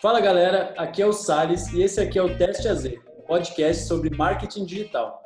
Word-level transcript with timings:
Fala 0.00 0.20
galera, 0.20 0.74
aqui 0.76 1.00
é 1.00 1.06
o 1.06 1.12
Sales 1.12 1.72
e 1.72 1.82
esse 1.82 2.00
aqui 2.00 2.18
é 2.18 2.22
o 2.22 2.36
Teste 2.36 2.66
AZ, 2.66 2.86
um 2.86 3.22
podcast 3.26 3.84
sobre 3.86 4.10
marketing 4.10 4.64
digital. 4.64 5.22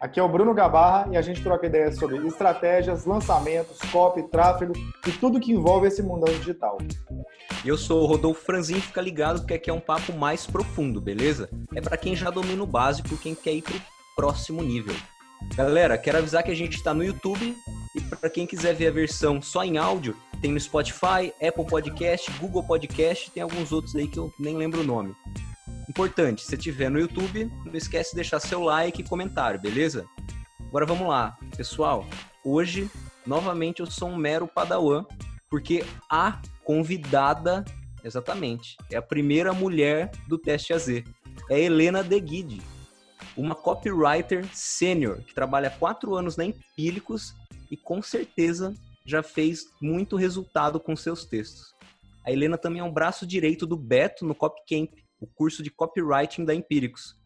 Aqui 0.00 0.20
é 0.20 0.22
o 0.22 0.28
Bruno 0.28 0.54
Gabarra 0.54 1.12
e 1.12 1.16
a 1.16 1.22
gente 1.22 1.42
troca 1.42 1.66
ideias 1.66 1.96
sobre 1.96 2.16
estratégias, 2.26 3.04
lançamentos, 3.04 3.78
copy, 3.90 4.22
tráfego 4.24 4.72
e 5.06 5.12
tudo 5.12 5.40
que 5.40 5.52
envolve 5.52 5.88
esse 5.88 6.02
mundão 6.02 6.32
digital. 6.34 6.78
E 7.64 7.68
eu 7.68 7.76
sou 7.76 8.02
o 8.02 8.06
Rodolfo 8.06 8.44
Franzin, 8.44 8.80
fica 8.80 9.00
ligado 9.00 9.40
porque 9.40 9.54
aqui 9.54 9.70
é 9.70 9.72
um 9.72 9.80
papo 9.80 10.12
mais 10.12 10.46
profundo, 10.46 11.00
beleza? 11.00 11.50
É 11.74 11.80
para 11.80 11.96
quem 11.96 12.14
já 12.14 12.30
domina 12.30 12.62
o 12.62 12.66
básico, 12.66 13.16
quem 13.16 13.34
quer 13.34 13.54
ir 13.54 13.62
pro 13.62 13.80
próximo 14.14 14.62
nível. 14.62 14.94
Galera, 15.56 15.98
quero 15.98 16.18
avisar 16.18 16.42
que 16.42 16.50
a 16.50 16.56
gente 16.56 16.76
está 16.76 16.94
no 16.94 17.04
YouTube 17.04 17.56
e 17.94 18.00
para 18.00 18.30
quem 18.30 18.46
quiser 18.46 18.74
ver 18.74 18.88
a 18.88 18.92
versão 18.92 19.42
só 19.42 19.64
em 19.64 19.78
áudio, 19.78 20.16
tem 20.40 20.52
no 20.52 20.60
Spotify, 20.60 21.32
Apple 21.42 21.66
Podcast, 21.66 22.30
Google 22.38 22.62
Podcast, 22.62 23.30
tem 23.30 23.42
alguns 23.42 23.72
outros 23.72 23.94
aí 23.96 24.06
que 24.06 24.18
eu 24.18 24.32
nem 24.38 24.56
lembro 24.56 24.80
o 24.80 24.84
nome. 24.84 25.14
Importante, 25.88 26.42
se 26.42 26.56
tiver 26.56 26.90
no 26.90 27.00
YouTube, 27.00 27.50
não 27.64 27.74
esquece 27.74 28.10
de 28.10 28.16
deixar 28.16 28.38
seu 28.38 28.62
like 28.62 29.00
e 29.00 29.04
comentário, 29.04 29.60
beleza? 29.60 30.06
Agora 30.60 30.86
vamos 30.86 31.08
lá, 31.08 31.36
pessoal. 31.56 32.06
Hoje, 32.44 32.88
novamente, 33.26 33.80
eu 33.80 33.86
sou 33.86 34.08
um 34.08 34.16
mero 34.16 34.46
padawan, 34.46 35.04
porque 35.50 35.84
a 36.10 36.40
convidada, 36.62 37.64
exatamente, 38.04 38.76
é 38.92 38.96
a 38.96 39.02
primeira 39.02 39.52
mulher 39.52 40.10
do 40.28 40.38
Teste 40.38 40.72
AZ. 40.72 40.88
É 41.50 41.58
Helena 41.58 42.04
De 42.04 42.20
Guide, 42.20 42.62
uma 43.36 43.54
copywriter 43.54 44.46
sênior 44.52 45.22
que 45.22 45.34
trabalha 45.34 45.70
quatro 45.70 46.14
anos 46.14 46.36
na 46.36 46.44
Empíricos 46.44 47.34
e 47.70 47.76
com 47.76 48.02
certeza 48.02 48.74
já 49.08 49.22
fez 49.22 49.64
muito 49.80 50.16
resultado 50.16 50.78
com 50.78 50.94
seus 50.94 51.24
textos. 51.24 51.74
A 52.22 52.30
Helena 52.30 52.58
também 52.58 52.80
é 52.80 52.84
um 52.84 52.92
braço 52.92 53.26
direito 53.26 53.66
do 53.66 53.74
Beto 53.74 54.26
no 54.26 54.34
Copcamp, 54.34 54.92
o 55.18 55.26
curso 55.26 55.62
de 55.62 55.70
copywriting 55.70 56.44
da 56.44 56.54
Empíricos, 56.54 57.18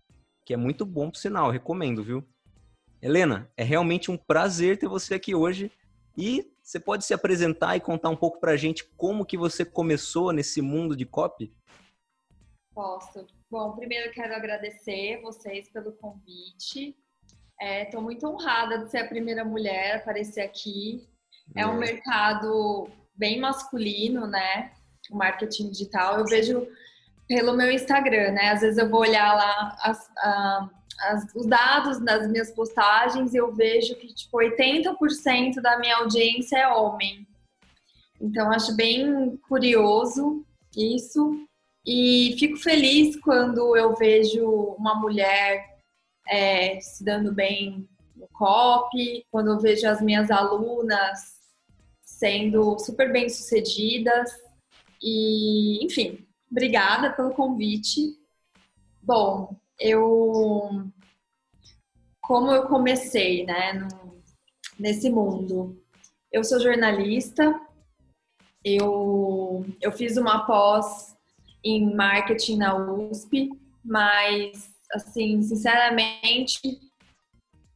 que 0.46 0.54
é 0.54 0.56
muito 0.56 0.86
bom 0.86 1.10
por 1.10 1.18
sinal, 1.18 1.50
recomendo, 1.50 2.04
viu? 2.04 2.24
Helena, 3.02 3.50
é 3.56 3.64
realmente 3.64 4.12
um 4.12 4.16
prazer 4.16 4.78
ter 4.78 4.86
você 4.86 5.14
aqui 5.14 5.34
hoje 5.34 5.72
e 6.16 6.48
você 6.62 6.78
pode 6.78 7.04
se 7.04 7.12
apresentar 7.12 7.76
e 7.76 7.80
contar 7.80 8.10
um 8.10 8.16
pouco 8.16 8.38
pra 8.38 8.56
gente 8.56 8.84
como 8.96 9.26
que 9.26 9.36
você 9.36 9.64
começou 9.64 10.32
nesse 10.32 10.62
mundo 10.62 10.94
de 10.94 11.04
copy? 11.04 11.52
Posso. 12.72 13.26
Bom, 13.50 13.72
primeiro 13.74 14.12
quero 14.12 14.34
agradecer 14.34 15.20
vocês 15.20 15.68
pelo 15.68 15.92
convite. 15.92 16.96
Estou 17.60 18.00
é, 18.00 18.02
muito 18.02 18.26
honrada 18.26 18.84
de 18.84 18.90
ser 18.90 18.98
a 18.98 19.08
primeira 19.08 19.44
mulher 19.44 19.94
a 19.94 19.96
aparecer 19.96 20.42
aqui. 20.42 21.08
É 21.54 21.66
um 21.66 21.78
mercado 21.78 22.88
bem 23.14 23.40
masculino, 23.40 24.26
né? 24.26 24.72
O 25.10 25.16
marketing 25.16 25.70
digital. 25.70 26.18
Eu 26.18 26.26
vejo 26.26 26.66
pelo 27.28 27.56
meu 27.56 27.70
Instagram, 27.70 28.32
né? 28.32 28.50
Às 28.50 28.60
vezes 28.60 28.78
eu 28.78 28.88
vou 28.88 29.00
olhar 29.00 29.34
lá 29.34 29.76
as, 29.82 30.10
as, 31.00 31.34
os 31.34 31.46
dados 31.46 31.98
das 32.00 32.28
minhas 32.30 32.50
postagens 32.50 33.34
e 33.34 33.36
eu 33.36 33.52
vejo 33.52 33.94
que, 33.96 34.08
tipo, 34.14 34.38
80% 34.38 35.60
da 35.60 35.78
minha 35.78 35.96
audiência 35.96 36.58
é 36.58 36.68
homem. 36.68 37.26
Então, 38.20 38.50
acho 38.50 38.74
bem 38.76 39.36
curioso 39.48 40.44
isso. 40.76 41.46
E 41.84 42.36
fico 42.38 42.56
feliz 42.56 43.16
quando 43.16 43.76
eu 43.76 43.94
vejo 43.96 44.46
uma 44.78 44.94
mulher 44.94 45.78
é, 46.28 46.78
se 46.80 47.04
dando 47.04 47.32
bem 47.32 47.88
no 48.22 48.28
COP, 48.28 49.26
quando 49.30 49.50
eu 49.50 49.58
vejo 49.58 49.86
as 49.88 50.00
minhas 50.00 50.30
alunas 50.30 51.40
sendo 52.00 52.78
super 52.78 53.12
bem 53.12 53.28
sucedidas. 53.28 54.30
E, 55.02 55.84
enfim, 55.84 56.24
obrigada 56.48 57.12
pelo 57.12 57.34
convite. 57.34 58.16
Bom, 59.02 59.56
eu. 59.78 60.88
Como 62.20 62.52
eu 62.52 62.68
comecei, 62.68 63.44
né, 63.44 63.72
no, 63.72 64.22
nesse 64.78 65.10
mundo? 65.10 65.76
Eu 66.30 66.44
sou 66.44 66.60
jornalista, 66.60 67.60
eu, 68.64 69.66
eu 69.80 69.90
fiz 69.90 70.16
uma 70.16 70.46
pós 70.46 71.16
em 71.64 71.94
marketing 71.94 72.58
na 72.58 72.76
USP, 72.76 73.50
mas, 73.84 74.72
assim, 74.92 75.42
sinceramente, 75.42 76.60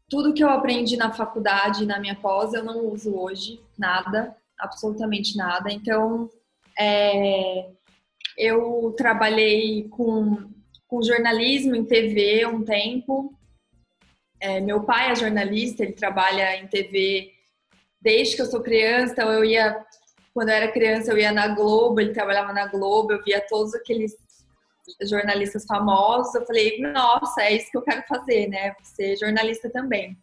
tudo 0.08 0.32
que 0.32 0.42
eu 0.42 0.48
aprendi 0.48 0.96
na 0.96 1.12
faculdade, 1.12 1.86
na 1.86 1.98
minha 1.98 2.14
pós, 2.14 2.54
eu 2.54 2.64
não 2.64 2.86
uso 2.86 3.16
hoje, 3.16 3.60
nada, 3.76 4.36
absolutamente 4.58 5.36
nada. 5.36 5.70
Então, 5.72 6.30
é, 6.78 7.70
eu 8.36 8.94
trabalhei 8.96 9.88
com, 9.88 10.48
com 10.86 11.02
jornalismo 11.02 11.74
em 11.74 11.84
TV 11.84 12.46
um 12.46 12.62
tempo. 12.62 13.34
É, 14.40 14.60
meu 14.60 14.84
pai 14.84 15.10
é 15.10 15.16
jornalista, 15.16 15.82
ele 15.82 15.92
trabalha 15.92 16.56
em 16.56 16.68
TV 16.68 17.32
desde 18.00 18.36
que 18.36 18.42
eu 18.42 18.46
sou 18.46 18.62
criança, 18.62 19.12
então 19.12 19.32
eu 19.32 19.44
ia, 19.44 19.84
quando 20.32 20.50
eu 20.50 20.54
era 20.54 20.70
criança, 20.70 21.10
eu 21.10 21.18
ia 21.18 21.32
na 21.32 21.48
Globo, 21.48 22.00
ele 22.00 22.12
trabalhava 22.12 22.52
na 22.52 22.66
Globo, 22.66 23.12
eu 23.12 23.24
via 23.24 23.40
todos 23.40 23.74
aqueles 23.74 24.14
jornalistas 25.08 25.64
famosos, 25.64 26.34
eu 26.34 26.46
falei, 26.46 26.80
nossa, 26.80 27.42
é 27.42 27.56
isso 27.56 27.70
que 27.70 27.76
eu 27.76 27.82
quero 27.82 28.02
fazer, 28.06 28.48
né? 28.48 28.74
Ser 28.82 29.16
jornalista 29.16 29.70
também. 29.70 30.16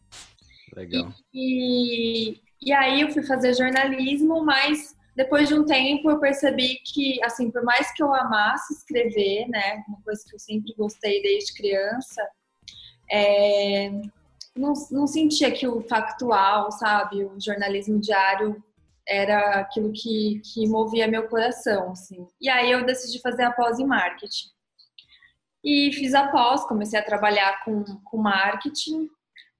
Legal. 0.75 1.13
E, 1.33 2.31
e, 2.31 2.41
e 2.61 2.73
aí 2.73 3.01
eu 3.01 3.11
fui 3.11 3.23
fazer 3.23 3.53
jornalismo, 3.53 4.43
mas 4.43 4.95
depois 5.15 5.47
de 5.47 5.53
um 5.53 5.65
tempo 5.65 6.09
eu 6.09 6.19
percebi 6.19 6.79
que, 6.83 7.23
assim, 7.23 7.51
por 7.51 7.63
mais 7.63 7.93
que 7.93 8.01
eu 8.01 8.13
amasse 8.13 8.73
escrever, 8.73 9.47
né? 9.47 9.83
Uma 9.87 10.01
coisa 10.01 10.23
que 10.27 10.35
eu 10.35 10.39
sempre 10.39 10.73
gostei 10.75 11.21
desde 11.21 11.53
criança, 11.53 12.27
é, 13.11 13.91
não, 14.55 14.73
não 14.91 15.07
sentia 15.07 15.51
que 15.51 15.67
o 15.67 15.81
factual, 15.81 16.71
sabe? 16.71 17.25
O 17.25 17.39
jornalismo 17.39 17.99
diário 17.99 18.63
era 19.07 19.59
aquilo 19.59 19.91
que, 19.91 20.41
que 20.43 20.67
movia 20.67 21.07
meu 21.07 21.27
coração, 21.27 21.91
assim. 21.91 22.25
E 22.39 22.49
aí 22.49 22.71
eu 22.71 22.85
decidi 22.85 23.19
fazer 23.21 23.43
a 23.43 23.51
pós 23.51 23.79
em 23.79 23.85
marketing. 23.85 24.52
E 25.63 25.91
fiz 25.93 26.13
a 26.13 26.27
pós, 26.27 26.65
comecei 26.65 26.99
a 26.99 27.05
trabalhar 27.05 27.63
com, 27.63 27.83
com 28.03 28.17
marketing 28.17 29.09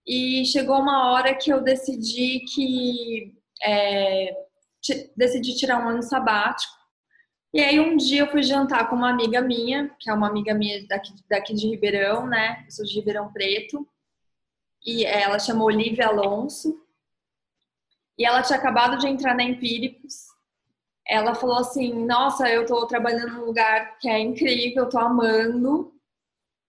e 0.06 0.44
chegou 0.46 0.78
uma 0.80 1.12
hora 1.12 1.34
que 1.34 1.52
eu 1.52 1.62
decidi 1.62 2.44
que 2.54 3.34
é, 3.64 4.36
decidi 5.16 5.56
tirar 5.56 5.84
um 5.84 5.88
ano 5.88 6.04
sabático. 6.04 6.74
E 7.54 7.62
aí 7.62 7.80
um 7.80 7.96
dia 7.96 8.22
eu 8.22 8.28
fui 8.28 8.44
jantar 8.44 8.90
com 8.90 8.96
uma 8.96 9.12
amiga 9.12 9.40
minha, 9.42 9.90
que 10.00 10.10
é 10.10 10.14
uma 10.14 10.28
amiga 10.28 10.54
minha 10.54 10.86
daqui, 10.88 11.14
daqui 11.30 11.54
de 11.54 11.68
Ribeirão, 11.68 12.28
né? 12.28 12.64
Eu 12.66 12.72
sou 12.72 12.84
de 12.84 12.96
Ribeirão 12.96 13.32
Preto. 13.32 13.88
E 14.86 15.06
ela 15.06 15.40
chamou 15.40 15.68
Olivia 15.68 16.08
Alonso. 16.08 16.84
E 18.18 18.26
ela 18.26 18.42
tinha 18.42 18.58
acabado 18.58 18.98
de 18.98 19.08
entrar 19.08 19.36
na 19.36 19.44
Empíricos. 19.44 20.33
Ela 21.08 21.36
falou 21.36 21.58
assim: 21.58 21.94
Nossa, 22.06 22.50
eu 22.50 22.66
tô 22.66 22.86
trabalhando 22.88 23.34
num 23.34 23.46
lugar 23.46 23.98
que 24.00 24.10
é 24.10 24.20
incrível, 24.20 24.84
eu 24.84 24.90
tô 24.90 25.00
amando. 25.00 25.94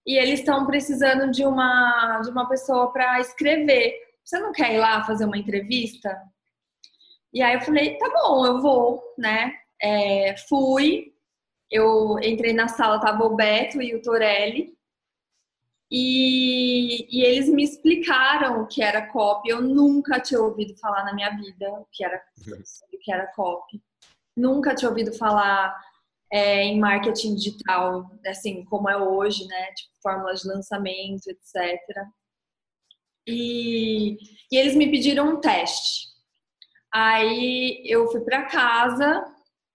E 0.07 0.19
eles 0.19 0.41
estão 0.41 0.67
precisando 0.67 1.31
de 1.31 1.45
uma, 1.45 2.21
de 2.23 2.31
uma 2.31 2.49
pessoa 2.49 2.93
para 2.93 3.21
escrever. 3.21 3.95
Você 4.25 4.39
não 4.39 4.53
quer 4.53 4.75
ir 4.75 4.79
lá 4.79 5.05
fazer 5.05 5.25
uma 5.25 5.39
entrevista? 5.39 6.17
E 7.33 7.43
aí 7.43 7.55
eu 7.55 7.61
falei: 7.61 7.97
Tá 7.99 8.09
bom, 8.11 8.47
eu 8.47 8.61
vou, 8.61 9.03
né? 9.19 9.55
É, 9.81 10.37
fui. 10.49 11.13
Eu 11.71 12.19
entrei 12.21 12.53
na 12.53 12.69
sala, 12.69 13.01
tava 13.01 13.25
o 13.25 13.35
Beto 13.37 13.83
e 13.83 13.95
o 13.95 14.03
Torelli. 14.03 14.75
E, 15.91 17.07
e, 17.11 17.23
eles 17.23 17.49
me 17.49 17.63
explicaram 17.63 18.63
o 18.63 18.67
que 18.67 18.83
era 18.83 19.07
copy. 19.07 19.51
Eu 19.51 19.61
nunca 19.63 20.19
tinha 20.21 20.41
ouvido 20.41 20.77
falar 20.79 21.05
na 21.05 21.15
minha 21.15 21.31
vida 21.31 21.71
o 21.71 21.87
que 21.93 22.05
era, 22.05 22.21
o 22.93 22.99
que 22.99 23.13
era 23.13 23.27
copy. 23.29 23.81
Nunca 24.37 24.75
tinha 24.75 24.89
ouvido 24.89 25.13
falar 25.13 25.75
é, 26.33 26.63
em 26.65 26.81
marketing 26.81 27.35
digital, 27.35 28.11
assim, 28.27 28.65
como 28.65 28.89
é 28.89 28.97
hoje, 28.97 29.47
né? 29.47 29.73
Tipo, 29.73 29.91
fórmulas 30.03 30.41
de 30.41 30.49
lançamento, 30.49 31.29
etc. 31.29 31.81
E, 33.27 34.17
e 34.51 34.57
eles 34.57 34.75
me 34.75 34.91
pediram 34.91 35.29
um 35.29 35.41
teste. 35.41 36.09
Aí 36.93 37.83
eu 37.85 38.09
fui 38.11 38.21
para 38.21 38.47
casa, 38.47 39.25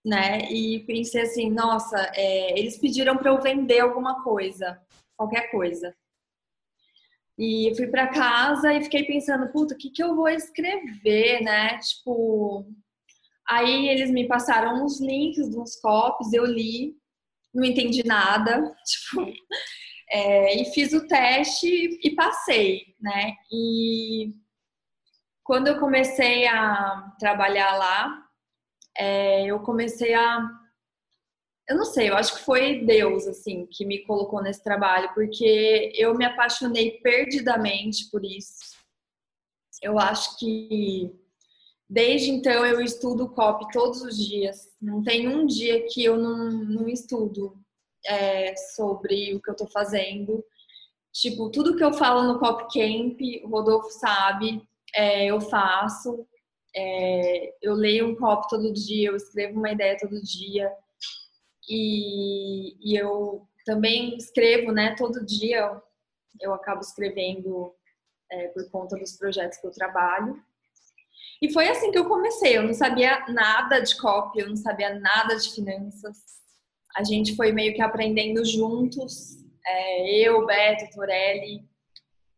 né? 0.06 0.50
E 0.52 0.80
pensei 0.86 1.24
assim, 1.24 1.50
nossa, 1.50 1.98
é, 2.16 2.58
eles 2.58 2.78
pediram 2.78 3.18
para 3.18 3.32
eu 3.32 3.42
vender 3.42 3.80
alguma 3.80 4.24
coisa, 4.24 4.82
qualquer 5.18 5.52
coisa. 5.52 5.96
E 7.38 7.74
fui 7.76 7.88
para 7.88 8.08
casa 8.08 8.74
e 8.74 8.84
fiquei 8.84 9.06
pensando, 9.06 9.50
puta, 9.52 9.74
o 9.74 9.78
que, 9.78 9.90
que 9.90 10.04
eu 10.04 10.14
vou 10.16 10.28
escrever, 10.28 11.42
né? 11.42 11.78
Tipo. 11.80 12.66
Aí 13.50 13.90
eles 13.90 14.12
me 14.12 14.28
passaram 14.28 14.84
uns 14.84 15.02
links 15.02 15.56
uns 15.56 15.76
copies, 15.80 16.34
eu 16.34 16.46
li, 16.46 16.96
não 17.54 17.64
entendi 17.64 18.06
nada, 18.06 18.76
tipo. 18.86 19.32
É, 20.12 20.60
e 20.62 20.66
fiz 20.74 20.94
o 20.94 21.08
teste 21.08 21.68
e 22.04 22.16
passei, 22.16 22.96
né? 23.00 23.36
E 23.52 24.34
quando 25.44 25.68
eu 25.68 25.80
comecei 25.80 26.48
a 26.48 27.16
trabalhar 27.20 27.76
lá, 27.78 28.24
é, 28.98 29.46
eu 29.46 29.60
comecei 29.60 30.14
a 30.14 30.48
eu 31.70 31.78
não 31.78 31.86
sei, 31.86 32.10
eu 32.10 32.18
acho 32.18 32.34
que 32.36 32.44
foi 32.46 32.84
Deus, 32.84 33.28
assim, 33.28 33.68
que 33.68 33.86
me 33.86 34.04
colocou 34.04 34.42
nesse 34.42 34.64
trabalho, 34.64 35.14
porque 35.14 35.92
eu 35.96 36.16
me 36.16 36.26
apaixonei 36.26 37.00
perdidamente 37.00 38.10
por 38.10 38.26
isso. 38.26 38.76
Eu 39.80 40.00
acho 40.00 40.40
que 40.40 41.12
desde 41.90 42.30
então 42.30 42.66
eu 42.66 42.80
estudo 42.82 43.30
copy 43.30 43.66
todos 43.72 44.02
os 44.02 44.18
dias. 44.18 44.76
Não 44.82 45.02
tem 45.02 45.28
um 45.28 45.46
dia 45.46 45.86
que 45.88 46.04
eu 46.04 46.16
não, 46.16 46.52
não 46.52 46.88
estudo 46.88 47.58
é, 48.06 48.56
sobre 48.56 49.34
o 49.34 49.42
que 49.42 49.50
eu 49.50 49.56
tô 49.56 49.68
fazendo. 49.68 50.44
Tipo, 51.12 51.50
tudo 51.50 51.76
que 51.76 51.84
eu 51.84 51.92
falo 51.92 52.24
no 52.24 52.40
Cop 52.40 52.64
Camp, 52.72 53.20
o 53.44 53.50
Rodolfo 53.50 53.90
sabe, 53.90 54.62
é, 54.94 55.26
eu 55.26 55.42
faço. 55.42 56.26
É, 56.76 57.56
eu 57.64 57.74
leio 57.74 58.10
um 58.10 58.16
copy 58.16 58.48
todo 58.48 58.72
dia, 58.72 59.10
eu 59.10 59.16
escrevo 59.16 59.58
uma 59.58 59.72
ideia 59.72 59.98
todo 60.00 60.22
dia. 60.22 60.72
E, 61.68 62.76
e 62.80 62.96
eu 62.96 63.48
também 63.66 64.16
escrevo, 64.16 64.72
né? 64.72 64.96
Todo 64.96 65.26
dia 65.26 65.82
eu 66.40 66.54
acabo 66.54 66.82
escrevendo 66.82 67.74
é, 68.32 68.48
por 68.50 68.70
conta 68.70 68.96
dos 68.98 69.18
projetos 69.18 69.58
que 69.58 69.68
eu 69.68 69.72
trabalho. 69.72 70.42
E 71.42 71.52
foi 71.54 71.70
assim 71.70 71.92
que 71.92 71.98
eu 71.98 72.06
comecei. 72.06 72.58
Eu 72.58 72.64
não 72.64 72.74
sabia 72.74 73.26
nada 73.30 73.80
de 73.80 73.96
copy, 73.98 74.40
eu 74.40 74.50
não 74.50 74.56
sabia 74.56 75.00
nada 75.00 75.36
de 75.36 75.54
finanças. 75.54 76.18
A 76.96 77.04
gente 77.04 77.36
foi 77.36 77.52
meio 77.52 77.74
que 77.74 77.82
aprendendo 77.82 78.44
juntos. 78.44 79.38
É, 79.66 80.28
eu, 80.28 80.46
Beto, 80.46 80.94
Torelli, 80.94 81.64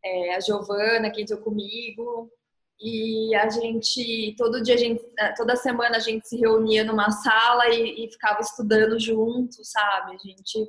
é, 0.04 0.36
a 0.36 0.40
Giovana, 0.40 1.10
que 1.10 1.22
entrou 1.22 1.40
comigo. 1.40 2.32
E 2.80 3.34
a 3.36 3.48
gente, 3.50 4.36
todo 4.38 4.62
dia, 4.62 4.76
a 4.76 4.78
gente, 4.78 5.04
é, 5.20 5.34
toda 5.34 5.56
semana 5.56 5.98
a 5.98 6.00
gente 6.00 6.28
se 6.28 6.38
reunia 6.38 6.84
numa 6.84 7.12
sala 7.12 7.70
e, 7.70 8.06
e 8.06 8.12
ficava 8.12 8.42
estudando 8.42 9.00
junto, 9.00 9.64
sabe? 9.64 10.16
A 10.16 10.18
gente 10.18 10.68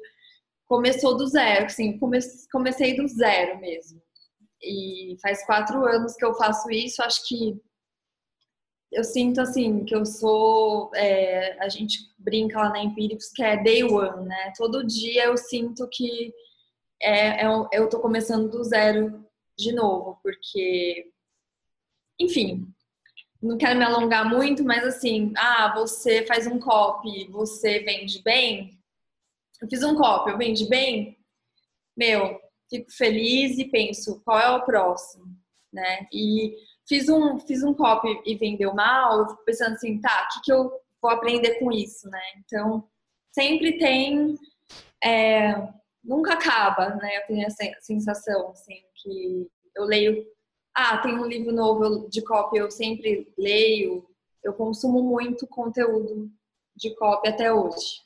começou 0.67 1.17
do 1.17 1.27
zero, 1.27 1.67
assim, 1.67 1.99
comecei 2.51 2.97
do 2.97 3.07
zero 3.09 3.59
mesmo. 3.61 4.01
E 4.63 5.17
faz 5.21 5.45
quatro 5.45 5.85
anos 5.85 6.15
que 6.15 6.25
eu 6.25 6.35
faço 6.35 6.71
isso, 6.71 7.03
acho 7.03 7.27
que 7.27 7.61
eu 8.93 9.05
sinto 9.05 9.41
assim 9.41 9.85
que 9.85 9.95
eu 9.95 10.05
sou. 10.05 10.91
É, 10.95 11.57
a 11.61 11.69
gente 11.69 12.13
brinca 12.19 12.59
lá 12.59 12.69
na 12.69 12.83
Empíricos 12.83 13.31
que 13.31 13.43
é 13.43 13.57
day 13.63 13.83
one, 13.83 14.27
né? 14.27 14.53
Todo 14.57 14.87
dia 14.87 15.25
eu 15.25 15.37
sinto 15.37 15.89
que 15.89 16.33
é, 17.01 17.45
é, 17.45 17.47
eu 17.73 17.89
tô 17.89 18.01
começando 18.01 18.51
do 18.51 18.63
zero 18.63 19.25
de 19.59 19.73
novo, 19.73 20.19
porque 20.23 21.11
enfim, 22.21 22.67
não 23.43 23.59
quero 23.59 23.79
me 23.79 23.85
alongar 23.85 24.29
muito, 24.29 24.63
mas 24.63 24.85
assim, 24.85 25.33
ah, 25.37 25.73
você 25.75 26.25
faz 26.27 26.47
um 26.47 26.61
copy, 26.61 27.29
você 27.29 27.81
vende 27.81 28.23
bem. 28.23 28.79
Eu 29.61 29.69
fiz 29.69 29.83
um 29.83 29.97
copy, 29.97 30.31
eu 30.31 30.39
vendi 30.39 30.69
bem. 30.69 31.19
Meu, 31.97 32.41
fico 32.71 32.91
feliz 32.93 33.59
e 33.59 33.65
penso, 33.65 34.23
qual 34.25 34.39
é 34.39 34.51
o 34.51 34.65
próximo, 34.65 35.27
né? 35.73 36.07
E 36.13 36.57
fiz 36.93 37.09
um, 37.09 37.39
fiz 37.39 37.63
um 37.63 37.73
copy 37.73 38.21
e 38.27 38.37
vendeu 38.37 38.75
mal, 38.75 39.21
eu 39.21 39.29
fico 39.31 39.45
pensando 39.47 39.73
assim, 39.73 39.99
tá, 39.99 40.29
o 40.29 40.35
que, 40.35 40.43
que 40.45 40.53
eu 40.53 40.71
vou 41.01 41.11
aprender 41.11 41.55
com 41.55 41.73
isso, 41.73 42.07
né? 42.11 42.21
Então, 42.45 42.87
sempre 43.33 43.79
tem, 43.79 44.39
é, 45.03 45.55
nunca 46.05 46.35
acaba, 46.35 46.91
né? 46.97 47.17
Eu 47.17 47.27
tenho 47.27 47.47
essa 47.47 47.65
sensação, 47.81 48.51
assim, 48.51 48.83
que 48.97 49.49
eu 49.75 49.85
leio 49.85 50.23
ah, 50.75 50.99
tem 50.99 51.19
um 51.19 51.27
livro 51.27 51.53
novo 51.53 52.09
de 52.09 52.23
copy, 52.23 52.57
eu 52.59 52.71
sempre 52.71 53.31
leio. 53.37 54.09
Eu 54.43 54.55
consumo 54.55 55.03
muito 55.03 55.47
conteúdo 55.47 56.31
de 56.75 56.95
copy 56.95 57.29
até 57.29 57.53
hoje. 57.53 58.01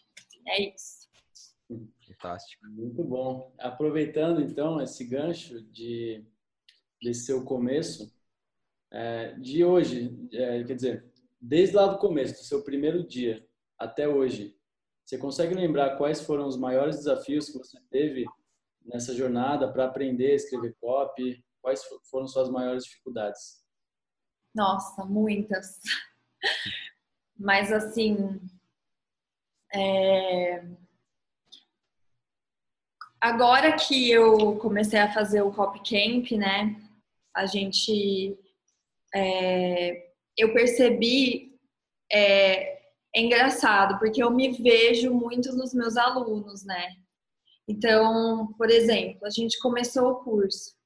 É 0.49 0.63
isso. 0.63 1.09
Fantástico. 2.09 2.67
Muito 2.67 3.05
bom. 3.05 3.53
Aproveitando 3.59 4.41
então 4.41 4.81
esse 4.81 5.05
gancho 5.05 5.61
de 5.61 6.25
desse 7.01 7.27
seu 7.27 7.45
começo, 7.45 8.13
é, 8.91 9.33
de 9.35 9.65
hoje, 9.65 10.17
é, 10.33 10.65
quer 10.65 10.75
dizer, 10.75 11.13
desde 11.41 11.75
lá 11.77 11.87
do 11.87 11.99
começo, 11.99 12.35
do 12.35 12.47
seu 12.47 12.63
primeiro 12.63 13.07
dia 13.07 13.47
até 13.79 14.09
hoje, 14.09 14.57
você 15.05 15.19
consegue 15.19 15.55
lembrar 15.55 15.97
quais 15.97 16.21
foram 16.21 16.47
os 16.47 16.57
maiores 16.57 16.97
desafios 16.97 17.49
que 17.49 17.59
você 17.59 17.79
teve 17.91 18.25
nessa 18.85 19.15
jornada 19.15 19.71
para 19.73 19.85
aprender 19.85 20.33
a 20.33 20.35
escrever 20.35 20.75
copy? 20.81 21.45
Quais 21.61 21.81
foram 22.11 22.27
suas 22.27 22.49
maiores 22.49 22.85
dificuldades? 22.85 23.65
Nossa, 24.55 25.05
muitas. 25.05 25.81
Mas 27.39 27.71
assim, 27.71 28.41
é... 29.73 30.65
agora 33.21 33.77
que 33.77 34.11
eu 34.11 34.57
comecei 34.59 34.99
a 34.99 35.13
fazer 35.13 35.43
o 35.43 35.53
Cop 35.53 35.79
Camp, 35.79 36.31
né? 36.33 36.81
A 37.35 37.45
gente, 37.47 38.39
é... 39.15 40.11
eu 40.37 40.53
percebi 40.53 41.53
é... 42.13 42.79
é 43.15 43.21
engraçado 43.21 43.99
porque 43.99 44.23
eu 44.23 44.31
me 44.31 44.51
vejo 44.53 45.13
muito 45.13 45.55
nos 45.55 45.75
meus 45.75 45.97
alunos, 45.97 46.65
né? 46.65 46.89
Então, 47.69 48.53
por 48.57 48.71
exemplo, 48.71 49.27
a 49.27 49.31
gente 49.31 49.59
começou 49.59 50.11
o 50.11 50.17
curso 50.17 50.77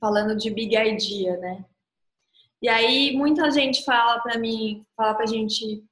falando 0.00 0.36
de 0.36 0.50
Big 0.50 0.74
Idea, 0.74 1.36
né? 1.36 1.64
E 2.62 2.68
aí 2.68 3.16
muita 3.16 3.50
gente 3.50 3.84
fala 3.84 4.20
para 4.20 4.38
mim, 4.38 4.82
fala 4.96 5.14
pra 5.14 5.26
gente, 5.26 5.82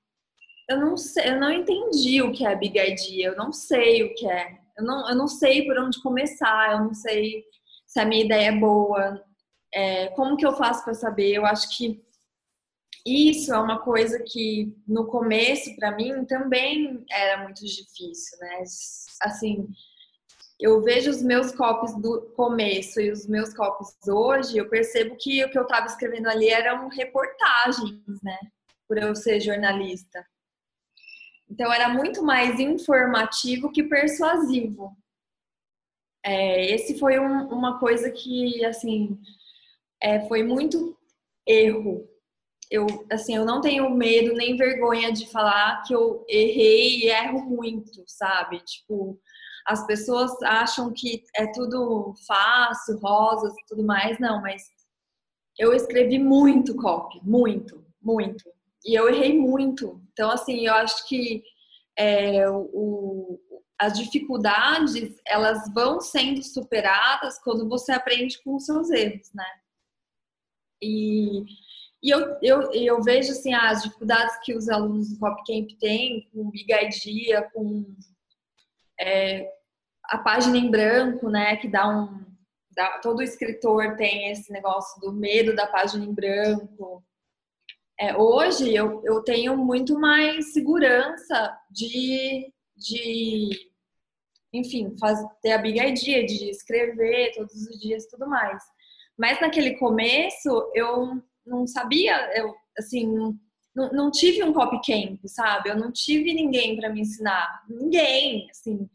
eu 0.69 0.79
não 0.79 0.97
sei, 0.97 1.31
eu 1.31 1.41
não 1.41 1.51
entendi 1.51 2.23
o 2.23 2.33
que 2.33 2.47
é 2.47 2.55
Big 2.55 2.79
Idea, 2.79 3.29
eu 3.29 3.37
não 3.37 3.53
sei 3.53 4.03
o 4.03 4.15
que 4.15 4.29
é. 4.31 4.59
Eu 4.77 4.85
não, 4.85 5.09
eu 5.09 5.17
não 5.17 5.27
sei 5.27 5.67
por 5.67 5.79
onde 5.79 6.01
começar, 6.03 6.73
eu 6.73 6.85
não 6.85 6.95
sei 6.95 7.45
se 7.87 7.99
a 7.99 8.05
minha 8.05 8.25
ideia 8.25 8.49
é 8.49 8.53
boa, 8.53 9.23
é, 9.73 10.09
como 10.09 10.37
que 10.37 10.47
eu 10.47 10.57
faço 10.57 10.85
para 10.85 10.95
saber? 10.95 11.35
Eu 11.35 11.45
acho 11.45 11.77
que 11.77 12.03
isso 13.07 13.53
é 13.53 13.59
uma 13.59 13.79
coisa 13.81 14.23
que 14.23 14.77
no 14.87 15.07
começo 15.07 15.75
para 15.77 15.93
mim 15.93 16.25
também 16.25 17.05
era 17.11 17.43
muito 17.43 17.65
difícil, 17.65 18.39
né? 18.39 18.63
Assim, 19.23 19.69
eu 20.61 20.83
vejo 20.83 21.11
os 21.11 21.23
meus 21.23 21.53
copies 21.53 21.95
do 22.01 22.33
começo 22.37 23.01
e 23.01 23.11
os 23.11 23.27
meus 23.27 23.55
copies 23.55 23.97
hoje, 24.09 24.59
eu 24.59 24.69
percebo 24.69 25.17
que 25.17 25.45
o 25.45 25.51
que 25.51 25.59
eu 25.59 25.63
estava 25.63 25.87
escrevendo 25.87 26.29
ali 26.29 26.49
eram 26.49 26.89
reportagens, 26.89 28.23
né? 28.23 28.39
Por 28.87 28.99
eu 28.99 29.15
ser 29.15 29.41
jornalista. 29.41 30.27
Então 31.49 31.73
era 31.73 31.89
muito 31.89 32.23
mais 32.23 32.59
informativo 32.61 33.73
que 33.73 33.85
persuasivo. 33.85 34.97
É, 36.23 36.75
esse 36.75 36.99
foi 36.99 37.19
um, 37.19 37.49
uma 37.49 37.79
coisa 37.79 38.11
que, 38.11 38.65
assim, 38.65 39.19
é, 40.03 40.27
foi 40.29 40.43
muito 40.43 40.97
erro. 41.47 42.09
Eu, 42.71 42.87
assim, 43.11 43.35
eu 43.35 43.45
não 43.45 43.61
tenho 43.61 43.89
medo 43.91 44.35
nem 44.35 44.57
vergonha 44.57 45.11
de 45.11 45.31
falar 45.31 45.83
que 45.83 45.95
eu 45.95 46.25
errei 46.29 46.99
e 46.99 47.09
erro 47.09 47.41
muito, 47.41 48.05
sabe? 48.07 48.61
Tipo, 48.61 49.19
as 49.67 49.87
pessoas 49.87 50.31
acham 50.43 50.93
que 50.93 51.25
é 51.35 51.47
tudo 51.53 52.15
fácil, 52.27 52.99
rosas 52.99 53.53
e 53.55 53.67
tudo 53.67 53.85
mais. 53.85 54.19
Não, 54.19 54.43
mas 54.43 54.63
eu 55.59 55.73
escrevi 55.73 56.19
muito 56.19 56.77
copy, 56.77 57.21
muito, 57.23 57.85
muito. 58.01 58.45
E 58.85 58.95
eu 58.95 59.09
errei 59.09 59.39
muito. 59.39 60.01
Então, 60.13 60.31
assim, 60.31 60.67
eu 60.67 60.75
acho 60.75 61.07
que 61.09 61.43
é, 61.99 62.49
o, 62.51 63.41
as 63.79 63.99
dificuldades, 63.99 65.17
elas 65.27 65.73
vão 65.73 66.01
sendo 66.01 66.43
superadas 66.43 67.39
quando 67.39 67.69
você 67.69 67.93
aprende 67.93 68.43
com 68.43 68.57
os 68.57 68.65
seus 68.65 68.91
erros, 68.91 69.31
né? 69.35 69.47
E, 70.83 71.45
e 72.03 72.11
eu, 72.11 72.37
eu, 72.43 72.73
eu 72.73 73.03
vejo, 73.03 73.33
assim, 73.33 73.53
as 73.55 73.83
dificuldades 73.83 74.39
que 74.45 74.55
os 74.55 74.69
alunos 74.69 75.11
do 75.11 75.19
Cop 75.19 75.43
Camp 75.47 75.69
têm 75.81 76.29
com 76.33 76.51
Big 76.51 76.73
Idea, 76.73 77.49
com... 77.53 77.85
É, 79.01 79.49
a 80.05 80.19
página 80.19 80.57
em 80.57 80.71
branco, 80.71 81.29
né, 81.29 81.57
que 81.57 81.69
dá 81.69 81.87
um 81.87 82.27
dá, 82.79 82.99
todo 83.01 83.23
escritor 83.23 83.97
tem 83.97 84.31
esse 84.31 84.53
negócio 84.53 85.01
do 85.01 85.13
medo 85.13 85.55
da 85.55 85.67
página 85.67 86.05
em 86.05 86.15
branco. 86.15 87.05
É, 88.01 88.17
hoje 88.17 88.73
eu, 88.73 89.03
eu 89.05 89.23
tenho 89.25 89.57
muito 89.57 89.99
mais 89.99 90.53
segurança 90.53 91.59
de, 91.69 92.53
de 92.77 93.51
enfim, 94.53 94.97
faz, 94.99 95.19
ter 95.43 95.53
a 95.53 95.59
big 95.59 95.81
idea 95.81 96.25
de 96.25 96.49
escrever 96.49 97.33
todos 97.35 97.55
os 97.55 97.81
dias 97.81 98.07
tudo 98.07 98.29
mais. 98.29 98.63
Mas 99.19 99.41
naquele 99.41 99.77
começo 99.77 100.71
eu 100.75 101.21
não 101.47 101.67
sabia, 101.67 102.31
eu 102.37 102.55
assim, 102.79 103.37
não, 103.75 103.91
não 103.93 104.11
tive 104.11 104.43
um 104.45 104.53
copy 104.53 104.81
camp, 104.87 105.21
sabe? 105.27 105.71
Eu 105.71 105.77
não 105.77 105.91
tive 105.91 106.33
ninguém 106.33 106.77
para 106.77 106.89
me 106.89 107.01
ensinar, 107.01 107.65
ninguém, 107.69 108.49
assim. 108.51 108.89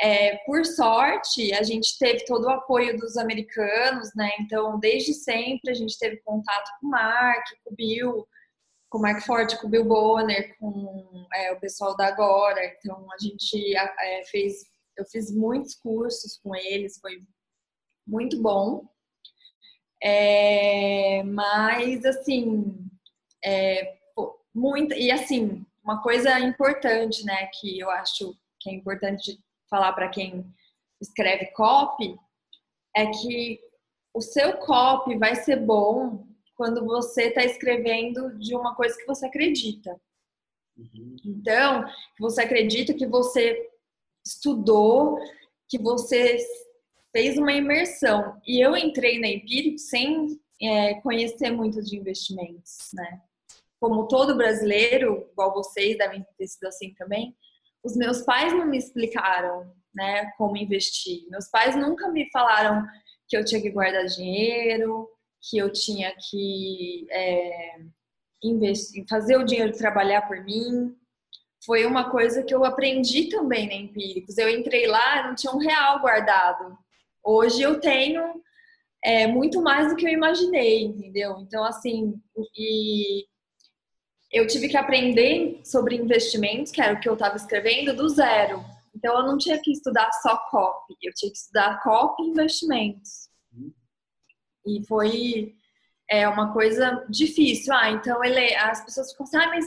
É, 0.00 0.36
por 0.46 0.64
sorte, 0.64 1.52
a 1.54 1.62
gente 1.62 1.96
teve 1.98 2.24
todo 2.24 2.44
o 2.44 2.50
apoio 2.50 2.98
dos 2.98 3.16
americanos, 3.16 4.10
né? 4.14 4.30
Então, 4.40 4.78
desde 4.78 5.14
sempre 5.14 5.70
a 5.70 5.74
gente 5.74 5.98
teve 5.98 6.16
contato 6.24 6.70
com 6.80 6.88
o 6.88 6.90
Mark, 6.90 7.44
com 7.64 7.72
o 7.72 7.76
Bill, 7.76 8.26
com 8.92 8.98
o 8.98 9.00
Mark 9.00 9.22
Forte, 9.24 9.58
com 9.58 9.66
o 9.66 9.70
Bill 9.70 9.84
Bonner, 9.84 10.56
com 10.58 11.26
é, 11.34 11.52
o 11.52 11.60
pessoal 11.60 11.96
da 11.96 12.06
Agora. 12.06 12.60
Então 12.76 13.06
a 13.12 13.18
gente 13.18 13.74
é, 13.76 14.24
fez, 14.26 14.64
eu 14.96 15.04
fiz 15.06 15.30
muitos 15.30 15.74
cursos 15.74 16.38
com 16.42 16.54
eles, 16.54 16.98
foi 17.00 17.22
muito 18.06 18.40
bom. 18.42 18.86
É, 20.02 21.22
mas 21.22 22.04
assim, 22.04 22.74
é, 23.44 23.98
muito 24.54 24.94
e 24.94 25.10
assim 25.10 25.64
uma 25.82 26.02
coisa 26.02 26.38
importante, 26.40 27.24
né, 27.24 27.46
que 27.58 27.78
eu 27.78 27.90
acho 27.90 28.36
que 28.60 28.70
é 28.70 28.74
importante 28.74 29.38
falar 29.68 29.92
para 29.92 30.08
quem 30.08 30.44
escreve 31.00 31.46
copy 31.52 32.16
é 32.94 33.06
que 33.06 33.60
o 34.14 34.20
seu 34.20 34.58
copy 34.58 35.16
vai 35.16 35.34
ser 35.34 35.56
bom 35.56 36.26
quando 36.54 36.84
você 36.84 37.28
está 37.28 37.42
escrevendo 37.42 38.38
de 38.38 38.54
uma 38.54 38.74
coisa 38.74 38.96
que 38.96 39.06
você 39.06 39.26
acredita. 39.26 39.98
Uhum. 40.76 41.16
Então, 41.24 41.84
você 42.20 42.42
acredita 42.42 42.94
que 42.94 43.06
você 43.06 43.68
estudou, 44.24 45.18
que 45.68 45.78
você 45.78 46.36
fez 47.12 47.36
uma 47.36 47.52
imersão. 47.52 48.40
E 48.46 48.64
eu 48.64 48.76
entrei 48.76 49.20
na 49.20 49.28
Empírico 49.28 49.78
sem 49.78 50.40
é, 50.60 50.94
conhecer 51.00 51.50
muito 51.50 51.82
de 51.82 51.96
investimentos, 51.96 52.88
né? 52.94 53.20
Como 53.78 54.08
todo 54.08 54.36
brasileiro, 54.36 55.28
igual 55.32 55.52
vocês 55.52 55.98
devem 55.98 56.24
ter 56.38 56.46
sido 56.46 56.66
assim 56.66 56.94
também, 56.94 57.36
os 57.84 57.96
meus 57.96 58.22
pais 58.22 58.52
não 58.52 58.66
me 58.66 58.78
explicaram, 58.78 59.74
né, 59.92 60.30
como 60.38 60.56
investir. 60.56 61.26
Meus 61.28 61.48
pais 61.48 61.74
nunca 61.74 62.08
me 62.08 62.30
falaram 62.30 62.86
que 63.28 63.36
eu 63.36 63.44
tinha 63.44 63.60
que 63.60 63.70
guardar 63.70 64.06
dinheiro, 64.06 65.08
que 65.40 65.58
eu 65.58 65.70
tinha 65.72 66.14
que 66.30 67.06
é, 67.10 67.80
investir, 68.42 69.04
fazer 69.08 69.36
o 69.36 69.44
dinheiro 69.44 69.76
trabalhar 69.76 70.22
por 70.22 70.42
mim. 70.44 70.94
Foi 71.64 71.84
uma 71.84 72.10
coisa 72.10 72.42
que 72.42 72.54
eu 72.54 72.64
aprendi 72.64 73.28
também 73.28 73.66
na 73.66 73.74
Empíricos. 73.74 74.38
Eu 74.38 74.48
entrei 74.48 74.86
lá, 74.86 75.26
não 75.26 75.34
tinha 75.34 75.52
um 75.52 75.58
real 75.58 76.00
guardado. 76.00 76.78
Hoje 77.24 77.62
eu 77.62 77.80
tenho 77.80 78.42
é, 79.04 79.26
muito 79.26 79.60
mais 79.62 79.88
do 79.88 79.96
que 79.96 80.06
eu 80.06 80.10
imaginei, 80.10 80.84
entendeu? 80.84 81.38
Então, 81.40 81.64
assim, 81.64 82.14
e 82.56 83.26
eu 84.30 84.46
tive 84.46 84.68
que 84.68 84.76
aprender 84.76 85.60
sobre 85.64 85.96
investimentos, 85.96 86.72
que 86.72 86.80
era 86.80 86.94
o 86.94 87.00
que 87.00 87.08
eu 87.08 87.14
estava 87.14 87.36
escrevendo, 87.36 87.94
do 87.94 88.08
zero. 88.08 88.64
Então, 88.94 89.18
eu 89.18 89.26
não 89.26 89.38
tinha 89.38 89.60
que 89.60 89.72
estudar 89.72 90.10
só 90.22 90.36
copy, 90.50 90.94
eu 91.02 91.12
tinha 91.14 91.30
que 91.30 91.38
estudar 91.38 91.80
copy 91.82 92.22
e 92.22 92.28
investimentos. 92.28 93.28
E 94.66 94.84
foi 94.86 95.54
é, 96.08 96.28
uma 96.28 96.52
coisa 96.52 97.04
difícil. 97.08 97.74
Ah, 97.74 97.90
então 97.90 98.22
ele, 98.24 98.54
as 98.56 98.84
pessoas 98.84 99.10
ficam 99.10 99.24
assim, 99.24 99.36
ah, 99.36 99.48
mas 99.48 99.66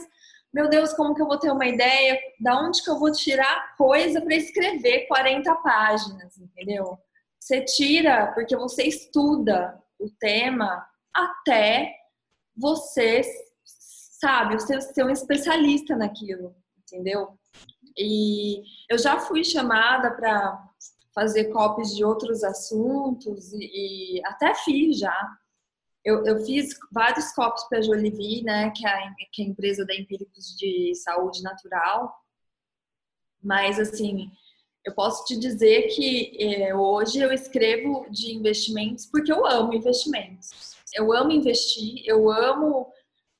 meu 0.52 0.70
Deus, 0.70 0.94
como 0.94 1.14
que 1.14 1.20
eu 1.20 1.26
vou 1.26 1.38
ter 1.38 1.50
uma 1.50 1.66
ideia? 1.66 2.18
Da 2.40 2.58
onde 2.58 2.82
que 2.82 2.88
eu 2.88 2.98
vou 2.98 3.12
tirar 3.12 3.76
coisa 3.76 4.20
para 4.20 4.34
escrever 4.34 5.06
40 5.06 5.54
páginas, 5.56 6.38
entendeu? 6.38 6.98
Você 7.46 7.64
tira 7.64 8.32
porque 8.32 8.56
você 8.56 8.82
estuda 8.82 9.80
o 10.00 10.10
tema 10.10 10.84
até 11.14 11.94
você, 12.56 13.22
sabe, 13.62 14.54
você 14.54 14.80
ser 14.80 15.04
um 15.04 15.10
especialista 15.10 15.94
naquilo, 15.94 16.56
entendeu? 16.76 17.38
E 17.96 18.64
eu 18.90 18.98
já 18.98 19.20
fui 19.20 19.44
chamada 19.44 20.10
para 20.10 20.60
fazer 21.14 21.52
copies 21.52 21.94
de 21.94 22.04
outros 22.04 22.42
assuntos 22.42 23.52
e, 23.52 24.16
e 24.16 24.26
até 24.26 24.52
fiz 24.52 24.98
já. 24.98 25.38
Eu, 26.04 26.26
eu, 26.26 26.44
fiz 26.44 26.76
vários 26.90 27.30
copies 27.30 27.62
para 27.68 27.78
a 27.78 27.82
Jolivie, 27.82 28.42
né, 28.42 28.70
que 28.70 28.84
é 28.84 28.90
a, 28.90 29.14
que 29.32 29.42
é 29.42 29.44
a 29.44 29.48
empresa 29.48 29.86
da 29.86 29.94
Empíricos 29.94 30.56
de 30.58 30.96
Saúde 30.96 31.44
Natural. 31.44 32.12
Mas, 33.40 33.78
assim, 33.78 34.32
eu 34.86 34.94
posso 34.94 35.24
te 35.24 35.36
dizer 35.36 35.88
que 35.88 36.36
é, 36.40 36.74
hoje 36.74 37.18
eu 37.18 37.32
escrevo 37.32 38.06
de 38.08 38.32
investimentos 38.32 39.04
porque 39.04 39.32
eu 39.32 39.44
amo 39.44 39.74
investimentos. 39.74 40.76
Eu 40.94 41.12
amo 41.12 41.32
investir, 41.32 42.02
eu 42.06 42.30
amo 42.30 42.90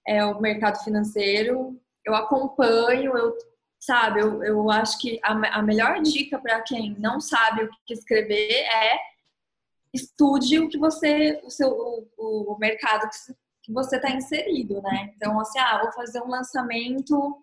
é, 0.07 0.25
o 0.25 0.41
mercado 0.41 0.83
financeiro, 0.83 1.81
eu 2.05 2.17
acompanho, 2.17 3.17
eu 3.17 3.39
sabe? 3.79 4.21
Eu, 4.21 4.43
eu 4.43 4.71
acho 4.71 4.99
que 4.99 5.21
a, 5.23 5.59
a 5.59 5.63
melhor 5.63 6.03
dica 6.03 6.37
para 6.41 6.61
quem 6.63 6.97
não 6.99 7.21
sabe 7.21 7.63
o 7.63 7.71
que 7.87 7.95
escrever 7.95 8.51
é 8.51 8.99
estude 9.95 10.59
o 10.59 10.69
que 10.69 10.77
você, 10.77 11.41
o 11.45 11.51
seu, 11.51 11.71
o, 12.19 12.55
o 12.55 12.59
mercado 12.59 13.09
que, 13.63 13.73
você 13.73 13.97
está 13.97 14.11
inserido, 14.11 14.83
né? 14.83 15.13
Então, 15.17 15.39
assim, 15.41 15.59
ah, 15.59 15.81
vou 15.83 15.93
fazer 15.93 16.21
um 16.21 16.29
lançamento 16.29 17.43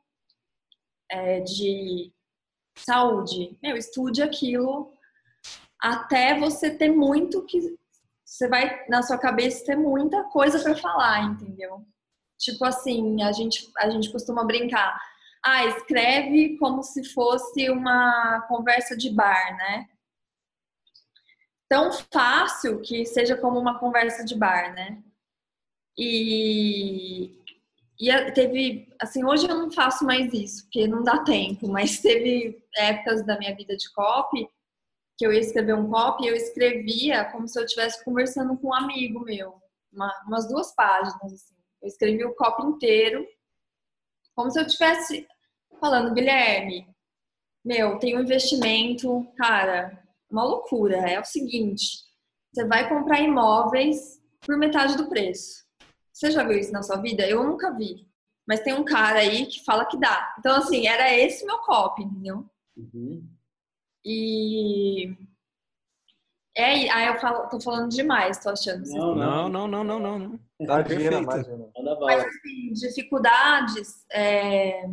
é, 1.09 1.39
de 1.39 2.13
saúde. 2.75 3.57
Meu, 3.61 3.75
estude 3.75 4.21
aquilo 4.21 4.93
até 5.79 6.39
você 6.39 6.71
ter 6.71 6.89
muito 6.89 7.45
que 7.45 7.77
você 8.23 8.47
vai 8.47 8.85
na 8.87 9.03
sua 9.03 9.17
cabeça 9.17 9.65
ter 9.65 9.75
muita 9.75 10.23
coisa 10.25 10.61
para 10.61 10.75
falar, 10.75 11.23
entendeu? 11.23 11.85
Tipo 12.37 12.65
assim, 12.65 13.21
a 13.21 13.31
gente 13.31 13.71
a 13.77 13.89
gente 13.89 14.11
costuma 14.11 14.43
brincar 14.43 14.99
ah, 15.45 15.65
escreve 15.65 16.57
como 16.57 16.81
se 16.81 17.03
fosse 17.03 17.69
uma 17.69 18.41
conversa 18.47 18.95
de 18.95 19.09
bar, 19.09 19.57
né? 19.57 19.89
Tão 21.67 21.91
fácil 21.91 22.79
que 22.81 23.05
seja 23.05 23.35
como 23.35 23.59
uma 23.59 23.77
conversa 23.77 24.23
de 24.23 24.35
bar, 24.35 24.73
né? 24.73 25.03
E, 25.97 27.42
e 28.09 28.31
teve, 28.31 28.93
assim, 28.99 29.23
hoje 29.23 29.47
eu 29.47 29.55
não 29.55 29.71
faço 29.71 30.05
mais 30.05 30.33
isso, 30.33 30.63
porque 30.63 30.87
não 30.87 31.03
dá 31.03 31.23
tempo, 31.23 31.67
mas 31.67 31.99
teve 31.99 32.61
épocas 32.75 33.25
da 33.25 33.37
minha 33.37 33.55
vida 33.55 33.75
de 33.77 33.91
copy 33.93 34.47
que 35.17 35.25
eu 35.25 35.31
ia 35.31 35.39
escrever 35.39 35.75
um 35.75 35.89
copy 35.89 36.23
e 36.23 36.27
eu 36.27 36.35
escrevia 36.35 37.25
como 37.25 37.47
se 37.47 37.59
eu 37.59 37.63
estivesse 37.63 38.03
conversando 38.03 38.57
com 38.57 38.69
um 38.69 38.73
amigo 38.73 39.19
meu, 39.21 39.53
uma, 39.91 40.11
umas 40.27 40.47
duas 40.47 40.73
páginas, 40.75 41.33
assim. 41.33 41.55
Eu 41.81 41.87
escrevi 41.87 42.25
o 42.25 42.35
copy 42.35 42.63
inteiro, 42.63 43.25
como 44.35 44.49
se 44.49 44.59
eu 44.59 44.67
tivesse 44.67 45.27
falando, 45.79 46.13
Guilherme, 46.13 46.87
meu, 47.63 47.99
tem 47.99 48.17
um 48.17 48.21
investimento, 48.21 49.25
cara, 49.37 50.03
uma 50.29 50.43
loucura. 50.43 50.97
É 51.09 51.19
o 51.19 51.25
seguinte: 51.25 51.99
você 52.51 52.65
vai 52.65 52.89
comprar 52.89 53.21
imóveis 53.21 54.21
por 54.41 54.57
metade 54.57 54.97
do 54.97 55.07
preço. 55.07 55.62
Você 56.13 56.31
já 56.31 56.43
viu 56.43 56.57
isso 56.57 56.71
na 56.71 56.83
sua 56.83 56.97
vida? 56.97 57.27
Eu 57.27 57.43
nunca 57.43 57.71
vi. 57.71 58.07
Mas 58.47 58.61
tem 58.61 58.73
um 58.73 58.85
cara 58.85 59.19
aí 59.19 59.45
que 59.45 59.63
fala 59.63 59.85
que 59.85 59.97
dá. 59.97 60.35
Então, 60.37 60.55
assim, 60.55 60.87
era 60.87 61.13
esse 61.13 61.45
meu 61.45 61.57
copy, 61.59 62.03
entendeu? 62.03 62.45
Uhum. 62.77 63.27
E. 64.05 65.15
É, 66.55 66.89
aí 66.91 67.07
eu 67.07 67.19
falo, 67.19 67.49
tô 67.49 67.59
falando 67.59 67.89
demais, 67.89 68.37
tô 68.37 68.49
achando. 68.49 68.87
Não, 68.89 69.15
não, 69.15 69.49
não, 69.49 69.67
não, 69.67 69.83
não, 69.83 69.99
não. 69.99 70.19
não. 70.19 70.39
Tá 70.67 70.83
perfeito. 70.83 71.15
Imagina. 71.15 71.71
Mas, 72.01 72.23
assim, 72.23 72.73
dificuldades. 72.73 74.05
É 74.11 74.87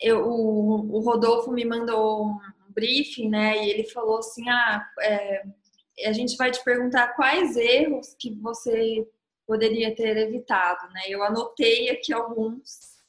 eu, 0.00 0.26
o, 0.26 0.96
o, 0.96 1.00
Rodolfo 1.00 1.52
me 1.52 1.64
mandou 1.64 2.26
um 2.26 2.38
briefing, 2.70 3.28
né? 3.28 3.62
E 3.62 3.70
ele 3.70 3.84
falou 3.84 4.18
assim: 4.18 4.48
ah, 4.48 4.84
é, 5.02 5.42
a 6.06 6.12
gente 6.12 6.36
vai 6.36 6.50
te 6.50 6.64
perguntar 6.64 7.14
quais 7.14 7.56
erros 7.56 8.14
que 8.18 8.34
você 8.36 9.06
poderia 9.50 9.92
ter 9.92 10.16
evitado, 10.16 10.88
né? 10.92 11.00
Eu 11.08 11.24
anotei 11.24 11.90
aqui 11.90 12.12
alguns 12.12 13.02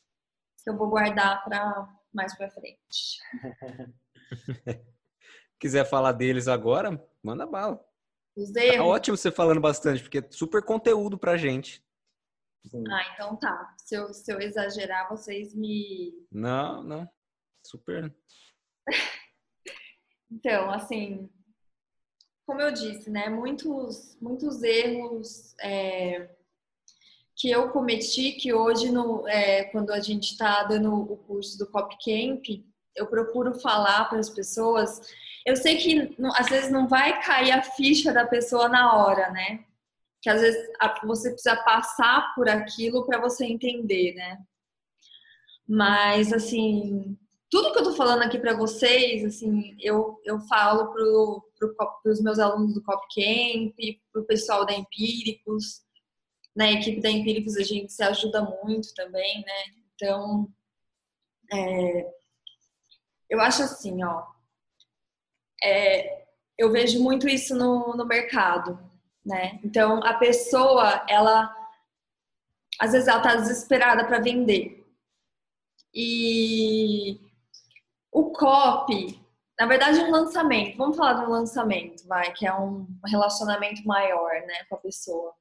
que 0.64 0.72
eu 0.72 0.76
vou 0.76 0.90
guardar 0.90 1.44
para 1.44 1.88
mais 2.12 2.36
para 2.36 2.50
frente. 2.50 3.20
Quiser 5.60 5.86
falar 5.86 6.14
deles 6.14 6.48
agora, 6.48 7.00
manda 7.22 7.46
bala. 7.46 7.80
Os 8.36 8.56
erros. 8.56 8.78
Tá 8.78 8.84
ótimo 8.84 9.18
você 9.18 9.32
falando 9.32 9.62
bastante, 9.62 10.02
porque 10.02 10.18
é 10.18 10.32
super 10.32 10.64
conteúdo 10.64 11.16
pra 11.16 11.38
gente. 11.38 11.86
Sim. 12.66 12.84
Ah, 12.90 13.14
então 13.14 13.36
tá. 13.36 13.76
Se 13.78 13.94
eu, 13.94 14.12
se 14.12 14.34
eu 14.34 14.40
exagerar, 14.40 15.08
vocês 15.10 15.54
me. 15.54 16.26
Não, 16.32 16.82
não. 16.82 17.08
Super. 17.64 18.12
então, 20.32 20.72
assim, 20.72 21.30
como 22.52 22.62
eu 22.62 22.72
disse, 22.74 23.10
né? 23.10 23.30
Muitos, 23.30 24.18
muitos 24.22 24.62
erros 24.62 25.56
é, 25.62 26.30
que 27.34 27.50
eu 27.50 27.70
cometi, 27.70 28.34
que 28.34 28.54
hoje, 28.54 28.92
no, 28.92 29.26
é, 29.26 29.64
quando 29.72 29.92
a 29.92 30.02
gente 30.02 30.34
está 30.34 30.64
dando 30.64 30.94
o 30.94 31.16
curso 31.16 31.58
do 31.58 31.66
Cop 31.66 31.96
Camp, 32.04 32.44
eu 32.94 33.08
procuro 33.08 33.58
falar 33.58 34.04
para 34.10 34.20
as 34.20 34.30
pessoas. 34.30 35.00
Eu 35.46 35.56
sei 35.56 35.78
que 35.78 36.14
às 36.36 36.50
vezes 36.50 36.70
não 36.70 36.90
vai 36.90 37.24
cair 37.24 37.52
a 37.52 37.64
ficha 37.64 38.12
da 38.12 38.28
pessoa 38.28 38.68
na 38.68 38.98
hora, 38.98 39.32
né? 39.32 39.64
que 40.22 40.30
às 40.30 40.42
vezes 40.42 40.70
você 41.06 41.32
precisa 41.32 41.56
passar 41.56 42.36
por 42.36 42.50
aquilo 42.50 43.06
para 43.06 43.20
você 43.20 43.46
entender, 43.46 44.14
né? 44.14 44.38
Mas 45.68 46.32
assim, 46.32 47.18
tudo 47.50 47.72
que 47.72 47.80
eu 47.80 47.84
tô 47.86 47.94
falando 47.94 48.22
aqui 48.24 48.38
para 48.38 48.54
vocês, 48.54 49.26
assim, 49.26 49.76
eu, 49.80 50.22
eu 50.24 50.40
falo 50.42 50.92
pro, 50.94 51.51
pro, 51.70 52.02
pros 52.02 52.22
meus 52.22 52.40
alunos 52.40 52.74
do 52.74 52.84
Cop 52.84 53.02
Camp, 53.14 53.76
pro 54.12 54.26
pessoal 54.26 54.66
da 54.66 54.74
Empíricos, 54.74 55.84
na 56.56 56.72
equipe 56.72 57.00
da 57.02 57.10
Empíricos 57.10 57.56
a 57.56 57.64
gente 57.64 57.94
se 57.94 58.04
ajuda 58.04 58.42
muito 58.64 58.94
também, 58.94 59.42
né? 59.42 59.76
Então, 59.96 60.52
é, 61.54 62.14
eu 63.30 63.40
acho 63.40 63.64
assim, 63.64 64.04
ó, 64.04 64.26
é, 65.64 66.26
eu 66.58 66.72
vejo 66.72 67.02
muito 67.02 67.28
isso 67.28 67.56
no, 67.56 67.96
no 67.96 68.06
mercado, 68.06 68.80
né? 69.26 69.60
Então, 69.64 70.04
a 70.04 70.16
pessoa, 70.16 71.06
ela, 71.08 71.56
às 72.80 72.92
vezes 72.92 73.08
ela 73.08 73.22
tá 73.22 73.36
desesperada 73.36 74.06
para 74.06 74.20
vender. 74.20 74.86
E 75.94 77.20
o 78.12 78.32
copy, 78.32 79.21
na 79.62 79.68
verdade, 79.68 80.00
um 80.00 80.10
lançamento, 80.10 80.76
vamos 80.76 80.98
falar 80.98 81.14
de 81.14 81.26
um 81.28 81.30
lançamento, 81.30 82.08
vai, 82.08 82.34
que 82.34 82.48
é 82.48 82.52
um 82.52 82.88
relacionamento 83.06 83.86
maior, 83.86 84.32
né, 84.48 84.64
com 84.68 84.74
a 84.74 84.80
pessoa. 84.80 85.36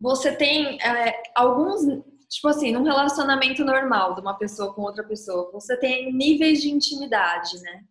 Você 0.00 0.30
tem 0.36 0.80
é, 0.80 1.24
alguns, 1.34 1.80
tipo 2.28 2.46
assim, 2.46 2.70
num 2.70 2.84
relacionamento 2.84 3.64
normal 3.64 4.14
de 4.14 4.20
uma 4.20 4.38
pessoa 4.38 4.72
com 4.72 4.82
outra 4.82 5.02
pessoa, 5.02 5.50
você 5.50 5.76
tem 5.76 6.12
níveis 6.12 6.62
de 6.62 6.70
intimidade, 6.70 7.60
né? 7.62 7.84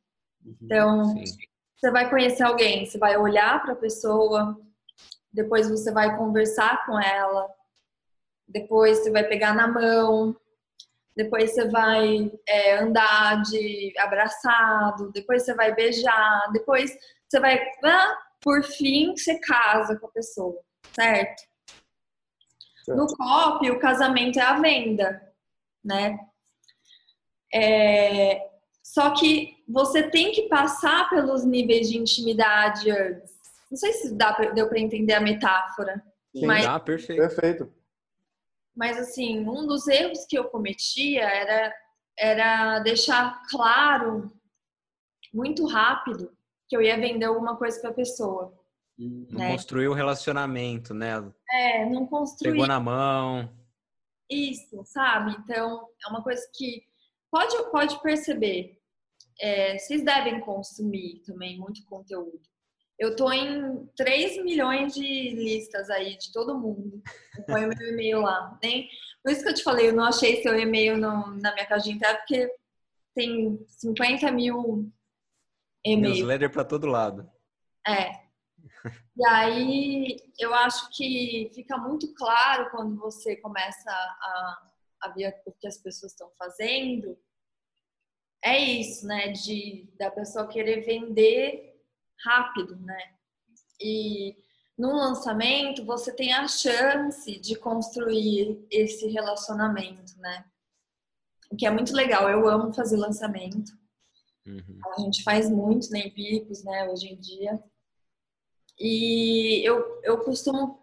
Uhum, 0.45 0.55
então, 0.61 1.05
Sim. 1.17 1.25
você 1.75 1.91
vai 1.91 2.09
conhecer 2.09 2.43
alguém, 2.43 2.85
você 2.85 2.97
vai 2.97 3.17
olhar 3.17 3.61
para 3.61 3.73
a 3.73 3.75
pessoa, 3.75 4.57
depois 5.33 5.69
você 5.69 5.91
vai 5.91 6.17
conversar 6.17 6.85
com 6.85 6.97
ela, 6.97 7.45
depois 8.47 8.99
você 8.99 9.11
vai 9.11 9.25
pegar 9.25 9.53
na 9.53 9.67
mão, 9.67 10.33
depois 11.15 11.53
você 11.53 11.67
vai 11.67 12.31
é, 12.47 12.77
andar 12.77 13.41
de 13.43 13.93
abraçado, 13.97 15.11
depois 15.11 15.43
você 15.43 15.53
vai 15.53 15.73
beijar, 15.73 16.49
depois 16.51 16.95
você 17.27 17.39
vai, 17.39 17.59
ah, 17.83 18.17
por 18.41 18.63
fim, 18.63 19.15
você 19.15 19.39
casa 19.39 19.97
com 19.99 20.07
a 20.07 20.11
pessoa, 20.11 20.59
certo? 20.93 21.41
certo. 22.85 22.97
No 22.97 23.07
COP, 23.07 23.69
o 23.71 23.79
casamento 23.79 24.39
é 24.39 24.41
a 24.41 24.59
venda, 24.59 25.21
né? 25.83 26.17
É, 27.53 28.49
só 28.81 29.11
que 29.13 29.63
você 29.67 30.03
tem 30.09 30.31
que 30.31 30.43
passar 30.43 31.09
pelos 31.09 31.45
níveis 31.45 31.89
de 31.89 31.97
intimidade 31.97 32.89
antes. 32.89 33.31
Não 33.69 33.77
sei 33.77 33.93
se 33.93 34.13
dá 34.15 34.33
pra, 34.33 34.51
deu 34.51 34.67
para 34.67 34.79
entender 34.79 35.13
a 35.13 35.21
metáfora. 35.21 36.03
Sim, 36.35 36.45
mas... 36.45 36.65
dá, 36.65 36.79
perfeito. 36.79 37.19
Perfeito. 37.19 37.80
Mas 38.75 38.97
assim, 38.97 39.39
um 39.47 39.67
dos 39.67 39.87
erros 39.87 40.25
que 40.25 40.37
eu 40.37 40.45
cometia 40.45 41.23
era, 41.23 41.73
era 42.17 42.79
deixar 42.79 43.41
claro 43.49 44.31
muito 45.33 45.65
rápido 45.65 46.35
que 46.67 46.75
eu 46.75 46.81
ia 46.81 46.99
vender 46.99 47.25
alguma 47.25 47.57
coisa 47.57 47.79
para 47.81 47.89
a 47.89 47.93
pessoa. 47.93 48.57
Não 48.97 49.39
né? 49.39 49.51
construiu 49.51 49.91
o 49.91 49.95
relacionamento, 49.95 50.93
né? 50.93 51.11
É, 51.49 51.85
não 51.85 52.05
construiu. 52.05 52.53
Pegou 52.53 52.67
na 52.67 52.79
mão. 52.79 53.49
Isso, 54.29 54.81
sabe? 54.85 55.35
Então, 55.39 55.87
é 56.05 56.09
uma 56.09 56.23
coisa 56.23 56.41
que 56.53 56.83
pode, 57.29 57.55
pode 57.71 58.01
perceber. 58.01 58.79
É, 59.39 59.77
vocês 59.77 60.03
devem 60.03 60.39
consumir 60.41 61.21
também 61.25 61.57
muito 61.57 61.83
conteúdo. 61.85 62.41
Eu 63.01 63.15
tô 63.15 63.31
em 63.31 63.87
3 63.97 64.43
milhões 64.43 64.93
de 64.93 65.01
listas 65.01 65.89
aí 65.89 66.15
de 66.19 66.31
todo 66.31 66.59
mundo. 66.59 67.01
Põe 67.47 67.65
o 67.65 67.69
meu 67.75 67.89
e-mail 67.89 68.21
lá. 68.21 68.59
Nem... 68.61 68.87
Por 69.23 69.31
isso 69.31 69.41
que 69.41 69.49
eu 69.49 69.55
te 69.55 69.63
falei, 69.63 69.89
eu 69.89 69.95
não 69.95 70.03
achei 70.03 70.39
seu 70.43 70.53
e-mail 70.57 70.97
no, 70.97 71.31
na 71.37 71.51
minha 71.51 71.65
caixa 71.65 71.85
de 71.85 71.93
entrada, 71.93 72.19
porque 72.19 72.47
tem 73.15 73.59
50 73.67 74.31
mil 74.31 74.93
e-mails. 75.83 76.17
Newsletter 76.17 76.51
para 76.51 76.63
todo 76.63 76.85
lado. 76.85 77.27
É. 77.87 78.21
E 79.17 79.25
aí 79.25 80.17
eu 80.37 80.53
acho 80.53 80.87
que 80.95 81.49
fica 81.55 81.77
muito 81.77 82.13
claro 82.13 82.69
quando 82.69 82.99
você 82.99 83.35
começa 83.37 83.89
a, 83.89 84.69
a 85.01 85.09
ver 85.09 85.41
o 85.47 85.51
que 85.53 85.65
as 85.65 85.79
pessoas 85.79 86.11
estão 86.11 86.31
fazendo. 86.37 87.17
É 88.43 88.59
isso, 88.59 89.07
né? 89.07 89.29
De 89.29 89.91
da 89.97 90.11
pessoa 90.11 90.47
querer 90.47 90.81
vender 90.81 91.70
rápido, 92.23 92.75
né? 92.77 93.13
E 93.79 94.35
no 94.77 94.95
lançamento 94.95 95.85
você 95.85 96.11
tem 96.11 96.33
a 96.33 96.47
chance 96.47 97.39
de 97.39 97.55
construir 97.55 98.65
esse 98.69 99.07
relacionamento, 99.07 100.17
né? 100.17 100.45
O 101.51 101.55
que 101.55 101.65
é 101.65 101.69
muito 101.69 101.93
legal. 101.93 102.29
Eu 102.29 102.47
amo 102.47 102.73
fazer 102.73 102.97
lançamento. 102.97 103.71
Uhum. 104.47 104.79
A 104.97 105.01
gente 105.01 105.23
faz 105.23 105.49
muito 105.49 105.89
na 105.91 105.99
né, 105.99 106.07
Empíricos, 106.07 106.63
né, 106.63 106.89
hoje 106.89 107.09
em 107.09 107.19
dia. 107.19 107.61
E 108.79 109.61
eu, 109.63 110.01
eu 110.03 110.17
costumo. 110.19 110.81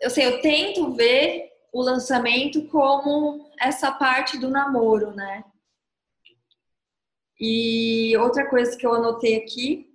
Eu 0.00 0.08
sei, 0.08 0.26
eu 0.26 0.40
tento 0.40 0.94
ver 0.94 1.50
o 1.72 1.82
lançamento 1.82 2.66
como 2.68 3.50
essa 3.60 3.92
parte 3.92 4.38
do 4.38 4.48
namoro, 4.48 5.12
né? 5.12 5.44
E 7.38 8.16
outra 8.18 8.48
coisa 8.48 8.76
que 8.76 8.86
eu 8.86 8.94
anotei 8.94 9.36
aqui 9.36 9.89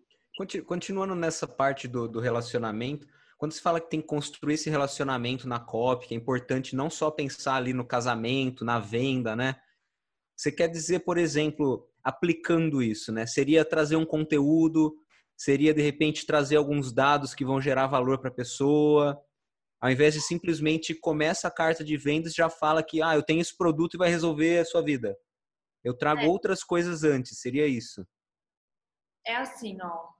Continuando 0.66 1.16
nessa 1.16 1.48
parte 1.48 1.88
do, 1.88 2.08
do 2.08 2.20
relacionamento, 2.20 3.08
quando 3.38 3.54
se 3.54 3.62
fala 3.62 3.80
que 3.80 3.90
tem 3.90 4.02
que 4.02 4.08
construir 4.08 4.56
esse 4.56 4.70
relacionamento 4.70 5.48
na 5.48 5.60
COP, 5.60 6.08
que 6.08 6.14
é 6.14 6.18
importante 6.18 6.76
não 6.76 6.90
só 6.90 7.10
pensar 7.12 7.56
ali 7.56 7.74
no 7.74 7.86
casamento, 7.86 8.66
na 8.66 8.80
venda, 8.80 9.36
né? 9.36 9.56
Você 10.36 10.52
quer 10.52 10.68
dizer, 10.68 11.00
por 11.00 11.18
exemplo, 11.18 11.90
aplicando 12.04 12.84
isso, 12.84 13.12
né? 13.12 13.26
Seria 13.26 13.64
trazer 13.64 13.96
um 13.96 14.06
conteúdo, 14.06 14.96
seria 15.38 15.74
de 15.74 15.82
repente 15.82 16.26
trazer 16.26 16.58
alguns 16.58 16.92
dados 16.94 17.34
que 17.34 17.46
vão 17.46 17.62
gerar 17.62 17.88
valor 17.88 18.20
para 18.20 18.30
a 18.30 18.34
pessoa, 18.34 19.22
ao 19.82 19.90
invés 19.90 20.14
de 20.14 20.22
simplesmente 20.22 20.94
começa 20.96 21.48
a 21.48 21.52
carta 21.52 21.84
de 21.84 21.96
vendas 21.98 22.34
já 22.34 22.50
fala 22.50 22.84
que 22.84 23.02
ah, 23.02 23.16
eu 23.16 23.24
tenho 23.24 23.42
esse 23.42 23.56
produto 23.56 23.96
e 23.96 23.98
vai 23.98 24.10
resolver 24.10 24.60
a 24.60 24.66
sua 24.66 24.82
vida. 24.82 25.16
Eu 25.84 25.96
trago 25.96 26.22
é. 26.22 26.28
outras 26.28 26.64
coisas 26.64 27.04
antes, 27.04 27.40
seria 27.40 27.68
isso? 27.68 28.06
É 29.26 29.36
assim, 29.36 29.78
ó. 29.82 30.15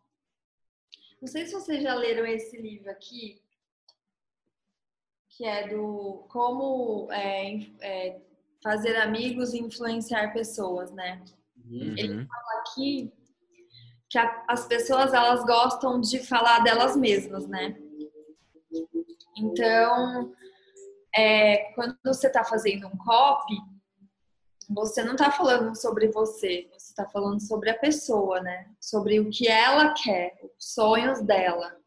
Não 1.26 1.32
sei 1.32 1.48
se 1.48 1.54
vocês 1.54 1.82
já 1.82 1.96
leram 1.96 2.24
esse 2.24 2.56
livro 2.56 2.88
aqui, 2.92 3.42
que 5.28 5.44
é 5.44 5.68
do 5.68 6.24
Como 6.30 7.12
é, 7.12 7.68
é, 7.82 8.22
Fazer 8.62 8.96
Amigos 8.98 9.52
e 9.52 9.58
Influenciar 9.58 10.34
Pessoas, 10.34 10.92
né? 10.92 11.24
Uhum. 11.66 11.96
Ele 11.98 12.28
fala 12.28 12.60
aqui 12.60 13.12
que 14.08 14.20
a, 14.20 14.46
as 14.48 14.68
pessoas 14.68 15.16
elas 15.16 15.44
gostam 15.46 16.00
de 16.00 16.20
falar 16.20 16.60
delas 16.60 16.96
mesmas, 16.96 17.48
né? 17.48 17.76
Então, 19.36 20.32
é, 21.16 21.74
quando 21.74 21.98
você 22.06 22.28
está 22.28 22.44
fazendo 22.44 22.86
um 22.86 22.98
copy, 22.98 23.56
você 24.70 25.04
não 25.04 25.14
está 25.14 25.32
falando 25.32 25.76
sobre 25.76 26.08
você, 26.08 26.68
você 26.72 26.92
está 26.92 27.06
falando 27.08 27.40
sobre 27.42 27.70
a 27.70 27.78
pessoa, 27.78 28.42
né? 28.42 28.70
Sobre 28.80 29.20
o 29.20 29.30
que 29.30 29.48
ela 29.48 29.94
quer, 29.94 30.40
os 30.44 30.74
sonhos 30.74 31.22
dela. 31.22 31.78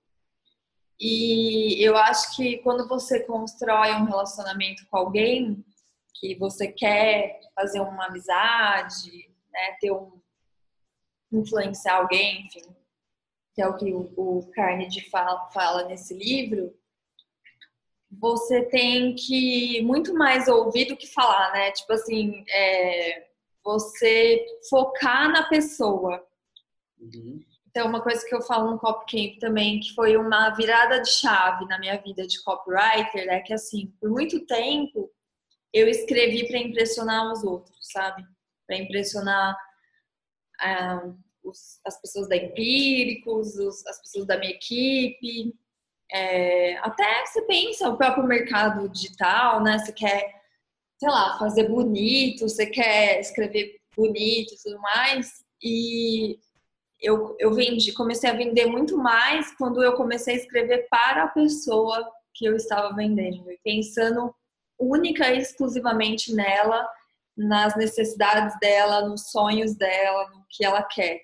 E 1.00 1.80
eu 1.82 1.96
acho 1.96 2.34
que 2.36 2.58
quando 2.58 2.88
você 2.88 3.20
constrói 3.20 3.92
um 3.92 4.04
relacionamento 4.04 4.84
com 4.90 4.96
alguém, 4.96 5.64
que 6.14 6.34
você 6.34 6.68
quer 6.68 7.40
fazer 7.54 7.80
uma 7.80 8.06
amizade, 8.06 9.30
né, 9.52 9.76
ter 9.80 9.92
um 9.92 10.20
influenciar 11.30 11.96
alguém, 11.96 12.46
enfim, 12.46 12.74
que 13.54 13.62
é 13.62 13.68
o 13.68 13.76
que 13.76 13.92
o, 13.92 14.12
o 14.16 14.50
Carnegie 14.52 15.08
fala, 15.10 15.48
fala 15.50 15.84
nesse 15.84 16.14
livro, 16.14 16.74
você 18.10 18.62
tem 18.62 19.14
que 19.14 19.82
muito 19.82 20.14
mais 20.14 20.48
ouvir 20.48 20.86
do 20.86 20.96
que 20.96 21.06
falar, 21.06 21.52
né? 21.52 21.70
Tipo 21.72 21.92
assim, 21.92 22.44
é, 22.48 23.28
você 23.62 24.44
focar 24.68 25.30
na 25.30 25.48
pessoa. 25.48 26.24
Uhum. 26.98 27.44
Então, 27.68 27.86
uma 27.86 28.02
coisa 28.02 28.26
que 28.26 28.34
eu 28.34 28.40
falo 28.40 28.70
no 28.70 28.78
Cop 28.78 29.04
Camp 29.10 29.38
também, 29.38 29.78
que 29.78 29.94
foi 29.94 30.16
uma 30.16 30.50
virada 30.50 31.00
de 31.00 31.10
chave 31.10 31.66
na 31.66 31.78
minha 31.78 31.96
vida 31.98 32.26
de 32.26 32.42
copywriter, 32.42 33.28
é 33.28 33.40
que 33.40 33.52
assim, 33.52 33.94
por 34.00 34.10
muito 34.10 34.44
tempo 34.46 35.10
eu 35.72 35.86
escrevi 35.86 36.48
para 36.48 36.58
impressionar 36.58 37.30
os 37.30 37.44
outros, 37.44 37.76
sabe? 37.92 38.24
Para 38.66 38.78
impressionar 38.78 39.56
ah, 40.60 41.12
os, 41.44 41.78
as 41.84 42.00
pessoas 42.00 42.28
da 42.28 42.36
Empíricos, 42.36 43.56
os, 43.56 43.86
as 43.86 44.00
pessoas 44.00 44.26
da 44.26 44.38
minha 44.38 44.52
equipe, 44.52 45.54
é, 46.10 46.76
até 46.78 47.26
você 47.26 47.42
pensa 47.42 47.88
o 47.88 47.96
próprio 47.96 48.24
mercado 48.24 48.88
digital, 48.88 49.62
né? 49.62 49.78
Você 49.78 49.92
quer, 49.92 50.42
sei 50.98 51.08
lá, 51.08 51.38
fazer 51.38 51.68
bonito, 51.68 52.48
você 52.48 52.66
quer 52.66 53.20
escrever 53.20 53.78
bonito 53.96 54.54
e 54.54 54.62
tudo 54.62 54.80
mais. 54.80 55.44
E 55.62 56.38
eu, 57.00 57.36
eu 57.38 57.54
vendi, 57.54 57.92
comecei 57.92 58.30
a 58.30 58.34
vender 58.34 58.66
muito 58.66 58.96
mais 58.96 59.54
quando 59.56 59.82
eu 59.82 59.94
comecei 59.94 60.34
a 60.34 60.38
escrever 60.38 60.88
para 60.90 61.24
a 61.24 61.28
pessoa 61.28 62.08
que 62.34 62.46
eu 62.46 62.56
estava 62.56 62.94
vendendo, 62.94 63.44
pensando 63.64 64.34
única 64.78 65.30
e 65.32 65.38
exclusivamente 65.38 66.32
nela, 66.32 66.88
nas 67.36 67.76
necessidades 67.76 68.58
dela, 68.60 69.08
nos 69.08 69.30
sonhos 69.30 69.74
dela, 69.74 70.30
no 70.30 70.44
que 70.48 70.64
ela 70.64 70.82
quer. 70.82 71.20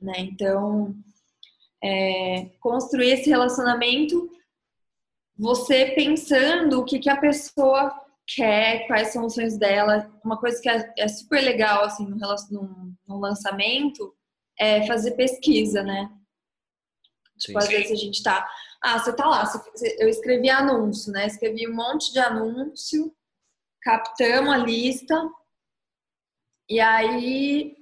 Né? 0.00 0.14
Então, 0.18 0.94
é, 1.82 2.50
construir 2.60 3.10
esse 3.10 3.28
relacionamento 3.28 4.30
você 5.38 5.92
pensando 5.92 6.80
o 6.80 6.84
que, 6.84 6.98
que 6.98 7.08
a 7.08 7.16
pessoa 7.16 7.94
quer, 8.26 8.86
quais 8.88 9.08
são 9.08 9.24
os 9.24 9.34
sonhos 9.34 9.56
dela. 9.56 10.12
Uma 10.24 10.38
coisa 10.38 10.60
que 10.60 10.68
é, 10.68 10.92
é 10.98 11.08
super 11.08 11.40
legal, 11.40 11.84
assim, 11.84 12.04
no, 12.06 12.16
no, 12.16 12.94
no, 13.06 13.20
lançamento, 13.20 14.14
é 14.58 14.84
fazer 14.86 15.12
pesquisa, 15.12 15.82
né? 15.84 16.10
Tipo, 17.38 17.60
Sim. 17.60 17.66
às 17.66 17.68
vezes 17.68 17.92
a 17.92 17.94
gente 17.94 18.22
tá... 18.22 18.48
Ah, 18.82 18.98
você 18.98 19.12
tá 19.14 19.26
lá, 19.26 19.44
você, 19.44 19.96
eu 20.00 20.08
escrevi 20.08 20.50
anúncio, 20.50 21.12
né? 21.12 21.26
Escrevi 21.26 21.68
um 21.68 21.74
monte 21.74 22.12
de 22.12 22.18
anúncio, 22.18 23.14
captamos 23.80 24.52
a 24.52 24.56
lista, 24.56 25.30
e 26.68 26.80
aí 26.80 27.76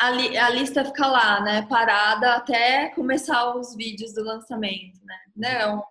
a, 0.00 0.10
li, 0.10 0.36
a, 0.36 0.48
lista 0.48 0.84
fica 0.84 1.06
lá, 1.06 1.40
né, 1.42 1.66
parada 1.68 2.34
até 2.34 2.88
começar 2.94 3.54
os 3.54 3.76
vídeos 3.76 4.14
do 4.14 4.24
lançamento, 4.24 4.98
né? 5.04 5.18
Não, 5.36 5.84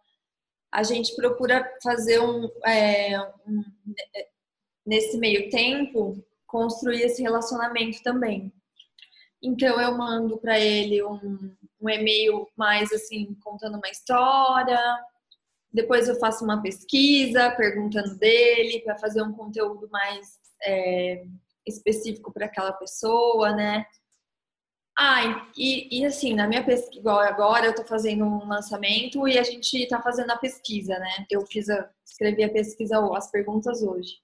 a 0.72 0.82
gente 0.82 1.16
procura 1.16 1.64
fazer 1.84 2.20
um, 2.20 2.50
é, 2.66 3.20
um, 3.48 3.64
nesse 4.86 5.18
meio 5.18 5.50
tempo 5.52 6.24
construir 6.48 7.04
esse 7.04 7.22
relacionamento 7.22 8.02
também. 8.02 8.52
Então 9.42 9.80
eu 9.80 9.96
mando 9.96 10.38
para 10.40 10.60
ele 10.60 11.04
um, 11.04 11.56
um 11.80 11.90
e-mail 11.90 12.48
mais 12.58 12.92
assim 12.92 13.36
contando 13.44 13.78
uma 13.78 13.90
história. 13.90 14.80
Depois 15.72 16.08
eu 16.08 16.16
faço 16.16 16.44
uma 16.44 16.62
pesquisa 16.64 17.52
perguntando 17.52 18.18
dele 18.18 18.82
para 18.82 18.98
fazer 18.98 19.22
um 19.22 19.32
conteúdo 19.32 19.88
mais 19.92 20.40
é, 20.64 21.24
específico 21.70 22.32
para 22.34 22.46
aquela 22.46 22.74
pessoa, 22.74 23.54
né? 23.54 23.86
Ah, 24.98 25.50
e, 25.58 26.02
e 26.02 26.06
assim, 26.06 26.34
na 26.34 26.46
minha 26.46 26.64
pesquisa, 26.64 27.00
igual 27.00 27.20
agora 27.20 27.68
eu 27.68 27.74
tô 27.74 27.86
fazendo 27.86 28.26
um 28.26 28.46
lançamento 28.46 29.26
e 29.30 29.40
a 29.40 29.44
gente 29.44 29.88
tá 29.88 30.02
fazendo 30.02 30.32
a 30.32 30.38
pesquisa, 30.38 31.00
né? 31.00 31.26
Eu 31.30 31.46
fiz 31.46 31.70
a, 31.70 31.90
escrevi 32.06 32.44
a 32.44 32.52
pesquisa, 32.52 33.00
as 33.16 33.32
perguntas 33.32 33.82
hoje. 33.82 34.18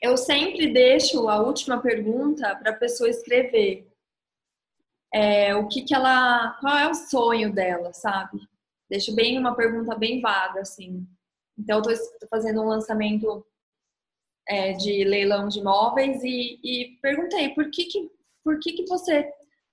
Eu 0.00 0.16
sempre 0.16 0.72
deixo 0.72 1.28
a 1.28 1.42
última 1.42 1.80
pergunta 1.82 2.56
para 2.56 2.70
a 2.70 2.76
pessoa 2.76 3.08
escrever. 3.08 3.86
É, 5.12 5.54
o 5.54 5.68
que 5.68 5.82
que 5.82 5.94
ela, 5.94 6.56
qual 6.60 6.78
é 6.78 6.88
o 6.88 6.94
sonho 6.94 7.52
dela, 7.52 7.92
sabe? 7.92 8.40
Deixo 8.88 9.14
bem 9.14 9.38
uma 9.38 9.54
pergunta 9.54 9.94
bem 9.94 10.20
vaga, 10.22 10.60
assim. 10.60 11.06
Então, 11.58 11.78
eu 11.78 11.82
tô 11.82 12.26
fazendo 12.28 12.62
um 12.62 12.66
lançamento 12.66 13.46
é, 14.48 14.72
de 14.72 15.04
leilão 15.04 15.48
de 15.48 15.60
imóveis 15.60 16.22
e, 16.22 16.60
e 16.62 16.98
perguntei 17.00 17.50
por 17.50 17.70
que, 17.70 17.84
que 17.84 18.10
por 18.42 18.60
que, 18.60 18.72
que 18.74 18.86
você 18.86 19.32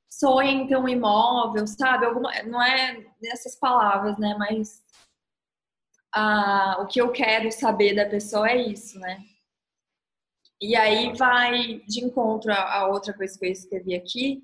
sonha 0.10 0.52
em 0.52 0.68
ter 0.68 0.78
um 0.78 0.88
imóvel, 0.88 1.68
sabe? 1.68 2.06
Alguma, 2.06 2.32
não 2.44 2.64
é 2.64 3.06
nessas 3.22 3.56
palavras, 3.56 4.18
né? 4.18 4.36
Mas 4.40 4.82
ah, 6.14 6.78
o 6.82 6.88
que 6.88 7.02
eu 7.02 7.12
quero 7.12 7.52
saber 7.52 7.96
da 7.96 8.06
pessoa 8.06 8.50
é 8.50 8.58
isso, 8.58 8.98
né? 9.00 9.22
E 10.62 10.76
aí 10.76 11.14
vai 11.18 11.82
de 11.88 12.06
encontro 12.06 12.52
a 12.54 12.88
outra 12.88 13.14
coisa 13.14 13.38
que 13.38 13.46
eu 13.46 13.52
escrevi 13.52 13.96
aqui, 13.96 14.44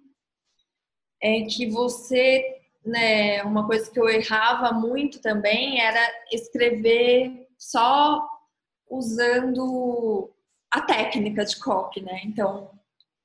é 1.22 1.44
que 1.44 1.70
você, 1.70 2.62
né, 2.84 3.44
uma 3.44 3.66
coisa 3.66 3.90
que 3.92 4.00
eu 4.00 4.10
errava 4.10 4.72
muito 4.72 5.22
também 5.22 5.80
era 5.80 6.00
escrever 6.32 7.48
só 7.58 8.28
usando 8.90 10.32
a 10.72 10.82
técnica 10.82 11.46
de 11.46 11.60
copy, 11.60 12.02
né? 12.02 12.22
Então, 12.24 12.72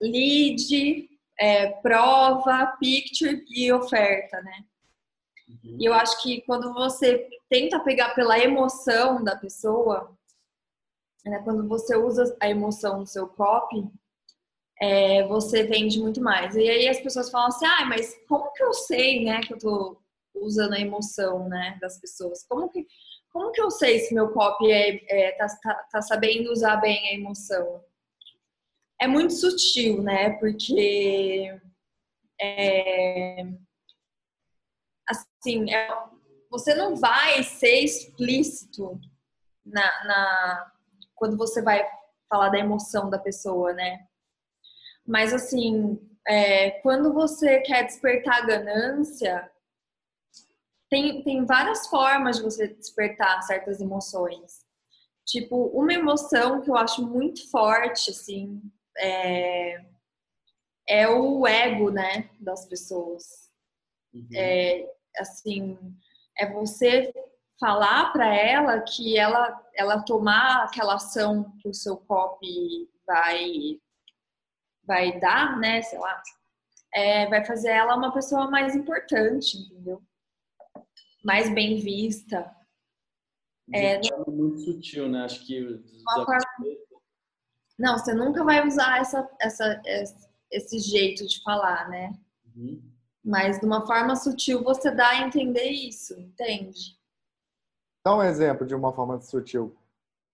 lead, 0.01 1.09
é, 1.39 1.71
prova, 1.81 2.77
picture 2.79 3.45
e 3.51 3.73
oferta, 3.73 4.41
né? 4.43 4.65
Uhum. 5.49 5.77
E 5.81 5.85
eu 5.85 5.93
acho 5.95 6.23
que 6.23 6.43
quando 6.43 6.73
você 6.73 7.29
tenta 7.49 7.81
pegar 7.81 8.15
pela 8.15 8.39
emoção 8.39 9.23
da 9.23 9.37
pessoa, 9.37 10.17
né, 11.25 11.41
quando 11.45 11.69
você 11.69 11.97
usa 11.97 12.37
a 12.41 12.49
emoção 12.49 13.01
no 13.01 13.07
seu 13.07 13.29
copy, 13.29 13.89
é, 14.81 15.27
você 15.29 15.63
vende 15.63 16.01
muito 16.01 16.21
mais. 16.21 16.57
E 16.57 16.69
aí 16.69 16.89
as 16.89 17.01
pessoas 17.01 17.31
falam 17.31 17.49
assim, 17.49 17.67
ah, 17.67 17.85
mas 17.87 18.17
como 18.29 18.53
que 18.53 18.63
eu 18.63 18.73
sei, 18.73 19.25
né, 19.25 19.41
que 19.41 19.55
eu 19.55 19.59
tô 19.59 20.01
usando 20.35 20.73
a 20.75 20.81
emoção, 20.81 21.49
né, 21.49 21.79
das 21.81 21.99
pessoas? 22.01 22.45
Como 22.49 22.69
que, 22.69 22.87
como 23.33 23.51
que 23.53 23.61
eu 23.61 23.71
sei 23.71 24.01
se 24.01 24.15
meu 24.15 24.33
copy 24.33 24.71
é, 24.71 25.29
é 25.29 25.33
tá, 25.33 25.47
tá, 25.63 25.75
tá 25.91 26.03
sabendo 26.03 26.53
usar 26.53 26.77
bem 26.77 27.09
a 27.09 27.15
emoção? 27.15 27.83
é 29.03 29.07
muito 29.09 29.35
sutil, 29.35 30.01
né? 30.01 30.31
Porque 30.39 31.53
é, 32.41 33.45
assim, 35.09 35.73
é, 35.75 35.89
você 36.49 36.73
não 36.77 36.95
vai 36.95 37.43
ser 37.43 37.81
explícito 37.81 39.01
na, 39.67 40.05
na, 40.05 40.73
quando 41.17 41.37
você 41.37 41.61
vai 41.61 41.85
falar 42.29 42.51
da 42.51 42.61
emoção 42.61 43.11
da 43.11 43.19
pessoa, 43.19 43.73
né? 43.73 44.07
Mas 45.05 45.35
assim, 45.35 45.99
é, 46.29 46.71
quando 46.83 47.13
você 47.13 47.59
quer 47.63 47.85
despertar 47.85 48.47
ganância, 48.47 49.51
tem, 50.93 51.23
tem 51.23 51.47
várias 51.47 51.87
formas 51.87 52.37
de 52.37 52.43
você 52.43 52.69
despertar 52.69 53.41
certas 53.45 53.81
emoções. 53.81 54.61
Tipo, 55.25 55.69
uma 55.69 55.91
emoção 55.91 56.61
que 56.61 56.69
eu 56.69 56.77
acho 56.77 57.07
muito 57.07 57.51
forte, 57.51 58.11
assim, 58.11 58.61
é, 58.99 59.87
é 60.87 61.09
o 61.09 61.47
ego, 61.47 61.91
né, 61.91 62.29
das 62.39 62.67
pessoas. 62.67 63.25
Uhum. 64.13 64.29
É, 64.37 64.87
assim, 65.17 65.79
é 66.39 66.53
você 66.53 67.11
falar 67.59 68.13
para 68.13 68.27
ela 68.27 68.83
que 68.83 69.17
ela, 69.17 69.65
ela 69.75 70.03
tomar 70.03 70.65
aquela 70.65 70.97
ação 70.97 71.57
que 71.63 71.71
o 71.71 71.75
seu 71.75 71.97
copy 71.97 72.87
vai, 73.07 73.81
vai 74.85 75.19
dar, 75.19 75.59
né, 75.59 75.81
sei 75.81 75.99
lá, 75.99 76.23
é, 76.93 77.27
vai 77.29 77.43
fazer 77.47 77.71
ela 77.71 77.97
uma 77.97 78.13
pessoa 78.13 78.51
mais 78.51 78.77
importante, 78.77 79.57
entendeu? 79.57 80.03
Mais 81.25 81.53
bem 81.55 81.79
vista. 81.81 82.55
É, 83.73 84.01
muito 84.29 84.59
sutil, 84.61 85.09
né? 85.09 85.25
Acho 85.25 85.47
que 85.47 85.61
uma 85.61 86.25
forma, 86.25 86.45
não, 87.79 87.97
você 87.97 88.13
nunca 88.13 88.45
vai 88.45 88.67
usar 88.67 89.01
essa, 89.01 89.31
essa, 89.41 89.83
esse 90.51 90.79
jeito 90.79 91.27
de 91.27 91.43
falar, 91.43 91.89
né? 91.89 92.13
Uhum. 92.55 92.83
Mas 93.25 93.59
de 93.61 93.67
uma 93.67 93.87
forma 93.87 94.17
sutil 94.17 94.63
você 94.63 94.91
dá 94.91 95.09
a 95.11 95.21
entender 95.23 95.71
isso, 95.71 96.19
entende? 96.19 96.99
Dá 98.05 98.17
um 98.17 98.23
exemplo 98.23 98.67
de 98.67 98.75
uma 98.75 98.93
forma 98.93 99.21
sutil 99.21 99.77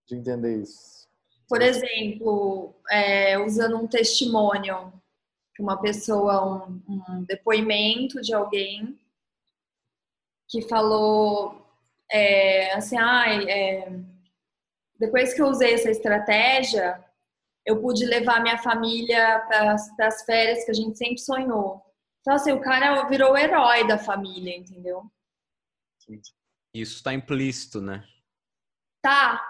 de 0.07 0.15
entender 0.15 0.61
isso. 0.61 1.07
Por 1.47 1.61
exemplo, 1.61 2.75
é, 2.89 3.39
usando 3.39 3.77
um 3.77 3.87
testemunho, 3.87 4.91
uma 5.59 5.79
pessoa, 5.79 6.67
um, 6.67 6.81
um 6.87 7.23
depoimento 7.23 8.21
de 8.21 8.33
alguém 8.33 8.99
que 10.49 10.61
falou 10.63 11.65
é, 12.11 12.73
assim, 12.73 12.97
ah, 12.97 13.25
é, 13.49 13.91
depois 14.97 15.33
que 15.33 15.41
eu 15.41 15.47
usei 15.47 15.73
essa 15.75 15.91
estratégia, 15.91 17.03
eu 17.65 17.79
pude 17.79 18.03
levar 18.05 18.41
minha 18.41 18.57
família 18.57 19.39
para 19.47 19.73
as 20.07 20.23
férias 20.23 20.65
que 20.65 20.71
a 20.71 20.73
gente 20.73 20.97
sempre 20.97 21.19
sonhou. 21.19 21.81
Então, 22.21 22.33
assim, 22.33 22.51
o 22.51 22.61
cara 22.61 23.07
virou 23.07 23.33
o 23.33 23.37
herói 23.37 23.87
da 23.87 23.97
família, 23.97 24.57
entendeu? 24.57 25.09
Isso 26.73 26.97
está 26.97 27.13
implícito, 27.13 27.79
né? 27.79 28.03
Tá, 29.01 29.41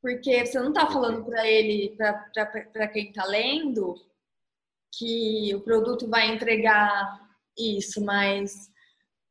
porque 0.00 0.44
você 0.44 0.60
não 0.60 0.72
tá 0.72 0.86
falando 0.86 1.24
para 1.24 1.46
ele, 1.46 1.96
para 1.96 2.88
quem 2.88 3.12
tá 3.12 3.24
lendo, 3.24 3.94
que 4.96 5.54
o 5.54 5.60
produto 5.62 6.08
vai 6.08 6.28
entregar 6.28 7.20
isso, 7.58 8.04
mas 8.04 8.70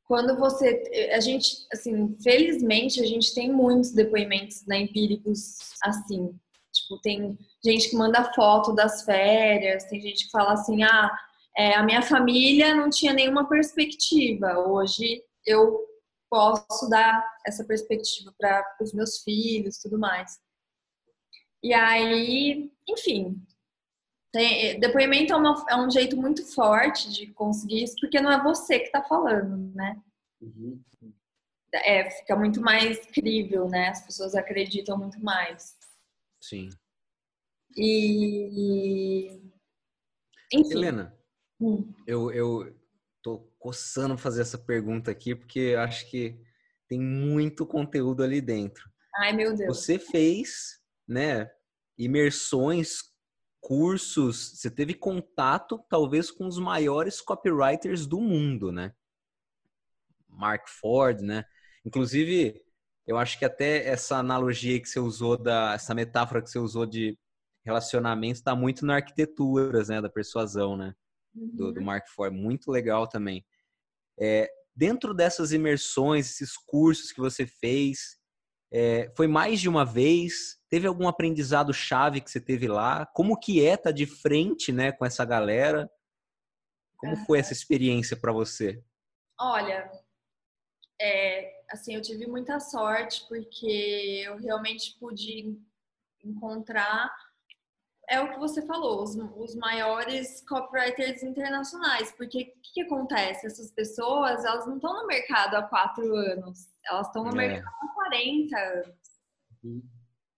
quando 0.05 0.37
você 0.37 1.09
a 1.13 1.19
gente 1.19 1.65
assim 1.73 2.15
felizmente 2.21 3.01
a 3.01 3.05
gente 3.05 3.33
tem 3.33 3.51
muitos 3.51 3.91
depoimentos 3.91 4.65
né, 4.67 4.79
empíricos 4.81 5.57
assim 5.83 6.37
tipo 6.75 6.99
tem 7.01 7.37
gente 7.63 7.89
que 7.89 7.95
manda 7.95 8.31
foto 8.33 8.73
das 8.73 9.03
férias, 9.03 9.85
tem 9.85 9.99
gente 10.01 10.25
que 10.25 10.31
fala 10.31 10.53
assim, 10.53 10.83
ah, 10.83 11.11
é, 11.57 11.73
a 11.73 11.83
minha 11.83 12.01
família 12.01 12.75
não 12.75 12.89
tinha 12.89 13.13
nenhuma 13.13 13.47
perspectiva. 13.47 14.59
Hoje 14.59 15.23
eu 15.45 15.79
posso 16.29 16.89
dar 16.89 17.25
essa 17.45 17.63
perspectiva 17.63 18.33
para 18.37 18.63
os 18.81 18.93
meus 18.93 19.19
filhos, 19.23 19.77
tudo 19.77 19.97
mais. 19.97 20.37
E 21.63 21.73
aí, 21.73 22.69
enfim, 22.87 23.41
tem, 24.35 24.77
depoimento 24.81 25.31
é, 25.31 25.35
uma, 25.37 25.65
é, 25.69 25.75
um 25.77 25.89
jeito 25.89 26.17
muito 26.17 26.45
forte 26.45 27.09
de 27.09 27.27
conseguir 27.27 27.83
isso, 27.83 27.95
porque 28.01 28.19
não 28.19 28.29
é 28.29 28.43
você 28.43 28.79
que 28.79 28.87
está 28.87 29.01
falando, 29.01 29.73
né? 29.73 29.97
Uhum. 30.41 30.83
É, 31.73 32.09
fica 32.09 32.35
muito 32.35 32.59
mais 32.59 32.99
crível, 33.05 33.69
né? 33.69 33.87
As 33.87 34.05
pessoas 34.05 34.35
acreditam 34.35 34.97
muito 34.97 35.23
mais. 35.23 35.77
Sim. 36.41 36.69
E. 37.77 39.41
Enfim. 40.53 40.71
Helena, 40.71 41.17
hum. 41.57 41.93
eu, 42.05 42.29
eu 42.31 42.75
tô 43.21 43.39
coçando 43.57 44.17
fazer 44.17 44.41
essa 44.41 44.57
pergunta 44.57 45.11
aqui, 45.11 45.33
porque 45.33 45.75
acho 45.79 46.09
que 46.09 46.37
tem 46.89 46.99
muito 46.99 47.65
conteúdo 47.65 48.21
ali 48.21 48.41
dentro. 48.41 48.83
Ai, 49.15 49.31
meu 49.31 49.55
Deus. 49.55 49.77
Você 49.77 49.97
fez, 49.97 50.81
né, 51.07 51.49
imersões, 51.97 53.14
cursos, 53.65 54.51
você 54.59 54.69
teve 54.69 54.93
contato 54.93 55.83
talvez 55.89 56.29
com 56.29 56.45
os 56.45 56.59
maiores 56.59 57.19
copywriters 57.19 58.05
do 58.05 58.21
mundo, 58.21 58.71
né? 58.71 58.93
Mark 60.29 60.67
Ford, 60.69 61.21
né? 61.21 61.43
Inclusive, 61.83 62.61
eu 63.07 63.17
acho 63.17 63.39
que 63.39 63.43
até 63.43 63.87
essa 63.87 64.17
analogia 64.17 64.79
que 64.79 64.87
você 64.87 64.99
usou 64.99 65.35
da 65.35 65.73
essa 65.73 65.95
metáfora 65.95 66.43
que 66.43 66.49
você 66.51 66.59
usou 66.59 66.85
de 66.85 67.17
relacionamento 67.65 68.35
está 68.35 68.55
muito 68.55 68.85
na 68.85 68.97
arquiteturas, 68.97 69.89
né, 69.89 69.99
da 69.99 70.09
persuasão, 70.11 70.77
né? 70.77 70.93
Do, 71.33 71.71
do, 71.73 71.79
uhum. 71.79 71.85
Mark 71.87 72.07
Ford, 72.09 72.31
muito 72.31 72.69
legal 72.69 73.07
também. 73.07 73.43
É, 74.19 74.47
dentro 74.75 75.11
dessas 75.11 75.51
imersões, 75.51 76.29
esses 76.29 76.55
cursos 76.55 77.11
que 77.11 77.19
você 77.19 77.47
fez, 77.47 78.19
é, 78.77 79.09
foi 79.15 79.25
mais 79.25 79.61
de 79.61 79.69
uma 79.69 79.85
vez? 79.85 80.59
Teve 80.69 80.85
algum 80.85 81.07
aprendizado 81.07 81.73
chave 81.73 82.19
que 82.19 82.29
você 82.29 82.41
teve 82.41 82.67
lá? 82.67 83.05
Como 83.05 83.39
que 83.39 83.65
é 83.65 83.75
estar 83.75 83.83
tá 83.83 83.91
de 83.91 84.05
frente, 84.05 84.73
né, 84.73 84.91
com 84.91 85.05
essa 85.05 85.23
galera? 85.23 85.89
Como 86.97 87.15
foi 87.25 87.39
essa 87.39 87.53
experiência 87.53 88.17
para 88.17 88.33
você? 88.33 88.83
Olha, 89.39 89.89
é, 90.99 91.63
assim, 91.71 91.95
eu 91.95 92.01
tive 92.01 92.27
muita 92.27 92.59
sorte 92.59 93.25
porque 93.29 94.23
eu 94.25 94.35
realmente 94.35 94.97
pude 94.99 95.57
encontrar 96.21 97.15
é 98.09 98.19
o 98.21 98.31
que 98.31 98.39
você 98.39 98.61
falou, 98.65 99.01
os, 99.01 99.15
os 99.15 99.55
maiores 99.55 100.41
copywriters 100.47 101.23
internacionais. 101.23 102.11
Porque 102.11 102.41
o 102.41 102.61
que, 102.61 102.73
que, 102.73 102.81
acontece? 102.81 103.47
Essas 103.47 103.71
pessoas, 103.71 104.43
elas 104.45 104.65
não 104.67 104.75
estão 104.75 104.93
no 104.93 105.07
mercado 105.07 105.55
há 105.55 105.63
quatro 105.63 106.15
anos, 106.15 106.67
elas 106.85 107.07
estão 107.07 107.23
no 107.23 107.31
é. 107.31 107.47
mercado 107.47 107.73
há 107.81 107.87
40 107.93 108.57
anos. 108.57 108.97
Uhum. 109.63 109.83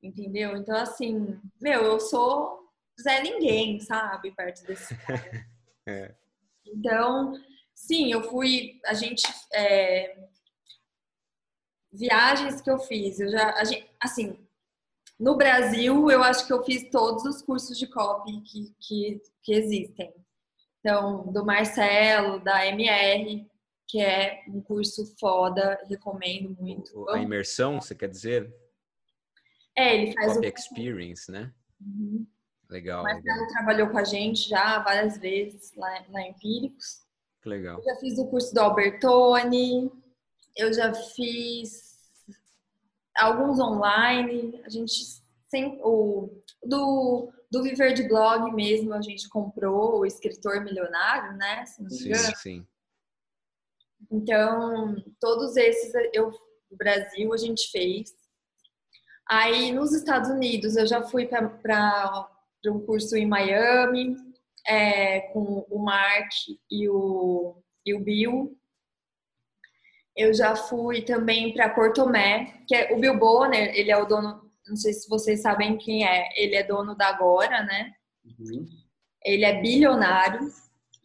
Entendeu? 0.02 0.56
Então, 0.56 0.78
assim, 0.78 1.40
meu, 1.60 1.84
eu 1.84 2.00
sou 2.00 2.68
Zé 3.02 3.22
Ninguém, 3.22 3.80
sabe? 3.80 4.32
Perto 4.32 4.64
desse 4.64 4.96
cara. 5.06 5.46
é. 5.88 6.16
Então, 6.66 7.34
sim, 7.74 8.12
eu 8.12 8.24
fui. 8.24 8.80
A 8.86 8.94
gente. 8.94 9.24
É, 9.54 10.28
viagens 11.92 12.62
que 12.62 12.70
eu 12.70 12.80
fiz, 12.80 13.20
eu 13.20 13.30
já. 13.30 13.64
Gente, 13.64 13.90
assim, 14.02 14.47
no 15.20 15.36
Brasil, 15.36 16.12
eu 16.12 16.24
acho 16.24 16.46
que 16.46 16.54
eu 16.54 16.64
fiz 16.64 16.90
todos 16.90 17.24
os 17.26 17.42
cursos 17.42 17.78
de 17.78 17.88
copy 17.88 18.42
que, 18.42 18.76
que, 18.80 19.22
que 19.42 19.54
existem. 19.54 20.14
Então, 20.80 21.32
do 21.32 21.44
Marcelo, 21.44 22.40
da 22.40 22.66
MR, 22.68 23.46
que 23.88 24.00
é 24.00 24.44
um 24.48 24.62
curso 24.62 25.16
foda, 25.20 25.80
recomendo 25.90 26.56
muito. 26.60 27.10
A 27.10 27.20
imersão, 27.20 27.82
você 27.82 27.96
quer 27.96 28.10
dizer? 28.10 28.54
É, 29.76 29.96
ele 29.96 30.14
faz 30.14 30.34
Copy 30.34 30.48
o... 30.48 30.50
Experience, 30.50 31.32
né? 31.32 31.54
Uhum. 31.82 32.28
Legal. 32.70 33.02
O 33.02 33.04
Marcelo 33.04 33.40
legal. 33.40 33.54
trabalhou 33.54 33.90
com 33.90 33.98
a 33.98 34.04
gente 34.04 34.50
já 34.50 34.80
várias 34.80 35.18
vezes 35.18 35.74
lá, 35.76 36.00
em 36.00 36.30
Empíricos. 36.30 37.06
Legal. 37.46 37.80
Eu 37.80 37.84
já 37.84 37.96
fiz 38.00 38.20
o 38.20 38.28
curso 38.28 38.54
do 38.54 38.60
Albertoni, 38.60 39.90
eu 40.56 40.74
já 40.74 40.94
fiz 40.94 41.87
alguns 43.18 43.60
online, 43.60 44.62
a 44.64 44.70
gente 44.70 44.94
sempre, 45.50 45.80
o, 45.84 46.42
do, 46.64 47.32
do 47.52 47.64
Viver 47.64 47.94
de 47.94 48.08
Blog 48.08 48.52
mesmo, 48.54 48.94
a 48.94 49.02
gente 49.02 49.28
comprou 49.30 50.00
o 50.00 50.06
escritor 50.06 50.64
milionário, 50.64 51.38
né? 51.38 51.66
Sim, 51.66 52.14
sim. 52.36 52.68
Então, 54.12 54.96
todos 55.20 55.58
esses 55.58 55.94
eu 56.14 56.32
no 56.70 56.78
Brasil 56.78 57.34
a 57.34 57.38
gente 57.38 57.70
fez. 57.72 58.14
Aí 59.30 59.72
nos 59.72 59.94
Estados 59.94 60.30
Unidos 60.30 60.76
eu 60.76 60.86
já 60.86 61.02
fui 61.04 61.26
para 61.26 62.30
um 62.68 62.80
curso 62.86 63.16
em 63.16 63.26
Miami 63.26 64.16
é, 64.66 65.22
com 65.32 65.66
o 65.70 65.80
Mark 65.80 66.30
e 66.70 66.90
o, 66.90 67.62
e 67.86 67.94
o 67.94 68.00
Bill. 68.00 68.58
Eu 70.18 70.34
já 70.34 70.56
fui 70.56 71.04
também 71.04 71.54
para 71.54 71.70
Cortomé, 71.70 72.64
que 72.68 72.76
é 72.76 72.92
o 72.92 73.00
Bill 73.00 73.20
Bonner, 73.20 73.72
ele 73.76 73.92
é 73.92 73.98
o 73.98 74.06
dono, 74.06 74.52
não 74.68 74.76
sei 74.76 74.92
se 74.92 75.08
vocês 75.08 75.44
sabem 75.44 75.78
quem 75.78 76.08
é, 76.08 76.28
ele 76.36 76.56
é 76.56 76.64
dono 76.64 76.96
da 76.96 77.10
Agora, 77.10 77.64
né? 77.64 77.94
Uhum. 78.26 78.66
Ele 79.24 79.46
é 79.46 79.62
bilionário 79.62 80.40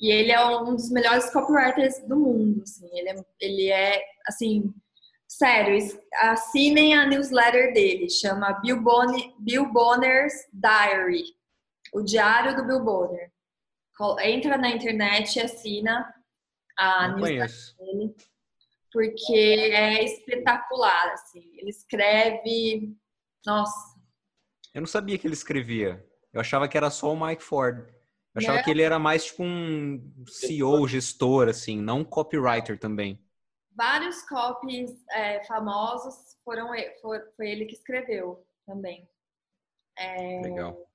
e 0.01 0.11
ele 0.11 0.33
é 0.33 0.43
um 0.47 0.75
dos 0.75 0.91
melhores 0.91 1.31
copywriters 1.31 1.99
do 2.09 2.17
mundo, 2.17 2.63
assim. 2.63 2.89
Ele 2.91 3.11
é, 3.11 3.17
ele 3.39 3.69
é 3.71 4.03
assim, 4.27 4.73
sério, 5.29 5.77
assinem 6.15 6.95
a 6.95 7.07
newsletter 7.07 7.75
dele, 7.75 8.09
chama 8.09 8.55
Bill, 8.63 8.81
Bonner, 8.81 9.31
Bill 9.39 9.71
Bonner's 9.71 10.33
Diary, 10.55 11.25
o 11.93 12.01
diário 12.01 12.57
do 12.57 12.65
Bill 12.65 12.83
Bonner. 12.83 13.31
Entra 14.23 14.57
na 14.57 14.71
internet 14.71 15.37
e 15.37 15.43
assina 15.43 16.15
a 16.79 17.09
Não 17.09 17.19
newsletter 17.19 17.37
conheço. 17.37 17.77
dele 17.77 18.15
porque 18.93 19.35
é 19.35 20.05
espetacular, 20.05 21.13
assim. 21.13 21.51
Ele 21.57 21.71
escreve, 21.71 22.97
nossa. 23.45 24.01
Eu 24.75 24.83
não 24.83 24.87
sabia 24.87 25.19
que 25.19 25.27
ele 25.27 25.35
escrevia. 25.35 26.05
Eu 26.33 26.41
achava 26.41 26.69
que 26.69 26.77
era 26.77 26.91
só 26.91 27.13
o 27.13 27.27
Mike 27.27 27.43
Ford. 27.43 27.79
Eu 28.35 28.39
achava 28.39 28.59
não. 28.59 28.65
que 28.65 28.71
ele 28.71 28.83
era 28.83 28.99
mais 28.99 29.25
tipo 29.25 29.43
um 29.43 30.25
CEO, 30.27 30.87
gestor, 30.89 31.49
assim, 31.49 31.81
não 31.81 32.01
um 32.01 32.05
copywriter 32.05 32.79
também. 32.79 33.23
Vários 33.75 34.23
copies 34.23 34.91
é, 35.11 35.45
famosos 35.45 36.37
foram 36.45 36.69
foi, 37.01 37.21
foi 37.37 37.51
ele 37.51 37.67
que 37.67 37.75
escreveu 37.75 38.47
também. 38.67 39.09
É, 39.97 40.41
Legal 40.43 40.92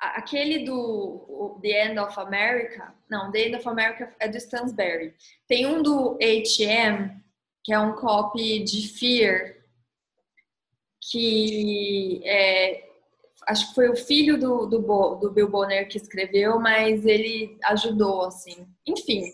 aquele 0.00 0.64
do 0.64 1.58
The 1.62 1.86
End 1.86 1.98
of 1.98 2.18
America, 2.18 2.94
não, 3.08 3.30
The 3.30 3.46
End 3.46 3.56
of 3.56 3.68
America 3.68 4.14
é 4.18 4.28
do 4.28 4.36
Stansberry. 4.38 5.14
Tem 5.46 5.66
um 5.66 5.82
do 5.82 6.18
H&M, 6.20 7.22
que 7.62 7.72
é 7.72 7.78
um 7.78 7.94
copy 7.94 8.64
de 8.64 8.88
Fear, 8.88 9.56
que 11.10 12.22
é, 12.24 12.88
acho 13.46 13.68
que 13.68 13.74
foi 13.74 13.90
o 13.90 13.96
filho 13.96 14.38
do, 14.38 14.66
do, 14.66 15.14
do 15.16 15.30
Bill 15.30 15.50
Bonner 15.50 15.86
que 15.88 15.98
escreveu, 15.98 16.58
mas 16.58 17.04
ele 17.04 17.58
ajudou, 17.64 18.22
assim. 18.22 18.66
Enfim, 18.86 19.24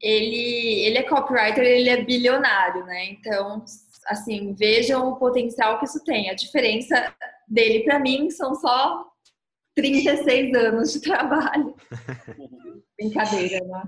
ele, 0.00 0.84
ele 0.84 0.98
é 0.98 1.02
copywriter, 1.02 1.64
ele 1.64 1.88
é 1.88 2.04
bilionário, 2.04 2.84
né? 2.84 3.06
Então, 3.06 3.64
assim, 4.06 4.54
vejam 4.54 5.08
o 5.08 5.16
potencial 5.16 5.78
que 5.78 5.86
isso 5.86 6.04
tem. 6.04 6.30
A 6.30 6.34
diferença 6.34 7.12
dele 7.46 7.84
para 7.84 7.98
mim 7.98 8.30
são 8.30 8.54
só 8.54 9.06
36 9.74 10.54
anos 10.54 10.92
de 10.92 11.00
trabalho. 11.00 11.74
Brincadeira, 12.98 13.64
né? 13.64 13.82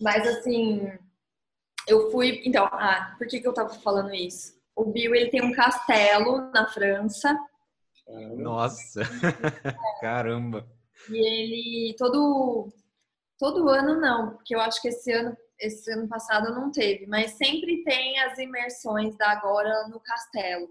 Mas 0.00 0.26
assim, 0.26 0.88
eu 1.86 2.10
fui. 2.10 2.42
Então, 2.44 2.64
ah, 2.66 3.14
por 3.18 3.26
que, 3.26 3.40
que 3.40 3.46
eu 3.46 3.52
tava 3.52 3.70
falando 3.70 4.14
isso? 4.14 4.58
O 4.74 4.84
Bill 4.84 5.14
ele 5.14 5.30
tem 5.30 5.42
um 5.42 5.52
castelo 5.52 6.50
na 6.52 6.66
França. 6.66 7.38
Nossa! 8.36 9.02
Caramba! 10.00 10.66
E 11.08 11.16
ele 11.16 11.96
todo 11.96 12.72
todo 13.38 13.68
ano 13.68 14.00
não, 14.00 14.30
porque 14.34 14.54
eu 14.54 14.60
acho 14.60 14.80
que 14.80 14.88
esse 14.88 15.12
ano 15.12 15.36
esse 15.58 15.92
ano 15.92 16.08
passado 16.08 16.54
não 16.54 16.72
teve, 16.72 17.06
mas 17.06 17.32
sempre 17.32 17.84
tem 17.84 18.18
as 18.20 18.38
imersões 18.38 19.14
da 19.16 19.30
Agora 19.32 19.88
no 19.88 20.00
castelo. 20.00 20.68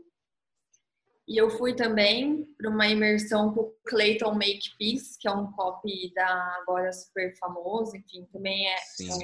E 1.29 1.37
eu 1.37 1.47
fui 1.47 1.75
também 1.75 2.43
para 2.57 2.67
uma 2.67 2.87
imersão 2.87 3.53
com 3.53 3.61
o 3.61 3.75
Clayton 3.85 4.33
Makepeace, 4.33 5.15
que 5.19 5.27
é 5.27 5.31
um 5.31 5.51
copy 5.51 6.11
da 6.15 6.57
agora 6.59 6.91
super 6.91 7.37
famoso, 7.37 7.95
enfim, 7.95 8.27
também 8.33 8.67
é, 8.67 8.75
um 9.03 9.19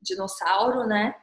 dinossauro, 0.00 0.86
né? 0.86 1.14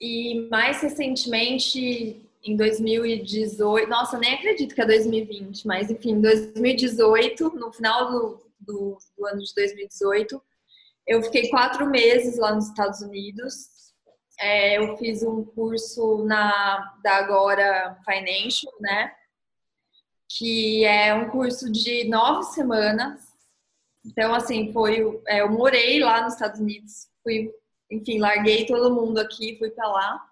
E 0.00 0.48
mais 0.48 0.80
recentemente, 0.80 2.24
em 2.44 2.56
2018, 2.56 3.90
nossa, 3.90 4.16
nem 4.16 4.34
acredito 4.34 4.76
que 4.76 4.80
é 4.80 4.86
2020, 4.86 5.66
mas 5.66 5.90
enfim, 5.90 6.12
em 6.12 6.20
2018, 6.20 7.50
no 7.56 7.72
final 7.72 8.12
do, 8.12 8.40
do, 8.60 8.98
do 9.16 9.26
ano 9.26 9.42
de 9.42 9.52
2018, 9.56 10.40
eu 11.04 11.20
fiquei 11.24 11.50
quatro 11.50 11.84
meses 11.90 12.38
lá 12.38 12.54
nos 12.54 12.68
Estados 12.68 13.00
Unidos 13.00 13.87
é, 14.38 14.78
eu 14.78 14.96
fiz 14.96 15.22
um 15.22 15.44
curso 15.44 16.24
na 16.24 16.96
da 17.02 17.16
Agora 17.16 17.98
Financial, 18.04 18.72
né? 18.80 19.12
Que 20.28 20.84
é 20.84 21.12
um 21.14 21.28
curso 21.30 21.70
de 21.70 22.04
nove 22.08 22.44
semanas. 22.52 23.26
Então, 24.06 24.34
assim, 24.34 24.72
foi. 24.72 25.20
É, 25.26 25.40
eu 25.40 25.50
morei 25.50 26.00
lá 26.00 26.22
nos 26.22 26.34
Estados 26.34 26.60
Unidos, 26.60 27.08
fui, 27.22 27.52
enfim, 27.90 28.18
larguei 28.18 28.64
todo 28.64 28.94
mundo 28.94 29.18
aqui, 29.18 29.56
fui 29.58 29.70
para 29.70 29.88
lá. 29.88 30.24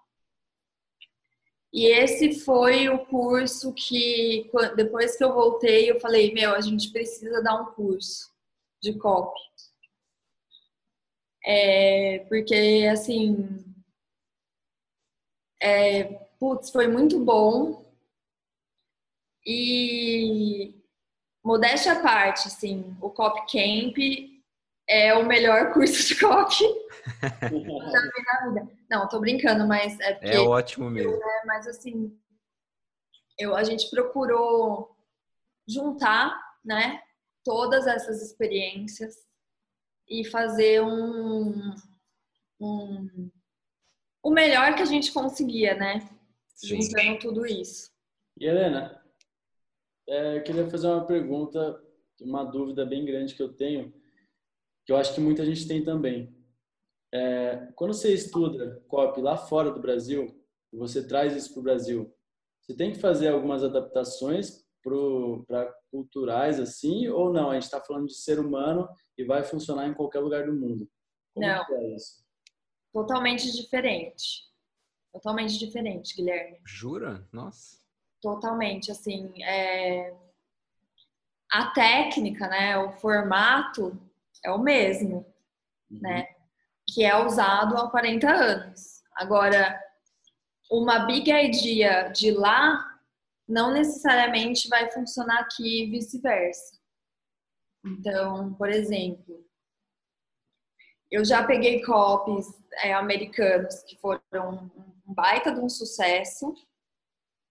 E 1.73 1.85
esse 1.85 2.39
foi 2.39 2.87
o 2.89 3.05
curso 3.05 3.73
que, 3.73 4.49
depois 4.75 5.17
que 5.17 5.23
eu 5.23 5.33
voltei, 5.33 5.91
eu 5.91 5.99
falei: 5.99 6.33
meu, 6.33 6.55
a 6.55 6.61
gente 6.61 6.91
precisa 6.91 7.41
dar 7.43 7.61
um 7.61 7.65
curso 7.73 8.31
de 8.81 8.97
copy. 8.97 9.39
É, 11.45 12.25
porque, 12.29 12.87
assim, 12.91 13.66
é, 15.61 16.03
putz, 16.39 16.69
foi 16.69 16.87
muito 16.87 17.19
bom. 17.23 17.85
E 19.45 20.75
modéstia 21.43 21.93
à 21.93 22.01
parte, 22.01 22.47
assim, 22.47 22.95
o 23.01 23.09
Cop 23.09 23.39
Camp 23.51 23.97
é 24.87 25.13
o 25.13 25.25
melhor 25.25 25.73
curso 25.73 26.07
de 26.07 26.19
cop 26.19 26.53
vida. 27.49 28.67
Não, 28.89 29.07
tô 29.07 29.19
brincando, 29.19 29.67
mas 29.67 29.99
é 29.99 30.13
porque... 30.13 30.35
É 30.35 30.39
ótimo 30.39 30.89
mesmo. 30.89 31.13
É, 31.13 31.45
mas 31.45 31.67
assim, 31.67 32.17
eu, 33.37 33.55
a 33.55 33.63
gente 33.63 33.89
procurou 33.89 34.95
juntar, 35.67 36.37
né, 36.63 37.01
todas 37.43 37.85
essas 37.87 38.21
experiências 38.21 39.15
e 40.09 40.25
fazer 40.25 40.81
um, 40.81 41.75
um 42.59 43.29
o 44.27 44.29
melhor 44.29 44.75
que 44.75 44.81
a 44.81 44.85
gente 44.85 45.13
conseguia, 45.13 45.73
né? 45.73 46.01
Sim. 46.53 46.81
Juntando 46.81 47.17
tudo 47.19 47.45
isso. 47.45 47.89
E 48.37 48.45
Helena, 48.45 49.01
é, 50.05 50.37
eu 50.37 50.43
queria 50.43 50.69
fazer 50.69 50.87
uma 50.87 51.05
pergunta, 51.05 51.81
uma 52.19 52.43
dúvida 52.43 52.85
bem 52.85 53.05
grande 53.05 53.33
que 53.33 53.41
eu 53.41 53.53
tenho, 53.53 53.93
que 54.85 54.91
eu 54.91 54.97
acho 54.97 55.15
que 55.15 55.21
muita 55.21 55.45
gente 55.45 55.65
tem 55.65 55.81
também. 55.81 56.35
É, 57.13 57.71
quando 57.73 57.93
você 57.93 58.13
estuda 58.13 58.83
COP 58.89 59.21
lá 59.21 59.37
fora 59.37 59.71
do 59.71 59.79
Brasil, 59.79 60.37
você 60.73 61.07
traz 61.07 61.33
isso 61.33 61.53
para 61.53 61.59
o 61.61 61.63
Brasil, 61.63 62.13
você 62.61 62.75
tem 62.75 62.91
que 62.91 62.99
fazer 62.99 63.29
algumas 63.29 63.63
adaptações 63.63 64.67
para 64.83 65.73
culturais 65.89 66.59
assim 66.59 67.07
ou 67.07 67.31
não? 67.31 67.49
A 67.49 67.53
gente 67.53 67.63
está 67.63 67.79
falando 67.79 68.07
de 68.07 68.15
ser 68.15 68.39
humano 68.39 68.89
e 69.17 69.23
vai 69.23 69.41
funcionar 69.45 69.87
em 69.87 69.93
qualquer 69.93 70.19
lugar 70.19 70.45
do 70.45 70.53
mundo. 70.53 70.85
Como 71.33 71.47
não. 71.47 71.63
É 71.77 71.95
isso? 71.95 72.26
Totalmente 72.97 73.51
diferente. 73.51 74.43
Totalmente 75.13 75.59
diferente, 75.59 76.15
Guilherme. 76.15 76.57
Jura? 76.65 77.27
Nossa. 77.31 77.77
Totalmente, 78.19 78.91
assim, 78.91 79.31
é... 79.43 80.15
a 81.51 81.67
técnica, 81.67 82.47
né, 82.47 82.75
o 82.75 82.93
formato 82.93 84.01
é 84.43 84.49
o 84.49 84.57
mesmo, 84.57 85.17
uhum. 85.91 85.99
né, 86.01 86.27
que 86.91 87.03
é 87.05 87.15
usado 87.23 87.77
há 87.77 87.87
40 87.87 88.31
anos. 88.31 89.03
Agora, 89.13 89.79
uma 90.71 91.05
big 91.05 91.31
idea 91.31 92.09
de 92.09 92.31
lá 92.31 92.99
não 93.47 93.71
necessariamente 93.71 94.67
vai 94.67 94.89
funcionar 94.89 95.41
aqui 95.41 95.83
e 95.83 95.91
vice-versa. 95.91 96.79
Então, 97.85 98.55
por 98.55 98.69
exemplo, 98.71 99.45
eu 101.11 101.23
já 101.23 101.45
peguei 101.45 101.83
copies 101.83 102.47
é, 102.83 102.93
americanos 102.93 103.81
que 103.83 103.97
foram 103.97 104.69
um 105.05 105.13
baita 105.13 105.53
de 105.53 105.59
um 105.59 105.69
sucesso 105.69 106.53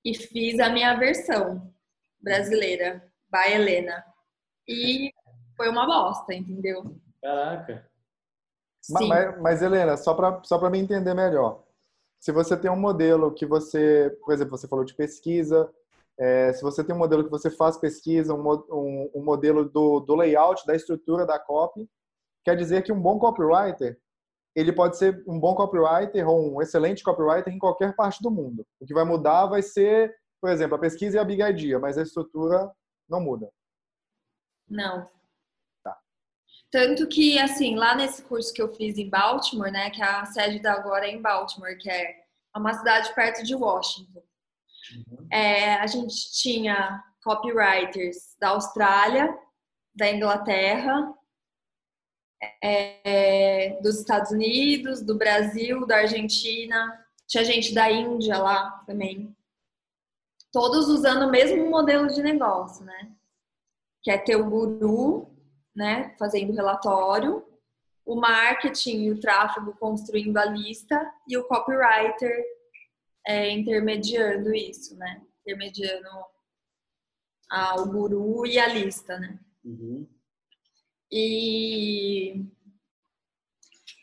e 0.05 0.15
fiz 0.15 0.61
a 0.61 0.69
minha 0.69 0.95
versão 0.95 1.73
brasileira, 2.21 3.03
by 3.31 3.53
Helena. 3.53 4.05
E 4.69 5.13
foi 5.57 5.69
uma 5.69 5.87
bosta, 5.87 6.35
entendeu? 6.35 6.97
Caraca. 7.23 7.89
Mas, 8.91 9.41
mas, 9.41 9.63
Helena, 9.63 9.97
só 9.97 10.15
para 10.15 10.43
só 10.45 10.71
me 10.71 10.79
entender 10.79 11.15
melhor. 11.15 11.65
Se 12.21 12.31
você 12.31 12.57
tem 12.57 12.71
um 12.71 12.77
modelo 12.77 13.33
que 13.33 13.45
você, 13.45 14.17
por 14.25 14.33
exemplo, 14.33 14.57
você 14.57 14.69
falou 14.69 14.85
de 14.85 14.95
pesquisa, 14.95 15.69
é, 16.19 16.53
se 16.53 16.63
você 16.63 16.85
tem 16.85 16.95
um 16.95 16.99
modelo 16.99 17.25
que 17.25 17.31
você 17.31 17.51
faz 17.51 17.77
pesquisa, 17.77 18.33
um, 18.33 18.49
um, 18.71 19.11
um 19.15 19.25
modelo 19.25 19.69
do, 19.69 20.01
do 20.01 20.15
layout, 20.15 20.65
da 20.67 20.75
estrutura 20.75 21.27
da 21.27 21.39
copy, 21.39 21.89
quer 22.47 22.57
dizer 22.57 22.83
que 22.83 22.93
um 22.93 23.03
bom 23.03 23.19
copywriter 23.19 23.99
ele 24.55 24.73
pode 24.73 24.97
ser 24.97 25.21
um 25.27 25.39
bom 25.39 25.55
copywriter 25.55 26.27
ou 26.27 26.55
um 26.55 26.63
excelente 26.63 27.03
copywriter 27.03 27.53
em 27.53 27.59
qualquer 27.59 27.95
parte 27.95 28.23
do 28.23 28.31
mundo. 28.31 28.65
O 28.81 28.87
que 28.87 28.95
vai 28.95 29.05
mudar 29.05 29.47
vai 29.47 29.61
ser, 29.61 30.15
por 30.41 30.49
exemplo, 30.49 30.77
a 30.77 30.79
pesquisa 30.79 31.17
e 31.17 31.21
a 31.21 31.25
big 31.25 31.43
idea, 31.43 31.79
mas 31.79 31.99
a 31.99 32.03
estrutura 32.03 32.71
não 33.07 33.21
muda. 33.21 33.51
Não. 34.67 35.11
Tá. 35.85 35.95
Tanto 36.71 37.07
que, 37.07 37.37
assim, 37.39 37.75
lá 37.75 37.97
nesse 37.97 38.23
curso 38.23 38.55
que 38.55 38.63
eu 38.63 38.73
fiz 38.73 38.97
em 38.97 39.11
Baltimore, 39.11 39.71
né, 39.71 39.91
que 39.91 40.01
a 40.01 40.25
sede 40.25 40.61
da 40.61 40.73
agora 40.73 41.07
é 41.07 41.11
em 41.11 41.21
Baltimore, 41.21 41.77
que 41.77 41.91
é 41.91 42.15
uma 42.57 42.73
cidade 42.73 43.13
perto 43.15 43.43
de 43.43 43.55
Washington. 43.55 44.23
Uhum. 44.95 45.29
É, 45.31 45.75
a 45.75 45.87
gente 45.87 46.33
tinha 46.33 47.05
copywriters 47.23 48.37
da 48.41 48.51
Austrália, 48.51 49.37
da 49.95 50.11
Inglaterra, 50.11 51.13
é, 52.63 53.79
dos 53.83 53.99
Estados 53.99 54.31
Unidos, 54.31 55.03
do 55.03 55.17
Brasil, 55.17 55.87
da 55.87 55.99
Argentina, 55.99 57.07
tinha 57.27 57.45
gente 57.45 57.75
da 57.75 57.91
Índia 57.91 58.39
lá 58.39 58.83
também. 58.87 59.35
Todos 60.53 60.89
usando 60.89 61.27
o 61.27 61.31
mesmo 61.31 61.69
modelo 61.69 62.09
de 62.09 62.23
negócio, 62.23 62.85
né? 62.85 63.13
Que 64.03 64.11
é 64.11 64.19
ter 64.19 64.37
o 64.37 64.49
guru, 64.49 65.31
né, 65.75 66.15
fazendo 66.19 66.55
relatório, 66.55 67.45
o 68.05 68.15
marketing 68.15 69.03
e 69.03 69.11
o 69.11 69.21
tráfego 69.21 69.77
construindo 69.79 70.37
a 70.39 70.45
lista 70.45 71.13
e 71.29 71.37
o 71.37 71.45
copywriter 71.45 72.45
é, 73.27 73.51
intermediando 73.51 74.55
isso, 74.55 74.97
né? 74.97 75.21
Intermediando 75.41 76.09
o 77.79 77.87
guru 77.87 78.47
e 78.47 78.59
a 78.59 78.69
lista, 78.69 79.19
né? 79.19 79.39
Uhum. 79.65 80.07
E 81.11 82.45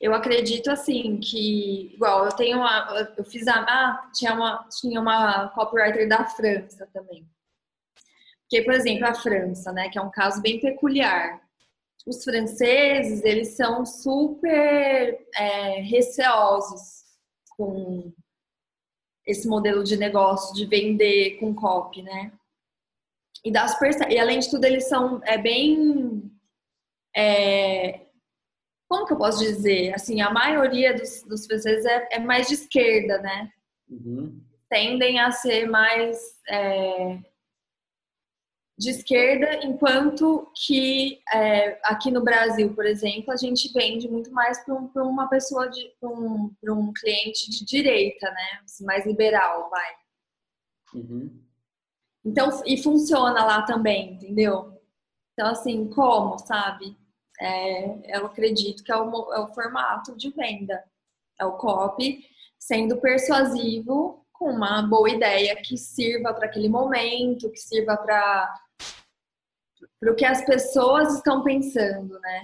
eu 0.04 0.14
acredito 0.14 0.70
assim 0.70 1.18
que 1.20 1.94
igual 1.94 2.26
eu 2.26 2.32
tenho 2.34 2.58
uma, 2.58 3.14
eu 3.18 3.24
fiz 3.24 3.48
a 3.48 3.56
ah, 3.56 4.12
tinha 4.14 4.34
uma 4.34 4.68
tinha 4.70 5.00
uma 5.00 5.48
copywriter 5.50 6.10
da 6.10 6.26
França 6.26 6.88
também. 6.94 7.26
Porque 8.42 8.64
por 8.64 8.74
exemplo 8.74 9.08
a 9.08 9.14
França, 9.14 9.72
né, 9.72 9.90
que 9.90 9.98
é 9.98 10.02
um 10.02 10.12
caso 10.12 10.42
bem 10.42 10.60
peculiar. 10.60 11.42
Os 12.06 12.22
franceses 12.22 13.24
eles 13.24 13.56
são 13.56 13.86
super 13.86 15.26
é, 15.38 15.80
receosos 15.82 17.06
com 17.56 18.12
esse 19.26 19.48
modelo 19.48 19.86
de 19.86 19.96
negócio 19.96 20.54
de 20.54 20.66
vender 20.66 21.38
com 21.40 21.56
copy, 21.56 22.02
né? 22.02 22.34
E 23.46 23.50
das 23.52 23.80
e 24.10 24.20
além 24.20 24.40
de 24.40 24.50
tudo 24.50 24.66
eles 24.66 24.90
são 24.90 25.22
é 25.24 25.38
bem 25.38 26.33
é, 27.16 28.06
como 28.88 29.06
que 29.06 29.14
eu 29.14 29.18
posso 29.18 29.40
dizer? 29.40 29.94
Assim, 29.94 30.22
a 30.22 30.30
maioria 30.30 30.94
dos, 30.94 31.24
dos 31.24 31.46
franceses 31.46 31.86
é, 31.86 32.10
é 32.12 32.20
mais 32.20 32.48
de 32.48 32.54
esquerda, 32.54 33.20
né? 33.22 33.52
Uhum. 33.90 34.42
Tendem 34.70 35.20
a 35.20 35.32
ser 35.32 35.68
mais 35.68 36.18
é, 36.48 37.20
de 38.78 38.90
esquerda, 38.90 39.66
enquanto 39.66 40.52
que 40.56 41.22
é, 41.34 41.80
aqui 41.84 42.12
no 42.12 42.24
Brasil, 42.24 42.74
por 42.74 42.86
exemplo, 42.86 43.32
a 43.32 43.36
gente 43.36 43.72
vende 43.72 44.08
muito 44.08 44.32
mais 44.32 44.64
para 44.64 44.74
um, 44.74 44.92
uma 44.96 45.28
pessoa, 45.28 45.70
para 46.00 46.10
um, 46.10 46.54
um 46.70 46.94
cliente 46.94 47.50
de 47.50 47.66
direita, 47.66 48.30
né? 48.30 48.62
Assim, 48.64 48.86
mais 48.86 49.06
liberal, 49.06 49.70
vai. 49.70 49.96
Uhum. 50.96 51.44
Então, 52.26 52.62
e 52.66 52.82
funciona 52.82 53.44
lá 53.44 53.64
também, 53.64 54.14
entendeu? 54.14 54.82
Então, 55.34 55.50
assim, 55.50 55.90
como, 55.90 56.38
sabe? 56.40 56.96
É, 57.40 58.18
eu 58.18 58.26
acredito 58.26 58.84
que 58.84 58.92
é 58.92 58.98
o, 58.98 59.34
é 59.34 59.40
o 59.40 59.54
formato 59.54 60.16
de 60.16 60.30
venda, 60.32 60.84
é 61.40 61.46
o 61.46 61.58
copy 61.58 62.26
sendo 62.60 62.98
persuasivo 63.02 64.26
com 64.32 64.50
uma 64.52 64.82
boa 64.82 65.10
ideia 65.10 65.56
que 65.56 65.78
sirva 65.78 66.34
para 66.34 66.46
aquele 66.46 66.70
momento, 66.70 67.52
que 67.52 67.60
sirva 67.60 67.98
para 67.98 68.54
o 70.04 70.16
que 70.16 70.26
as 70.26 70.46
pessoas 70.46 71.16
estão 71.16 71.44
pensando, 71.44 72.20
né? 72.20 72.44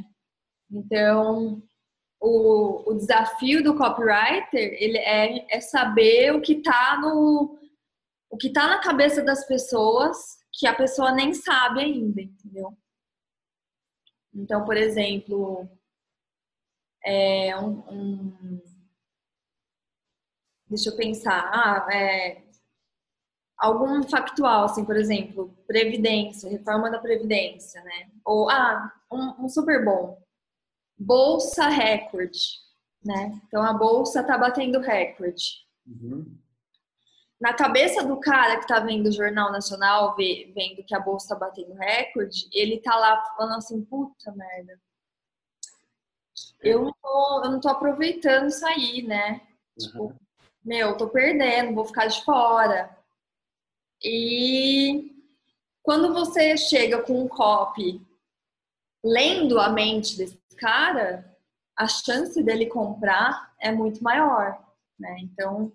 Então, 0.71 1.62
o, 2.19 2.91
o 2.91 2.95
desafio 2.95 3.63
do 3.63 3.75
copywriter 3.75 4.75
ele 4.80 4.97
é, 4.97 5.45
é 5.49 5.62
saber 5.62 6.36
o 6.36 6.41
que 6.41 6.53
está 6.53 6.99
no 6.99 7.57
o 8.32 8.38
que 8.38 8.47
está 8.47 8.68
na 8.68 8.80
cabeça 8.80 9.24
das 9.24 9.45
pessoas 9.47 10.38
que 10.53 10.68
a 10.68 10.76
pessoa 10.76 11.11
nem 11.11 11.34
sabe 11.34 11.80
ainda, 11.80 12.22
entendeu? 12.22 12.78
Então, 14.34 14.63
por 14.65 14.77
exemplo, 14.77 15.67
é 17.03 17.57
um, 17.57 17.80
um 17.89 18.61
deixa 20.69 20.89
eu 20.89 20.95
pensar, 20.95 21.49
ah, 21.51 21.88
é, 21.91 22.43
algum 23.57 24.03
factual, 24.03 24.65
assim, 24.65 24.86
por 24.86 24.95
exemplo, 24.95 25.57
previdência, 25.67 26.49
reforma 26.49 26.91
da 26.91 26.99
previdência, 26.99 27.84
né? 27.84 28.11
Ou 28.23 28.49
ah, 28.49 28.93
um, 29.11 29.45
um 29.45 29.49
super 29.49 29.84
bom, 29.84 30.21
bolsa 30.97 31.67
recorde, 31.67 32.59
né? 33.03 33.39
Então 33.47 33.63
a 33.63 33.73
bolsa 33.73 34.23
tá 34.23 34.38
batendo 34.38 34.80
recorde. 34.80 35.67
Uhum 35.88 36.39
na 37.39 37.53
cabeça 37.53 38.03
do 38.03 38.19
cara 38.19 38.59
que 38.59 38.67
tá 38.67 38.79
vendo 38.79 39.07
o 39.07 39.11
Jornal 39.11 39.51
Nacional, 39.51 40.15
vendo 40.15 40.83
que 40.83 40.93
a 40.93 40.99
bolsa 40.99 41.29
tá 41.29 41.35
batendo 41.35 41.73
recorde, 41.73 42.49
ele 42.51 42.79
tá 42.81 42.95
lá 42.97 43.21
falando 43.37 43.57
assim, 43.57 43.83
puta 43.85 44.31
merda. 44.33 44.79
eu 46.61 46.83
não 46.83 46.93
tô, 47.01 47.41
eu 47.45 47.51
não 47.51 47.59
tô 47.61 47.69
aproveitando 47.69 48.47
isso 48.49 48.65
aí, 48.65 49.01
né? 49.01 49.41
Tipo, 49.79 50.03
Uhum. 50.07 50.15
meu, 50.63 50.97
tô 50.97 51.07
perdendo, 51.09 51.73
vou 51.73 51.85
ficar 51.85 52.07
de 52.07 52.23
fora. 52.25 52.95
E 54.03 55.15
quando 55.81 56.13
você 56.13 56.57
chega 56.57 57.01
com 57.01 57.21
um 57.23 57.27
copy 57.27 58.01
lendo 59.03 59.59
a 59.59 59.69
mente 59.69 60.17
desse 60.17 60.37
cara, 60.57 61.25
a 61.77 61.87
chance 61.87 62.43
dele 62.43 62.65
comprar 62.65 63.53
é 63.59 63.71
muito 63.71 64.03
maior, 64.03 64.61
né? 64.99 65.17
Então, 65.21 65.71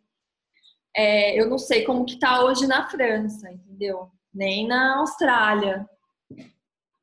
é, 0.97 1.39
eu 1.39 1.49
não 1.49 1.59
sei 1.59 1.85
como 1.85 2.05
que 2.07 2.19
tá 2.19 2.45
hoje 2.45 2.67
na 2.67 2.89
França, 2.89 3.51
entendeu? 3.51 4.11
Nem 4.33 4.67
na 4.67 4.99
Austrália. 4.99 5.89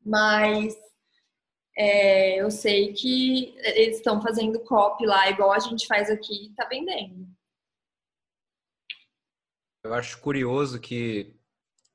Mas 0.04 0.76
é, 1.78 2.42
eu 2.42 2.50
sei 2.50 2.94
que 2.94 3.54
eles 3.58 3.98
estão 3.98 4.22
fazendo 4.22 4.60
copy 4.62 5.06
lá, 5.06 5.30
igual 5.30 5.52
a 5.52 5.60
gente 5.60 5.88
faz 5.88 6.10
aqui 6.10 6.46
e 6.46 6.54
tá 6.54 6.66
vendendo. 6.66 7.28
Eu 9.84 9.94
acho 9.94 10.20
curioso 10.22 10.80
que, 10.80 11.36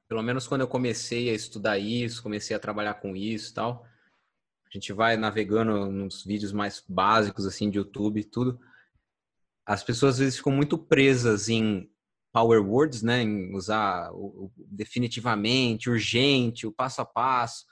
pelo 0.09 0.23
menos 0.23 0.47
quando 0.47 0.63
eu 0.63 0.69
comecei 0.69 1.31
a 1.31 1.35
estudar 1.35 1.79
isso, 1.79 2.23
comecei 2.23 2.57
a 2.57 2.61
trabalhar 2.61 2.95
com 2.95 3.15
isso 3.15 3.53
e 3.53 3.55
tal, 3.55 3.87
a 4.67 4.71
gente 4.73 4.93
vai 4.93 5.17
navegando 5.17 5.91
nos 5.91 6.25
vídeos 6.25 6.53
mais 6.53 6.85
básicos, 6.87 7.47
assim, 7.47 7.71
de 7.71 7.79
YouTube 7.79 8.21
e 8.21 8.25
tudo. 8.25 8.61
As 9.67 9.83
pessoas 9.83 10.15
às 10.15 10.19
vezes 10.21 10.37
ficam 10.37 10.53
muito 10.53 10.79
presas 10.79 11.49
em 11.49 11.91
power 12.33 12.65
words, 12.65 13.03
né? 13.03 13.23
Em 13.23 13.55
usar 13.55 14.13
o, 14.13 14.45
o 14.45 14.53
definitivamente, 14.57 15.91
urgente, 15.91 16.67
o 16.67 16.73
passo 16.73 17.01
a 17.01 17.05
passo. 17.05 17.65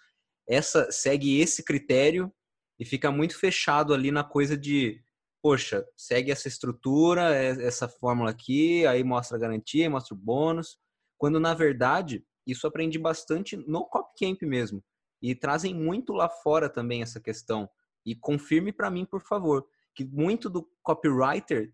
Essa 0.48 0.90
segue 0.90 1.38
esse 1.38 1.62
critério 1.62 2.32
e 2.78 2.84
fica 2.84 3.10
muito 3.10 3.38
fechado 3.38 3.94
ali 3.94 4.10
na 4.10 4.24
coisa 4.24 4.56
de 4.56 5.00
poxa, 5.44 5.86
segue 5.94 6.30
essa 6.30 6.48
estrutura, 6.48 7.36
é, 7.36 7.48
essa 7.66 7.86
fórmula 7.86 8.30
aqui, 8.30 8.86
aí 8.86 9.04
mostra 9.04 9.36
a 9.36 9.40
garantia, 9.40 9.90
mostra 9.90 10.14
o 10.14 10.18
bônus. 10.18 10.78
Quando, 11.18 11.38
na 11.38 11.52
verdade, 11.52 12.24
isso 12.46 12.66
aprendi 12.66 12.98
bastante 12.98 13.54
no 13.54 13.84
Copcamp 13.84 14.40
mesmo. 14.42 14.82
E 15.20 15.34
trazem 15.34 15.74
muito 15.74 16.14
lá 16.14 16.30
fora 16.30 16.70
também 16.70 17.02
essa 17.02 17.20
questão. 17.20 17.68
E 18.06 18.14
confirme 18.14 18.72
para 18.72 18.90
mim, 18.90 19.04
por 19.04 19.20
favor, 19.20 19.66
que 19.94 20.02
muito 20.02 20.48
do 20.48 20.66
copywriter 20.82 21.70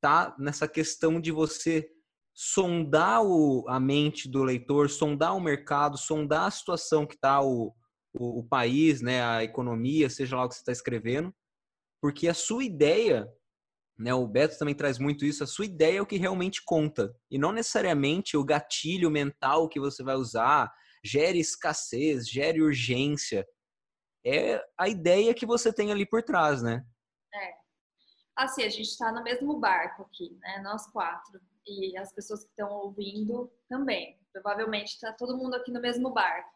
tá 0.00 0.34
nessa 0.38 0.66
questão 0.66 1.20
de 1.20 1.30
você 1.30 1.88
sondar 2.34 3.22
o, 3.22 3.64
a 3.68 3.78
mente 3.78 4.28
do 4.28 4.42
leitor, 4.42 4.88
sondar 4.88 5.36
o 5.36 5.40
mercado, 5.40 5.98
sondar 5.98 6.46
a 6.46 6.50
situação 6.50 7.06
que 7.06 7.14
está 7.14 7.42
o, 7.42 7.74
o, 8.14 8.40
o 8.40 8.44
país, 8.44 9.00
né, 9.00 9.22
a 9.22 9.44
economia, 9.44 10.08
seja 10.08 10.36
lá 10.36 10.44
o 10.44 10.48
que 10.48 10.54
você 10.54 10.60
está 10.60 10.72
escrevendo, 10.72 11.34
porque 12.00 12.28
a 12.28 12.34
sua 12.34 12.64
ideia, 12.64 13.28
né, 13.98 14.14
o 14.14 14.26
Beto 14.26 14.58
também 14.58 14.74
traz 14.74 14.98
muito 14.98 15.24
isso, 15.24 15.44
a 15.44 15.46
sua 15.46 15.66
ideia 15.66 15.98
é 15.98 16.02
o 16.02 16.06
que 16.06 16.16
realmente 16.16 16.62
conta, 16.64 17.14
e 17.30 17.38
não 17.38 17.52
necessariamente 17.52 18.36
o 18.36 18.44
gatilho 18.44 19.10
mental 19.10 19.68
que 19.68 19.78
você 19.78 20.02
vai 20.02 20.14
usar, 20.14 20.72
gere 21.04 21.38
escassez, 21.38 22.28
gere 22.28 22.62
urgência. 22.62 23.46
É 24.24 24.62
a 24.78 24.88
ideia 24.88 25.32
que 25.32 25.46
você 25.46 25.72
tem 25.72 25.90
ali 25.90 26.06
por 26.06 26.22
trás, 26.22 26.62
né? 26.62 26.84
É. 27.34 27.59
Assim, 28.40 28.62
a 28.62 28.70
gente 28.70 28.88
está 28.88 29.12
no 29.12 29.22
mesmo 29.22 29.58
barco 29.58 30.02
aqui, 30.02 30.34
né? 30.40 30.60
Nós 30.62 30.86
quatro. 30.86 31.38
E 31.66 31.94
as 31.98 32.10
pessoas 32.10 32.42
que 32.42 32.48
estão 32.48 32.72
ouvindo 32.72 33.52
também. 33.68 34.18
Provavelmente 34.32 34.94
está 34.94 35.12
todo 35.12 35.36
mundo 35.36 35.56
aqui 35.56 35.70
no 35.70 35.78
mesmo 35.78 36.08
barco. 36.08 36.50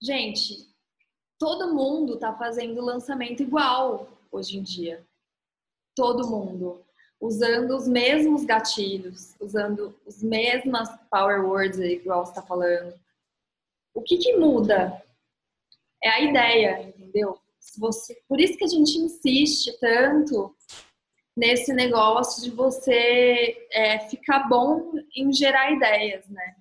Gente, 0.00 0.66
todo 1.38 1.74
mundo 1.74 2.14
está 2.14 2.32
fazendo 2.32 2.80
lançamento 2.80 3.42
igual 3.42 4.08
hoje 4.32 4.56
em 4.56 4.62
dia. 4.62 5.06
Todo 5.94 6.26
mundo. 6.26 6.82
Usando 7.20 7.76
os 7.76 7.86
mesmos 7.86 8.46
gatilhos, 8.46 9.36
usando 9.38 9.94
as 10.06 10.22
mesmas 10.22 10.88
power 11.10 11.44
words, 11.44 11.78
igual 11.78 12.24
você 12.24 12.32
está 12.32 12.42
falando. 12.42 12.98
O 13.92 14.00
que, 14.00 14.16
que 14.16 14.38
muda? 14.38 15.04
É 16.02 16.08
a 16.08 16.20
ideia, 16.22 16.88
entendeu? 16.88 17.38
Você, 17.76 18.20
por 18.28 18.40
isso 18.40 18.56
que 18.56 18.64
a 18.64 18.68
gente 18.68 18.98
insiste 18.98 19.78
tanto 19.78 20.54
nesse 21.36 21.72
negócio 21.72 22.42
de 22.42 22.50
você 22.50 23.68
é, 23.72 23.98
ficar 24.08 24.48
bom 24.48 24.92
em 25.14 25.32
gerar 25.32 25.70
ideias, 25.70 26.28
né? 26.28 26.56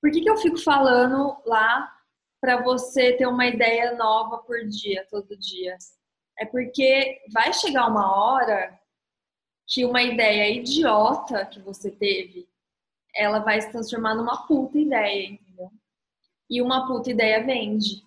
Por 0.00 0.10
que, 0.12 0.20
que 0.20 0.30
eu 0.30 0.36
fico 0.36 0.58
falando 0.58 1.36
lá 1.44 1.92
para 2.40 2.62
você 2.62 3.14
ter 3.14 3.26
uma 3.26 3.46
ideia 3.46 3.94
nova 3.96 4.38
por 4.38 4.64
dia, 4.68 5.06
todo 5.10 5.36
dia? 5.36 5.76
É 6.38 6.46
porque 6.46 7.20
vai 7.32 7.52
chegar 7.52 7.88
uma 7.88 8.14
hora 8.14 8.78
que 9.66 9.84
uma 9.84 10.02
ideia 10.02 10.48
idiota 10.54 11.44
que 11.44 11.60
você 11.60 11.90
teve, 11.90 12.48
ela 13.12 13.40
vai 13.40 13.60
se 13.60 13.72
transformar 13.72 14.14
numa 14.14 14.46
puta 14.46 14.78
ideia, 14.78 15.26
entendeu? 15.26 15.72
E 16.48 16.62
uma 16.62 16.86
puta 16.86 17.10
ideia 17.10 17.44
vende. 17.44 18.05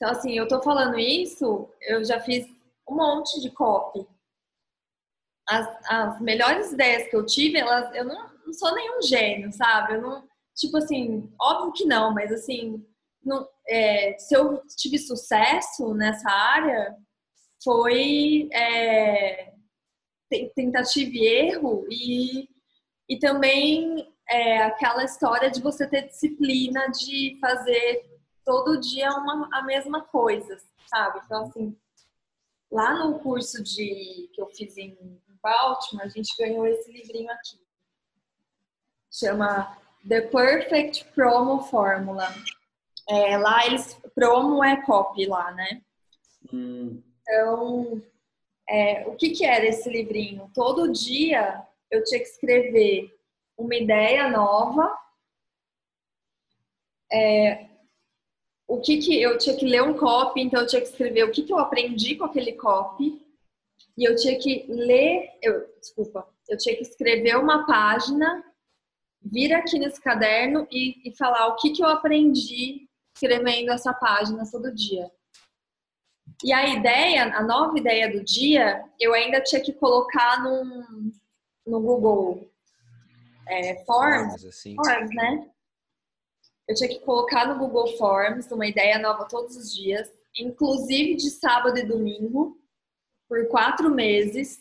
Então, 0.00 0.12
assim, 0.12 0.32
eu 0.32 0.48
tô 0.48 0.62
falando 0.62 0.98
isso, 0.98 1.68
eu 1.82 2.02
já 2.02 2.18
fiz 2.18 2.46
um 2.88 2.96
monte 2.96 3.38
de 3.38 3.50
copy. 3.50 4.06
As, 5.46 5.90
as 5.90 6.20
melhores 6.22 6.72
ideias 6.72 7.10
que 7.10 7.14
eu 7.14 7.26
tive, 7.26 7.58
elas, 7.58 7.94
eu 7.94 8.06
não, 8.06 8.30
não, 8.46 8.52
sou 8.54 8.74
nenhum 8.74 9.02
gênio, 9.02 9.52
sabe? 9.52 9.94
Eu 9.94 10.00
não, 10.00 10.26
tipo 10.56 10.78
assim, 10.78 11.30
óbvio 11.38 11.72
que 11.74 11.84
não, 11.84 12.14
mas 12.14 12.32
assim, 12.32 12.82
não, 13.22 13.46
é, 13.68 14.16
se 14.16 14.34
eu 14.34 14.62
tive 14.74 14.96
sucesso 14.96 15.92
nessa 15.92 16.30
área, 16.30 16.96
foi 17.62 18.48
é, 18.54 19.52
tentativa 20.54 21.10
e 21.12 21.26
erro 21.26 21.84
e, 21.90 22.48
e 23.06 23.18
também 23.18 24.10
é, 24.30 24.62
aquela 24.62 25.04
história 25.04 25.50
de 25.50 25.60
você 25.60 25.86
ter 25.86 26.06
disciplina 26.06 26.86
de 26.88 27.36
fazer 27.38 28.09
todo 28.50 28.80
dia 28.80 29.08
uma, 29.12 29.48
a 29.52 29.62
mesma 29.62 30.02
coisa, 30.02 30.60
sabe? 30.88 31.20
Então, 31.24 31.44
assim, 31.44 31.76
lá 32.68 32.94
no 32.94 33.20
curso 33.20 33.62
de, 33.62 34.28
que 34.34 34.42
eu 34.42 34.48
fiz 34.48 34.76
em 34.76 34.98
Baltimore, 35.40 36.04
a 36.04 36.08
gente 36.08 36.36
ganhou 36.36 36.66
esse 36.66 36.90
livrinho 36.90 37.30
aqui. 37.30 37.60
Chama 39.08 39.78
The 40.06 40.22
Perfect 40.22 41.04
Promo 41.14 41.62
Formula. 41.62 42.26
É, 43.08 43.38
lá 43.38 43.64
eles, 43.66 43.96
promo 44.16 44.64
é 44.64 44.82
copy 44.82 45.26
lá, 45.26 45.52
né? 45.52 45.82
Hum. 46.52 47.00
Então, 47.22 48.02
é, 48.68 49.06
o 49.06 49.14
que 49.14 49.30
que 49.30 49.44
era 49.44 49.64
esse 49.64 49.88
livrinho? 49.88 50.50
Todo 50.52 50.90
dia 50.90 51.64
eu 51.88 52.02
tinha 52.02 52.18
que 52.18 52.26
escrever 52.26 53.16
uma 53.56 53.76
ideia 53.76 54.28
nova, 54.28 54.92
é, 57.12 57.69
o 58.70 58.80
que 58.80 58.98
que 58.98 59.20
eu 59.20 59.36
tinha 59.36 59.56
que 59.56 59.66
ler 59.66 59.82
um 59.82 59.98
copy, 59.98 60.40
então 60.40 60.60
eu 60.60 60.66
tinha 60.66 60.80
que 60.80 60.86
escrever 60.86 61.24
o 61.24 61.32
que 61.32 61.42
que 61.42 61.52
eu 61.52 61.58
aprendi 61.58 62.14
com 62.14 62.24
aquele 62.24 62.52
copy 62.52 63.20
e 63.98 64.08
eu 64.08 64.14
tinha 64.14 64.38
que 64.38 64.64
ler, 64.68 65.28
eu, 65.42 65.66
desculpa, 65.80 66.24
eu 66.48 66.56
tinha 66.56 66.76
que 66.76 66.82
escrever 66.82 67.36
uma 67.36 67.66
página, 67.66 68.44
vir 69.20 69.52
aqui 69.52 69.76
nesse 69.76 70.00
caderno 70.00 70.68
e, 70.70 71.08
e 71.08 71.16
falar 71.16 71.48
o 71.48 71.56
que 71.56 71.70
que 71.70 71.82
eu 71.82 71.88
aprendi 71.88 72.88
escrevendo 73.12 73.72
essa 73.72 73.92
página 73.92 74.48
todo 74.48 74.72
dia. 74.72 75.10
E 76.44 76.52
a 76.52 76.68
ideia, 76.68 77.24
a 77.24 77.42
nova 77.42 77.76
ideia 77.76 78.08
do 78.08 78.22
dia, 78.22 78.84
eu 79.00 79.12
ainda 79.12 79.42
tinha 79.42 79.60
que 79.60 79.72
colocar 79.72 80.44
num, 80.44 81.10
no 81.66 81.80
Google 81.80 82.48
é, 83.48 83.84
Forms, 83.84 84.46
assim. 84.46 84.76
Forms, 84.76 85.12
né? 85.12 85.50
Eu 86.70 86.74
tinha 86.76 86.88
que 86.88 87.00
colocar 87.00 87.48
no 87.48 87.58
Google 87.58 87.96
Forms 87.96 88.48
uma 88.52 88.64
ideia 88.64 88.96
nova 88.96 89.26
todos 89.26 89.56
os 89.56 89.74
dias, 89.74 90.08
inclusive 90.38 91.16
de 91.16 91.28
sábado 91.28 91.76
e 91.76 91.82
domingo, 91.82 92.56
por 93.28 93.48
quatro 93.48 93.90
meses. 93.90 94.60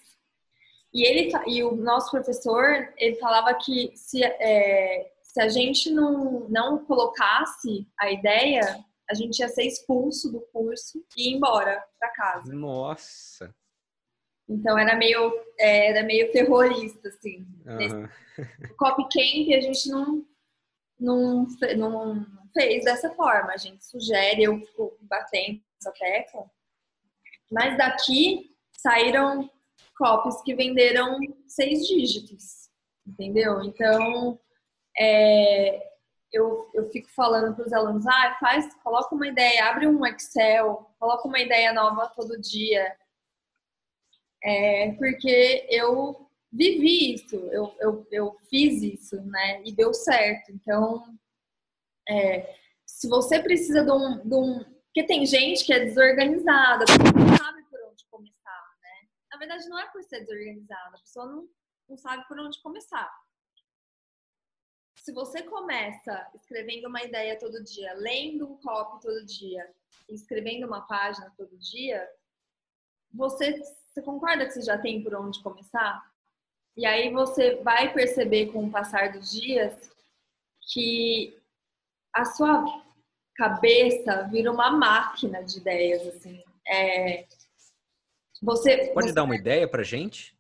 E 0.92 1.06
ele 1.08 1.32
e 1.46 1.64
o 1.64 1.76
nosso 1.76 2.10
professor 2.10 2.92
ele 2.98 3.16
falava 3.18 3.54
que 3.54 3.92
se, 3.96 4.24
é, 4.24 5.12
se 5.22 5.40
a 5.40 5.50
gente 5.50 5.92
não, 5.92 6.50
não 6.50 6.84
colocasse 6.84 7.88
a 8.00 8.12
ideia, 8.12 8.84
a 9.08 9.14
gente 9.14 9.38
ia 9.38 9.48
ser 9.48 9.68
expulso 9.68 10.32
do 10.32 10.42
curso 10.52 11.06
e 11.16 11.30
ir 11.30 11.36
embora 11.36 11.80
para 12.00 12.10
casa. 12.10 12.52
Nossa. 12.52 13.54
Então 14.50 14.80
era 14.80 14.96
meio 14.96 15.32
era 15.60 16.02
meio 16.02 16.32
terrorista 16.32 17.10
assim. 17.10 17.46
Uhum. 17.68 18.10
O 18.72 18.76
Cop 18.78 18.98
Camp 19.04 19.56
a 19.56 19.62
gente 19.62 19.90
não 19.90 20.26
não, 21.00 21.48
não 21.78 22.28
fez 22.54 22.84
dessa 22.84 23.10
forma. 23.12 23.54
A 23.54 23.58
gente 23.58 23.84
sugere, 23.86 24.44
eu 24.44 24.60
fico 24.60 24.98
batendo 25.02 25.62
essa 25.80 25.92
tecla. 25.92 26.50
Mas 27.52 27.78
daqui 27.78 28.56
saíram 28.78 29.50
copies 29.98 30.42
que 30.42 30.54
venderam 30.56 31.20
seis 31.48 31.88
dígitos, 31.88 32.70
entendeu? 33.06 33.62
Então, 33.64 34.40
é, 34.98 35.90
eu, 36.32 36.70
eu 36.74 36.90
fico 36.92 37.10
falando 37.10 37.56
para 37.56 37.66
os 37.66 37.74
alunos, 37.74 38.06
ah, 38.08 38.38
faz, 38.40 38.74
coloca 38.84 39.14
uma 39.16 39.28
ideia, 39.28 39.66
abre 39.66 39.88
um 39.88 40.06
Excel, 40.06 40.90
coloca 41.00 41.28
uma 41.28 41.40
ideia 41.40 41.74
nova 41.74 42.08
todo 42.16 42.40
dia. 42.40 42.96
É, 44.42 44.94
porque 44.94 45.68
eu 45.70 46.29
vivi 46.52 47.14
isso, 47.14 47.36
eu, 47.36 47.76
eu, 47.80 48.08
eu 48.12 48.38
fiz 48.50 48.82
isso, 48.82 49.22
né? 49.24 49.62
E 49.66 49.72
deu 49.72 49.94
certo. 49.94 50.52
Então, 50.52 51.04
é, 52.08 52.56
se 52.86 53.08
você 53.08 53.42
precisa 53.42 53.84
de 53.84 53.92
um, 53.92 54.28
de 54.28 54.36
um. 54.36 54.80
Porque 54.86 55.06
tem 55.06 55.26
gente 55.26 55.64
que 55.66 55.74
é 55.74 55.86
desorganizada, 55.86 56.86
não 56.90 57.38
sabe 57.38 57.64
por 57.70 57.80
onde 57.90 58.04
começar, 58.10 58.76
né? 58.82 59.08
Na 59.32 59.38
verdade, 59.38 59.70
não 59.70 59.80
é 59.80 59.88
por 59.92 60.04
ser 60.04 60.22
desorganizada, 60.22 60.96
a 60.96 61.00
pessoa 61.00 61.26
não, 61.28 61.48
não 61.88 61.98
sabe 61.98 62.28
por 62.28 62.40
onde 62.40 62.60
começar 62.62 63.10
se 65.10 65.14
você 65.14 65.42
começa 65.42 66.30
escrevendo 66.36 66.88
uma 66.88 67.02
ideia 67.02 67.40
todo 67.40 67.64
dia, 67.64 67.94
lendo 67.96 68.48
um 68.48 68.58
copy 68.58 69.02
todo 69.02 69.26
dia, 69.26 69.68
escrevendo 70.08 70.68
uma 70.68 70.82
página 70.82 71.34
todo 71.36 71.58
dia, 71.58 72.08
você, 73.12 73.58
você 73.58 74.02
concorda 74.04 74.46
que 74.46 74.52
você 74.52 74.62
já 74.62 74.78
tem 74.78 75.02
por 75.02 75.16
onde 75.16 75.42
começar? 75.42 76.00
E 76.80 76.86
aí 76.86 77.12
você 77.12 77.56
vai 77.58 77.92
perceber 77.92 78.54
com 78.54 78.64
o 78.64 78.72
passar 78.72 79.12
dos 79.12 79.32
dias 79.32 79.92
que 80.72 81.38
a 82.16 82.24
sua 82.24 82.64
cabeça 83.36 84.30
vira 84.32 84.50
uma 84.50 84.72
máquina 84.72 85.44
de 85.44 85.58
ideias, 85.58 86.08
assim. 86.08 86.42
É, 86.66 87.26
você 88.42 88.92
pode 88.94 89.08
você... 89.08 89.14
dar 89.14 89.24
uma 89.24 89.36
ideia 89.36 89.68
pra 89.68 89.84
gente? 89.84 90.34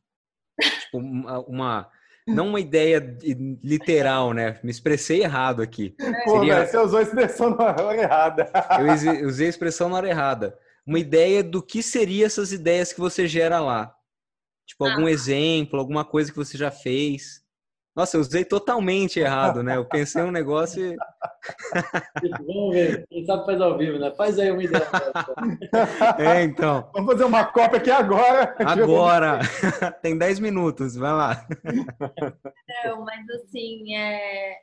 tipo, 0.62 1.00
uma, 1.00 1.40
uma 1.40 1.92
não 2.26 2.48
uma 2.48 2.60
ideia 2.62 3.18
literal, 3.62 4.34
né? 4.34 4.62
Me 4.64 4.72
expressei 4.72 5.24
errado 5.24 5.62
aqui. 5.62 5.94
Pô, 6.24 6.40
Seria... 6.40 6.66
você 6.66 6.78
usou 6.78 7.00
a 7.00 7.04
expressão 7.04 7.50
na 7.50 7.66
hora 7.66 8.02
errada. 8.02 8.50
Eu 8.80 9.28
usei 9.28 9.48
a 9.48 9.50
expressão 9.50 9.90
na 9.90 9.98
hora 9.98 10.08
errada. 10.08 10.58
Uma 10.86 11.00
ideia 11.00 11.44
do 11.44 11.62
que 11.62 11.84
seriam 11.84 12.26
essas 12.26 12.54
ideias 12.54 12.94
que 12.94 13.00
você 13.02 13.28
gera 13.28 13.60
lá. 13.60 13.99
Tipo, 14.70 14.86
algum 14.86 15.08
ah. 15.08 15.12
exemplo, 15.12 15.80
alguma 15.80 16.06
coisa 16.06 16.32
que 16.32 16.38
você 16.38 16.56
já 16.56 16.70
fez. 16.70 17.44
Nossa, 17.96 18.16
eu 18.16 18.22
usei 18.22 18.46
totalmente 18.46 19.20
errado, 19.20 19.64
né? 19.64 19.76
Eu 19.76 19.84
pensei 19.84 20.22
um 20.22 20.32
negócio 20.32 20.94
e... 20.94 20.96
Vamos 22.46 22.76
ver, 22.76 23.08
quem 23.10 23.26
sabe 23.26 23.46
faz 23.48 23.60
ao 23.60 23.78
vivo, 23.80 23.98
né? 23.98 24.12
Faz 24.16 24.38
aí 24.38 24.52
uma 24.52 24.64
ideia. 24.64 24.88
É, 26.20 26.44
então. 26.44 26.88
Vamos 26.94 27.14
fazer 27.14 27.24
uma 27.24 27.46
cópia 27.46 27.80
aqui 27.80 27.90
agora. 27.90 28.56
Agora! 28.60 29.40
Tem 30.04 30.16
10 30.16 30.40
minutos, 30.40 30.96
vai 30.96 31.14
lá. 31.14 31.48
Não, 32.86 33.04
mas 33.04 33.28
assim, 33.32 33.96
é... 33.96 34.60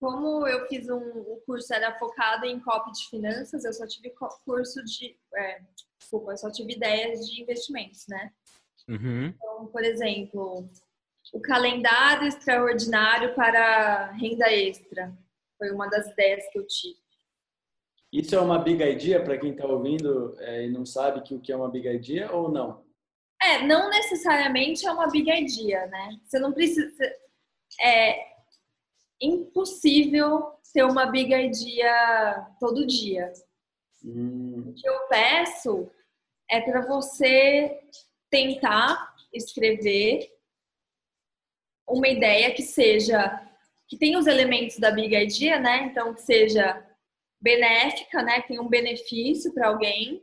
como 0.00 0.46
eu 0.46 0.68
fiz 0.68 0.88
um... 0.88 0.98
O 0.98 1.42
curso 1.44 1.74
era 1.74 1.98
focado 1.98 2.46
em 2.46 2.60
copy 2.60 2.92
de 2.92 3.08
finanças, 3.10 3.64
eu 3.64 3.72
só 3.72 3.86
tive 3.88 4.14
curso 4.44 4.84
de... 4.84 5.18
É... 5.34 5.60
Desculpa, 5.98 6.30
eu 6.30 6.36
só 6.36 6.50
tive 6.52 6.74
ideias 6.74 7.26
de 7.26 7.42
investimentos, 7.42 8.06
né? 8.08 8.30
Uhum. 8.88 9.26
Então, 9.26 9.66
por 9.66 9.84
exemplo 9.84 10.68
o 11.32 11.40
calendário 11.40 12.26
extraordinário 12.26 13.34
para 13.34 14.12
renda 14.12 14.50
extra. 14.52 15.16
Foi 15.58 15.70
uma 15.70 15.88
das 15.88 16.06
ideias 16.08 16.44
que 16.50 16.58
eu 16.58 16.66
tive. 16.66 16.98
Isso 18.12 18.34
é 18.34 18.40
uma 18.40 18.58
big 18.58 18.82
idea 18.82 19.22
para 19.22 19.36
quem 19.38 19.50
está 19.50 19.66
ouvindo 19.66 20.36
é, 20.38 20.66
e 20.66 20.70
não 20.70 20.86
sabe 20.86 21.22
que 21.22 21.34
o 21.34 21.40
que 21.40 21.52
é 21.52 21.56
uma 21.56 21.70
big 21.70 21.88
idea 21.88 22.32
ou 22.32 22.50
não? 22.50 22.84
É, 23.42 23.66
não 23.66 23.90
necessariamente 23.90 24.86
é 24.86 24.92
uma 24.92 25.08
big 25.08 25.30
idea, 25.30 25.86
né? 25.86 26.18
Você 26.24 26.38
não 26.38 26.52
precisa. 26.52 26.88
É 27.80 28.36
impossível 29.20 30.54
ter 30.72 30.84
uma 30.84 31.06
big 31.06 31.34
idea 31.34 32.54
todo 32.60 32.86
dia. 32.86 33.32
Hum. 34.04 34.70
O 34.70 34.74
que 34.74 34.88
eu 34.88 35.08
peço 35.08 35.90
é 36.48 36.60
para 36.60 36.86
você 36.86 37.80
tentar 38.36 39.16
escrever 39.32 40.30
uma 41.88 42.06
ideia 42.06 42.52
que 42.52 42.62
seja 42.62 43.42
que 43.88 43.96
tenha 43.96 44.18
os 44.18 44.26
elementos 44.26 44.78
da 44.78 44.90
Big 44.90 45.14
Idea, 45.14 45.58
né? 45.58 45.86
Então 45.86 46.12
que 46.12 46.20
seja 46.20 46.84
benéfica, 47.40 48.22
né? 48.22 48.42
Que 48.42 48.48
tenha 48.48 48.60
um 48.60 48.68
benefício 48.68 49.54
para 49.54 49.68
alguém, 49.68 50.22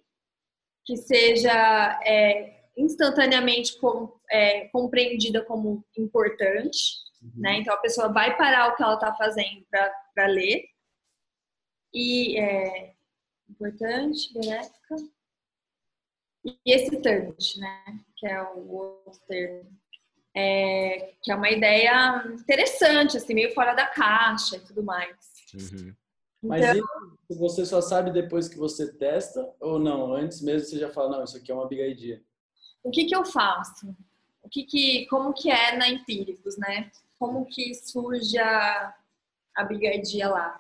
que 0.86 0.98
seja 0.98 2.00
é, 2.06 2.66
instantaneamente 2.78 3.80
com, 3.80 4.14
é, 4.30 4.68
compreendida 4.68 5.44
como 5.46 5.84
importante, 5.98 6.98
uhum. 7.22 7.32
né? 7.38 7.56
Então 7.56 7.74
a 7.74 7.78
pessoa 7.78 8.10
vai 8.10 8.38
parar 8.38 8.68
o 8.68 8.76
que 8.76 8.84
ela 8.84 8.96
está 8.96 9.16
fazendo 9.16 9.66
para 10.14 10.28
ler 10.28 10.66
e 11.94 12.38
é, 12.38 12.94
importante, 13.50 14.32
benéfica 14.34 14.96
e 16.44 16.58
excitante, 16.66 17.60
né? 17.60 18.00
Que 18.18 18.28
é 18.28 18.42
o 18.42 18.72
outro 18.72 19.20
termo 19.28 19.84
é, 20.36 21.14
que 21.22 21.32
é 21.32 21.36
uma 21.36 21.50
ideia 21.50 22.26
interessante, 22.28 23.18
assim, 23.18 23.34
meio 23.34 23.54
fora 23.54 23.74
da 23.74 23.86
caixa 23.86 24.58
e 24.58 24.60
tudo 24.60 24.84
mais. 24.84 25.16
Uhum. 25.54 25.94
Mas 26.42 26.64
então, 26.66 26.88
você 27.30 27.66
só 27.66 27.80
sabe 27.82 28.12
depois 28.12 28.50
que 28.50 28.58
você 28.58 28.92
testa 28.92 29.48
ou 29.60 29.80
não? 29.80 30.14
Antes 30.14 30.42
mesmo 30.42 30.68
você 30.68 30.80
já 30.80 30.92
fala, 30.92 31.18
não, 31.18 31.24
isso 31.24 31.38
aqui 31.38 31.52
é 31.52 31.56
uma 31.56 31.68
big 31.68 31.82
idea. 31.82 32.22
O 32.84 32.90
que 32.90 33.06
que 33.06 33.16
eu 33.16 33.24
faço? 33.24 33.96
O 34.42 34.50
que 34.50 34.64
que, 34.64 35.06
como 35.06 35.34
que 35.34 35.50
é 35.50 35.78
na 35.78 35.88
Empíricos, 35.88 36.58
né? 36.58 36.92
Como 37.18 37.46
que 37.46 37.74
surge 37.76 38.38
a, 38.38 38.94
a 39.56 39.64
big 39.64 39.86
idea 39.86 40.30
lá? 40.30 40.60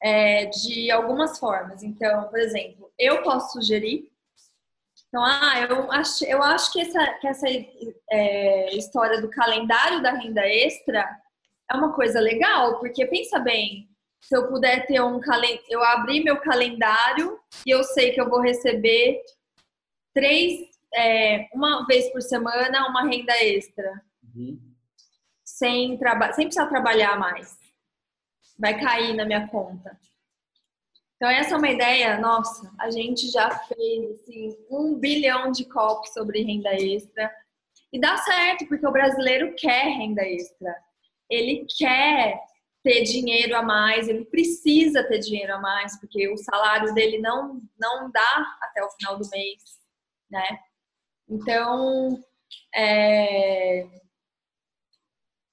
É, 0.00 0.46
de 0.46 0.90
algumas 0.90 1.38
formas. 1.38 1.82
Então, 1.82 2.28
por 2.28 2.38
exemplo, 2.38 2.90
eu 2.98 3.22
posso 3.22 3.52
sugerir 3.52 4.10
então, 5.12 5.22
ah, 5.26 5.60
eu 5.68 5.92
acho, 5.92 6.24
eu 6.24 6.42
acho 6.42 6.72
que 6.72 6.80
essa, 6.80 7.06
que 7.20 7.28
essa 7.28 7.46
é, 8.10 8.74
história 8.74 9.20
do 9.20 9.28
calendário 9.28 10.02
da 10.02 10.12
renda 10.12 10.40
extra 10.40 11.06
é 11.70 11.76
uma 11.76 11.92
coisa 11.92 12.18
legal, 12.18 12.78
porque 12.78 13.04
pensa 13.04 13.38
bem, 13.38 13.90
se 14.22 14.34
eu 14.34 14.48
puder 14.48 14.86
ter 14.86 15.02
um 15.02 15.20
calendário, 15.20 15.66
eu 15.68 15.84
abrir 15.84 16.24
meu 16.24 16.40
calendário 16.40 17.38
e 17.66 17.70
eu 17.70 17.84
sei 17.84 18.12
que 18.12 18.22
eu 18.22 18.30
vou 18.30 18.40
receber 18.40 19.20
três, 20.14 20.66
é, 20.94 21.46
uma 21.52 21.84
vez 21.84 22.10
por 22.10 22.22
semana, 22.22 22.88
uma 22.88 23.02
renda 23.02 23.34
extra. 23.36 24.02
Uhum. 24.34 24.58
Sem, 25.44 25.98
traba 25.98 26.32
sem 26.32 26.46
precisar 26.46 26.68
trabalhar 26.68 27.18
mais. 27.18 27.58
Vai 28.58 28.80
cair 28.80 29.12
na 29.12 29.26
minha 29.26 29.46
conta. 29.48 29.94
Então, 31.22 31.30
essa 31.30 31.54
é 31.54 31.56
uma 31.56 31.70
ideia, 31.70 32.18
nossa, 32.18 32.68
a 32.80 32.90
gente 32.90 33.30
já 33.30 33.48
fez 33.48 34.10
assim, 34.10 34.58
um 34.68 34.98
bilhão 34.98 35.52
de 35.52 35.64
copos 35.66 36.12
sobre 36.12 36.42
renda 36.42 36.74
extra. 36.74 37.32
E 37.92 38.00
dá 38.00 38.16
certo, 38.16 38.66
porque 38.66 38.84
o 38.84 38.90
brasileiro 38.90 39.54
quer 39.54 39.84
renda 39.84 40.22
extra. 40.22 40.74
Ele 41.30 41.64
quer 41.78 42.40
ter 42.82 43.04
dinheiro 43.04 43.56
a 43.56 43.62
mais, 43.62 44.08
ele 44.08 44.24
precisa 44.24 45.04
ter 45.04 45.20
dinheiro 45.20 45.54
a 45.54 45.60
mais, 45.60 45.96
porque 46.00 46.28
o 46.28 46.36
salário 46.36 46.92
dele 46.92 47.18
não, 47.18 47.62
não 47.78 48.10
dá 48.10 48.56
até 48.60 48.82
o 48.82 48.90
final 48.90 49.16
do 49.16 49.30
mês, 49.30 49.62
né? 50.28 50.58
Então, 51.28 52.20
é... 52.74 53.86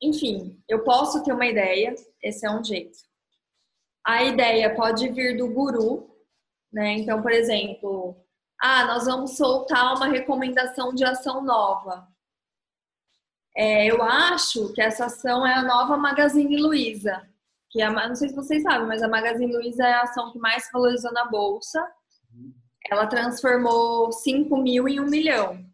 enfim, 0.01 0.59
eu 0.67 0.83
posso 0.83 1.23
ter 1.23 1.31
uma 1.31 1.45
ideia, 1.45 1.93
esse 2.23 2.43
é 2.43 2.49
um 2.49 2.63
jeito. 2.63 3.07
A 4.05 4.23
ideia 4.23 4.75
pode 4.75 5.09
vir 5.09 5.37
do 5.37 5.47
guru, 5.53 6.09
né? 6.71 6.93
Então, 6.93 7.21
por 7.21 7.31
exemplo, 7.31 8.15
ah, 8.61 8.85
nós 8.85 9.05
vamos 9.05 9.37
soltar 9.37 9.95
uma 9.95 10.07
recomendação 10.07 10.93
de 10.93 11.03
ação 11.03 11.43
nova. 11.43 12.07
É, 13.55 13.87
eu 13.87 14.01
acho 14.01 14.71
que 14.73 14.81
essa 14.81 15.05
ação 15.05 15.45
é 15.45 15.53
a 15.53 15.63
nova 15.63 15.97
Magazine 15.97 16.61
Luiza, 16.61 17.27
que 17.69 17.81
é 17.81 17.85
a, 17.85 17.91
não 17.91 18.15
sei 18.15 18.29
se 18.29 18.35
vocês 18.35 18.63
sabem, 18.63 18.87
mas 18.87 19.03
a 19.03 19.07
Magazine 19.07 19.53
Luiza 19.53 19.83
é 19.85 19.93
a 19.93 20.03
ação 20.03 20.31
que 20.31 20.39
mais 20.39 20.69
valorizou 20.71 21.11
na 21.11 21.25
bolsa. 21.25 21.85
Ela 22.89 23.07
transformou 23.07 24.11
5 24.11 24.57
mil 24.57 24.87
em 24.87 24.99
1 24.99 25.05
milhão. 25.05 25.65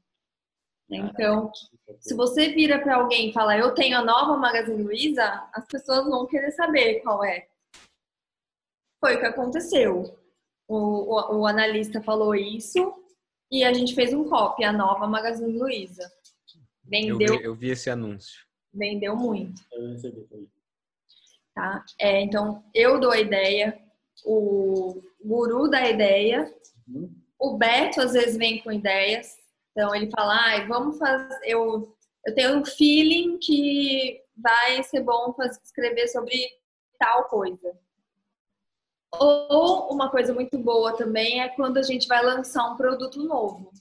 Então, 0.90 1.52
se 2.00 2.16
você 2.16 2.50
vira 2.50 2.80
para 2.80 2.96
alguém 2.96 3.30
e 3.30 3.34
fala, 3.34 3.58
eu 3.58 3.74
tenho 3.74 3.98
a 3.98 4.04
nova 4.04 4.38
Magazine 4.38 4.84
Luiza, 4.84 5.48
as 5.54 5.66
pessoas 5.66 6.06
vão 6.06 6.28
querer 6.28 6.52
saber 6.52 7.02
qual 7.02 7.24
é. 7.24 7.48
Foi 9.06 9.18
o 9.18 9.20
que 9.20 9.26
aconteceu. 9.28 10.18
O, 10.68 10.78
o, 10.78 11.42
o 11.42 11.46
analista 11.46 12.02
falou 12.02 12.34
isso 12.34 12.92
e 13.52 13.64
a 13.64 13.72
gente 13.72 13.94
fez 13.94 14.12
um 14.16 14.28
copy, 14.28 14.64
a 14.64 14.74
nova 14.74 15.06
Magazine 15.06 15.56
Luiza. 15.56 16.12
Vendeu. 16.84 17.20
Eu 17.22 17.38
vi, 17.38 17.44
eu 17.44 17.56
vi 17.56 17.70
esse 17.70 17.88
anúncio. 17.88 18.44
Vendeu 18.74 19.16
muito. 19.16 19.62
Eu 19.72 19.90
recebi 19.90 20.22
também. 20.24 20.50
Tá? 21.54 21.86
É, 22.02 22.20
então, 22.20 22.64
eu 22.74 23.00
dou 23.00 23.12
a 23.12 23.20
ideia, 23.20 23.80
o 24.26 25.00
guru 25.24 25.70
dá 25.70 25.82
a 25.82 25.90
ideia, 25.92 26.52
uhum. 26.88 27.14
o 27.38 27.60
Beto 27.60 28.02
às 28.02 28.14
vezes 28.14 28.36
vem 28.36 28.64
com 28.64 28.72
ideias. 28.72 29.38
Então, 29.72 29.94
ele 29.94 30.10
fala, 30.10 30.34
ah, 30.34 30.66
vamos 30.66 30.98
fazer. 30.98 31.40
Eu, 31.44 31.96
eu 32.26 32.34
tenho 32.34 32.58
um 32.58 32.66
feeling 32.66 33.38
que 33.38 34.20
vai 34.36 34.82
ser 34.82 35.02
bom 35.02 35.32
fazer, 35.34 35.60
escrever 35.64 36.08
sobre 36.08 36.36
tal 36.98 37.26
coisa. 37.26 37.85
Ou 39.20 39.92
uma 39.92 40.10
coisa 40.10 40.34
muito 40.34 40.58
boa 40.58 40.96
também 40.96 41.42
é 41.42 41.50
quando 41.50 41.78
a 41.78 41.84
gente 41.84 42.08
vai 42.08 42.24
lançar 42.24 42.66
um 42.72 42.76
produto 42.76 43.24
novo. 43.24 43.72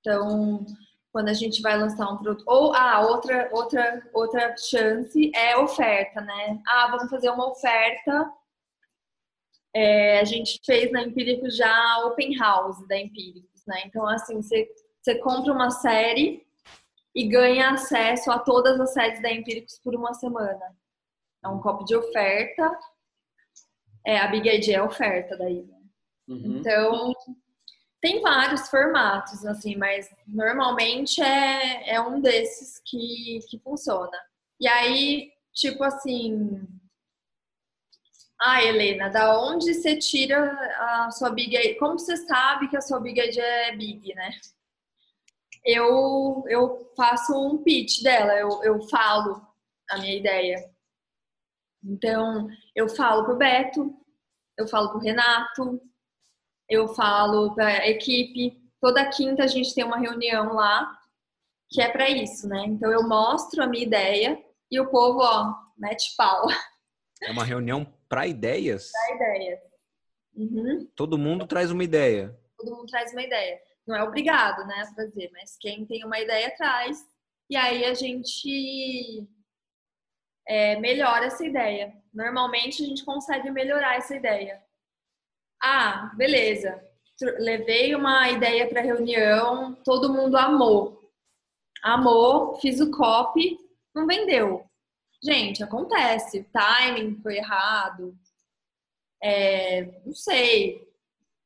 Então, 0.00 0.66
quando 1.12 1.28
a 1.28 1.34
gente 1.34 1.60
vai 1.60 1.76
lançar 1.76 2.08
um 2.08 2.16
produto. 2.16 2.42
Ou 2.46 2.72
a 2.74 2.96
ah, 2.96 3.00
outra, 3.06 3.48
outra, 3.52 4.10
outra 4.14 4.56
chance 4.56 5.30
é 5.34 5.56
oferta, 5.58 6.20
né? 6.22 6.60
Ah, 6.66 6.88
vamos 6.90 7.10
fazer 7.10 7.30
uma 7.30 7.50
oferta. 7.50 8.32
É, 9.74 10.20
a 10.20 10.24
gente 10.24 10.58
fez 10.64 10.90
na 10.90 11.02
Empíricos 11.02 11.56
já 11.56 11.98
open 12.06 12.36
house 12.36 12.86
da 12.88 12.98
Empíricos, 12.98 13.62
né? 13.66 13.82
Então, 13.84 14.06
assim, 14.08 14.40
você, 14.40 14.68
você 15.00 15.16
compra 15.16 15.52
uma 15.52 15.70
série 15.70 16.46
e 17.14 17.28
ganha 17.28 17.70
acesso 17.70 18.30
a 18.30 18.38
todas 18.38 18.80
as 18.80 18.92
séries 18.92 19.20
da 19.20 19.30
Empíricos 19.30 19.78
por 19.78 19.94
uma 19.94 20.14
semana. 20.14 20.74
É 21.44 21.48
um 21.48 21.60
copo 21.60 21.84
de 21.84 21.94
oferta. 21.94 22.78
É, 24.04 24.18
a 24.18 24.26
Big 24.28 24.48
ID 24.48 24.70
é 24.70 24.82
oferta 24.82 25.36
daí. 25.36 25.62
Né? 25.62 25.78
Uhum. 26.28 26.58
Então, 26.58 27.14
tem 28.00 28.20
vários 28.20 28.68
formatos, 28.68 29.46
assim, 29.46 29.76
mas 29.76 30.08
normalmente 30.26 31.22
é, 31.22 31.94
é 31.94 32.00
um 32.00 32.20
desses 32.20 32.80
que, 32.84 33.38
que 33.48 33.58
funciona. 33.60 34.18
E 34.60 34.66
aí, 34.66 35.30
tipo 35.54 35.84
assim. 35.84 36.66
Ah, 38.40 38.62
Helena, 38.64 39.08
da 39.08 39.40
onde 39.40 39.72
você 39.72 39.96
tira 39.96 40.50
a 41.04 41.10
sua 41.12 41.30
Big 41.30 41.56
ID? 41.56 41.78
Como 41.78 41.96
você 41.96 42.16
sabe 42.16 42.68
que 42.68 42.76
a 42.76 42.80
sua 42.80 42.98
Big 42.98 43.20
ID 43.20 43.38
é 43.38 43.76
Big, 43.76 44.12
né? 44.16 44.32
Eu, 45.64 46.42
eu 46.48 46.92
faço 46.96 47.32
um 47.38 47.62
pitch 47.62 48.02
dela, 48.02 48.34
eu, 48.34 48.62
eu 48.64 48.82
falo 48.88 49.46
a 49.88 49.98
minha 49.98 50.16
ideia. 50.16 50.71
Então, 51.84 52.48
eu 52.74 52.88
falo 52.88 53.24
pro 53.24 53.36
Beto, 53.36 53.94
eu 54.56 54.68
falo 54.68 54.90
pro 54.90 55.00
Renato, 55.00 55.80
eu 56.68 56.88
falo 56.88 57.54
para 57.54 57.66
a 57.66 57.88
equipe. 57.88 58.60
Toda 58.80 59.08
quinta 59.08 59.44
a 59.44 59.46
gente 59.46 59.74
tem 59.74 59.84
uma 59.84 59.98
reunião 59.98 60.54
lá 60.54 60.98
que 61.70 61.80
é 61.80 61.88
para 61.88 62.08
isso, 62.08 62.46
né? 62.48 62.64
Então 62.66 62.90
eu 62.90 63.08
mostro 63.08 63.62
a 63.62 63.66
minha 63.66 63.82
ideia 63.82 64.38
e 64.70 64.78
o 64.78 64.90
povo, 64.90 65.20
ó, 65.20 65.54
mete 65.76 66.14
pau. 66.16 66.46
É 67.22 67.30
uma 67.30 67.44
reunião 67.44 67.86
para 68.08 68.26
ideias? 68.26 68.90
Para 68.90 69.16
ideias. 69.16 69.60
Uhum. 70.34 70.88
Todo 70.94 71.18
mundo 71.18 71.46
traz 71.46 71.70
uma 71.70 71.84
ideia. 71.84 72.38
Todo 72.58 72.76
mundo 72.76 72.86
traz 72.86 73.12
uma 73.12 73.22
ideia. 73.22 73.60
Não 73.86 73.96
é 73.96 74.02
obrigado, 74.02 74.66
né, 74.66 74.82
a 74.82 74.94
fazer, 74.94 75.30
mas 75.32 75.56
quem 75.58 75.86
tem 75.86 76.04
uma 76.04 76.20
ideia 76.20 76.54
traz. 76.56 76.98
E 77.48 77.56
aí 77.56 77.84
a 77.84 77.94
gente 77.94 79.28
é, 80.46 80.78
melhora 80.78 81.26
essa 81.26 81.44
ideia. 81.44 81.94
Normalmente 82.12 82.82
a 82.82 82.86
gente 82.86 83.04
consegue 83.04 83.50
melhorar 83.50 83.96
essa 83.96 84.14
ideia. 84.14 84.62
Ah, 85.62 86.12
beleza. 86.16 86.82
Levei 87.38 87.94
uma 87.94 88.28
ideia 88.30 88.68
para 88.68 88.80
reunião, 88.80 89.74
todo 89.84 90.12
mundo 90.12 90.36
amou. 90.36 91.00
Amou, 91.82 92.56
fiz 92.60 92.80
o 92.80 92.90
copy, 92.90 93.58
não 93.94 94.06
vendeu. 94.06 94.64
Gente, 95.22 95.62
acontece. 95.62 96.40
O 96.40 96.50
timing 96.52 97.20
foi 97.22 97.36
errado. 97.36 98.16
É, 99.22 99.84
não 100.04 100.14
sei. 100.14 100.90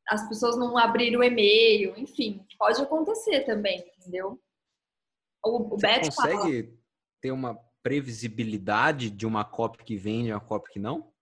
As 0.08 0.26
pessoas 0.28 0.56
não 0.56 0.78
abriram 0.78 1.20
o 1.20 1.24
e-mail, 1.24 1.96
enfim, 1.98 2.46
pode 2.56 2.80
acontecer 2.80 3.40
também, 3.40 3.84
entendeu? 3.98 4.40
O, 5.44 5.74
o 5.74 5.78
Você 5.78 5.98
consegue 5.98 6.12
fala, 6.12 6.78
ter 7.20 7.32
uma 7.32 7.65
previsibilidade 7.86 9.10
de 9.10 9.24
uma 9.24 9.44
copy 9.44 9.84
que 9.84 9.96
vende 9.96 10.30
e 10.30 10.32
uma 10.32 10.40
copy 10.40 10.72
que 10.72 10.80
não? 10.80 11.12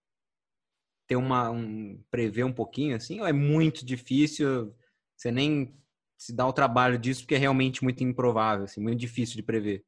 ter 1.07 1.15
uma 1.15 1.51
um, 1.51 2.03
prever 2.09 2.43
um 2.43 2.51
pouquinho 2.51 2.95
assim 2.95 3.19
ou 3.19 3.27
é 3.27 3.33
muito 3.33 3.85
difícil 3.85 4.75
você 5.15 5.31
nem 5.31 5.79
se 6.17 6.33
dá 6.35 6.47
o 6.47 6.53
trabalho 6.53 6.97
disso 6.97 7.21
porque 7.21 7.35
é 7.35 7.37
realmente 7.37 7.83
muito 7.83 8.03
improvável 8.03 8.65
assim 8.65 8.81
muito 8.81 8.99
difícil 8.99 9.35
de 9.35 9.43
prever? 9.43 9.85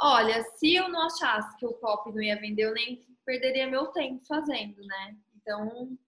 Olha 0.00 0.42
se 0.56 0.74
eu 0.74 0.88
não 0.88 1.02
achasse 1.02 1.54
que 1.58 1.66
o 1.66 1.74
copy 1.74 2.12
não 2.12 2.22
ia 2.22 2.40
vender 2.40 2.64
eu 2.64 2.72
nem 2.72 3.06
perderia 3.26 3.68
meu 3.68 3.88
tempo 3.88 4.24
fazendo 4.26 4.80
né? 4.80 5.16
Então 5.36 5.98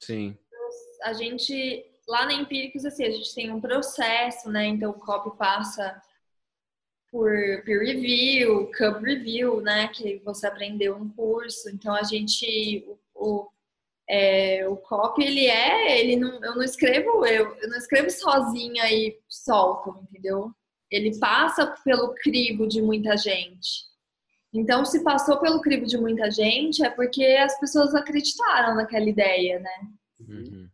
sim. 0.00 0.34
a 1.02 1.12
gente 1.12 1.84
lá 2.08 2.24
na 2.24 2.32
Empíricos 2.32 2.86
assim 2.86 3.04
a 3.04 3.10
gente 3.10 3.34
tem 3.34 3.52
um 3.52 3.60
processo 3.60 4.48
né? 4.48 4.66
Então 4.66 4.92
o 4.92 4.98
copy 4.98 5.36
passa 5.36 6.00
por 7.16 7.30
peer 7.64 7.80
review, 7.80 8.70
cub 8.76 9.02
review, 9.02 9.62
né, 9.62 9.88
que 9.88 10.20
você 10.22 10.46
aprendeu 10.46 10.98
no 10.98 11.08
curso. 11.14 11.70
Então 11.70 11.94
a 11.94 12.02
gente 12.02 12.84
o, 12.86 12.98
o 13.14 13.48
é, 14.08 14.68
o 14.68 14.76
copy, 14.76 15.24
ele 15.24 15.46
é, 15.46 15.98
ele 15.98 16.14
não, 16.14 16.44
eu 16.44 16.54
não 16.54 16.62
escrevo, 16.62 17.26
eu, 17.26 17.56
eu 17.56 17.68
não 17.68 17.76
escrevo 17.76 18.08
sozinha 18.08 18.84
e 18.92 19.18
solto, 19.28 19.98
entendeu? 20.02 20.52
Ele 20.88 21.18
passa 21.18 21.74
pelo 21.82 22.14
crivo 22.14 22.68
de 22.68 22.80
muita 22.80 23.16
gente. 23.16 23.84
Então, 24.52 24.84
se 24.84 25.02
passou 25.02 25.40
pelo 25.40 25.60
crivo 25.60 25.86
de 25.86 25.98
muita 25.98 26.30
gente, 26.30 26.84
é 26.84 26.90
porque 26.90 27.24
as 27.24 27.58
pessoas 27.58 27.96
acreditaram 27.96 28.76
naquela 28.76 29.08
ideia, 29.08 29.58
né? 29.58 29.88
Uhum. 30.20 30.68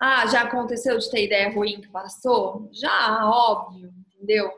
Ah, 0.00 0.26
já 0.26 0.42
aconteceu 0.42 0.96
de 0.96 1.10
ter 1.10 1.26
ideia 1.26 1.52
ruim 1.52 1.82
que 1.82 1.88
passou? 1.88 2.70
Já, 2.72 3.28
óbvio, 3.28 3.92
entendeu? 4.14 4.50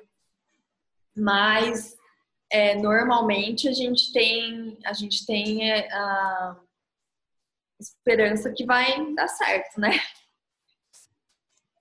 Mas 1.21 1.95
é, 2.51 2.75
normalmente 2.77 3.68
a 3.68 3.73
gente 3.73 4.11
tem, 4.12 4.79
a 4.87 4.95
gente 4.95 5.27
tem 5.27 5.71
é, 5.71 5.93
a 5.93 6.57
esperança 7.79 8.53
que 8.53 8.64
vai 8.64 9.14
dar 9.14 9.29
certo, 9.29 9.79
né? 9.79 9.91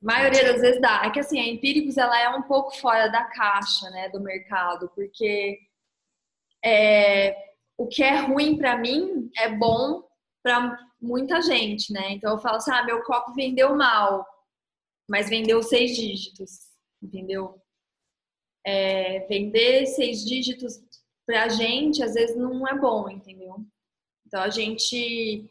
A 0.02 0.06
maioria 0.06 0.44
das 0.44 0.62
vezes 0.62 0.82
dá. 0.82 1.04
É 1.06 1.10
que 1.10 1.20
assim, 1.20 1.40
a 1.40 1.48
Empíricos 1.48 1.98
ela 1.98 2.20
é 2.20 2.30
um 2.30 2.44
pouco 2.44 2.76
fora 2.78 3.08
da 3.08 3.24
caixa, 3.26 3.90
né, 3.90 4.10
do 4.10 4.20
mercado, 4.20 4.90
porque 4.94 5.60
é, 6.64 7.36
o 7.78 7.88
que 7.88 8.04
é 8.04 8.20
ruim 8.20 8.58
para 8.58 8.78
mim 8.78 9.32
é 9.38 9.50
bom 9.50 10.04
para 10.44 10.78
muita 11.02 11.42
gente, 11.42 11.94
né? 11.94 12.12
Então 12.12 12.32
eu 12.32 12.40
falo 12.40 12.58
assim, 12.58 12.72
ah, 12.72 12.84
meu 12.84 13.04
copo 13.04 13.34
vendeu 13.34 13.76
mal, 13.76 14.26
mas 15.08 15.30
vendeu 15.30 15.64
seis 15.64 15.96
dígitos, 15.96 16.52
entendeu? 17.02 17.62
É, 18.66 19.20
vender 19.28 19.86
seis 19.86 20.24
dígitos 20.26 20.80
pra 21.26 21.48
gente 21.48 22.04
às 22.04 22.14
vezes 22.14 22.36
não 22.36 22.68
é 22.68 22.78
bom, 22.78 23.10
entendeu? 23.10 23.66
Então 24.26 24.42
a 24.42 24.50
gente 24.50 25.50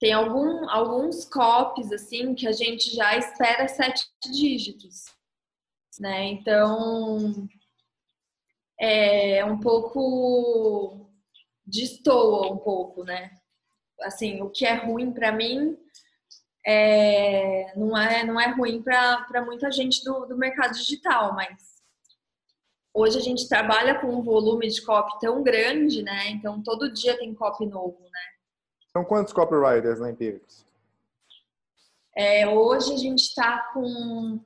tem 0.00 0.12
algum, 0.12 0.68
alguns 0.70 1.26
copies, 1.26 1.92
assim, 1.92 2.34
que 2.34 2.48
a 2.48 2.52
gente 2.52 2.90
já 2.94 3.16
espera 3.18 3.68
sete 3.68 4.06
dígitos, 4.32 5.04
né? 5.98 6.24
Então, 6.24 7.48
é 8.80 9.44
um 9.44 9.60
pouco 9.60 11.10
destoa 11.66 12.50
um 12.50 12.56
pouco, 12.56 13.04
né? 13.04 13.30
Assim, 14.00 14.40
o 14.40 14.48
que 14.48 14.64
é 14.64 14.74
ruim 14.74 15.12
para 15.12 15.30
mim 15.30 15.76
é, 16.66 17.72
não, 17.76 17.96
é, 17.96 18.24
não 18.24 18.40
é 18.40 18.50
ruim 18.52 18.82
para 18.82 19.44
muita 19.44 19.70
gente 19.70 20.02
do, 20.02 20.24
do 20.24 20.36
mercado 20.36 20.72
digital, 20.72 21.34
mas 21.34 21.79
hoje 22.92 23.18
a 23.18 23.20
gente 23.20 23.48
trabalha 23.48 24.00
com 24.00 24.08
um 24.08 24.22
volume 24.22 24.68
de 24.68 24.82
copy 24.82 25.18
tão 25.20 25.42
grande, 25.42 26.02
né? 26.02 26.30
Então 26.30 26.62
todo 26.62 26.92
dia 26.92 27.16
tem 27.18 27.34
copy 27.34 27.66
novo, 27.66 28.00
né? 28.00 28.20
São 28.92 29.04
quantos 29.04 29.32
copywriters 29.32 30.00
na 30.00 30.10
Empíricos? 30.10 30.64
É, 32.16 32.46
hoje 32.48 32.92
a 32.92 32.96
gente 32.96 33.20
está 33.20 33.70
com 33.72 34.44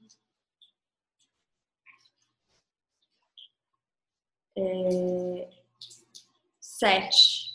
é, 4.56 5.50
sete. 6.60 7.54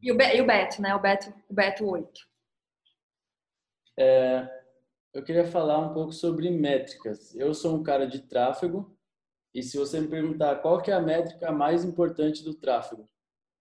E 0.00 0.10
o, 0.10 0.16
Be 0.16 0.36
e 0.36 0.40
o 0.40 0.46
Beto, 0.46 0.82
né? 0.82 0.94
O 0.94 1.00
Beto, 1.00 1.32
o 1.48 1.54
Beto 1.54 1.88
oito. 1.88 2.20
É, 3.96 4.61
eu 5.12 5.22
queria 5.22 5.44
falar 5.44 5.78
um 5.78 5.92
pouco 5.92 6.12
sobre 6.12 6.50
métricas. 6.50 7.34
Eu 7.34 7.52
sou 7.52 7.76
um 7.76 7.82
cara 7.82 8.06
de 8.06 8.20
tráfego 8.20 8.96
e 9.54 9.62
se 9.62 9.76
você 9.76 10.00
me 10.00 10.08
perguntar 10.08 10.56
qual 10.62 10.80
que 10.80 10.90
é 10.90 10.94
a 10.94 11.00
métrica 11.00 11.52
mais 11.52 11.84
importante 11.84 12.42
do 12.42 12.54
tráfego, 12.54 13.08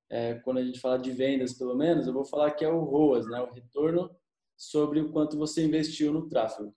é, 0.10 0.36
quando 0.36 0.58
a 0.60 0.64
gente 0.64 0.80
fala 0.80 0.98
de 0.98 1.12
vendas, 1.12 1.54
pelo 1.54 1.76
menos, 1.76 2.08
eu 2.08 2.14
vou 2.14 2.26
falar 2.26 2.52
que 2.52 2.64
é 2.64 2.70
o 2.70 2.84
ROAS, 2.84 3.26
né? 3.28 3.42
o 3.42 3.52
retorno 3.52 4.10
sobre 4.58 5.02
o 5.02 5.12
quanto 5.12 5.38
você 5.38 5.66
investiu 5.66 6.14
no 6.14 6.30
tráfego. 6.30 6.74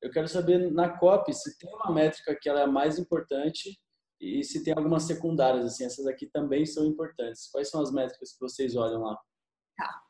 Eu 0.00 0.10
quero 0.10 0.28
saber 0.28 0.70
na 0.70 0.96
COP 0.98 1.32
se 1.32 1.56
tem 1.58 1.72
uma 1.74 1.92
métrica 1.92 2.36
que 2.40 2.48
ela 2.48 2.60
é 2.60 2.64
a 2.64 2.68
mais 2.68 2.98
importante 2.98 3.80
e 4.20 4.44
se 4.44 4.62
tem 4.62 4.74
algumas 4.76 5.04
secundárias, 5.04 5.64
assim, 5.64 5.84
essas 5.84 6.06
aqui 6.06 6.26
também 6.26 6.64
são 6.66 6.84
importantes. 6.84 7.48
Quais 7.50 7.68
são 7.68 7.80
as 7.80 7.90
métricas 7.90 8.32
que 8.32 8.40
vocês 8.40 8.76
olham 8.76 9.02
lá? 9.02 9.18
Tá. 9.76 10.02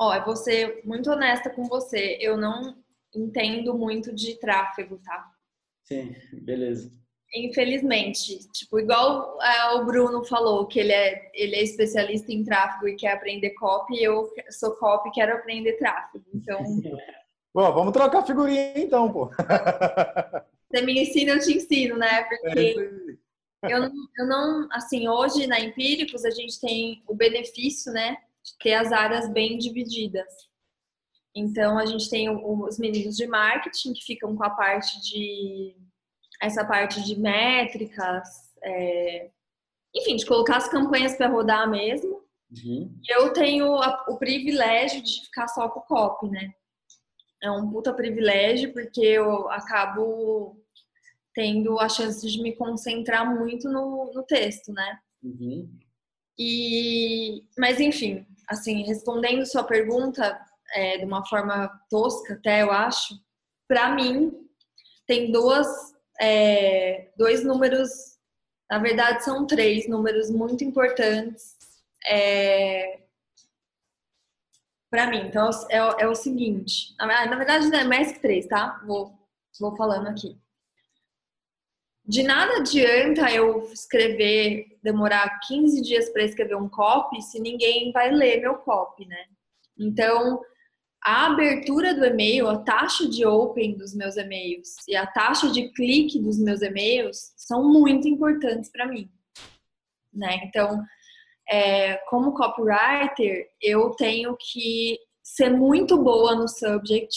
Ó, 0.00 0.14
eu 0.14 0.24
vou 0.24 0.36
ser 0.36 0.82
muito 0.84 1.10
honesta 1.10 1.50
com 1.50 1.64
você. 1.64 2.18
Eu 2.20 2.36
não 2.36 2.82
entendo 3.14 3.76
muito 3.76 4.14
de 4.14 4.38
tráfego, 4.38 4.98
tá? 4.98 5.30
Sim, 5.84 6.14
beleza. 6.32 6.92
Infelizmente, 7.34 8.38
tipo, 8.52 8.78
igual 8.78 9.38
é, 9.42 9.74
o 9.74 9.84
Bruno 9.84 10.24
falou, 10.24 10.66
que 10.66 10.80
ele 10.80 10.92
é, 10.92 11.30
ele 11.34 11.56
é 11.56 11.62
especialista 11.62 12.32
em 12.32 12.42
tráfego 12.42 12.88
e 12.88 12.96
quer 12.96 13.12
aprender 13.12 13.50
copy, 13.50 14.02
eu 14.02 14.30
sou 14.50 14.72
copy 14.76 15.10
e 15.10 15.12
quero 15.12 15.34
aprender 15.34 15.74
tráfego. 15.74 16.24
Então. 16.34 16.58
Bom, 17.54 17.72
vamos 17.72 17.92
trocar 17.92 18.24
figurinha 18.24 18.72
então, 18.76 19.12
pô. 19.12 19.30
Você 20.70 20.82
me 20.82 21.00
ensina, 21.02 21.32
eu 21.32 21.40
te 21.40 21.56
ensino, 21.56 21.96
né? 21.96 22.22
Porque 22.24 22.76
é 23.64 23.72
eu, 23.72 23.90
eu 24.16 24.26
não, 24.26 24.68
assim, 24.70 25.08
hoje 25.08 25.46
na 25.46 25.58
Empíricos 25.58 26.24
a 26.24 26.30
gente 26.30 26.60
tem 26.60 27.02
o 27.08 27.14
benefício, 27.14 27.92
né, 27.92 28.16
de 28.44 28.56
ter 28.58 28.74
as 28.74 28.92
áreas 28.92 29.28
bem 29.32 29.58
divididas. 29.58 30.47
Então 31.34 31.78
a 31.78 31.86
gente 31.86 32.08
tem 32.08 32.28
os 32.28 32.78
meninos 32.78 33.16
de 33.16 33.26
marketing 33.26 33.92
que 33.92 34.04
ficam 34.04 34.34
com 34.36 34.44
a 34.44 34.50
parte 34.50 35.00
de 35.02 35.76
essa 36.40 36.64
parte 36.64 37.02
de 37.02 37.18
métricas, 37.18 38.28
é, 38.62 39.30
enfim, 39.94 40.16
de 40.16 40.26
colocar 40.26 40.56
as 40.56 40.68
campanhas 40.68 41.16
para 41.16 41.28
rodar 41.28 41.68
mesmo. 41.68 42.22
Uhum. 42.50 42.96
Eu 43.08 43.32
tenho 43.32 43.74
a, 43.76 44.06
o 44.08 44.18
privilégio 44.18 45.02
de 45.02 45.24
ficar 45.24 45.48
só 45.48 45.68
com 45.68 45.80
o 45.80 45.82
copy, 45.82 46.28
né? 46.28 46.52
É 47.42 47.50
um 47.50 47.70
puta 47.70 47.92
privilégio 47.92 48.72
porque 48.72 49.00
eu 49.00 49.48
acabo 49.50 50.56
tendo 51.34 51.78
a 51.78 51.88
chance 51.88 52.26
de 52.28 52.42
me 52.42 52.56
concentrar 52.56 53.32
muito 53.36 53.68
no, 53.68 54.12
no 54.12 54.22
texto, 54.24 54.72
né? 54.72 54.98
Uhum. 55.22 55.68
E, 56.38 57.44
mas 57.56 57.80
enfim, 57.80 58.26
assim, 58.48 58.82
respondendo 58.84 59.44
sua 59.46 59.64
pergunta 59.64 60.40
é, 60.74 60.98
de 60.98 61.04
uma 61.04 61.24
forma 61.26 61.68
tosca, 61.90 62.34
até 62.34 62.62
eu 62.62 62.70
acho, 62.70 63.14
para 63.66 63.94
mim 63.94 64.32
tem 65.06 65.30
duas 65.30 65.66
é, 66.20 67.10
dois 67.16 67.44
números, 67.44 67.88
na 68.70 68.78
verdade 68.78 69.24
são 69.24 69.46
três 69.46 69.88
números 69.88 70.30
muito 70.30 70.64
importantes 70.64 71.56
é, 72.06 73.02
para 74.90 75.08
mim. 75.08 75.26
Então 75.26 75.48
é, 75.70 75.76
é, 75.76 76.08
o 76.08 76.14
seguinte, 76.14 76.94
na, 76.98 77.26
na 77.26 77.36
verdade 77.36 77.68
não 77.68 77.78
é 77.78 77.84
mais 77.84 78.12
que 78.12 78.20
três, 78.20 78.46
tá? 78.46 78.82
Vou, 78.86 79.12
vou 79.60 79.76
falando 79.76 80.08
aqui. 80.08 80.38
De 82.04 82.22
nada 82.22 82.56
adianta 82.56 83.30
eu 83.30 83.70
escrever, 83.70 84.78
demorar 84.82 85.40
15 85.46 85.82
dias 85.82 86.08
para 86.08 86.22
escrever 86.22 86.56
um 86.56 86.68
copy 86.68 87.20
se 87.20 87.38
ninguém 87.38 87.92
vai 87.92 88.10
ler 88.10 88.40
meu 88.40 88.54
copy, 88.56 89.04
né? 89.06 89.26
Então, 89.78 90.40
a 91.02 91.26
abertura 91.26 91.94
do 91.94 92.04
e-mail, 92.04 92.48
a 92.48 92.58
taxa 92.58 93.08
de 93.08 93.24
open 93.24 93.76
dos 93.76 93.94
meus 93.94 94.16
e-mails 94.16 94.76
e 94.86 94.96
a 94.96 95.06
taxa 95.06 95.50
de 95.50 95.68
clique 95.70 96.18
dos 96.18 96.38
meus 96.38 96.60
e-mails 96.60 97.32
são 97.36 97.72
muito 97.72 98.08
importantes 98.08 98.70
para 98.70 98.86
mim. 98.86 99.10
Né? 100.12 100.40
Então, 100.44 100.82
é, 101.48 101.96
como 102.08 102.34
copywriter, 102.34 103.48
eu 103.60 103.90
tenho 103.90 104.36
que 104.36 104.98
ser 105.22 105.50
muito 105.50 106.02
boa 106.02 106.34
no 106.34 106.48
subject, 106.48 107.16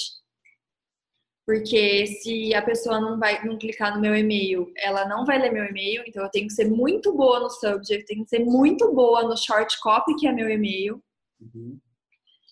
porque 1.46 2.06
se 2.08 2.54
a 2.54 2.62
pessoa 2.62 3.02
não 3.02 3.18
vai 3.18 3.44
não 3.44 3.58
clicar 3.58 3.96
no 3.96 4.02
meu 4.02 4.16
e-mail, 4.16 4.72
ela 4.78 5.08
não 5.08 5.26
vai 5.26 5.40
ler 5.40 5.52
meu 5.52 5.66
e-mail, 5.66 6.04
então 6.08 6.24
eu 6.24 6.30
tenho 6.30 6.48
que 6.48 6.54
ser 6.54 6.70
muito 6.70 7.14
boa 7.14 7.40
no 7.40 7.50
subject, 7.50 8.06
tenho 8.06 8.24
que 8.24 8.30
ser 8.30 8.46
muito 8.46 8.94
boa 8.94 9.24
no 9.24 9.36
short 9.36 9.78
copy, 9.82 10.16
que 10.16 10.28
é 10.28 10.32
meu 10.32 10.50
e-mail. 10.50 11.04
Uhum 11.42 11.80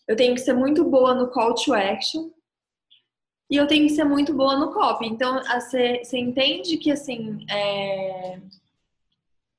eu 0.10 0.16
tenho 0.16 0.34
que 0.34 0.42
ser 0.42 0.54
muito 0.54 0.84
boa 0.84 1.14
no 1.14 1.30
call 1.30 1.54
to 1.54 1.72
action 1.72 2.32
e 3.48 3.56
eu 3.56 3.68
tenho 3.68 3.88
que 3.88 3.94
ser 3.94 4.04
muito 4.04 4.34
boa 4.34 4.58
no 4.58 4.74
copy. 4.74 5.06
Então, 5.06 5.40
você 5.44 6.18
entende 6.18 6.78
que, 6.78 6.92
assim, 6.92 7.46
é... 7.48 8.40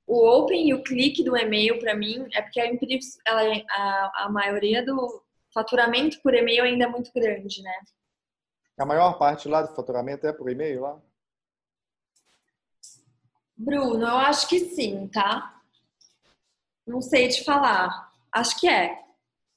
o 0.09 0.29
open 0.29 0.69
e 0.69 0.75
o 0.75 0.83
clique 0.83 1.23
do 1.23 1.37
e-mail, 1.37 1.79
para 1.79 1.95
mim, 1.95 2.29
é 2.35 2.43
porque 2.43 2.61
a, 2.61 2.67
ela, 3.27 3.45
é, 3.45 3.65
a, 3.71 4.25
a 4.25 4.29
maioria 4.29 4.85
do 4.85 5.23
faturamento 5.55 6.21
por 6.21 6.35
e-mail 6.35 6.65
ainda 6.65 6.85
é 6.85 6.89
muito 6.89 7.13
grande, 7.13 7.63
né? 7.63 7.79
A 8.77 8.85
maior 8.85 9.19
parte 9.19 9.49
lá 9.49 9.63
do 9.63 9.75
faturamento 9.75 10.27
é 10.27 10.33
por 10.33 10.51
e-mail 10.51 10.81
lá? 10.81 11.01
Bruno, 13.57 14.05
eu 14.05 14.17
acho 14.17 14.49
que 14.49 14.59
sim, 14.59 15.07
tá? 15.09 15.61
Não 16.85 17.01
sei 17.01 17.29
te 17.29 17.45
falar. 17.45 18.13
Acho 18.33 18.59
que 18.59 18.69
é. 18.69 19.10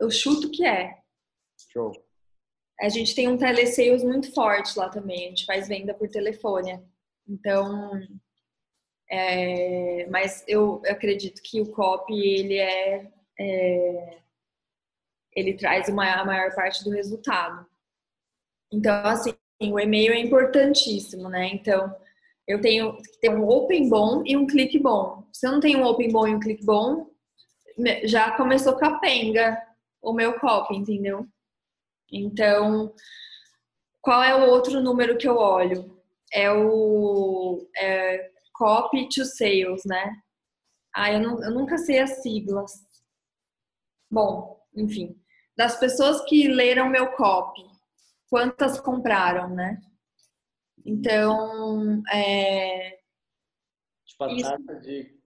Eu 0.04 0.12
chuto 0.12 0.51
que 0.51 0.66
é. 0.66 0.97
Show. 1.72 1.93
A 2.82 2.89
gente 2.89 3.16
tem 3.16 3.30
um 3.30 3.38
telesales 3.38 4.04
muito 4.04 4.34
forte 4.34 4.78
lá 4.78 4.89
também. 4.89 5.28
A 5.28 5.30
gente 5.30 5.45
faz 5.45 5.70
venda 5.70 5.93
por 5.93 6.10
telefone. 6.10 6.78
Então, 7.26 7.91
é, 9.10 10.06
mas 10.10 10.43
eu 10.45 10.82
acredito 10.86 11.41
que 11.41 11.62
o 11.62 11.72
copy 11.72 12.14
ele 12.14 12.58
é, 12.58 13.12
é 13.39 14.20
ele 15.34 15.54
traz 15.54 15.88
uma, 15.88 16.12
a 16.12 16.26
maior 16.26 16.54
parte 16.54 16.84
do 16.84 16.89
resultado. 16.89 17.66
Então, 18.74 19.06
assim, 19.06 19.34
o 19.62 19.80
e-mail 19.80 20.12
é 20.12 20.20
importantíssimo, 20.20 21.30
né? 21.30 21.47
Então, 21.54 21.95
eu 22.45 22.60
tenho 22.60 22.97
que 22.97 23.20
ter 23.22 23.30
um 23.30 23.47
open 23.47 23.88
bom 23.88 24.22
e 24.26 24.36
um 24.36 24.45
clique 24.45 24.80
bom. 24.80 25.26
Se 25.32 25.47
eu 25.47 25.54
não 25.54 25.62
tenho 25.62 25.80
um 25.80 25.86
open 25.86 26.12
bom 26.12 26.28
e 26.28 26.36
um 26.36 26.41
clique 26.41 26.66
bom, 26.66 27.10
já 28.04 28.36
começou 28.36 28.76
capenga 28.76 29.72
o 30.04 30.14
meu 30.14 30.38
copy, 30.39 30.76
entendeu? 30.76 31.26
Então, 32.12 32.93
qual 34.01 34.22
é 34.22 34.36
o 34.36 34.49
outro 34.49 34.82
número 34.82 35.18
que 35.18 35.28
eu 35.28 35.38
olho? 35.38 35.99
É 36.32 36.51
o 36.51 37.66
é, 37.78 38.32
copy 38.54 39.08
to 39.08 39.24
sales, 39.26 39.84
né? 39.86 40.14
Ah, 40.93 41.12
eu, 41.12 41.20
não, 41.20 41.43
eu 41.43 41.51
nunca 41.51 41.78
sei 41.78 41.99
as 41.99 42.22
siglas. 42.22 42.72
Bom, 44.12 44.62
enfim, 44.76 45.20
das 45.56 45.80
pessoas 45.80 46.24
que 46.26 46.47
leram 46.47 46.89
meu 46.89 47.14
copy, 47.14 47.64
quantas 48.30 48.80
compraram, 48.80 49.49
né? 49.49 49.82
Então, 50.86 52.04
é... 52.12 52.99
Tipo, 54.06 54.24
a 54.26 54.28
taxa 54.28 54.80
de 54.82 55.22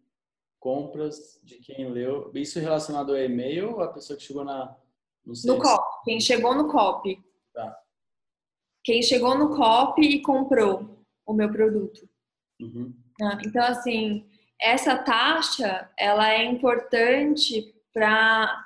compras 0.67 1.39
de 1.45 1.55
quem 1.59 1.89
leu. 1.89 2.29
Isso 2.35 2.59
relacionado 2.59 3.11
ao 3.11 3.17
e-mail 3.17 3.75
ou 3.75 3.81
a 3.81 3.87
pessoa 3.87 4.17
que 4.17 4.23
chegou 4.23 4.43
na. 4.43 4.75
No, 5.45 5.57
COP. 5.57 6.03
Quem 6.03 6.19
chegou 6.19 6.53
no 6.53 6.67
COP. 6.69 7.23
Tá. 7.53 7.79
Quem 8.83 9.01
chegou 9.01 9.37
no 9.37 9.55
COP 9.55 10.01
e 10.01 10.21
comprou 10.21 11.05
o 11.25 11.33
meu 11.33 11.49
produto. 11.49 12.09
Uhum. 12.59 12.93
Ah, 13.21 13.37
então, 13.45 13.63
assim, 13.63 14.29
essa 14.59 14.97
taxa, 14.97 15.89
ela 15.97 16.29
é 16.31 16.45
importante 16.45 17.73
para... 17.93 18.65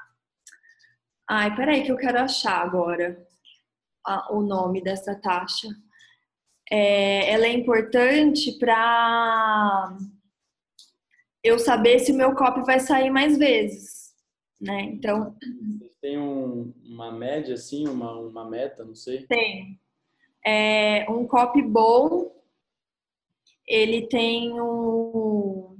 Ai, 1.28 1.56
peraí 1.56 1.84
que 1.84 1.92
eu 1.92 1.98
quero 1.98 2.20
achar 2.20 2.62
agora 2.62 3.28
o 4.30 4.42
nome 4.42 4.82
dessa 4.82 5.16
taxa. 5.16 5.68
É, 6.70 7.32
ela 7.32 7.46
é 7.46 7.54
importante 7.54 8.54
para 8.60 9.98
eu 11.44 11.58
saber 11.60 12.00
se 12.00 12.12
o 12.12 12.16
meu 12.16 12.36
copy 12.36 12.62
vai 12.62 12.80
sair 12.80 13.10
mais 13.10 13.38
vezes, 13.38 14.14
né? 14.60 14.84
Então 14.84 15.36
tem 16.02 16.18
um, 16.18 16.74
uma 16.84 17.12
média 17.12 17.56
assim, 17.56 17.88
uma, 17.88 18.14
uma 18.20 18.50
meta, 18.50 18.84
não 18.84 18.96
sei. 18.96 19.26
Tem. 19.28 19.80
É, 20.46 21.10
um 21.10 21.28
copy 21.28 21.62
bom, 21.62 22.32
ele 23.68 24.08
tem 24.08 24.60
um 24.60 25.72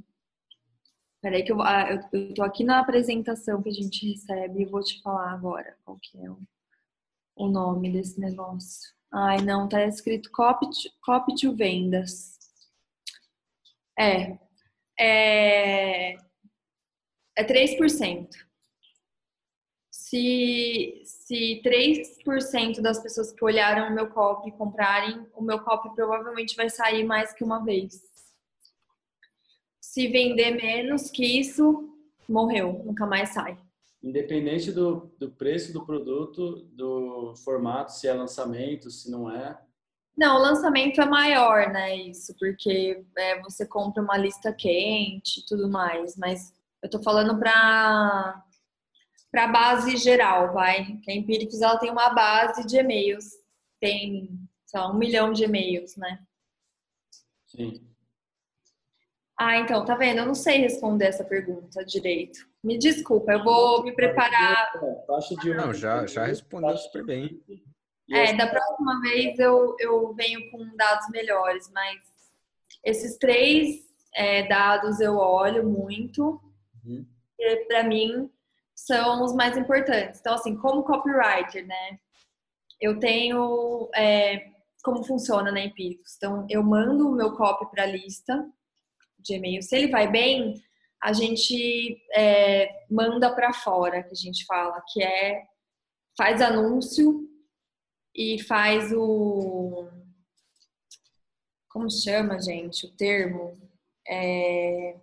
Peraí 1.22 1.44
que 1.44 1.52
eu, 1.52 1.62
ah, 1.62 1.88
eu, 1.92 2.20
eu 2.20 2.34
tô 2.34 2.44
aqui 2.44 2.64
na 2.64 2.80
apresentação 2.80 3.62
que 3.62 3.70
a 3.70 3.74
gente 3.74 4.12
recebe 4.12 4.64
e 4.64 4.66
vou 4.66 4.82
te 4.82 5.00
falar 5.04 5.32
agora 5.32 5.78
qual 5.86 5.98
que 6.00 6.18
é 6.18 6.30
o, 6.30 6.40
o 7.36 7.48
nome 7.48 7.92
desse 7.92 8.20
negócio. 8.20 8.92
Ai, 9.14 9.38
não, 9.42 9.70
tá 9.70 9.86
escrito 9.86 10.32
copy 10.32 10.68
to, 10.68 10.90
copy 11.02 11.36
to 11.36 11.56
vendas. 11.56 12.40
É, 14.00 14.40
é, 15.02 16.14
é 17.36 17.44
3%. 17.44 18.28
Se, 19.90 21.02
se 21.06 21.62
3% 21.66 22.82
das 22.82 23.02
pessoas 23.02 23.32
que 23.32 23.44
olharam 23.44 23.90
o 23.90 23.96
meu 23.96 24.10
copy 24.10 24.52
comprarem, 24.52 25.26
o 25.34 25.42
meu 25.42 25.60
copy 25.64 25.94
provavelmente 25.96 26.56
vai 26.56 26.70
sair 26.70 27.04
mais 27.04 27.34
que 27.34 27.44
uma 27.44 27.64
vez. 27.64 28.02
Se 29.80 30.08
vender 30.08 30.52
menos 30.52 31.10
que 31.10 31.26
isso, 31.26 31.90
morreu, 32.30 32.84
nunca 32.86 33.06
mais 33.06 33.30
sai. 33.30 33.58
Independente 34.04 34.72
do, 34.72 35.12
do 35.18 35.32
preço 35.32 35.74
do 35.74 35.86
produto, 35.86 36.68
do 36.74 37.34
formato, 37.44 37.92
se 37.92 38.08
é 38.08 38.14
lançamento, 38.14 38.90
se 38.90 39.10
não 39.10 39.30
é, 39.30 39.60
não, 40.18 40.38
o 40.38 40.42
lançamento 40.42 41.02
é 41.02 41.06
maior, 41.06 41.72
né? 41.72 41.96
Isso, 41.96 42.36
porque 42.38 43.04
é, 43.18 43.42
você 43.42 43.66
compra 43.66 44.04
uma 44.04 44.18
lista 44.18 44.54
quente 44.54 45.40
e 45.40 45.46
tudo 45.46 45.70
mais. 45.70 46.18
Mas 46.18 46.54
eu 46.82 46.90
tô 46.90 47.02
falando 47.02 47.38
para 47.40 48.44
para 49.32 49.48
base 49.48 49.96
geral, 49.96 50.54
vai. 50.54 50.98
Que 50.98 51.12
a 51.12 51.16
Empíricos 51.16 51.62
ela 51.62 51.80
tem 51.80 51.90
uma 51.90 52.10
base 52.10 52.68
de 52.68 52.78
e-mails, 52.78 53.26
tem 53.80 54.30
só 54.66 54.92
um 54.92 54.98
milhão 54.98 55.32
de 55.32 55.46
e-mails, 55.46 55.96
né? 55.96 56.22
Sim. 57.48 57.88
Ah, 59.40 59.58
então, 59.58 59.84
tá 59.86 59.96
vendo? 59.96 60.20
Eu 60.20 60.26
não 60.26 60.36
sei 60.36 60.58
responder 60.58 61.06
essa 61.06 61.24
pergunta 61.24 61.84
direito. 61.84 62.40
Me 62.64 62.78
desculpa, 62.78 63.32
eu 63.32 63.44
vou 63.44 63.84
me 63.84 63.92
preparar. 63.94 64.72
Taxa 65.08 65.36
de 65.36 65.54
Não, 65.54 65.74
já, 65.74 66.06
já 66.06 66.26
respondeu 66.26 66.78
super 66.78 67.04
bem. 67.04 67.42
É, 68.12 68.34
da 68.34 68.48
próxima 68.48 69.02
vez 69.02 69.40
eu, 69.40 69.76
eu 69.80 70.14
venho 70.14 70.50
com 70.52 70.76
dados 70.76 71.08
melhores, 71.10 71.70
mas 71.74 72.00
esses 72.84 73.18
três 73.18 73.80
é, 74.14 74.48
dados 74.48 75.00
eu 75.00 75.16
olho 75.18 75.68
muito. 75.68 76.42
Uhum. 76.84 77.06
E 77.40 77.66
para 77.66 77.84
mim 77.84 78.30
são 78.76 79.24
os 79.24 79.34
mais 79.34 79.58
importantes. 79.58 80.20
Então, 80.20 80.34
assim, 80.34 80.56
como 80.58 80.84
copywriter, 80.84 81.66
né? 81.66 82.00
Eu 82.80 83.00
tenho 83.00 83.90
é, 83.96 84.52
como 84.84 85.04
funciona 85.04 85.52
na 85.52 85.62
Empíricos. 85.62 86.16
Então, 86.18 86.46
eu 86.50 86.64
mando 86.64 87.10
o 87.10 87.16
meu 87.16 87.36
copy 87.36 87.70
para 87.70 87.84
a 87.84 87.88
lista 87.88 88.46
de 89.20 89.36
e-mail. 89.36 89.62
Se 89.62 89.76
ele 89.76 89.92
vai 89.92 90.10
bem, 90.10 90.56
a 91.02 91.14
gente 91.14 92.02
é, 92.14 92.86
manda 92.90 93.34
para 93.34 93.54
fora, 93.54 94.04
que 94.04 94.12
a 94.12 94.16
gente 94.16 94.46
fala, 94.46 94.84
que 94.92 95.04
é 95.04 95.44
faz 96.18 96.42
anúncio 96.42 97.31
e 98.16 98.42
faz 98.44 98.92
o 98.94 99.90
como 101.70 101.90
chama, 101.90 102.42
gente, 102.42 102.86
o 102.86 102.92
termo 102.92 103.58
é, 104.08 105.00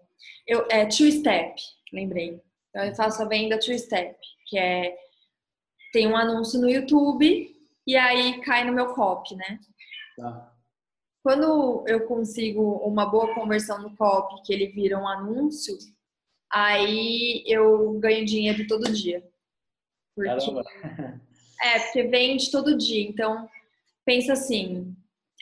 eu, 0.46 0.66
é 0.70 0.84
two 0.84 1.10
step, 1.10 1.54
lembrei. 1.92 2.40
Então 2.68 2.84
eu 2.84 2.94
faço 2.94 3.22
a 3.22 3.26
venda 3.26 3.58
two 3.58 3.78
step, 3.78 4.18
que 4.46 4.58
é 4.58 4.96
tem 5.92 6.06
um 6.06 6.16
anúncio 6.16 6.60
no 6.60 6.68
YouTube 6.68 7.50
e 7.86 7.96
aí 7.96 8.40
cai 8.42 8.64
no 8.64 8.74
meu 8.74 8.92
copy, 8.92 9.34
né? 9.34 9.58
Tá. 10.16 10.54
Quando 11.22 11.84
eu 11.86 12.06
consigo 12.06 12.62
uma 12.86 13.06
boa 13.06 13.34
conversão 13.34 13.80
no 13.80 13.96
copy, 13.96 14.42
que 14.42 14.52
ele 14.52 14.68
vira 14.68 14.98
um 14.98 15.08
anúncio, 15.08 15.76
aí 16.50 17.42
eu 17.46 17.98
ganho 17.98 18.26
dinheiro 18.26 18.66
todo 18.66 18.92
dia. 18.92 19.26
Porque, 20.14 20.28
Caramba. 20.28 20.64
é, 21.60 21.78
porque 21.80 22.02
vende 22.04 22.50
todo 22.50 22.76
dia. 22.76 23.08
Então, 23.08 23.48
pensa 24.04 24.32
assim, 24.32 24.94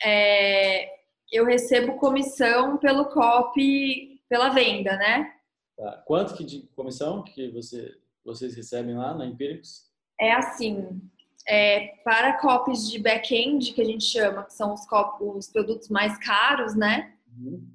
é, 0.03 0.97
eu 1.31 1.45
recebo 1.45 1.97
comissão 1.97 2.77
pelo 2.77 3.05
copy, 3.05 4.21
pela 4.29 4.49
venda, 4.49 4.95
né? 4.97 5.33
Tá. 5.77 6.03
Quanto 6.05 6.35
que 6.35 6.43
de 6.43 6.61
comissão 6.75 7.23
que 7.23 7.49
você, 7.51 7.95
vocês 8.25 8.55
recebem 8.55 8.95
lá 8.95 9.13
na 9.13 9.25
Empíricos? 9.25 9.87
É 10.19 10.33
assim, 10.33 10.99
é, 11.47 11.95
para 12.03 12.39
copies 12.39 12.89
de 12.89 12.99
back-end, 12.99 13.73
que 13.73 13.81
a 13.81 13.85
gente 13.85 14.03
chama, 14.03 14.43
que 14.43 14.53
são 14.53 14.73
os, 14.73 14.81
os 15.21 15.47
produtos 15.47 15.89
mais 15.89 16.17
caros, 16.17 16.75
né? 16.75 17.13
Uhum. 17.37 17.65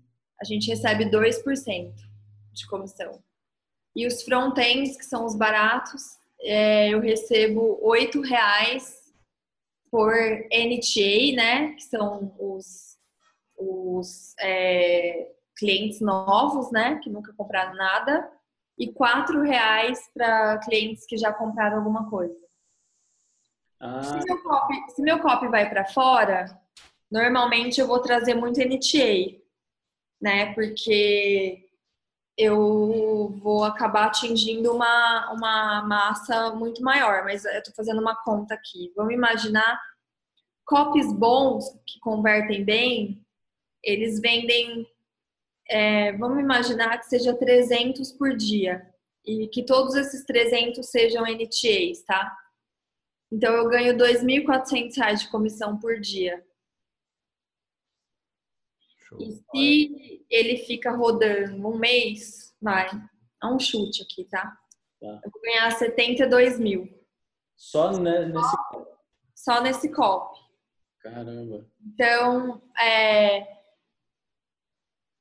A 0.40 0.45
gente 0.45 0.68
recebe 0.68 1.07
2% 1.07 1.95
de 2.53 2.66
comissão. 2.66 3.22
E 3.95 4.07
os 4.07 4.22
front-ends, 4.22 4.97
que 4.97 5.05
são 5.05 5.24
os 5.24 5.36
baratos, 5.36 6.03
é, 6.43 6.88
eu 6.88 7.01
recebo 7.01 7.80
R$ 7.93 8.07
8,00 8.07 8.82
por 9.90 10.12
NTA, 10.12 11.36
né? 11.36 11.72
Que 11.74 11.82
são 11.82 12.34
os, 12.38 12.99
os 13.57 14.34
é, 14.40 15.30
clientes 15.57 16.01
novos, 16.01 16.70
né? 16.72 16.99
Que 17.03 17.11
nunca 17.11 17.32
compraram 17.34 17.74
nada. 17.74 18.30
E 18.78 18.86
R$ 18.86 18.93
4,00 18.95 19.95
para 20.14 20.59
clientes 20.59 21.07
que 21.07 21.16
já 21.16 21.32
compraram 21.32 21.78
alguma 21.78 22.09
coisa. 22.11 22.34
Ah, 23.78 24.03
Se 24.03 24.24
meu 24.24 24.43
copy, 24.43 24.74
se 24.90 25.03
meu 25.03 25.18
copy 25.20 25.49
vai 25.49 25.68
para 25.68 25.84
fora, 25.84 26.47
normalmente 27.11 27.80
eu 27.80 27.86
vou 27.86 28.01
trazer 28.01 28.34
muito 28.34 28.61
NTA, 28.61 29.40
né? 30.20 30.55
Porque 30.55 31.68
eu 32.37 33.39
vou 33.43 33.64
acabar 33.64 34.07
atingindo 34.07 34.72
uma, 34.72 35.33
uma 35.33 35.83
massa 35.83 36.55
muito 36.55 36.83
maior, 36.83 37.24
mas 37.24 37.45
eu 37.45 37.62
tô 37.62 37.72
fazendo 37.72 38.01
uma 38.01 38.16
conta 38.22 38.55
aqui. 38.55 38.93
Vamos 38.97 39.12
imaginar 39.12 39.80
copies 40.64 41.12
bons 41.12 41.64
que 41.87 42.01
convertem 42.01 42.64
bem, 42.64 43.22
eles 43.83 44.20
vendem, 44.20 44.87
é, 45.68 46.12
vamos 46.12 46.39
imaginar 46.39 46.99
que 46.99 47.07
seja 47.07 47.35
300 47.35 48.12
por 48.12 48.37
dia 48.37 48.87
e 49.26 49.49
que 49.49 49.64
todos 49.64 49.95
esses 49.95 50.24
300 50.24 50.85
sejam 50.87 51.24
NTAs, 51.24 52.03
tá? 52.07 52.37
Então 53.30 53.53
eu 53.55 53.68
ganho 53.68 53.93
R$ 53.93 53.99
2.400 53.99 55.18
de 55.18 55.30
comissão 55.30 55.78
por 55.78 55.99
dia. 56.01 56.45
Show. 59.13 59.21
E 59.21 59.33
se 59.33 60.27
ele 60.31 60.57
fica 60.59 60.91
rodando 60.91 61.69
um 61.69 61.77
mês, 61.77 62.55
vai, 62.61 62.89
é 63.43 63.47
um 63.47 63.59
chute 63.59 64.03
aqui, 64.03 64.25
tá? 64.25 64.57
Tá. 65.01 65.21
Eu 65.25 65.31
vou 65.31 65.43
ganhar 65.43 65.71
72 65.73 66.59
mil 66.59 66.89
só 67.57 67.93
ne- 67.93 68.27
nesse. 68.27 68.57
só 69.35 69.61
nesse 69.61 69.91
copy. 69.91 70.41
Caramba. 71.01 71.67
Então, 71.85 72.63
é... 72.81 73.47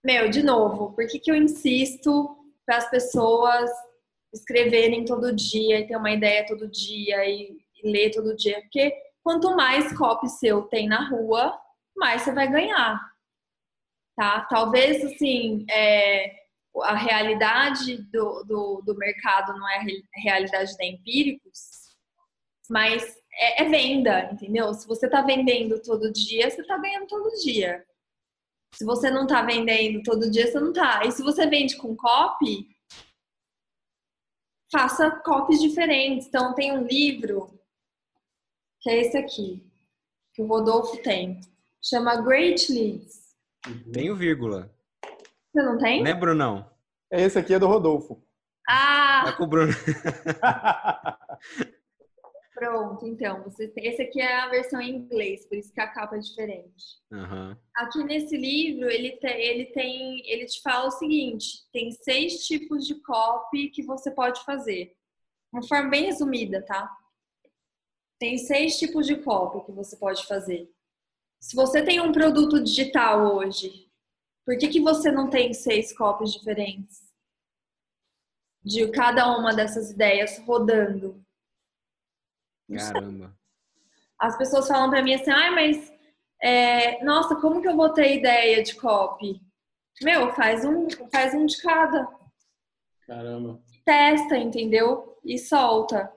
meu, 0.04 0.30
de 0.30 0.44
novo, 0.44 0.94
por 0.94 1.08
que, 1.08 1.20
que 1.20 1.32
eu 1.32 1.36
insisto 1.36 2.38
para 2.66 2.78
as 2.78 2.90
pessoas 2.90 3.70
escreverem 4.34 5.04
todo 5.04 5.36
dia 5.36 5.80
e 5.80 5.88
ter 5.88 5.98
uma 5.98 6.12
ideia 6.12 6.46
todo 6.46 6.68
dia 6.68 7.26
e, 7.26 7.60
e 7.76 7.92
ler 7.92 8.12
todo 8.12 8.36
dia? 8.36 8.62
Porque 8.62 8.92
quanto 9.24 9.56
mais 9.56 9.96
copy 9.98 10.30
seu 10.30 10.64
tem 10.64 10.88
na 10.88 11.10
rua, 11.10 11.60
mais 11.96 12.22
você 12.22 12.32
vai 12.32 12.52
ganhar. 12.52 13.11
Tá? 14.16 14.42
Talvez, 14.50 15.04
assim, 15.04 15.66
é, 15.70 16.42
a 16.84 16.96
realidade 16.96 17.98
do, 18.12 18.44
do, 18.44 18.82
do 18.86 18.96
mercado 18.98 19.58
não 19.58 19.68
é 19.70 19.78
a 19.78 19.82
re- 19.82 20.04
realidade 20.16 20.78
da 20.78 20.86
Empíricos, 20.86 21.96
mas 22.70 23.04
é, 23.34 23.64
é 23.64 23.70
venda, 23.70 24.30
entendeu? 24.32 24.74
Se 24.74 24.88
você 24.88 25.10
tá 25.10 25.22
vendendo 25.22 25.82
todo 25.82 26.12
dia, 26.12 26.50
você 26.50 26.64
tá 26.64 26.78
ganhando 26.78 27.08
todo 27.08 27.30
dia. 27.42 27.86
Se 28.74 28.86
você 28.86 29.10
não 29.12 29.28
tá 29.28 29.42
vendendo 29.42 30.02
todo 30.04 30.32
dia, 30.32 30.48
você 30.48 30.60
não 30.60 30.72
tá. 30.72 31.06
E 31.06 31.12
se 31.12 31.22
você 31.22 31.46
vende 31.48 31.76
com 31.78 31.96
copy, 31.96 32.70
faça 34.72 35.12
copies 35.26 35.60
diferentes. 35.60 36.28
Então, 36.28 36.56
tem 36.56 36.72
um 36.72 36.84
livro, 36.84 37.60
que 38.80 38.90
é 38.90 39.02
esse 39.02 39.18
aqui, 39.18 39.70
que 40.34 40.42
o 40.42 40.48
Rodolfo 40.48 41.02
tem. 41.04 41.42
Chama 41.84 42.22
Great 42.22 42.72
Leads. 42.72 43.21
Tenho 43.92 44.16
vírgula. 44.16 44.74
Você 45.54 45.64
não 45.64 45.78
tem? 45.78 46.04
Né, 46.04 46.14
Brunão? 46.14 46.70
Esse 47.12 47.38
aqui 47.38 47.54
é 47.54 47.60
do 47.60 47.68
Rodolfo. 47.68 48.24
Ah, 48.68 49.24
Tá 49.26 49.34
com 49.34 49.44
o 49.44 49.48
Bruno. 49.48 49.74
pronto. 52.62 53.08
Então, 53.08 53.44
você 53.44 53.68
tem... 53.68 53.88
esse 53.88 54.04
aqui 54.04 54.22
é 54.22 54.38
a 54.38 54.50
versão 54.50 54.80
em 54.80 54.96
inglês, 54.96 55.46
por 55.48 55.58
isso 55.58 55.74
que 55.74 55.82
a 55.82 55.88
capa 55.88 56.16
é 56.16 56.20
diferente. 56.20 57.02
Aham. 57.12 57.58
Aqui 57.76 58.04
nesse 58.04 58.38
livro, 58.38 58.90
ele 58.90 59.18
tem, 59.18 59.42
ele 59.42 59.66
tem, 59.66 60.30
ele 60.30 60.46
te 60.46 60.62
fala 60.62 60.88
o 60.88 60.92
seguinte: 60.92 61.68
tem 61.74 61.92
seis 61.92 62.46
tipos 62.46 62.86
de 62.86 62.96
copy 63.02 63.70
que 63.70 63.84
você 63.84 64.12
pode 64.12 64.44
fazer. 64.46 64.96
Uma 65.52 65.68
forma 65.68 65.90
bem 65.90 66.06
resumida, 66.06 66.62
tá? 66.62 66.90
Tem 68.20 68.38
seis 68.38 68.78
tipos 68.78 69.08
de 69.08 69.18
copy 69.18 69.66
que 69.66 69.72
você 69.72 69.98
pode 69.98 70.26
fazer. 70.28 70.70
Se 71.42 71.56
você 71.56 71.84
tem 71.84 72.00
um 72.00 72.12
produto 72.12 72.64
digital 72.64 73.36
hoje, 73.36 73.90
por 74.46 74.56
que, 74.58 74.68
que 74.68 74.80
você 74.80 75.12
não 75.12 75.28
tem 75.28 75.54
seis 75.54 75.92
copies 75.96 76.32
diferentes? 76.32 77.02
De 78.64 78.88
cada 78.92 79.36
uma 79.36 79.54
dessas 79.54 79.90
ideias 79.90 80.38
rodando. 80.46 81.20
Caramba. 82.72 83.36
As 84.20 84.38
pessoas 84.38 84.68
falam 84.68 84.92
pra 84.92 85.02
mim 85.02 85.16
assim, 85.16 85.32
ai, 85.32 85.50
mas 85.50 85.92
é, 86.42 87.04
nossa, 87.04 87.36
como 87.36 87.60
que 87.60 87.68
eu 87.68 87.76
vou 87.76 87.92
ter 87.92 88.18
ideia 88.18 88.62
de 88.62 88.76
copy? 88.76 89.42
Meu, 90.04 90.34
faz 90.36 90.64
um, 90.64 90.88
faz 91.12 91.34
um 91.34 91.48
de 91.48 91.60
cada. 91.60 92.08
Caramba. 93.08 93.60
Testa, 93.84 94.38
entendeu? 94.38 95.20
E 95.26 95.40
solta. 95.40 96.14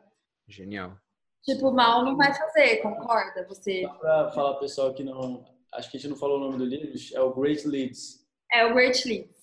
Genial. 0.47 0.99
Tipo, 1.45 1.71
mal 1.73 2.05
não 2.05 2.17
vai 2.17 2.33
fazer, 2.35 2.79
concorda? 2.79 3.47
Você 3.49 3.83
Só 3.83 3.95
pra 3.95 4.33
falar 4.33 4.51
pro 4.53 4.61
pessoal 4.61 4.95
que 4.95 5.05
não. 5.05 5.45
Acho 5.73 5.91
que 5.91 5.97
a 5.97 6.01
gente 6.01 6.11
não 6.11 6.17
falou 6.17 6.39
o 6.39 6.41
nome 6.41 6.57
do 6.59 6.65
livro, 6.65 6.89
é 7.15 7.21
o 7.21 7.35
Great 7.35 7.67
Leads. 7.67 8.25
é 8.53 8.65
o 8.65 8.75
Great 8.75 9.07
Leads. 9.09 9.35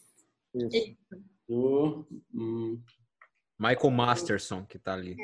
Isso. 0.56 0.97
Do. 1.47 2.08
hum, 2.34 2.82
Michael 3.60 3.91
Masterson, 3.91 4.66
que 4.66 4.80
tá 4.80 4.93
ali. 4.93 5.16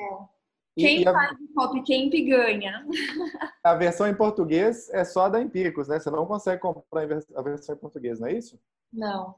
E- 0.78 0.82
Quem 0.84 1.01
e 1.01 1.07
a, 1.07 1.11
faz 1.13 1.32
o 1.39 1.53
copy 1.55 1.80
camp 1.80 2.13
ganha. 2.28 2.86
a 3.63 3.73
versão 3.73 4.07
em 4.07 4.13
português 4.15 4.89
é 4.91 5.03
só 5.03 5.28
da 5.30 5.41
Empíricos, 5.41 5.88
né? 5.88 5.99
Você 5.99 6.11
não 6.11 6.25
consegue 6.28 6.61
comprar 6.61 7.03
a 7.36 7.41
versão 7.41 7.73
em 7.73 7.80
português, 7.80 8.19
não 8.19 8.28
é 8.28 8.34
isso? 8.34 8.59
Não. 8.93 9.36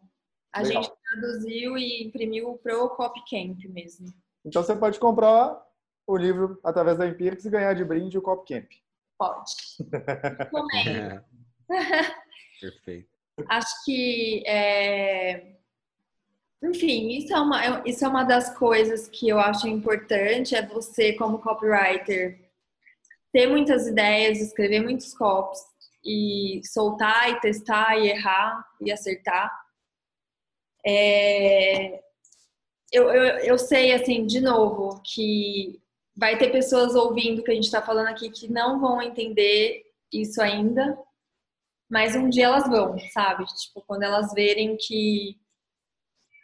A 0.52 0.62
Legal. 0.62 0.84
gente 0.84 0.94
traduziu 1.04 1.78
e 1.78 2.04
imprimiu 2.04 2.58
pro 2.62 2.90
copy 2.90 3.22
camp 3.30 3.58
mesmo. 3.72 4.08
Então 4.44 4.62
você 4.64 4.76
pode 4.76 5.00
comprar 5.00 5.64
o 6.10 6.18
livro 6.18 6.60
através 6.64 6.98
da 6.98 7.08
Empíricos 7.08 7.46
e 7.46 7.52
ganhar 7.52 7.74
de 7.76 7.86
brinde 7.86 8.18
o 8.18 8.22
Cop 8.22 8.44
Camp. 8.52 8.68
Pode. 9.16 9.54
Recomendo. 10.40 10.90
É. 10.90 11.24
Perfeito. 12.60 13.08
Acho 13.48 13.86
que 13.86 14.44
é, 14.48 15.56
enfim, 16.64 17.10
isso 17.10 17.34
é, 17.34 17.40
uma, 17.40 17.84
isso 17.86 18.04
é 18.04 18.08
uma 18.08 18.24
das 18.24 18.58
coisas 18.58 19.08
que 19.08 19.30
eu 19.30 19.40
acho 19.40 19.68
importante, 19.68 20.56
é 20.56 20.66
você, 20.66 21.14
como 21.14 21.40
copywriter, 21.40 22.40
ter 23.32 23.46
muitas 23.48 23.88
ideias, 23.88 24.42
escrever 24.42 24.82
muitos 24.82 25.14
copies 25.14 25.62
e 26.04 26.60
soltar 26.66 27.30
e 27.30 27.40
testar 27.40 27.98
e 27.98 28.10
errar 28.10 28.66
e 28.82 28.92
acertar. 28.92 29.50
É, 30.84 32.00
eu, 32.92 33.10
eu, 33.12 33.38
eu 33.40 33.58
sei, 33.60 33.94
assim, 33.94 34.26
de 34.26 34.42
novo, 34.42 35.02
que 35.04 35.80
vai 36.20 36.38
ter 36.38 36.52
pessoas 36.52 36.96
ouvindo 36.96 37.40
o 37.40 37.44
que 37.44 37.52
a 37.52 37.56
gente 37.56 37.64
está 37.64 37.82
falando 37.82 38.08
aqui 38.08 38.30
que 38.30 38.52
não 38.52 38.80
vão 38.80 39.02
entender 39.02 39.84
isso 40.12 40.42
ainda, 40.42 40.98
mas 41.90 42.14
um 42.16 42.30
dia 42.30 42.46
elas 42.46 42.68
vão, 42.68 43.00
sabe? 43.14 43.46
Tipo, 43.46 43.82
quando 43.88 44.04
elas 44.04 44.34
verem 44.34 44.76
que 44.76 45.40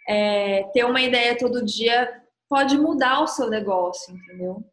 é, 0.07 0.63
ter 0.71 0.85
uma 0.85 1.01
ideia 1.01 1.37
todo 1.37 1.65
dia 1.65 2.23
pode 2.47 2.77
mudar 2.77 3.21
o 3.21 3.27
seu 3.27 3.49
negócio, 3.49 4.15
entendeu? 4.15 4.63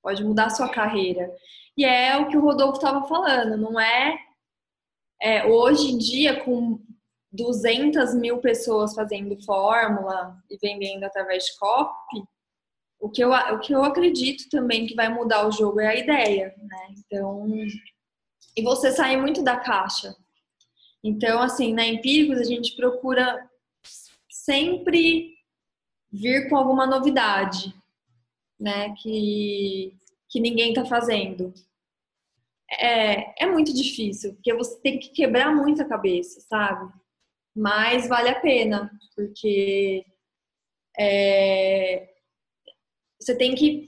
Pode 0.00 0.22
mudar 0.24 0.46
a 0.46 0.50
sua 0.50 0.68
carreira. 0.68 1.34
E 1.76 1.84
é 1.84 2.16
o 2.16 2.28
que 2.28 2.36
o 2.36 2.40
Rodolfo 2.40 2.76
estava 2.76 3.06
falando, 3.08 3.56
não 3.56 3.80
é, 3.80 4.18
é, 5.20 5.46
hoje 5.46 5.90
em 5.90 5.98
dia 5.98 6.44
com 6.44 6.78
200 7.32 8.14
mil 8.14 8.38
pessoas 8.38 8.94
fazendo 8.94 9.42
fórmula 9.42 10.36
e 10.48 10.56
vendendo 10.58 11.04
através 11.04 11.44
de 11.46 11.58
copy, 11.58 12.22
o 13.02 13.10
que, 13.10 13.22
eu, 13.22 13.32
o 13.32 13.58
que 13.58 13.74
eu 13.74 13.82
acredito 13.82 14.48
também 14.48 14.86
que 14.86 14.94
vai 14.94 15.08
mudar 15.08 15.44
o 15.44 15.50
jogo 15.50 15.80
é 15.80 15.88
a 15.88 15.96
ideia, 15.96 16.54
né? 16.56 16.94
Então, 16.96 17.48
e 18.56 18.62
você 18.62 18.92
sair 18.92 19.16
muito 19.16 19.42
da 19.42 19.56
caixa. 19.56 20.14
Então, 21.02 21.42
assim, 21.42 21.74
na 21.74 21.84
Empíricos 21.84 22.38
a 22.38 22.44
gente 22.44 22.76
procura 22.76 23.50
sempre 24.30 25.34
vir 26.12 26.48
com 26.48 26.56
alguma 26.56 26.86
novidade, 26.86 27.74
né? 28.58 28.94
Que, 29.02 29.96
que 30.28 30.38
ninguém 30.38 30.72
tá 30.72 30.84
fazendo. 30.84 31.52
É, 32.70 33.42
é 33.42 33.46
muito 33.50 33.74
difícil, 33.74 34.34
porque 34.34 34.54
você 34.54 34.80
tem 34.80 35.00
que 35.00 35.08
quebrar 35.08 35.52
muito 35.52 35.82
a 35.82 35.88
cabeça, 35.88 36.40
sabe? 36.42 36.88
Mas 37.52 38.08
vale 38.08 38.28
a 38.28 38.40
pena, 38.40 38.96
porque 39.16 40.06
é, 40.96 42.11
você 43.22 43.36
tem 43.36 43.54
que 43.54 43.86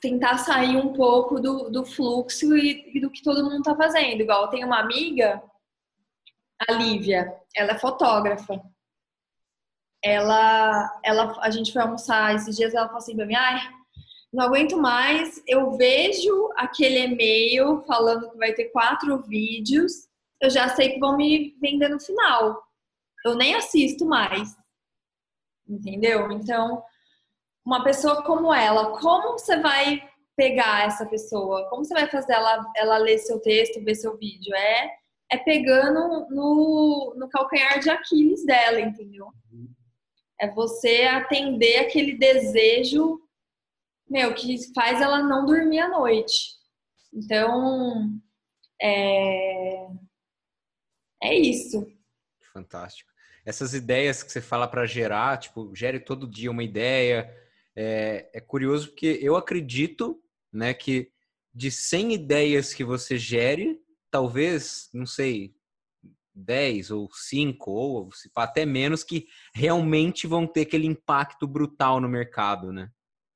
tentar 0.00 0.38
sair 0.38 0.76
um 0.76 0.92
pouco 0.92 1.40
do, 1.40 1.70
do 1.70 1.84
fluxo 1.84 2.56
e, 2.56 2.96
e 2.96 3.00
do 3.00 3.10
que 3.10 3.22
todo 3.22 3.44
mundo 3.44 3.58
está 3.58 3.74
fazendo. 3.74 4.20
Igual, 4.20 4.50
tenho 4.50 4.66
uma 4.66 4.80
amiga, 4.80 5.42
a 6.68 6.72
Lívia, 6.72 7.34
ela 7.56 7.72
é 7.72 7.78
fotógrafa. 7.78 8.60
Ela, 10.04 11.00
ela, 11.04 11.38
a 11.40 11.50
gente 11.50 11.72
foi 11.72 11.82
almoçar 11.82 12.34
esses 12.34 12.56
dias, 12.56 12.74
ela 12.74 12.86
falou 12.86 12.98
assim 12.98 13.14
pra 13.14 13.26
mim, 13.26 13.34
ai, 13.34 13.60
não 14.32 14.44
aguento 14.44 14.76
mais, 14.76 15.42
eu 15.46 15.76
vejo 15.76 16.50
aquele 16.56 16.98
e-mail 17.00 17.82
falando 17.82 18.30
que 18.30 18.36
vai 18.36 18.52
ter 18.52 18.70
quatro 18.70 19.22
vídeos, 19.22 20.08
eu 20.40 20.50
já 20.50 20.68
sei 20.70 20.90
que 20.90 20.98
vão 20.98 21.16
me 21.16 21.56
vender 21.60 21.88
no 21.88 22.00
final. 22.00 22.60
Eu 23.24 23.36
nem 23.36 23.54
assisto 23.54 24.04
mais. 24.04 24.56
Entendeu? 25.68 26.32
Então, 26.32 26.82
uma 27.64 27.84
pessoa 27.84 28.22
como 28.24 28.52
ela, 28.52 28.98
como 28.98 29.32
você 29.32 29.58
vai 29.58 30.02
pegar 30.36 30.86
essa 30.86 31.06
pessoa? 31.06 31.68
Como 31.68 31.84
você 31.84 31.94
vai 31.94 32.08
fazer 32.08 32.32
ela, 32.32 32.64
ela 32.76 32.96
ler 32.98 33.18
seu 33.18 33.40
texto, 33.40 33.82
ver 33.82 33.94
seu 33.94 34.16
vídeo? 34.16 34.54
É, 34.54 34.90
é 35.30 35.38
pegando 35.38 36.28
no, 36.30 37.14
no 37.16 37.28
calcanhar 37.28 37.78
de 37.78 37.90
Aquiles 37.90 38.44
dela, 38.44 38.80
entendeu? 38.80 39.28
É 40.40 40.48
você 40.50 41.02
atender 41.04 41.78
aquele 41.78 42.18
desejo, 42.18 43.20
meu, 44.08 44.34
que 44.34 44.56
faz 44.74 45.00
ela 45.00 45.22
não 45.22 45.46
dormir 45.46 45.80
à 45.80 45.88
noite. 45.88 46.54
Então, 47.14 48.10
é, 48.80 49.86
é 51.22 51.34
isso. 51.34 51.86
Fantástico. 52.52 53.10
Essas 53.44 53.74
ideias 53.74 54.22
que 54.22 54.32
você 54.32 54.40
fala 54.40 54.66
para 54.66 54.86
gerar, 54.86 55.38
tipo, 55.38 55.74
gere 55.74 56.00
todo 56.00 56.28
dia 56.28 56.50
uma 56.50 56.62
ideia, 56.62 57.32
é, 57.76 58.30
é 58.32 58.40
curioso 58.40 58.88
porque 58.88 59.18
eu 59.22 59.36
acredito 59.36 60.22
né, 60.52 60.74
que 60.74 61.10
de 61.54 61.70
100 61.70 62.14
ideias 62.14 62.72
que 62.72 62.84
você 62.84 63.18
gere, 63.18 63.78
talvez, 64.10 64.88
não 64.92 65.06
sei, 65.06 65.54
10 66.34 66.90
ou 66.90 67.08
5 67.12 67.70
ou 67.70 68.08
até 68.34 68.64
menos 68.64 69.04
que 69.04 69.26
realmente 69.54 70.26
vão 70.26 70.46
ter 70.46 70.62
aquele 70.62 70.86
impacto 70.86 71.46
brutal 71.46 72.00
no 72.00 72.08
mercado, 72.08 72.72
né? 72.72 72.90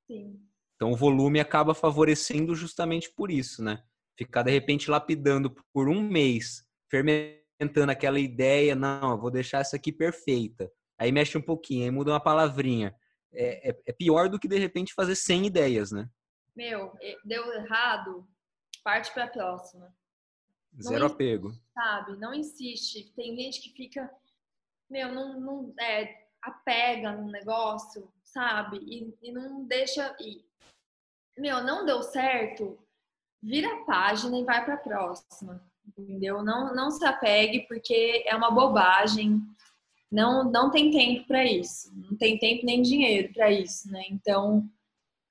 Sim. 0.07 0.39
Então 0.75 0.91
o 0.91 0.95
volume 0.95 1.39
acaba 1.39 1.73
favorecendo 1.73 2.55
justamente 2.55 3.11
por 3.11 3.31
isso, 3.31 3.63
né? 3.63 3.83
Ficar 4.17 4.43
de 4.43 4.51
repente 4.51 4.89
lapidando 4.89 5.53
por 5.71 5.89
um 5.89 6.01
mês, 6.01 6.65
fermentando 6.89 7.91
aquela 7.91 8.19
ideia, 8.19 8.75
não, 8.75 9.11
eu 9.11 9.17
vou 9.17 9.29
deixar 9.29 9.59
essa 9.59 9.75
aqui 9.75 9.91
perfeita. 9.91 10.71
Aí 10.97 11.11
mexe 11.11 11.37
um 11.37 11.41
pouquinho, 11.41 11.83
aí 11.83 11.91
muda 11.91 12.11
uma 12.11 12.19
palavrinha 12.19 12.95
é, 13.33 13.69
é, 13.69 13.81
é 13.87 13.93
pior 13.93 14.29
do 14.29 14.39
que 14.39 14.47
de 14.47 14.57
repente 14.57 14.93
fazer 14.93 15.15
100 15.15 15.45
ideias, 15.45 15.91
né? 15.91 16.09
Meu, 16.55 16.91
deu 17.23 17.53
errado, 17.53 18.27
parte 18.83 19.13
para 19.13 19.25
a 19.25 19.29
próxima. 19.29 19.95
Zero 20.81 20.99
não 20.99 21.07
apego. 21.07 21.53
Sabe? 21.73 22.17
Não 22.17 22.33
insiste. 22.33 23.11
Tem 23.15 23.35
gente 23.35 23.61
que 23.61 23.75
fica, 23.75 24.09
meu, 24.89 25.13
não, 25.13 25.39
não 25.39 25.73
é, 25.79 26.27
apega 26.41 27.11
no 27.11 27.31
negócio, 27.31 28.11
sabe? 28.23 28.77
E, 28.77 29.13
e 29.21 29.31
não 29.31 29.65
deixa 29.65 30.15
ir. 30.19 30.45
Meu, 31.37 31.63
não 31.63 31.85
deu 31.85 32.01
certo, 32.01 32.79
vira 33.41 33.71
a 33.71 33.85
página 33.85 34.37
e 34.37 34.43
vai 34.43 34.63
para 34.65 34.75
a 34.75 34.77
próxima. 34.77 35.63
Entendeu? 35.97 36.43
Não, 36.43 36.75
não 36.75 36.91
se 36.91 37.05
apegue 37.05 37.67
porque 37.67 38.23
é 38.25 38.35
uma 38.35 38.51
bobagem 38.51 39.41
não, 40.11 40.49
não 40.49 40.71
tem 40.71 40.91
tempo 40.91 41.27
para 41.27 41.43
isso, 41.45 41.91
não 41.95 42.17
tem 42.17 42.37
tempo 42.37 42.65
nem 42.65 42.81
dinheiro 42.81 43.33
para 43.33 43.51
isso, 43.51 43.91
né? 43.91 44.03
Então, 44.09 44.67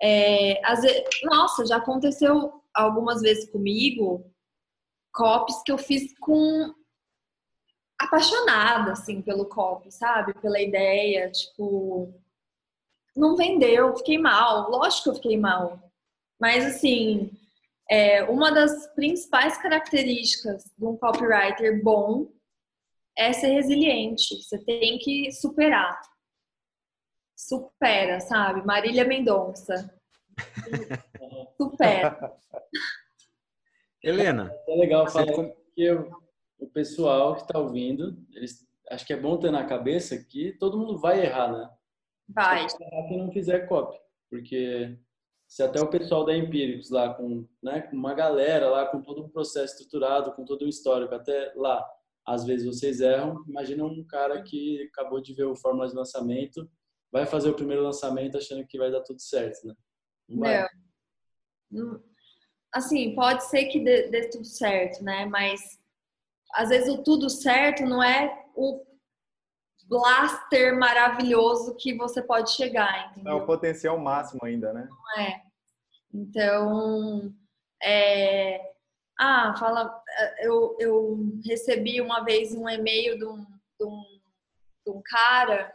é, 0.01 0.61
às 0.65 0.83
vezes, 0.83 1.03
nossa, 1.25 1.65
já 1.67 1.77
aconteceu 1.77 2.63
algumas 2.75 3.23
vezes 3.23 3.51
comigo, 3.51 4.31
copies 5.13 5.63
que 5.63 5.73
eu 5.73 5.79
fiz 5.79 6.17
com 6.19 6.75
apaixonada, 7.99 8.93
assim, 8.93 9.23
pelo 9.23 9.47
copy, 9.47 9.91
sabe? 9.91 10.35
Pela 10.35 10.61
ideia, 10.61 11.31
tipo, 11.31 12.13
não 13.17 13.35
vendeu, 13.35 13.97
fiquei 13.97 14.19
mal, 14.19 14.71
lógico 14.71 15.05
que 15.05 15.09
eu 15.09 15.15
fiquei 15.15 15.39
mal, 15.39 15.81
mas 16.39 16.67
assim, 16.67 17.31
é, 17.91 18.25
uma 18.25 18.51
das 18.51 18.89
principais 18.95 19.57
características 19.57 20.71
de 20.77 20.85
um 20.85 20.97
copywriter 20.97 21.83
bom 21.83 22.31
é 23.17 23.33
ser 23.33 23.49
resiliente. 23.49 24.43
Você 24.43 24.59
tem 24.65 24.99
que 24.99 25.33
superar. 25.33 26.01
Supera, 27.35 28.21
sabe? 28.21 28.65
Marília 28.65 29.05
Mendonça. 29.05 29.93
Supera. 31.57 32.37
Helena. 34.03 34.53
É 34.69 34.75
legal 34.77 35.09
falar 35.09 35.27
que 35.75 35.83
eu, 35.83 36.11
o 36.59 36.67
pessoal 36.69 37.35
que 37.35 37.43
está 37.43 37.59
ouvindo, 37.59 38.17
eles, 38.33 38.67
acho 38.91 39.07
que 39.07 39.13
é 39.13 39.17
bom 39.17 39.39
ter 39.39 39.51
na 39.51 39.65
cabeça 39.65 40.17
que 40.17 40.53
todo 40.53 40.79
mundo 40.79 40.99
vai 40.99 41.25
errar, 41.25 41.53
né? 41.53 41.71
Vai. 42.29 42.67
Quem 43.09 43.19
não 43.19 43.31
fizer 43.31 43.67
copy. 43.67 43.99
Porque 44.29 44.99
se 45.47 45.63
até 45.63 45.81
o 45.81 45.89
pessoal 45.89 46.25
da 46.25 46.37
Empíricos 46.37 46.91
lá, 46.91 47.15
com, 47.15 47.47
né, 47.63 47.83
com 47.83 47.97
uma 47.97 48.15
galera 48.15 48.69
lá, 48.69 48.87
com 48.87 49.01
todo 49.01 49.25
um 49.25 49.29
processo 49.29 49.75
estruturado, 49.75 50.33
com 50.33 50.45
todo 50.45 50.65
um 50.65 50.69
histórico, 50.69 51.15
até 51.15 51.53
lá, 51.55 51.87
às 52.27 52.45
vezes 52.45 52.67
vocês 52.67 53.01
erram. 53.01 53.43
Imagina 53.49 53.85
um 53.85 54.05
cara 54.05 54.43
que 54.43 54.89
acabou 54.93 55.21
de 55.21 55.33
ver 55.33 55.45
o 55.45 55.57
Fórmula 55.57 55.89
de 55.89 55.95
lançamento, 55.95 56.69
vai 57.13 57.25
fazer 57.25 57.51
o 57.51 57.55
primeiro 57.55 57.83
lançamento 57.83 58.37
achando 58.37 58.67
que 58.67 58.79
vai 58.79 58.91
dar 58.91 59.03
tudo 59.03 59.21
certo, 59.21 59.67
né? 59.67 59.75
Não 60.29 60.41
vai. 60.41 60.67
Não. 61.71 62.03
Assim, 62.73 63.15
pode 63.15 63.45
ser 63.45 63.67
que 63.67 63.81
dê, 63.81 64.09
dê 64.09 64.29
tudo 64.29 64.45
certo, 64.45 65.03
né? 65.03 65.25
Mas 65.27 65.61
às 66.53 66.69
vezes 66.69 66.89
o 66.89 67.03
tudo 67.03 67.31
certo 67.31 67.85
não 67.85 68.03
é 68.03 68.45
o 68.55 68.85
blaster 69.89 70.77
maravilhoso 70.77 71.77
que 71.77 71.95
você 71.95 72.21
pode 72.21 72.51
chegar, 72.51 73.11
entendeu? 73.11 73.33
É 73.33 73.35
o 73.35 73.47
potencial 73.47 73.99
máximo 73.99 74.41
ainda, 74.45 74.73
né? 74.73 74.89
Não 74.91 75.23
é. 75.23 75.43
Então, 76.13 77.33
é, 77.83 78.75
ah, 79.19 79.55
fala, 79.59 80.03
eh, 80.19 80.47
eu, 80.47 80.77
eu 80.79 81.19
recebi 81.45 82.01
uma 82.01 82.25
vez 82.25 82.55
um 82.55 82.69
e-mail 82.69 83.19
de 83.19 83.25
um, 83.25 83.37
de 83.79 83.87
um, 83.87 84.03
de 84.87 84.93
um 84.93 85.03
cara. 85.05 85.75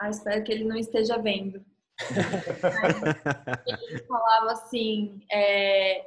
Ah, 0.00 0.10
espero 0.10 0.42
que 0.44 0.52
ele 0.52 0.64
não 0.64 0.76
esteja 0.76 1.18
vendo. 1.18 1.64
ele 3.66 3.98
falava 4.06 4.52
assim: 4.52 5.24
é, 5.30 6.06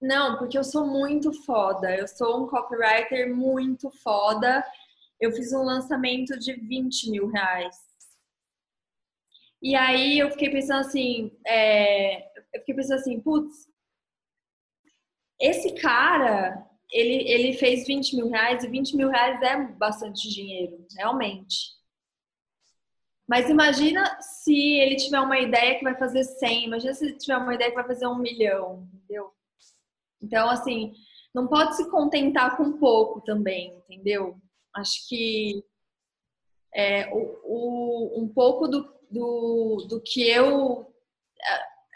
Não, 0.00 0.38
porque 0.38 0.56
eu 0.56 0.64
sou 0.64 0.86
muito 0.86 1.32
foda, 1.44 1.94
eu 1.94 2.08
sou 2.08 2.44
um 2.44 2.46
copywriter 2.46 3.34
muito 3.34 3.90
foda 4.02 4.64
eu 5.20 5.32
fiz 5.32 5.52
um 5.52 5.62
lançamento 5.62 6.38
de 6.38 6.52
20 6.54 7.10
mil 7.10 7.26
reais. 7.28 7.76
E 9.62 9.74
aí 9.74 10.18
eu 10.18 10.30
fiquei 10.30 10.50
pensando 10.50 10.80
assim, 10.80 11.32
é, 11.46 12.26
eu 12.54 12.60
fiquei 12.60 12.74
pensando 12.74 13.00
assim, 13.00 13.20
putz, 13.20 13.68
esse 15.40 15.74
cara, 15.74 16.66
ele, 16.90 17.28
ele 17.30 17.52
fez 17.54 17.86
20 17.86 18.16
mil 18.16 18.28
reais 18.28 18.64
e 18.64 18.68
20 18.68 18.96
mil 18.96 19.08
reais 19.08 19.40
é 19.42 19.56
bastante 19.72 20.28
dinheiro, 20.28 20.86
realmente. 20.96 21.76
Mas 23.28 23.50
imagina 23.50 24.20
se 24.20 24.54
ele 24.54 24.96
tiver 24.96 25.20
uma 25.20 25.38
ideia 25.38 25.76
que 25.76 25.84
vai 25.84 25.96
fazer 25.98 26.22
100, 26.22 26.66
imagina 26.66 26.94
se 26.94 27.04
ele 27.04 27.16
tiver 27.16 27.36
uma 27.36 27.54
ideia 27.54 27.70
que 27.70 27.76
vai 27.76 27.86
fazer 27.86 28.06
um 28.06 28.18
milhão, 28.18 28.88
entendeu? 28.92 29.32
Então, 30.22 30.48
assim, 30.48 30.94
não 31.34 31.48
pode 31.48 31.76
se 31.76 31.90
contentar 31.90 32.56
com 32.56 32.78
pouco 32.78 33.20
também, 33.20 33.76
entendeu? 33.88 34.40
Acho 34.74 35.08
que 35.08 35.64
é, 36.74 37.12
o, 37.12 37.40
o, 37.44 38.22
um 38.22 38.28
pouco 38.28 38.68
do, 38.68 38.88
do, 39.10 39.86
do 39.88 40.00
que 40.00 40.28
eu. 40.28 40.92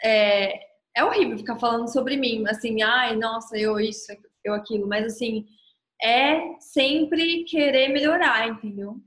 É, 0.03 0.70
é 0.95 1.03
horrível 1.03 1.37
ficar 1.37 1.57
falando 1.57 1.91
sobre 1.91 2.17
mim, 2.17 2.45
assim, 2.47 2.81
ai, 2.81 3.15
nossa, 3.15 3.57
eu 3.57 3.79
isso, 3.79 4.11
eu 4.43 4.53
aquilo, 4.53 4.87
mas 4.87 5.05
assim, 5.05 5.45
é 6.01 6.59
sempre 6.59 7.43
querer 7.45 7.89
melhorar, 7.89 8.47
entendeu? 8.47 8.97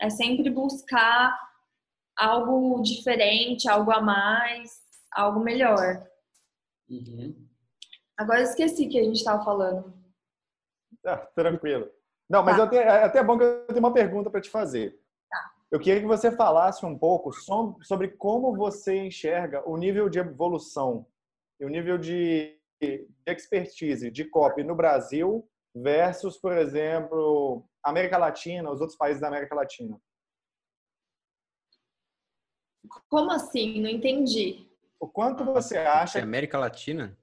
É 0.00 0.10
sempre 0.10 0.50
buscar 0.50 1.38
algo 2.16 2.82
diferente, 2.82 3.68
algo 3.68 3.90
a 3.90 4.00
mais, 4.00 4.80
algo 5.12 5.40
melhor. 5.40 6.06
Uhum. 6.88 7.48
Agora 8.16 8.40
eu 8.40 8.44
esqueci 8.44 8.86
que 8.88 8.98
a 8.98 9.02
gente 9.02 9.16
estava 9.16 9.44
falando. 9.44 9.92
Ah, 11.04 11.18
tranquilo. 11.34 11.90
Não, 12.28 12.42
mas 12.42 12.56
tá. 12.56 12.76
é 12.76 13.04
até 13.04 13.22
bom 13.22 13.36
que 13.36 13.44
eu 13.44 13.66
tenho 13.66 13.80
uma 13.80 13.92
pergunta 13.92 14.30
para 14.30 14.40
te 14.40 14.48
fazer. 14.48 14.98
Eu 15.74 15.80
queria 15.80 16.00
que 16.00 16.06
você 16.06 16.30
falasse 16.30 16.86
um 16.86 16.96
pouco 16.96 17.32
sobre 17.82 18.06
como 18.06 18.56
você 18.56 18.94
enxerga 19.06 19.68
o 19.68 19.76
nível 19.76 20.08
de 20.08 20.20
evolução 20.20 21.04
e 21.58 21.64
o 21.64 21.68
nível 21.68 21.98
de 21.98 22.56
expertise 23.26 24.08
de 24.08 24.24
copy 24.24 24.62
no 24.62 24.76
Brasil 24.76 25.44
versus, 25.74 26.38
por 26.38 26.56
exemplo, 26.56 27.68
América 27.82 28.16
Latina, 28.16 28.70
os 28.70 28.80
outros 28.80 28.96
países 28.96 29.20
da 29.20 29.26
América 29.26 29.52
Latina. 29.56 30.00
Como 33.08 33.32
assim? 33.32 33.82
Não 33.82 33.90
entendi. 33.90 34.70
O 35.00 35.08
quanto 35.08 35.44
você 35.44 35.76
acha. 35.76 36.22
América 36.22 36.56
Latina? 36.56 37.18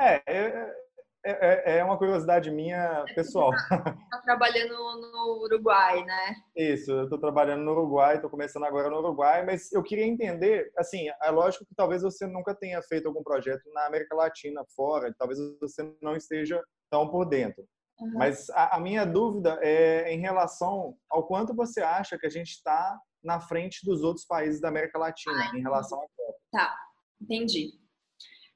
É, 0.00 0.85
é, 1.26 1.74
é, 1.74 1.78
é 1.78 1.84
uma 1.84 1.98
curiosidade 1.98 2.50
minha 2.50 3.04
pessoal. 3.14 3.52
Está 3.52 4.20
trabalhando 4.24 4.74
no 4.74 5.42
Uruguai, 5.42 6.04
né? 6.04 6.36
Isso, 6.54 6.92
eu 6.92 7.04
estou 7.04 7.18
trabalhando 7.18 7.64
no 7.64 7.72
Uruguai, 7.72 8.14
estou 8.14 8.30
começando 8.30 8.64
agora 8.64 8.88
no 8.88 8.98
Uruguai, 8.98 9.44
mas 9.44 9.72
eu 9.72 9.82
queria 9.82 10.06
entender, 10.06 10.70
assim, 10.78 11.08
é 11.22 11.30
lógico 11.30 11.66
que 11.66 11.74
talvez 11.74 12.02
você 12.02 12.26
nunca 12.26 12.54
tenha 12.54 12.80
feito 12.82 13.08
algum 13.08 13.22
projeto 13.22 13.62
na 13.74 13.86
América 13.86 14.14
Latina, 14.14 14.64
fora, 14.76 15.12
talvez 15.18 15.38
você 15.60 15.92
não 16.00 16.14
esteja 16.14 16.62
tão 16.88 17.08
por 17.08 17.24
dentro. 17.24 17.64
Uhum. 17.98 18.12
Mas 18.18 18.48
a, 18.50 18.76
a, 18.76 18.80
minha 18.80 19.04
dúvida 19.04 19.58
é 19.62 20.12
em 20.12 20.20
relação 20.20 20.94
ao 21.10 21.26
quanto 21.26 21.54
você 21.54 21.80
acha 21.80 22.18
que 22.18 22.26
a 22.26 22.30
gente 22.30 22.50
está 22.50 22.96
na 23.24 23.40
frente 23.40 23.84
dos 23.84 24.02
outros 24.02 24.24
países 24.24 24.60
da 24.60 24.68
América 24.68 24.98
Latina 24.98 25.50
em 25.54 25.60
relação 25.60 26.00
a 26.00 26.06
Tá, 26.52 26.76
entendi. 27.20 27.72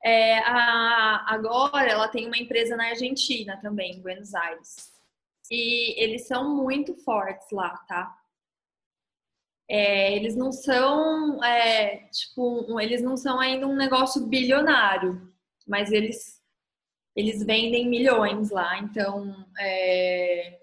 É, 0.02 0.38
a, 0.38 1.34
agora 1.34 1.90
ela 1.90 2.08
tem 2.08 2.26
uma 2.26 2.38
empresa 2.38 2.76
na 2.76 2.88
Argentina 2.88 3.58
também, 3.60 3.96
em 3.96 4.00
Buenos 4.00 4.34
Aires. 4.34 4.90
E 5.50 6.02
eles 6.02 6.26
são 6.26 6.56
muito 6.56 6.94
fortes 7.04 7.50
lá, 7.50 7.76
tá? 7.88 8.16
É, 9.68 10.16
eles 10.16 10.36
não 10.36 10.50
são, 10.52 11.42
é, 11.44 12.08
tipo, 12.08 12.80
eles 12.80 13.02
não 13.02 13.16
são 13.16 13.38
ainda 13.38 13.66
um 13.66 13.76
negócio 13.76 14.26
bilionário, 14.26 15.32
mas 15.66 15.92
eles, 15.92 16.40
eles 17.14 17.44
vendem 17.44 17.88
milhões 17.88 18.50
lá. 18.50 18.78
Então, 18.78 19.46
é, 19.60 20.60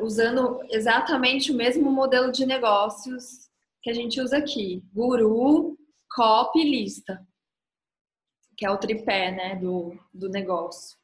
usando 0.00 0.60
exatamente 0.70 1.52
o 1.52 1.54
mesmo 1.54 1.90
modelo 1.92 2.32
de 2.32 2.46
negócios 2.46 3.48
que 3.82 3.90
a 3.90 3.94
gente 3.94 4.20
usa 4.20 4.38
aqui: 4.38 4.82
guru, 4.92 5.78
copy, 6.10 6.64
lista 6.64 7.24
que 8.60 8.66
é 8.66 8.70
o 8.70 8.76
tripé 8.76 9.30
né, 9.30 9.56
do, 9.56 9.98
do 10.12 10.28
negócio. 10.28 10.98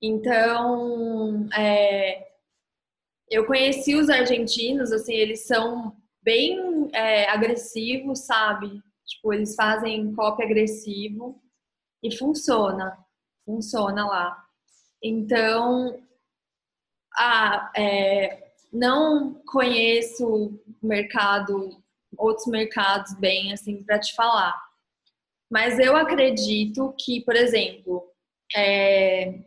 Então, 0.00 1.46
é, 1.54 2.32
eu 3.28 3.44
conheci 3.44 3.94
os 3.94 4.08
argentinos, 4.08 4.90
assim, 4.90 5.12
eles 5.12 5.46
são 5.46 5.94
bem 6.22 6.88
é, 6.94 7.28
agressivos, 7.28 8.20
sabe? 8.20 8.82
Tipo, 9.04 9.34
eles 9.34 9.54
fazem 9.54 10.14
copy 10.14 10.42
agressivo 10.42 11.38
e 12.02 12.16
funciona, 12.16 12.96
funciona 13.44 14.06
lá. 14.06 14.42
Então, 15.02 16.02
ah, 17.18 17.70
é, 17.76 18.50
não 18.72 19.34
conheço 19.44 20.58
mercado, 20.82 21.82
outros 22.16 22.46
mercados 22.46 23.12
bem, 23.18 23.52
assim, 23.52 23.82
para 23.82 23.98
te 23.98 24.14
falar. 24.14 24.71
Mas 25.52 25.78
eu 25.78 25.94
acredito 25.94 26.94
que, 26.98 27.20
por 27.20 27.36
exemplo, 27.36 28.10
é, 28.56 29.40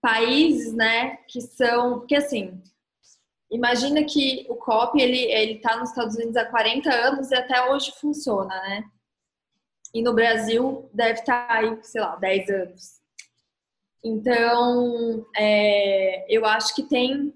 países, 0.00 0.72
né, 0.72 1.16
que 1.26 1.40
são, 1.40 1.98
porque 1.98 2.14
assim, 2.14 2.62
imagina 3.50 4.04
que 4.04 4.46
o 4.48 4.54
COP 4.54 5.00
ele 5.00 5.18
ele 5.18 5.54
está 5.54 5.76
nos 5.78 5.88
Estados 5.88 6.14
Unidos 6.14 6.36
há 6.36 6.44
40 6.44 6.88
anos 6.94 7.32
e 7.32 7.34
até 7.34 7.68
hoje 7.68 7.90
funciona, 8.00 8.54
né? 8.54 8.84
E 9.92 10.00
no 10.00 10.14
Brasil 10.14 10.88
deve 10.94 11.18
estar 11.18 11.48
tá 11.48 11.54
aí, 11.54 11.76
sei 11.82 12.00
lá, 12.00 12.14
10 12.14 12.48
anos. 12.48 13.00
Então, 14.04 15.26
é, 15.36 16.24
eu 16.32 16.46
acho 16.46 16.72
que 16.72 16.84
tem 16.84 17.34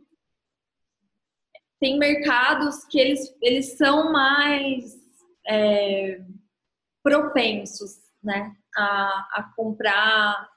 tem 1.81 1.99
mercados 1.99 2.85
que 2.85 3.01
eles, 3.01 3.37
eles 3.43 3.77
são 3.77 4.13
mais 4.13 4.95
é, 5.49 6.21
propensos, 7.03 7.99
né, 8.23 8.55
a, 8.77 9.29
a 9.33 9.53
comprar 9.57 10.49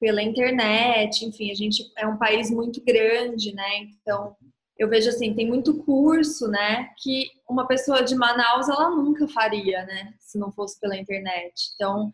pela 0.00 0.22
internet, 0.22 1.24
enfim, 1.24 1.50
a 1.50 1.54
gente 1.54 1.90
é 1.96 2.06
um 2.06 2.18
país 2.18 2.50
muito 2.50 2.82
grande, 2.84 3.54
né? 3.54 3.78
Então, 3.78 4.36
eu 4.76 4.88
vejo 4.88 5.08
assim, 5.08 5.34
tem 5.34 5.46
muito 5.46 5.82
curso, 5.84 6.48
né, 6.48 6.90
que 6.98 7.30
uma 7.48 7.66
pessoa 7.66 8.02
de 8.02 8.14
Manaus 8.14 8.68
ela 8.68 8.90
nunca 8.90 9.26
faria, 9.28 9.84
né, 9.86 10.12
se 10.18 10.38
não 10.38 10.50
fosse 10.50 10.78
pela 10.80 10.96
internet. 10.96 11.70
Então, 11.74 12.12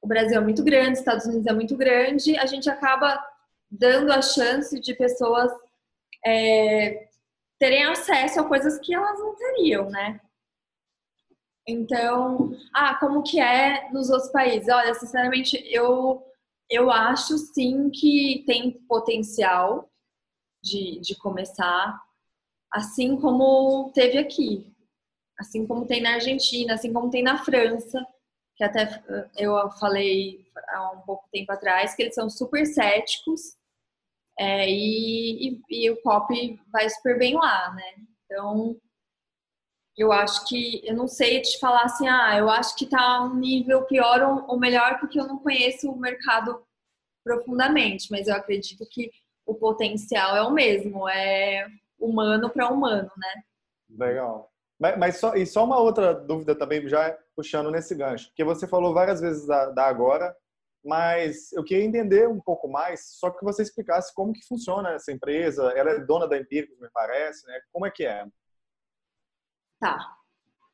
o 0.00 0.06
Brasil 0.06 0.38
é 0.38 0.40
muito 0.40 0.64
grande, 0.64 0.92
os 0.92 0.98
Estados 1.00 1.26
Unidos 1.26 1.46
é 1.46 1.52
muito 1.52 1.76
grande, 1.76 2.36
a 2.38 2.46
gente 2.46 2.70
acaba 2.70 3.22
dando 3.70 4.10
a 4.10 4.22
chance 4.22 4.80
de 4.80 4.94
pessoas 4.94 5.52
é, 6.24 7.08
terem 7.58 7.84
acesso 7.84 8.40
a 8.40 8.44
coisas 8.44 8.78
que 8.78 8.94
elas 8.94 9.18
não 9.18 9.34
teriam, 9.34 9.90
né? 9.90 10.20
Então, 11.66 12.52
ah, 12.72 12.94
como 12.98 13.22
que 13.22 13.40
é 13.40 13.90
nos 13.90 14.08
outros 14.08 14.30
países? 14.30 14.68
Olha, 14.68 14.94
sinceramente, 14.94 15.56
eu, 15.68 16.24
eu 16.70 16.90
acho 16.90 17.36
sim 17.38 17.90
que 17.90 18.44
tem 18.46 18.72
potencial 18.88 19.90
de, 20.62 21.00
de 21.00 21.16
começar, 21.16 22.00
assim 22.72 23.16
como 23.16 23.90
teve 23.92 24.18
aqui, 24.18 24.72
assim 25.38 25.66
como 25.66 25.86
tem 25.86 26.00
na 26.00 26.14
Argentina, 26.14 26.74
assim 26.74 26.92
como 26.92 27.10
tem 27.10 27.22
na 27.22 27.44
França, 27.44 28.06
que 28.56 28.64
até 28.64 29.02
eu 29.36 29.70
falei 29.72 30.46
há 30.68 30.92
um 30.92 31.00
pouco 31.00 31.28
tempo 31.32 31.52
atrás, 31.52 31.94
que 31.94 32.02
eles 32.02 32.14
são 32.14 32.30
super 32.30 32.64
céticos 32.64 33.56
é, 34.38 34.68
e, 34.70 35.48
e, 35.48 35.86
e 35.86 35.90
o 35.90 36.00
pop 36.02 36.60
vai 36.70 36.88
super 36.90 37.18
bem 37.18 37.34
lá, 37.34 37.72
né? 37.74 37.94
Então, 38.24 38.76
eu 39.96 40.12
acho 40.12 40.46
que, 40.46 40.82
eu 40.84 40.94
não 40.94 41.08
sei 41.08 41.40
te 41.40 41.58
falar 41.58 41.84
assim, 41.84 42.06
ah, 42.06 42.36
eu 42.36 42.50
acho 42.50 42.76
que 42.76 42.84
está 42.84 43.22
um 43.22 43.34
nível 43.34 43.82
pior 43.84 44.44
ou 44.46 44.58
melhor, 44.58 44.98
porque 45.00 45.18
eu 45.18 45.26
não 45.26 45.38
conheço 45.38 45.90
o 45.90 45.98
mercado 45.98 46.62
profundamente, 47.24 48.08
mas 48.10 48.28
eu 48.28 48.34
acredito 48.34 48.86
que 48.90 49.10
o 49.46 49.54
potencial 49.54 50.36
é 50.36 50.42
o 50.42 50.52
mesmo, 50.52 51.08
é 51.08 51.66
humano 51.98 52.50
para 52.50 52.68
humano, 52.68 53.10
né? 53.16 53.42
Legal. 53.88 54.52
Mas, 54.78 54.98
mas, 54.98 55.16
só, 55.16 55.34
e 55.34 55.46
só 55.46 55.64
uma 55.64 55.78
outra 55.78 56.12
dúvida 56.12 56.54
também, 56.54 56.86
já 56.86 57.16
puxando 57.34 57.70
nesse 57.70 57.94
gancho, 57.94 58.28
porque 58.28 58.44
você 58.44 58.66
falou 58.66 58.92
várias 58.92 59.20
vezes 59.20 59.46
da, 59.46 59.70
da 59.70 59.86
agora, 59.86 60.36
mas 60.84 61.52
eu 61.52 61.64
queria 61.64 61.84
entender 61.84 62.28
um 62.28 62.40
pouco 62.40 62.68
mais, 62.68 63.16
só 63.18 63.30
que 63.30 63.42
você 63.42 63.62
explicasse 63.62 64.14
como 64.14 64.32
que 64.32 64.46
funciona 64.46 64.90
essa 64.92 65.10
empresa, 65.10 65.72
ela 65.74 65.90
é 65.90 66.00
dona 66.00 66.28
da 66.28 66.38
Empíricos, 66.38 66.78
me 66.78 66.88
parece, 66.92 67.46
né? 67.46 67.58
Como 67.72 67.86
é 67.86 67.90
que 67.90 68.04
é? 68.04 68.24
Tá. 69.78 70.16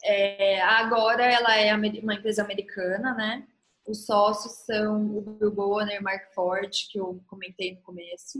É, 0.05 0.61
agora 0.62 1.24
ela 1.24 1.57
é 1.57 1.74
uma 1.74 2.15
empresa 2.15 2.43
americana, 2.43 3.15
né? 3.15 3.47
Os 3.87 4.07
sócios 4.07 4.53
são 4.65 5.16
o 5.16 5.20
Bill 5.20 5.51
Bonner, 5.51 6.03
Mark 6.03 6.33
Ford, 6.35 6.70
que 6.91 6.99
eu 6.99 7.23
comentei 7.27 7.74
no 7.74 7.83
começo. 7.83 8.39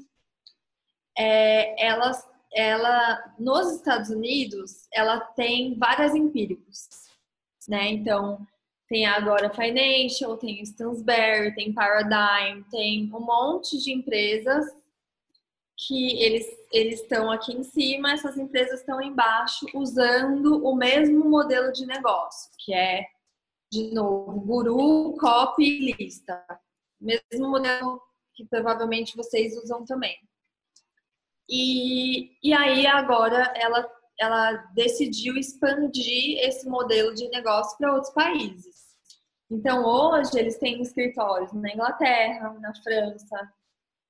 É, 1.19 1.85
elas, 1.85 2.27
ela 2.55 3.35
nos 3.39 3.75
Estados 3.75 4.11
Unidos, 4.11 4.87
ela 4.93 5.21
tem 5.21 5.77
várias 5.79 6.15
empíricos, 6.15 6.89
né? 7.69 7.89
Então, 7.91 8.47
tem 8.89 9.07
agora 9.07 9.51
Financial, 9.51 10.37
tem 10.37 10.63
Stansberry, 10.63 11.55
tem 11.55 11.73
Paradigm, 11.73 12.63
tem 12.71 13.11
um 13.13 13.21
monte 13.21 13.83
de 13.83 13.93
empresas 13.93 14.67
que 15.77 16.23
eles 16.23 16.47
eles 16.73 17.03
estão 17.03 17.31
aqui 17.31 17.53
em 17.53 17.63
cima, 17.63 18.13
essas 18.13 18.37
empresas 18.39 18.81
estão 18.81 19.01
embaixo 19.01 19.67
usando 19.75 20.65
o 20.65 20.75
mesmo 20.75 21.29
modelo 21.29 21.71
de 21.73 21.85
negócio, 21.87 22.51
que 22.59 22.73
é 22.73 23.05
de 23.71 23.93
novo, 23.93 24.41
guru, 24.41 25.17
copy, 25.19 25.95
lista. 25.99 26.45
Mesmo 27.01 27.49
modelo 27.49 28.01
que 28.35 28.47
provavelmente 28.47 29.17
vocês 29.17 29.57
usam 29.63 29.85
também. 29.85 30.17
E, 31.49 32.37
e 32.43 32.53
aí 32.55 32.87
agora 32.87 33.53
ela, 33.57 33.91
ela 34.19 34.53
decidiu 34.75 35.37
expandir 35.37 36.39
esse 36.39 36.69
modelo 36.69 37.15
de 37.15 37.29
negócio 37.29 37.77
para 37.77 37.93
outros 37.93 38.13
países. 38.13 38.83
Então 39.51 39.85
hoje 39.85 40.39
eles 40.39 40.59
têm 40.59 40.81
escritórios 40.81 41.53
na 41.53 41.71
Inglaterra, 41.73 42.55
na 42.61 42.75
França, 42.83 43.53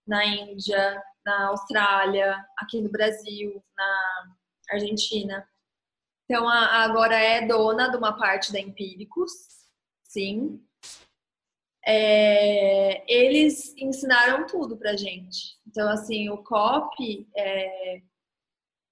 na 0.07 0.25
Índia, 0.25 1.03
na 1.25 1.49
Austrália, 1.49 2.45
aqui 2.59 2.81
no 2.81 2.91
Brasil, 2.91 3.63
na 3.77 4.35
Argentina. 4.71 5.47
Então 6.25 6.49
a, 6.49 6.83
agora 6.85 7.17
é 7.17 7.47
dona 7.47 7.89
de 7.89 7.97
uma 7.97 8.17
parte 8.17 8.53
da 8.53 8.61
Empíricos, 8.61 9.33
sim. 10.03 10.65
É, 11.85 13.05
eles 13.13 13.75
ensinaram 13.77 14.47
tudo 14.47 14.77
pra 14.77 14.97
gente. 14.97 15.59
Então, 15.67 15.89
assim, 15.89 16.31
o 16.31 16.43
COP, 16.45 17.29
é, 17.37 18.03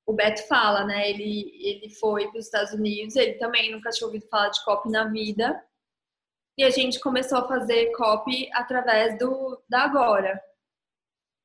o 0.07 0.13
Beto 0.13 0.47
fala, 0.49 0.85
né? 0.85 1.09
Ele, 1.09 1.53
ele 1.63 1.89
foi 1.95 2.29
para 2.29 2.39
os 2.39 2.47
Estados 2.47 2.73
Unidos, 2.73 3.15
ele 3.15 3.35
também 3.35 3.71
nunca 3.71 3.91
tinha 3.91 4.07
ouvido 4.07 4.27
falar 4.29 4.49
de 4.49 4.65
COP 4.65 4.91
na 4.91 5.05
vida. 5.05 5.65
E 6.59 6.65
a 6.65 6.71
gente 6.71 6.99
começou 6.99 7.39
a 7.39 7.49
fazer 7.49 7.93
COP 7.93 8.51
através 8.53 9.17
do 9.19 9.63
da 9.69 9.85
Agora. 9.85 10.43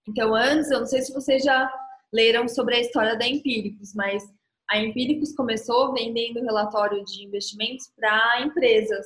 Então, 0.08 0.36
antes, 0.36 0.70
eu 0.70 0.80
não 0.80 0.86
sei 0.86 1.02
se 1.02 1.14
vocês 1.14 1.44
já 1.44 1.72
leram 2.14 2.48
sobre 2.48 2.76
a 2.76 2.80
história 2.80 3.18
da 3.18 3.28
Empíricos, 3.28 3.94
mas 3.94 4.24
a 4.70 4.78
Empíricos 4.78 5.34
começou 5.34 5.94
vendendo 5.94 6.42
relatório 6.42 7.04
de 7.04 7.24
investimentos 7.24 7.92
para 7.96 8.42
empresas, 8.42 9.06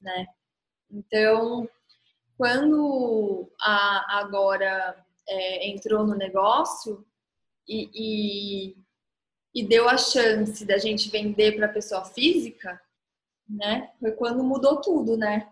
né? 0.00 0.26
Então, 0.90 1.68
quando 2.36 3.50
a 3.60 4.18
Agora 4.20 4.96
é, 5.28 5.68
entrou 5.68 6.06
no 6.06 6.14
negócio 6.14 7.04
e, 7.68 7.88
e, 7.94 8.76
e 9.54 9.66
deu 9.66 9.88
a 9.88 9.96
chance 9.96 10.64
da 10.64 10.78
gente 10.78 11.10
vender 11.10 11.56
para 11.56 11.68
pessoa 11.68 12.04
física, 12.04 12.80
né? 13.48 13.90
Foi 14.00 14.12
quando 14.12 14.42
mudou 14.42 14.80
tudo, 14.80 15.16
né? 15.16 15.50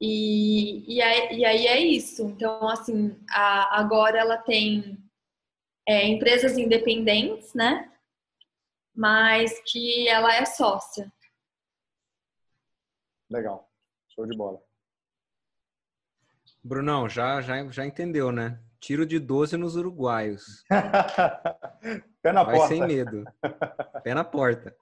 E, 0.00 0.96
e, 0.96 1.02
aí, 1.02 1.38
e 1.38 1.44
aí 1.44 1.66
é 1.66 1.78
isso. 1.80 2.22
Então, 2.22 2.68
assim, 2.68 3.18
a, 3.30 3.80
agora 3.80 4.18
ela 4.18 4.38
tem 4.38 4.98
é, 5.86 6.06
empresas 6.06 6.56
independentes, 6.56 7.52
né? 7.54 7.92
Mas 8.94 9.60
que 9.66 10.08
ela 10.08 10.34
é 10.34 10.44
sócia. 10.44 11.12
Legal. 13.30 13.68
Show 14.08 14.26
de 14.26 14.36
bola. 14.36 14.62
Brunão, 16.62 17.08
já, 17.08 17.40
já, 17.40 17.66
já 17.70 17.86
entendeu, 17.86 18.30
né? 18.32 18.60
Tiro 18.80 19.04
de 19.04 19.18
12 19.18 19.56
nos 19.56 19.76
uruguaios. 19.76 20.64
Pé 22.22 22.32
na 22.32 22.44
Vai 22.44 22.56
porta. 22.56 22.68
sem 22.68 22.86
medo. 22.86 23.24
Pé 24.02 24.14
na 24.14 24.24
porta. 24.24 24.76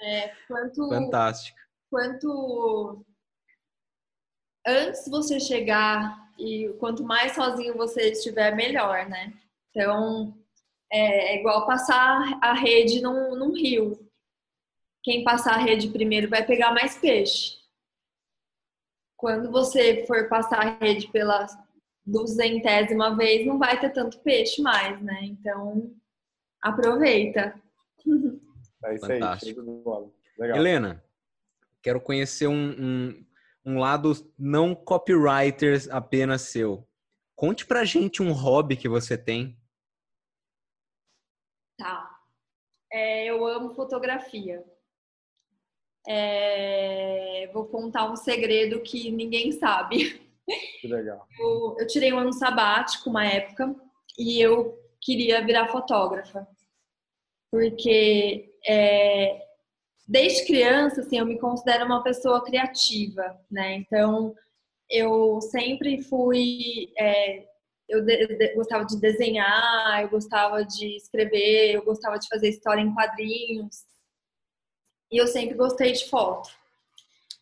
É, 0.00 0.28
quanto, 0.46 0.88
Fantástico. 0.90 1.58
quanto 1.90 3.04
antes 4.66 5.08
você 5.08 5.38
chegar 5.38 6.24
e 6.38 6.68
quanto 6.78 7.04
mais 7.04 7.32
sozinho 7.32 7.76
você 7.76 8.10
estiver, 8.10 8.54
melhor, 8.54 9.08
né? 9.08 9.32
Então, 9.70 10.36
é, 10.90 11.34
é 11.34 11.40
igual 11.40 11.66
passar 11.66 12.38
a 12.42 12.52
rede 12.54 13.00
num, 13.00 13.36
num 13.36 13.52
rio. 13.52 13.98
Quem 15.02 15.22
passar 15.22 15.54
a 15.54 15.62
rede 15.62 15.88
primeiro 15.88 16.28
vai 16.28 16.44
pegar 16.44 16.72
mais 16.72 16.96
peixe. 16.96 17.58
Quando 19.16 19.50
você 19.50 20.04
for 20.06 20.28
passar 20.28 20.60
a 20.60 20.84
rede 20.84 21.08
pela 21.08 21.46
duzentésima 22.04 23.16
vez, 23.16 23.46
não 23.46 23.58
vai 23.58 23.78
ter 23.78 23.90
tanto 23.90 24.20
peixe 24.20 24.60
mais, 24.60 25.00
né? 25.02 25.20
Então, 25.24 25.94
aproveita. 26.62 27.60
É 28.86 28.96
isso 28.96 29.06
aí. 29.06 29.18
Fantástico. 29.18 29.62
bola. 29.62 30.10
Legal. 30.38 30.58
Helena, 30.58 31.02
quero 31.82 31.98
conhecer 31.98 32.46
um, 32.46 32.74
um, 32.78 33.26
um 33.64 33.78
lado 33.78 34.12
não 34.38 34.74
copywriter 34.74 35.86
apenas 35.90 36.42
seu. 36.42 36.86
Conte 37.34 37.66
pra 37.66 37.84
gente 37.84 38.22
um 38.22 38.32
hobby 38.32 38.76
que 38.76 38.88
você 38.88 39.16
tem. 39.16 39.58
Tá. 41.78 42.18
É, 42.92 43.24
eu 43.26 43.44
amo 43.46 43.74
fotografia. 43.74 44.64
É, 46.06 47.50
vou 47.52 47.66
contar 47.66 48.10
um 48.10 48.16
segredo 48.16 48.82
que 48.82 49.10
ninguém 49.10 49.52
sabe. 49.52 50.20
Que 50.80 50.86
legal. 50.86 51.26
Eu, 51.40 51.76
eu 51.78 51.86
tirei 51.86 52.12
um 52.12 52.18
ano 52.18 52.32
sabático 52.32 53.08
uma 53.08 53.24
época 53.24 53.74
e 54.18 54.40
eu 54.42 54.78
queria 55.00 55.44
virar 55.44 55.68
fotógrafa. 55.68 56.46
Porque 57.50 58.54
é, 58.66 59.43
desde 60.06 60.46
criança, 60.46 61.00
assim, 61.00 61.18
eu 61.18 61.26
me 61.26 61.38
considero 61.38 61.84
uma 61.86 62.02
pessoa 62.02 62.44
criativa, 62.44 63.38
né? 63.50 63.74
Então, 63.76 64.34
eu 64.90 65.40
sempre 65.40 66.02
fui... 66.02 66.92
É, 66.98 67.46
eu 67.88 68.02
de, 68.02 68.26
de, 68.26 68.54
gostava 68.54 68.84
de 68.84 68.98
desenhar, 68.98 70.02
eu 70.02 70.08
gostava 70.08 70.64
de 70.64 70.96
escrever, 70.96 71.74
eu 71.74 71.84
gostava 71.84 72.18
de 72.18 72.28
fazer 72.28 72.48
história 72.48 72.80
em 72.80 72.94
quadrinhos. 72.94 73.84
E 75.12 75.18
eu 75.18 75.26
sempre 75.26 75.54
gostei 75.54 75.92
de 75.92 76.08
foto. 76.08 76.50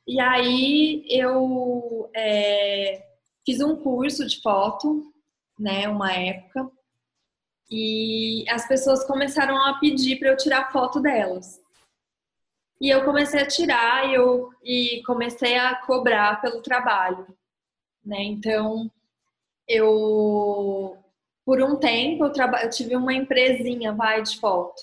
E 0.07 0.21
aí 0.21 1.05
eu 1.09 2.11
é, 2.15 3.07
fiz 3.47 3.61
um 3.61 3.77
curso 3.77 4.27
de 4.27 4.41
foto, 4.41 5.13
né, 5.59 5.89
uma 5.89 6.13
época, 6.13 6.71
e 7.71 8.45
as 8.51 8.67
pessoas 8.67 9.05
começaram 9.07 9.57
a 9.57 9.79
pedir 9.79 10.19
para 10.19 10.29
eu 10.29 10.37
tirar 10.37 10.73
foto 10.73 11.01
delas. 11.01 11.61
E 12.83 12.91
eu 12.91 13.05
comecei 13.05 13.41
a 13.41 13.47
tirar 13.47 14.11
e, 14.11 14.15
eu, 14.15 14.51
e 14.61 15.03
comecei 15.07 15.57
a 15.57 15.77
cobrar 15.77 16.41
pelo 16.43 16.61
trabalho, 16.61 17.29
né? 18.05 18.21
Então, 18.25 18.91
eu 19.69 20.99
por 21.47 21.63
um 21.63 21.77
tempo 21.77 22.25
eu, 22.25 22.33
traba, 22.33 22.61
eu 22.61 22.71
tive 22.71 22.97
uma 22.97 23.15
empresinha 23.15 23.93
vai 23.93 24.21
de 24.23 24.39
foto 24.41 24.83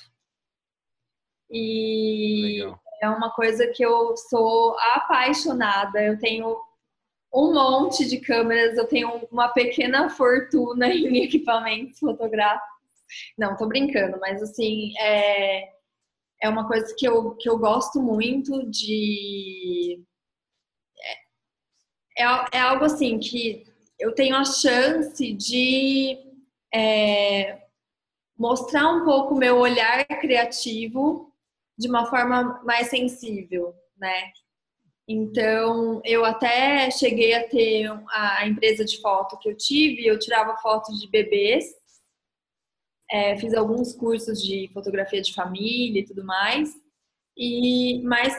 e 1.51 2.61
Legal. 2.63 2.79
é 3.01 3.09
uma 3.09 3.31
coisa 3.31 3.67
que 3.67 3.83
eu 3.83 4.15
sou 4.15 4.77
apaixonada. 4.93 6.01
Eu 6.01 6.17
tenho 6.19 6.57
um 7.33 7.53
monte 7.53 8.07
de 8.07 8.19
câmeras, 8.19 8.77
eu 8.77 8.87
tenho 8.87 9.27
uma 9.29 9.49
pequena 9.49 10.09
fortuna 10.09 10.87
em 10.93 11.23
equipamentos 11.23 11.99
fotográficos. 11.99 12.69
Não, 13.37 13.57
tô 13.57 13.67
brincando, 13.67 14.17
mas 14.21 14.41
assim, 14.41 14.93
é, 14.99 15.78
é 16.41 16.47
uma 16.49 16.67
coisa 16.67 16.93
que 16.97 17.07
eu, 17.07 17.35
que 17.35 17.49
eu 17.49 17.57
gosto 17.57 18.01
muito 18.01 18.65
de. 18.69 20.01
É, 22.17 22.57
é 22.57 22.59
algo 22.59 22.85
assim 22.85 23.19
que 23.19 23.65
eu 23.99 24.13
tenho 24.13 24.35
a 24.35 24.45
chance 24.45 25.33
de 25.33 26.17
é, 26.73 27.61
mostrar 28.37 28.89
um 28.89 29.03
pouco 29.03 29.35
meu 29.35 29.57
olhar 29.57 30.05
criativo 30.05 31.33
de 31.77 31.89
uma 31.89 32.05
forma 32.05 32.61
mais 32.63 32.87
sensível, 32.87 33.73
né? 33.97 34.31
Então, 35.07 36.01
eu 36.05 36.23
até 36.23 36.91
cheguei 36.91 37.33
a 37.33 37.47
ter 37.47 37.89
a 38.11 38.47
empresa 38.47 38.85
de 38.85 39.01
foto 39.01 39.39
que 39.39 39.49
eu 39.49 39.57
tive, 39.57 40.05
eu 40.05 40.19
tirava 40.19 40.55
fotos 40.57 40.99
de 41.01 41.09
bebês, 41.09 41.65
é, 43.11 43.37
fiz 43.37 43.53
alguns 43.53 43.93
cursos 43.93 44.41
de 44.41 44.69
fotografia 44.73 45.21
de 45.21 45.33
família 45.33 46.01
e 46.01 46.05
tudo 46.05 46.23
mais. 46.23 46.73
E, 47.37 48.01
mas, 48.03 48.33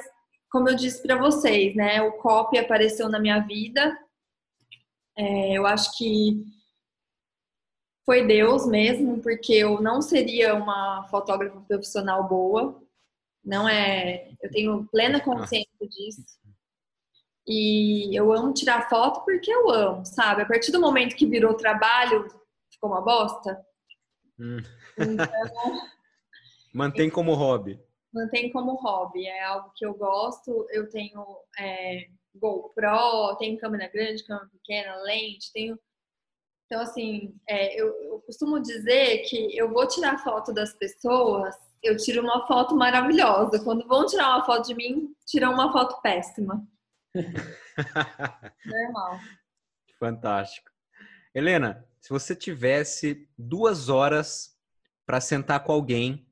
como 0.50 0.68
eu 0.68 0.76
disse 0.76 1.02
para 1.02 1.16
vocês, 1.16 1.74
né, 1.74 2.02
o 2.02 2.12
copy 2.18 2.58
apareceu 2.58 3.08
na 3.08 3.18
minha 3.18 3.40
vida. 3.40 3.96
É, 5.16 5.52
eu 5.52 5.66
acho 5.66 5.96
que 5.96 6.44
foi 8.04 8.26
Deus 8.26 8.66
mesmo, 8.66 9.20
porque 9.20 9.52
eu 9.52 9.80
não 9.80 10.00
seria 10.00 10.54
uma 10.54 11.06
fotógrafa 11.10 11.60
profissional 11.62 12.28
boa 12.28 12.80
não 13.44 13.68
é. 13.68 14.30
Eu 14.42 14.50
tenho 14.50 14.86
plena 14.88 15.20
consciência 15.20 15.88
disso. 15.88 16.22
E 17.46 18.16
eu 18.16 18.32
amo 18.32 18.52
tirar 18.52 18.88
foto 18.88 19.24
porque 19.24 19.50
eu 19.50 19.70
amo, 19.70 20.04
sabe? 20.06 20.42
A 20.42 20.46
partir 20.46 20.70
do 20.70 20.80
momento 20.80 21.16
que 21.16 21.26
virou 21.26 21.54
trabalho, 21.54 22.28
ficou 22.70 22.90
uma 22.90 23.00
bosta. 23.00 23.58
Hum. 24.40 24.58
Então, 24.98 25.90
Mantém 26.72 27.10
como 27.10 27.34
hobby. 27.34 27.78
mantém 28.12 28.50
como 28.50 28.74
hobby. 28.74 29.26
É 29.26 29.44
algo 29.44 29.72
que 29.76 29.84
eu 29.84 29.94
gosto. 29.94 30.66
Eu 30.70 30.88
tenho 30.88 31.24
é, 31.58 32.08
GoPro, 32.34 33.36
tenho 33.38 33.58
câmera 33.58 33.88
grande, 33.88 34.24
câmera 34.24 34.48
pequena, 34.48 34.96
lente, 35.02 35.52
tenho. 35.52 35.78
Então, 36.66 36.80
assim, 36.82 37.34
é, 37.48 37.74
eu, 37.80 37.88
eu 38.04 38.20
costumo 38.20 38.60
dizer 38.60 39.18
que 39.28 39.56
eu 39.58 39.68
vou 39.72 39.86
tirar 39.88 40.22
foto 40.22 40.52
das 40.54 40.72
pessoas, 40.74 41.54
eu 41.82 41.96
tiro 41.96 42.22
uma 42.22 42.46
foto 42.46 42.76
maravilhosa. 42.76 43.62
Quando 43.64 43.86
vão 43.88 44.06
tirar 44.06 44.36
uma 44.36 44.46
foto 44.46 44.68
de 44.68 44.74
mim, 44.74 45.12
tiram 45.26 45.52
uma 45.52 45.72
foto 45.72 46.00
péssima. 46.00 46.64
Normal. 48.64 49.18
Fantástico. 49.98 50.70
Helena, 51.34 51.84
se 52.00 52.08
você 52.08 52.34
tivesse 52.34 53.28
duas 53.36 53.88
horas 53.88 54.56
para 55.06 55.20
sentar 55.20 55.62
com 55.64 55.72
alguém 55.72 56.26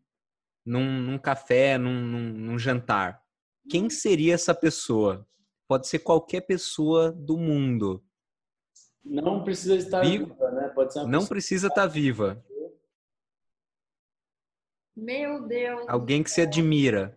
num, 0.65 1.01
num 1.01 1.19
café, 1.19 1.77
num, 1.77 2.01
num, 2.01 2.33
num 2.33 2.59
jantar, 2.59 3.23
quem 3.69 3.91
seria 3.91 4.35
essa 4.35 4.55
pessoa? 4.55 5.27
Pode 5.69 5.87
ser 5.87 5.99
qualquer 5.99 6.41
pessoa 6.43 7.13
do 7.13 7.37
mundo. 7.37 8.03
Não 9.05 9.45
precisa 9.45 9.77
estar 9.77 10.01
Vivo. 10.01 10.27
viva, 10.27 10.51
né? 10.51 10.69
Pode 10.69 10.93
ser 10.93 11.07
Não 11.07 11.27
precisa 11.27 11.69
estar 11.69 11.87
viva. 11.87 12.43
Meu 14.97 15.47
Deus. 15.47 15.89
Alguém 15.89 16.23
que 16.23 16.31
se 16.31 16.41
admira. 16.41 17.17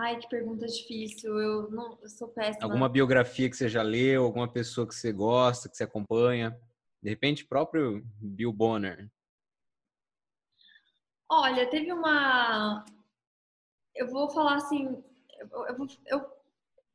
Ai, 0.00 0.18
que 0.18 0.28
pergunta 0.28 0.66
difícil. 0.66 1.38
Eu 1.38 1.70
não, 1.70 1.98
eu 2.00 2.08
sou 2.08 2.28
péssima. 2.28 2.64
Alguma 2.64 2.88
biografia 2.88 3.50
que 3.50 3.56
você 3.56 3.68
já 3.68 3.82
leu, 3.82 4.24
alguma 4.24 4.50
pessoa 4.50 4.88
que 4.88 4.94
você 4.94 5.12
gosta, 5.12 5.68
que 5.68 5.76
você 5.76 5.84
acompanha. 5.84 6.58
De 7.02 7.10
repente, 7.10 7.44
próprio 7.44 8.02
Bill 8.18 8.50
Bonner. 8.50 9.10
Olha, 11.30 11.68
teve 11.68 11.92
uma. 11.92 12.82
Eu 13.94 14.08
vou 14.08 14.30
falar 14.30 14.54
assim. 14.54 15.04
Eu, 15.38 15.66
eu, 15.66 15.86
eu, 16.06 16.30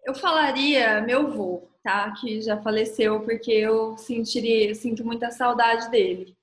eu 0.08 0.16
falaria 0.16 1.00
meu 1.02 1.28
avô, 1.28 1.70
tá? 1.84 2.12
Que 2.20 2.42
já 2.42 2.60
faleceu, 2.60 3.22
porque 3.22 3.52
eu 3.52 3.96
sentiria, 4.00 4.70
eu 4.70 4.76
sinto 4.76 5.06
muita 5.06 5.30
saudade 5.30 5.92
dele. 5.92 6.36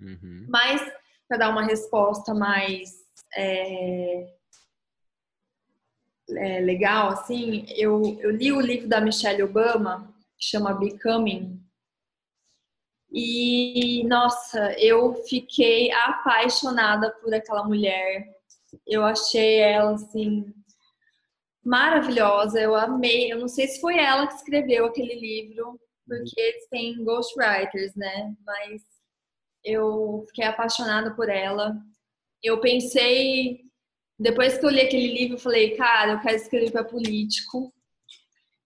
Uhum. 0.00 0.46
Mas, 0.48 0.80
para 1.26 1.38
dar 1.38 1.50
uma 1.50 1.64
resposta 1.64 2.32
mais 2.32 3.04
é, 3.36 4.33
é, 6.30 6.60
legal, 6.60 7.10
assim, 7.10 7.66
eu, 7.76 8.18
eu 8.20 8.30
li 8.30 8.52
o 8.52 8.60
livro 8.60 8.88
da 8.88 9.00
Michelle 9.00 9.42
Obama, 9.42 10.12
que 10.38 10.46
chama 10.46 10.74
Becoming. 10.74 11.60
E, 13.10 14.02
nossa, 14.08 14.72
eu 14.78 15.14
fiquei 15.26 15.92
apaixonada 15.92 17.10
por 17.20 17.32
aquela 17.32 17.64
mulher. 17.64 18.26
Eu 18.86 19.04
achei 19.04 19.60
ela, 19.60 19.92
assim, 19.94 20.52
maravilhosa. 21.64 22.60
Eu 22.60 22.74
amei. 22.74 23.32
Eu 23.32 23.38
não 23.38 23.48
sei 23.48 23.68
se 23.68 23.80
foi 23.80 23.98
ela 23.98 24.26
que 24.26 24.34
escreveu 24.34 24.86
aquele 24.86 25.14
livro, 25.14 25.78
porque 26.06 26.40
eles 26.40 26.68
têm 26.68 27.04
ghostwriters, 27.04 27.94
né? 27.94 28.34
Mas 28.44 28.82
eu 29.64 30.24
fiquei 30.28 30.44
apaixonada 30.44 31.14
por 31.14 31.28
ela. 31.28 31.76
Eu 32.42 32.60
pensei, 32.60 33.60
depois 34.18 34.58
que 34.58 34.64
eu 34.66 34.70
li 34.70 34.80
aquele 34.80 35.12
livro, 35.12 35.36
eu 35.36 35.40
falei, 35.40 35.76
cara, 35.76 36.12
eu 36.12 36.20
quero 36.20 36.36
escrever 36.36 36.70
para 36.70 36.84
político. 36.84 37.72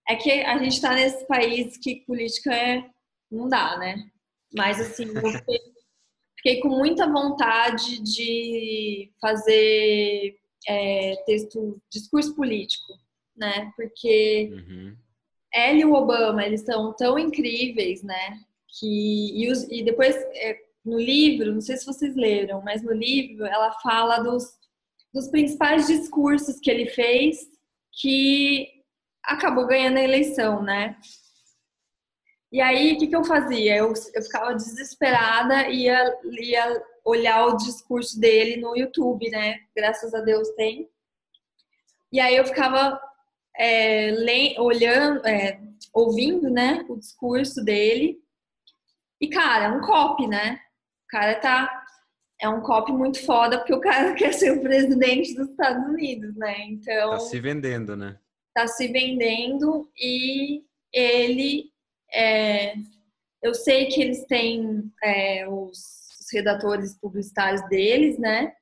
É 0.09 0.17
que 0.17 0.31
a 0.31 0.59
gente 0.59 0.75
está 0.75 0.95
nesse 0.95 1.27
país 1.27 1.77
que 1.79 1.97
política 2.07 2.53
é 2.55 2.85
não 3.31 3.49
dá, 3.49 3.77
né? 3.79 4.11
Mas 4.55 4.81
assim, 4.81 5.05
eu 5.07 5.23
fiquei, 5.33 5.59
fiquei 6.37 6.61
com 6.61 6.69
muita 6.71 7.07
vontade 7.11 8.01
de 8.03 9.13
fazer 9.21 10.39
é, 10.67 11.17
texto, 11.27 11.81
discurso 11.93 12.35
político, 12.35 12.95
né? 13.37 13.71
Porque 13.77 14.51
Uhum. 14.53 14.97
ela 15.53 15.79
e 15.79 15.85
o 15.85 15.93
Obama, 15.95 16.45
eles 16.45 16.63
são 16.63 16.95
tão 16.97 17.19
incríveis, 17.19 18.03
né? 18.03 18.41
Que, 18.79 19.45
e, 19.45 19.51
os- 19.51 19.65
e 19.71 19.83
depois, 19.83 20.15
é, 20.17 20.59
no 20.85 20.99
livro, 20.99 21.53
não 21.55 21.61
sei 21.61 21.77
se 21.77 21.87
vocês 21.87 22.15
leram, 22.17 22.63
mas 22.63 22.83
no 22.83 22.93
livro 22.93 23.45
ela 23.47 23.73
fala 23.83 24.19
dos, 24.21 24.45
dos 25.13 25.29
principais 25.29 25.87
discursos 25.87 26.61
que 26.61 26.71
ele 26.71 26.87
fez 26.91 27.39
que 28.01 28.69
acabou 29.25 29.67
ganhando 29.67 29.99
a 29.99 30.03
eleição, 30.03 30.63
né? 30.63 30.97
E 32.51 32.61
aí, 32.61 32.95
o 32.95 32.99
que, 32.99 33.07
que 33.09 33.17
eu 33.17 33.25
fazia? 33.25 33.77
Eu, 33.77 33.93
eu 34.15 34.23
ficava 34.23 34.55
desesperada 34.55 35.69
e 35.69 35.83
ia, 35.85 36.19
ia 36.41 36.83
olhar 37.05 37.47
o 37.47 37.57
discurso 37.57 38.19
dele 38.19 38.57
no 38.61 38.77
YouTube, 38.77 39.29
né? 39.31 39.61
Graças 39.77 40.15
a 40.15 40.21
Deus 40.21 40.49
tem. 40.51 40.89
E 42.11 42.21
aí 42.21 42.37
eu 42.37 42.47
ficava 42.47 42.99
é, 43.57 44.11
le- 44.13 44.59
olhando, 44.59 45.27
é, 45.27 45.61
ouvindo, 45.93 46.49
né, 46.51 46.85
o 46.89 46.97
discurso 46.97 47.63
dele. 47.63 48.19
E, 49.21 49.29
cara, 49.29 49.75
um 49.77 49.81
copy, 49.81 50.27
né? 50.27 50.61
O 51.05 51.09
cara 51.09 51.35
tá. 51.41 51.78
É 52.41 52.49
um 52.49 52.61
copy 52.61 52.93
muito 52.93 53.25
foda, 53.25 53.59
porque 53.59 53.75
o 53.75 53.81
cara 53.81 54.15
quer 54.17 54.33
ser 54.33 54.53
o 54.53 54.61
presidente 54.61 55.35
dos 55.35 55.51
Estados 55.51 55.87
Unidos, 55.89 56.35
né? 56.37 56.67
Então, 56.69 57.11
Tá 57.11 57.19
se 57.21 57.41
vendendo, 57.41 57.97
né? 57.97 58.19
tá 58.59 58.67
se 58.67 58.89
vendendo 58.89 59.89
e 59.97 60.65
ele. 60.93 61.71
é, 62.13 62.75
eu 63.41 63.55
sei 63.55 63.87
que 63.87 64.03
eles 64.03 64.25
têm 64.27 64.91
é, 65.01 65.49
os, 65.49 65.79
os 66.21 66.27
redatores 66.33 66.99
publicitários 66.99 67.63
deles, 67.69 68.19
né? 68.19 68.53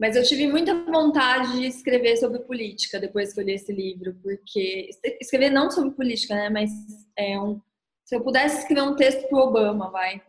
Mas 0.00 0.16
eu 0.16 0.22
tive 0.24 0.46
muita 0.46 0.74
vontade 0.84 1.52
de 1.60 1.66
escrever 1.66 2.16
sobre 2.16 2.40
política 2.40 2.98
depois 2.98 3.34
que 3.34 3.40
eu 3.40 3.44
li 3.44 3.52
esse 3.52 3.72
livro, 3.72 4.14
porque 4.22 4.88
escrever 5.20 5.50
não 5.50 5.70
sobre 5.70 5.90
política, 5.94 6.34
né? 6.34 6.48
Mas 6.48 6.70
é 7.16 7.38
um, 7.38 7.60
se 8.04 8.16
eu 8.16 8.24
pudesse 8.24 8.60
escrever 8.60 8.82
um 8.82 8.96
texto 8.96 9.28
pro 9.28 9.40
Obama, 9.40 9.90
vai, 9.90 10.22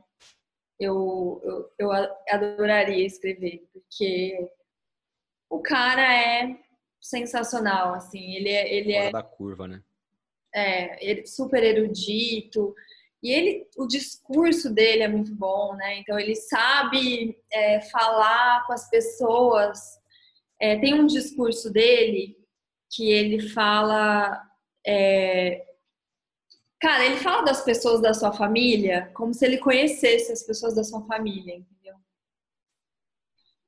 eu, 0.84 1.42
eu, 1.44 1.72
eu 1.80 1.92
adoraria 2.30 3.06
escrever, 3.06 3.68
porque 3.74 4.50
o 5.50 5.60
cara 5.62 6.02
é 6.14 6.58
sensacional, 7.02 7.94
assim, 7.94 8.36
ele 8.36 8.50
é, 8.50 8.74
ele 8.74 8.94
Fora 8.94 9.06
é 9.06 9.12
da 9.12 9.24
curva, 9.24 9.68
né? 9.68 9.84
é, 10.54 11.06
ele- 11.10 11.26
super 11.28 11.64
erudito. 11.64 12.74
E 13.22 13.32
ele, 13.32 13.68
o 13.78 13.88
discurso 13.88 14.74
dele 14.74 15.04
é 15.04 15.08
muito 15.08 15.34
bom, 15.34 15.76
né? 15.76 15.98
Então 16.00 16.20
ele 16.20 16.36
sabe 16.36 17.38
é, 17.52 17.80
falar 17.82 18.66
com 18.68 18.74
as 18.74 18.90
pessoas. 18.90 19.80
É, 20.60 20.78
tem 20.78 20.94
um 20.94 21.06
discurso 21.08 21.72
dele 21.72 22.38
que 22.92 23.12
ele 23.12 23.50
fala, 23.50 24.42
é, 24.86 25.66
cara, 26.84 27.06
ele 27.06 27.16
fala 27.16 27.44
das 27.44 27.62
pessoas 27.64 28.02
da 28.02 28.14
sua 28.14 28.34
família 28.34 29.10
como 29.14 29.34
se 29.34 29.46
ele 29.46 29.58
conhecesse 29.58 30.34
as 30.34 30.44
pessoas 30.44 30.76
da 30.76 30.84
sua 30.84 31.02
família, 31.06 31.56
entendeu? 31.56 31.96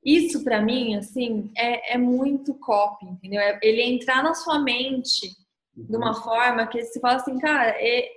Isso 0.03 0.43
para 0.43 0.61
mim, 0.61 0.95
assim, 0.95 1.49
é, 1.55 1.93
é 1.93 1.97
muito 1.97 2.53
copy, 2.55 3.05
entendeu? 3.05 3.39
É 3.39 3.57
ele 3.63 3.81
entrar 3.81 4.21
na 4.21 4.33
sua 4.33 4.59
mente 4.59 5.33
de 5.73 5.95
uma 5.95 6.13
forma 6.21 6.67
que 6.67 6.83
você 6.83 6.99
fala 6.99 7.15
assim, 7.15 7.39
cara, 7.39 7.69
é- 7.79 8.09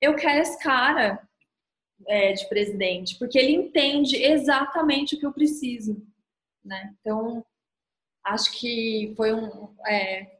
eu 0.00 0.14
quero 0.14 0.40
esse 0.40 0.56
cara 0.60 1.20
é, 2.06 2.32
de 2.32 2.48
presidente, 2.48 3.18
porque 3.18 3.36
ele 3.36 3.52
entende 3.52 4.16
exatamente 4.22 5.16
o 5.16 5.18
que 5.18 5.26
eu 5.26 5.32
preciso, 5.32 6.00
né? 6.64 6.94
Então, 7.00 7.44
acho 8.24 8.52
que 8.52 9.12
foi 9.16 9.32
um, 9.34 9.74
é, 9.84 10.38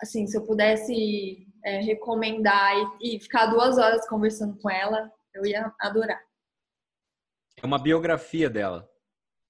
assim, 0.00 0.26
se 0.26 0.36
eu 0.36 0.44
pudesse 0.44 1.46
é, 1.64 1.80
recomendar 1.80 2.72
e, 3.00 3.16
e 3.16 3.20
ficar 3.20 3.46
duas 3.46 3.78
horas 3.78 4.08
conversando 4.08 4.56
com 4.58 4.70
ela, 4.70 5.10
eu 5.34 5.44
ia 5.44 5.72
adorar. 5.80 6.20
É 7.62 7.66
uma 7.66 7.78
biografia 7.78 8.48
dela. 8.48 8.88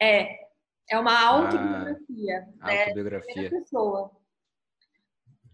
É, 0.00 0.48
é 0.90 0.98
uma 0.98 1.24
autobiografia, 1.24 2.40
né? 2.40 2.84
Primeira 2.86 3.16
Autobiografia. 3.18 3.50
pessoa. 3.50 4.10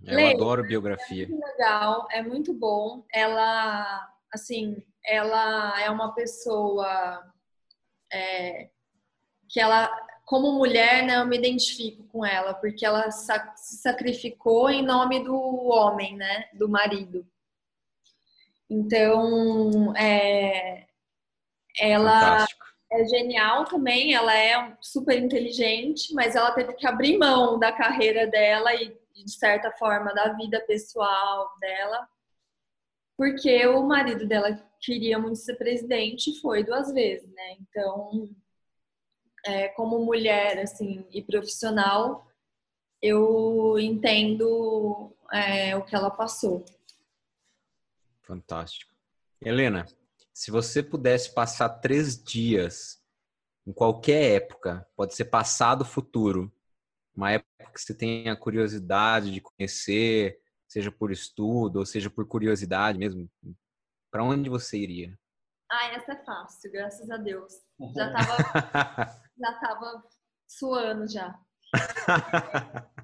Eu 0.02 0.14
Leia. 0.14 0.34
adoro 0.34 0.62
biografia. 0.62 1.28
muito 1.28 1.44
legal, 1.44 2.08
é 2.10 2.22
muito 2.22 2.54
bom. 2.54 3.04
Ela, 3.12 4.08
assim, 4.32 4.82
ela 5.04 5.80
é 5.82 5.90
uma 5.90 6.14
pessoa 6.14 7.22
é, 8.12 8.70
que 9.48 9.60
ela, 9.60 9.90
como 10.26 10.52
mulher, 10.52 11.06
né, 11.06 11.16
eu 11.16 11.26
me 11.26 11.38
identifico 11.38 12.02
com 12.08 12.26
ela, 12.26 12.52
porque 12.52 12.84
ela 12.84 13.10
se 13.10 13.78
sacrificou 13.78 14.68
em 14.68 14.82
nome 14.82 15.24
do 15.24 15.34
homem, 15.68 16.16
né, 16.16 16.48
do 16.52 16.68
marido. 16.68 17.26
Então, 18.68 19.96
é, 19.96 20.86
ela 21.78 22.20
Fantástico. 22.20 22.66
é 22.92 23.04
genial 23.06 23.64
também, 23.64 24.14
ela 24.14 24.36
é 24.36 24.76
super 24.82 25.16
inteligente, 25.16 26.12
mas 26.12 26.36
ela 26.36 26.50
teve 26.50 26.74
que 26.74 26.86
abrir 26.86 27.16
mão 27.16 27.58
da 27.58 27.72
carreira 27.72 28.26
dela 28.26 28.74
e, 28.74 28.88
de 29.14 29.30
certa 29.30 29.70
forma, 29.72 30.12
da 30.12 30.32
vida 30.32 30.60
pessoal 30.66 31.56
dela 31.60 32.06
porque 33.16 33.66
o 33.66 33.82
marido 33.82 34.26
dela 34.26 34.62
queria 34.80 35.18
muito 35.18 35.38
ser 35.38 35.56
presidente 35.56 36.30
e 36.30 36.40
foi 36.40 36.62
duas 36.62 36.92
vezes, 36.92 37.32
né? 37.32 37.56
Então, 37.60 38.28
é, 39.46 39.68
como 39.68 40.04
mulher, 40.04 40.58
assim, 40.58 41.04
e 41.10 41.22
profissional, 41.22 42.26
eu 43.00 43.78
entendo 43.78 45.12
é, 45.32 45.76
o 45.76 45.84
que 45.84 45.94
ela 45.94 46.10
passou. 46.10 46.64
Fantástico. 48.22 48.92
Helena, 49.40 49.86
se 50.32 50.50
você 50.50 50.82
pudesse 50.82 51.32
passar 51.32 51.68
três 51.68 52.22
dias 52.22 53.00
em 53.66 53.72
qualquer 53.72 54.42
época, 54.42 54.86
pode 54.96 55.14
ser 55.14 55.26
passado, 55.26 55.84
futuro, 55.84 56.52
uma 57.14 57.32
época 57.32 57.72
que 57.72 57.80
você 57.80 57.94
tenha 57.94 58.36
curiosidade 58.36 59.30
de 59.30 59.40
conhecer, 59.40 60.40
seja 60.68 60.90
por 60.90 61.10
estudo 61.10 61.78
ou 61.78 61.86
seja 61.86 62.10
por 62.10 62.26
curiosidade 62.26 62.98
mesmo, 62.98 63.30
para 64.10 64.24
onde 64.24 64.50
você 64.50 64.78
iria? 64.78 65.18
Ah, 65.70 65.88
essa 65.88 66.12
é 66.12 66.24
fácil, 66.24 66.70
graças 66.70 67.10
a 67.10 67.16
Deus. 67.16 67.54
Já 67.94 68.12
tava, 68.12 69.20
já 69.38 69.52
tava 69.60 70.04
suando 70.46 71.08
já. 71.08 71.38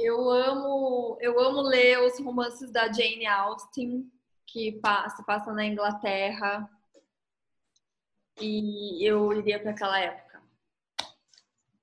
Eu 0.00 0.30
amo, 0.30 1.18
eu 1.20 1.40
amo 1.40 1.60
ler 1.60 2.00
os 2.04 2.20
romances 2.20 2.70
da 2.70 2.86
Jane 2.86 3.26
Austen, 3.26 4.08
que 4.46 4.80
se 5.16 5.24
passam 5.26 5.52
na 5.52 5.66
Inglaterra. 5.66 6.70
E 8.40 9.04
eu 9.04 9.32
iria 9.32 9.58
para 9.58 9.72
aquela 9.72 9.98
época. 9.98 10.40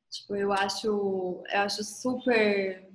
Tipo, 0.10 0.38
eu 0.38 0.54
acho, 0.54 1.44
eu 1.50 1.60
acho 1.60 1.84
super, 1.84 2.90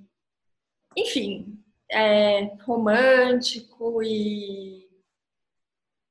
enfim, 0.96 1.62
é, 1.90 2.56
romântico 2.64 4.02
e 4.02 4.89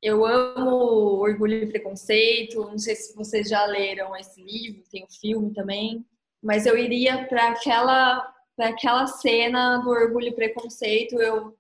eu 0.01 0.25
amo 0.25 1.19
Orgulho 1.19 1.55
e 1.55 1.67
Preconceito. 1.67 2.61
Não 2.61 2.77
sei 2.77 2.95
se 2.95 3.15
vocês 3.15 3.49
já 3.49 3.65
leram 3.65 4.15
esse 4.15 4.41
livro, 4.41 4.83
tem 4.89 5.03
o 5.03 5.05
um 5.05 5.09
filme 5.09 5.53
também. 5.53 6.05
Mas 6.41 6.65
eu 6.65 6.77
iria 6.77 7.27
para 7.27 7.49
aquela, 7.49 8.33
para 8.55 8.69
aquela 8.69 9.07
cena 9.07 9.77
do 9.79 9.89
Orgulho 9.89 10.27
e 10.27 10.35
Preconceito. 10.35 11.21
Eu, 11.21 11.57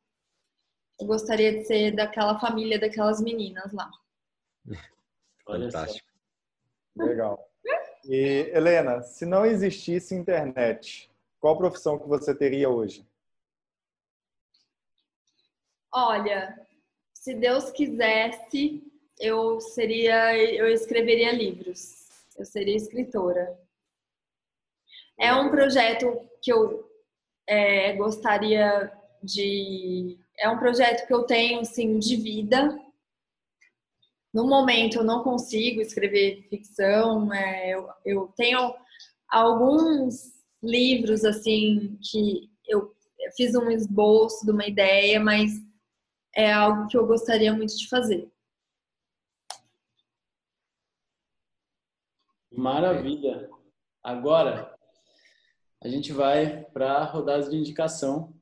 eu 0.99 1.07
gostaria 1.07 1.51
de 1.51 1.65
ser 1.65 1.91
daquela 1.91 2.39
família, 2.39 2.79
daquelas 2.79 3.21
meninas 3.21 3.73
lá. 3.73 3.89
Fantástico. 5.45 6.07
Legal. 6.95 7.45
E, 8.05 8.51
Helena, 8.53 9.01
se 9.01 9.25
não 9.25 9.45
existisse 9.45 10.15
internet, 10.15 11.11
qual 11.39 11.57
profissão 11.57 11.99
que 11.99 12.07
você 12.07 12.33
teria 12.33 12.69
hoje? 12.69 13.05
Olha, 15.91 16.55
se 17.19 17.33
Deus 17.33 17.69
quisesse, 17.71 18.81
eu 19.19 19.59
seria, 19.59 20.37
eu 20.37 20.67
escreveria 20.69 21.33
livros. 21.33 22.07
Eu 22.37 22.45
seria 22.45 22.77
escritora. 22.77 23.59
É 25.19 25.33
um 25.33 25.49
projeto 25.49 26.07
que 26.41 26.51
eu 26.51 26.89
é, 27.45 27.93
gostaria 27.93 28.89
de. 29.21 30.17
É 30.39 30.49
um 30.49 30.57
projeto 30.57 31.05
que 31.05 31.13
eu 31.13 31.23
tenho, 31.23 31.59
assim, 31.59 31.99
de 31.99 32.15
vida. 32.15 32.79
No 34.33 34.47
momento, 34.47 34.99
eu 34.99 35.03
não 35.03 35.21
consigo 35.21 35.81
escrever 35.81 36.47
ficção. 36.49 37.33
É, 37.33 37.71
eu, 37.71 37.89
eu 38.05 38.33
tenho 38.37 38.73
alguns 39.27 40.39
livros, 40.63 41.25
assim, 41.25 41.97
que 42.01 42.49
eu 42.65 42.95
fiz 43.35 43.53
um 43.55 43.69
esboço 43.69 44.45
de 44.45 44.51
uma 44.51 44.65
ideia, 44.65 45.19
mas 45.19 45.51
é 46.39 46.53
algo 46.53 46.87
que 46.87 46.95
eu 46.95 47.05
gostaria 47.05 47.51
muito 47.51 47.77
de 47.77 47.89
fazer. 47.89 48.31
Maravilha. 52.49 53.49
Agora 54.01 54.73
a 55.81 55.89
gente 55.89 56.13
vai 56.13 56.63
para 56.63 56.93
a 56.93 57.03
rodada 57.03 57.49
de 57.49 57.57
indicação, 57.57 58.33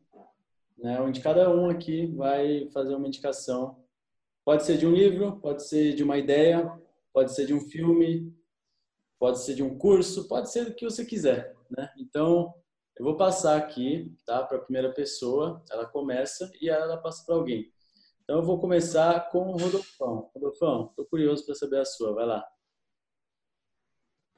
né? 0.77 1.01
Onde 1.01 1.21
cada 1.21 1.49
um 1.49 1.71
aqui 1.71 2.05
vai 2.15 2.69
fazer 2.69 2.93
uma 2.93 3.07
indicação. 3.07 3.83
Pode 4.45 4.63
ser 4.63 4.77
de 4.77 4.85
um 4.85 4.93
livro, 4.93 5.39
pode 5.39 5.67
ser 5.67 5.95
de 5.95 6.03
uma 6.03 6.19
ideia, 6.19 6.71
pode 7.11 7.33
ser 7.33 7.47
de 7.47 7.53
um 7.53 7.61
filme, 7.61 8.31
pode 9.17 9.39
ser 9.39 9.55
de 9.55 9.63
um 9.63 9.75
curso, 9.75 10.27
pode 10.27 10.51
ser 10.51 10.65
do 10.65 10.75
que 10.75 10.85
você 10.85 11.03
quiser, 11.03 11.55
né? 11.75 11.91
Então 11.97 12.53
eu 12.95 13.03
vou 13.03 13.17
passar 13.17 13.57
aqui, 13.57 14.15
tá, 14.23 14.43
para 14.43 14.57
a 14.57 14.61
primeira 14.61 14.93
pessoa. 14.93 15.63
Ela 15.71 15.87
começa 15.87 16.51
e 16.61 16.69
ela 16.69 16.97
passa 16.97 17.25
para 17.25 17.33
alguém. 17.33 17.71
Então 18.27 18.39
eu 18.39 18.43
vou 18.43 18.59
começar 18.59 19.29
com 19.29 19.53
o 19.53 19.57
Rodolfão. 19.57 20.29
Rodolfão, 20.35 20.87
estou 20.89 21.05
curioso 21.05 21.45
para 21.45 21.55
saber 21.55 21.79
a 21.79 21.85
sua. 21.85 22.13
Vai 22.13 22.25
lá. 22.25 22.45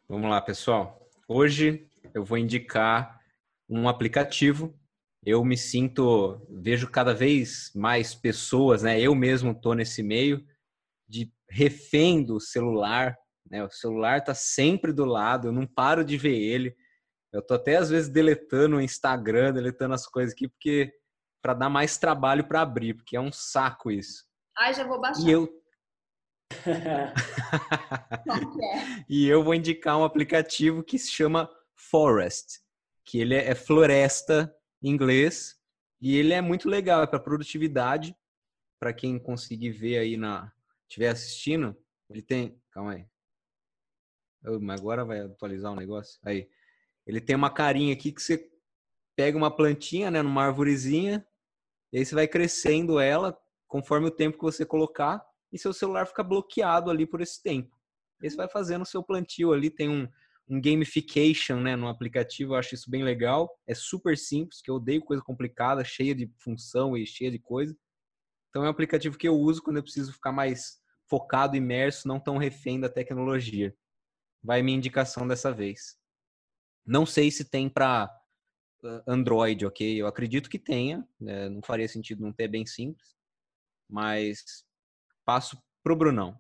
Vamos 0.07 0.30
lá, 0.30 0.40
pessoal. 0.40 1.10
Hoje 1.28 1.90
eu 2.14 2.24
vou 2.24 2.38
indicar 2.38 3.20
um 3.68 3.90
aplicativo. 3.90 4.80
Eu 5.26 5.44
me 5.44 5.57
sinto, 5.57 6.40
vejo 6.52 6.88
cada 6.91 7.16
vez 7.16 7.72
mais 7.74 8.14
pessoas, 8.14 8.84
né? 8.84 9.02
Eu 9.02 9.16
mesmo 9.16 9.53
estou 9.53 9.74
nesse 9.74 10.03
meio 10.03 10.45
de 11.07 11.34
refém 11.49 12.24
do 12.24 12.40
celular. 12.40 13.18
Né? 13.49 13.64
O 13.64 13.72
celular 13.72 14.20
está 14.20 14.36
sempre 14.36 14.94
do 14.94 15.03
lado, 15.03 15.48
eu 15.48 15.52
não 15.52 15.66
paro 15.66 16.06
de 16.06 16.16
ver 16.16 16.38
ele. 16.38 16.76
Eu 17.34 17.41
tô 17.41 17.56
até 17.56 17.78
às 17.78 17.90
vezes 17.90 18.07
deletando 18.07 18.76
o 18.76 18.82
Instagram, 18.82 19.52
deletando 19.52 19.95
as 19.95 20.06
coisas 20.06 20.34
aqui, 20.34 20.48
porque 20.48 20.94
para 21.41 21.53
dar 21.53 21.70
mais 21.70 21.98
trabalho 21.98 22.48
para 22.48 22.61
abrir, 22.61 22.95
porque 22.95 23.16
é 23.16 23.22
um 23.22 23.32
saco 23.32 23.91
isso. 23.91 24.26
Ai, 24.57 24.74
já 24.74 24.84
vou 24.84 24.99
baixar. 24.99 25.22
E 25.22 25.32
eu 25.32 25.48
e 29.07 29.28
eu 29.28 29.44
vou 29.44 29.53
indicar 29.53 29.98
um 29.98 30.03
aplicativo 30.03 30.84
que 30.84 30.98
se 30.98 31.11
chama 31.11 31.49
Forest, 31.76 32.60
que 33.06 33.20
ele 33.20 33.36
é, 33.36 33.49
é 33.49 33.56
floresta 33.56 34.53
em 34.82 34.90
inglês 34.90 35.60
e 36.02 36.18
ele 36.18 36.34
é 36.34 36.41
muito 36.41 36.68
legal, 36.68 37.03
é 37.03 37.07
para 37.07 37.20
produtividade, 37.20 38.16
para 38.80 38.94
quem 38.94 39.20
conseguir 39.20 39.72
ver 39.72 39.98
aí 39.98 40.18
na 40.18 40.52
estiver 40.88 41.10
assistindo, 41.10 41.78
ele 42.10 42.22
tem, 42.22 42.60
calma 42.72 42.94
aí. 42.94 43.06
Oh, 44.45 44.60
mas 44.60 44.80
agora 44.80 45.06
vai 45.06 45.20
atualizar 45.20 45.72
o 45.72 45.76
um 45.76 45.78
negócio. 45.78 46.20
Aí. 46.24 46.49
Ele 47.06 47.22
tem 47.22 47.36
uma 47.36 47.49
carinha 47.49 47.94
aqui 47.94 48.11
que 48.11 48.22
você 48.22 48.49
pega 49.19 49.37
uma 49.37 49.53
plantinha, 49.53 50.09
né, 50.09 50.21
numa 50.21 50.45
arvorezinha, 50.45 51.27
e 51.91 51.97
aí 51.97 52.05
você 52.05 52.15
vai 52.15 52.25
crescendo 52.25 53.01
ela 53.01 53.37
conforme 53.67 54.07
o 54.07 54.11
tempo 54.11 54.37
que 54.37 54.43
você 54.45 54.65
colocar 54.65 55.21
e 55.51 55.59
seu 55.59 55.73
celular 55.73 56.07
fica 56.07 56.23
bloqueado 56.23 56.89
ali 56.89 57.05
por 57.05 57.19
esse 57.19 57.43
tempo. 57.43 57.77
E 58.21 58.25
aí 58.25 58.29
você 58.29 58.37
vai 58.37 58.47
fazendo 58.47 58.83
o 58.83 58.85
seu 58.85 59.03
plantio 59.03 59.51
ali, 59.51 59.69
tem 59.69 59.89
um, 59.89 60.07
um 60.47 60.61
gamification 60.61 61.59
né, 61.59 61.75
no 61.75 61.89
aplicativo, 61.89 62.53
eu 62.53 62.57
acho 62.57 62.73
isso 62.73 62.89
bem 62.89 63.03
legal. 63.03 63.53
É 63.67 63.75
super 63.75 64.17
simples, 64.17 64.61
que 64.61 64.71
eu 64.71 64.75
odeio 64.75 65.03
coisa 65.03 65.21
complicada, 65.21 65.83
cheia 65.83 66.15
de 66.15 66.31
função 66.41 66.95
e 66.95 67.05
cheia 67.05 67.29
de 67.29 67.39
coisa. 67.39 67.75
Então 68.49 68.63
é 68.63 68.67
um 68.67 68.71
aplicativo 68.71 69.17
que 69.17 69.27
eu 69.27 69.35
uso 69.35 69.61
quando 69.61 69.75
eu 69.75 69.83
preciso 69.83 70.13
ficar 70.13 70.31
mais 70.31 70.79
focado, 71.09 71.57
imerso, 71.57 72.07
não 72.07 72.21
tão 72.21 72.37
refém 72.37 72.79
da 72.79 72.87
tecnologia. 72.87 73.75
Vai 74.41 74.61
minha 74.61 74.77
indicação 74.77 75.27
dessa 75.27 75.51
vez. 75.51 75.97
Não 76.85 77.05
sei 77.05 77.29
se 77.29 77.43
tem 77.43 77.67
para 77.67 78.09
Android, 79.07 79.65
ok? 79.65 80.01
Eu 80.01 80.07
acredito 80.07 80.49
que 80.49 80.60
tenha, 80.60 81.07
né? 81.19 81.49
não 81.49 81.61
faria 81.61 81.88
sentido 81.88 82.22
não 82.22 82.31
ter 82.31 82.47
bem 82.47 82.65
simples, 82.65 83.15
mas 83.89 84.65
passo 85.26 85.61
pro 85.84 85.95
Brunão. 85.95 86.39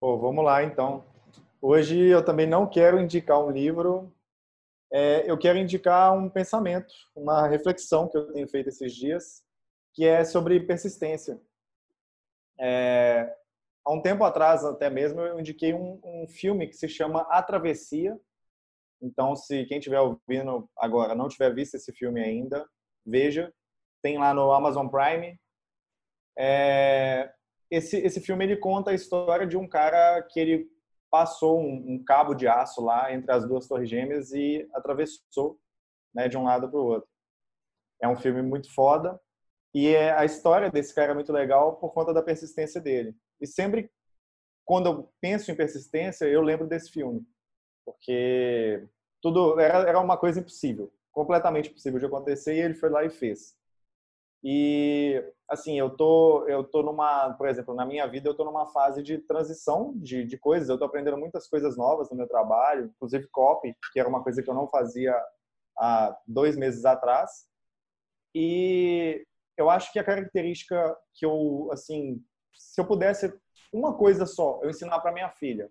Pô, 0.00 0.18
vamos 0.18 0.44
lá 0.44 0.62
então. 0.62 1.04
Hoje 1.60 1.98
eu 1.98 2.24
também 2.24 2.46
não 2.46 2.68
quero 2.68 3.00
indicar 3.00 3.38
um 3.38 3.50
livro, 3.50 4.12
é, 4.92 5.30
eu 5.30 5.38
quero 5.38 5.58
indicar 5.58 6.12
um 6.12 6.28
pensamento, 6.28 6.92
uma 7.14 7.48
reflexão 7.48 8.08
que 8.08 8.18
eu 8.18 8.30
tenho 8.32 8.48
feito 8.48 8.68
esses 8.68 8.92
dias, 8.92 9.42
que 9.94 10.04
é 10.04 10.24
sobre 10.24 10.60
persistência. 10.60 11.40
É, 12.60 13.34
há 13.84 13.92
um 13.92 14.02
tempo 14.02 14.22
atrás, 14.22 14.64
até 14.64 14.90
mesmo, 14.90 15.20
eu 15.20 15.40
indiquei 15.40 15.72
um, 15.72 15.98
um 16.04 16.26
filme 16.28 16.66
que 16.66 16.76
se 16.76 16.88
chama 16.88 17.22
A 17.30 17.42
Travessia, 17.42 18.20
então, 19.02 19.34
se 19.34 19.64
quem 19.66 19.78
estiver 19.78 20.00
ouvindo 20.00 20.70
agora 20.78 21.14
não 21.14 21.28
tiver 21.28 21.52
visto 21.52 21.74
esse 21.74 21.92
filme 21.92 22.22
ainda, 22.22 22.64
veja. 23.04 23.52
Tem 24.00 24.16
lá 24.16 24.32
no 24.32 24.52
Amazon 24.52 24.86
Prime. 24.88 25.38
É... 26.38 27.30
esse, 27.70 27.98
esse 27.98 28.20
filme 28.20 28.44
ele 28.44 28.56
conta 28.56 28.92
a 28.92 28.94
história 28.94 29.46
de 29.46 29.56
um 29.56 29.68
cara 29.68 30.22
que 30.30 30.40
ele 30.40 30.70
passou 31.10 31.60
um, 31.60 31.94
um 31.94 32.04
cabo 32.04 32.32
de 32.32 32.48
aço 32.48 32.80
lá 32.80 33.12
entre 33.12 33.30
as 33.30 33.46
duas 33.46 33.66
torres 33.66 33.90
gêmeas 33.90 34.32
e 34.32 34.66
atravessou 34.72 35.58
né, 36.14 36.28
de 36.28 36.38
um 36.38 36.44
lado 36.44 36.70
para 36.70 36.80
o 36.80 36.86
outro. 36.86 37.08
É 38.00 38.08
um 38.08 38.16
filme 38.16 38.40
muito 38.40 38.72
foda. 38.72 39.20
E 39.74 39.88
é, 39.88 40.12
a 40.12 40.24
história 40.24 40.70
desse 40.70 40.94
cara 40.94 41.12
é 41.12 41.14
muito 41.14 41.32
legal 41.32 41.76
por 41.76 41.92
conta 41.92 42.14
da 42.14 42.22
persistência 42.22 42.80
dele. 42.80 43.16
E 43.40 43.46
sempre, 43.46 43.90
quando 44.64 44.86
eu 44.86 45.12
penso 45.20 45.50
em 45.50 45.56
persistência, 45.56 46.26
eu 46.26 46.42
lembro 46.42 46.66
desse 46.66 46.90
filme 46.90 47.26
porque 47.84 48.86
tudo 49.20 49.58
era, 49.60 49.88
era 49.88 50.00
uma 50.00 50.16
coisa 50.16 50.40
impossível, 50.40 50.92
completamente 51.12 51.70
impossível 51.70 51.98
de 51.98 52.06
acontecer, 52.06 52.54
e 52.56 52.60
ele 52.60 52.74
foi 52.74 52.90
lá 52.90 53.04
e 53.04 53.10
fez. 53.10 53.56
E 54.44 55.22
assim, 55.48 55.78
eu 55.78 55.90
tô 55.96 56.46
eu 56.48 56.64
tô 56.64 56.82
numa, 56.82 57.32
por 57.34 57.48
exemplo, 57.48 57.74
na 57.74 57.86
minha 57.86 58.06
vida 58.06 58.28
eu 58.28 58.34
tô 58.34 58.44
numa 58.44 58.66
fase 58.66 59.02
de 59.02 59.18
transição 59.18 59.92
de, 59.96 60.24
de 60.24 60.36
coisas. 60.38 60.68
Eu 60.68 60.78
tô 60.78 60.84
aprendendo 60.84 61.16
muitas 61.18 61.48
coisas 61.48 61.76
novas 61.76 62.10
no 62.10 62.16
meu 62.16 62.26
trabalho, 62.28 62.86
inclusive 62.86 63.28
copy, 63.28 63.74
que 63.92 64.00
era 64.00 64.08
uma 64.08 64.22
coisa 64.22 64.42
que 64.42 64.50
eu 64.50 64.54
não 64.54 64.68
fazia 64.68 65.14
há 65.78 66.16
dois 66.26 66.56
meses 66.56 66.84
atrás. 66.84 67.46
E 68.34 69.24
eu 69.56 69.70
acho 69.70 69.92
que 69.92 69.98
a 69.98 70.04
característica 70.04 70.96
que 71.14 71.24
eu, 71.26 71.68
assim, 71.72 72.24
se 72.54 72.80
eu 72.80 72.86
pudesse 72.86 73.32
uma 73.72 73.96
coisa 73.96 74.26
só, 74.26 74.60
eu 74.62 74.70
ensinar 74.70 75.00
para 75.00 75.12
minha 75.12 75.30
filha. 75.30 75.70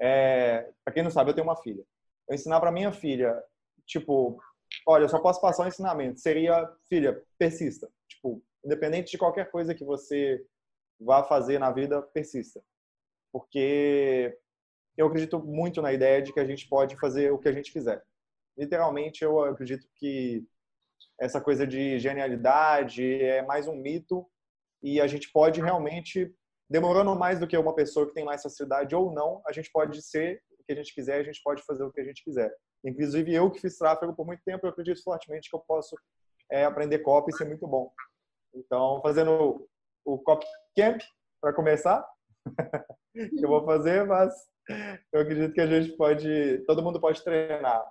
É, 0.00 0.70
para 0.84 0.94
quem 0.94 1.02
não 1.02 1.10
sabe, 1.10 1.30
eu 1.30 1.34
tenho 1.34 1.46
uma 1.46 1.56
filha. 1.56 1.84
Eu 2.28 2.34
ensinar 2.34 2.60
para 2.60 2.72
minha 2.72 2.92
filha, 2.92 3.42
tipo, 3.86 4.40
olha, 4.86 5.04
eu 5.04 5.08
só 5.08 5.18
posso 5.18 5.40
passar 5.40 5.64
um 5.64 5.68
ensinamento. 5.68 6.20
Seria, 6.20 6.70
filha, 6.88 7.22
persista. 7.38 7.90
Tipo, 8.08 8.42
independente 8.64 9.10
de 9.10 9.18
qualquer 9.18 9.50
coisa 9.50 9.74
que 9.74 9.84
você 9.84 10.44
vá 11.00 11.24
fazer 11.24 11.58
na 11.58 11.70
vida, 11.70 12.02
persista. 12.02 12.62
Porque 13.32 14.36
eu 14.96 15.06
acredito 15.06 15.38
muito 15.38 15.80
na 15.80 15.92
ideia 15.92 16.20
de 16.20 16.32
que 16.32 16.40
a 16.40 16.44
gente 16.44 16.68
pode 16.68 16.96
fazer 16.96 17.32
o 17.32 17.38
que 17.38 17.48
a 17.48 17.52
gente 17.52 17.72
quiser. 17.72 18.02
Literalmente, 18.56 19.24
eu 19.24 19.42
acredito 19.44 19.88
que 19.94 20.44
essa 21.18 21.40
coisa 21.40 21.66
de 21.66 21.98
genialidade 21.98 23.22
é 23.22 23.42
mais 23.42 23.66
um 23.66 23.74
mito 23.74 24.26
e 24.82 25.00
a 25.00 25.06
gente 25.06 25.30
pode 25.30 25.60
realmente, 25.60 26.34
demorando 26.70 27.14
mais 27.16 27.40
do 27.40 27.48
que 27.48 27.58
uma 27.58 27.74
pessoa 27.74 28.06
que 28.06 28.14
tem 28.14 28.24
mais 28.24 28.42
facilidade 28.42 28.94
ou 28.94 29.12
não, 29.12 29.42
a 29.44 29.52
gente 29.52 29.70
pode 29.72 30.00
ser 30.00 30.40
o 30.58 30.64
que 30.64 30.72
a 30.72 30.76
gente 30.76 30.94
quiser, 30.94 31.20
a 31.20 31.24
gente 31.24 31.42
pode 31.42 31.62
fazer 31.64 31.82
o 31.82 31.90
que 31.90 32.00
a 32.00 32.04
gente 32.04 32.22
quiser. 32.22 32.54
Inclusive, 32.84 33.34
eu 33.34 33.50
que 33.50 33.60
fiz 33.60 33.76
tráfego 33.76 34.14
por 34.14 34.24
muito 34.24 34.42
tempo, 34.44 34.64
eu 34.64 34.70
acredito 34.70 35.02
fortemente 35.02 35.50
que 35.50 35.56
eu 35.56 35.60
posso 35.60 35.96
é, 36.50 36.64
aprender 36.64 37.00
copy 37.00 37.32
e 37.32 37.36
ser 37.36 37.44
muito 37.44 37.66
bom. 37.66 37.92
Então, 38.54 39.00
fazendo 39.02 39.68
o 40.04 40.18
Copy 40.18 40.46
Camp, 40.76 41.00
para 41.40 41.52
começar, 41.52 42.06
que 43.14 43.14
eu 43.44 43.48
vou 43.48 43.64
fazer, 43.64 44.04
mas 44.06 44.32
eu 45.12 45.20
acredito 45.20 45.52
que 45.52 45.60
a 45.60 45.66
gente 45.66 45.96
pode, 45.96 46.58
todo 46.66 46.82
mundo 46.82 47.00
pode 47.00 47.22
treinar, 47.22 47.84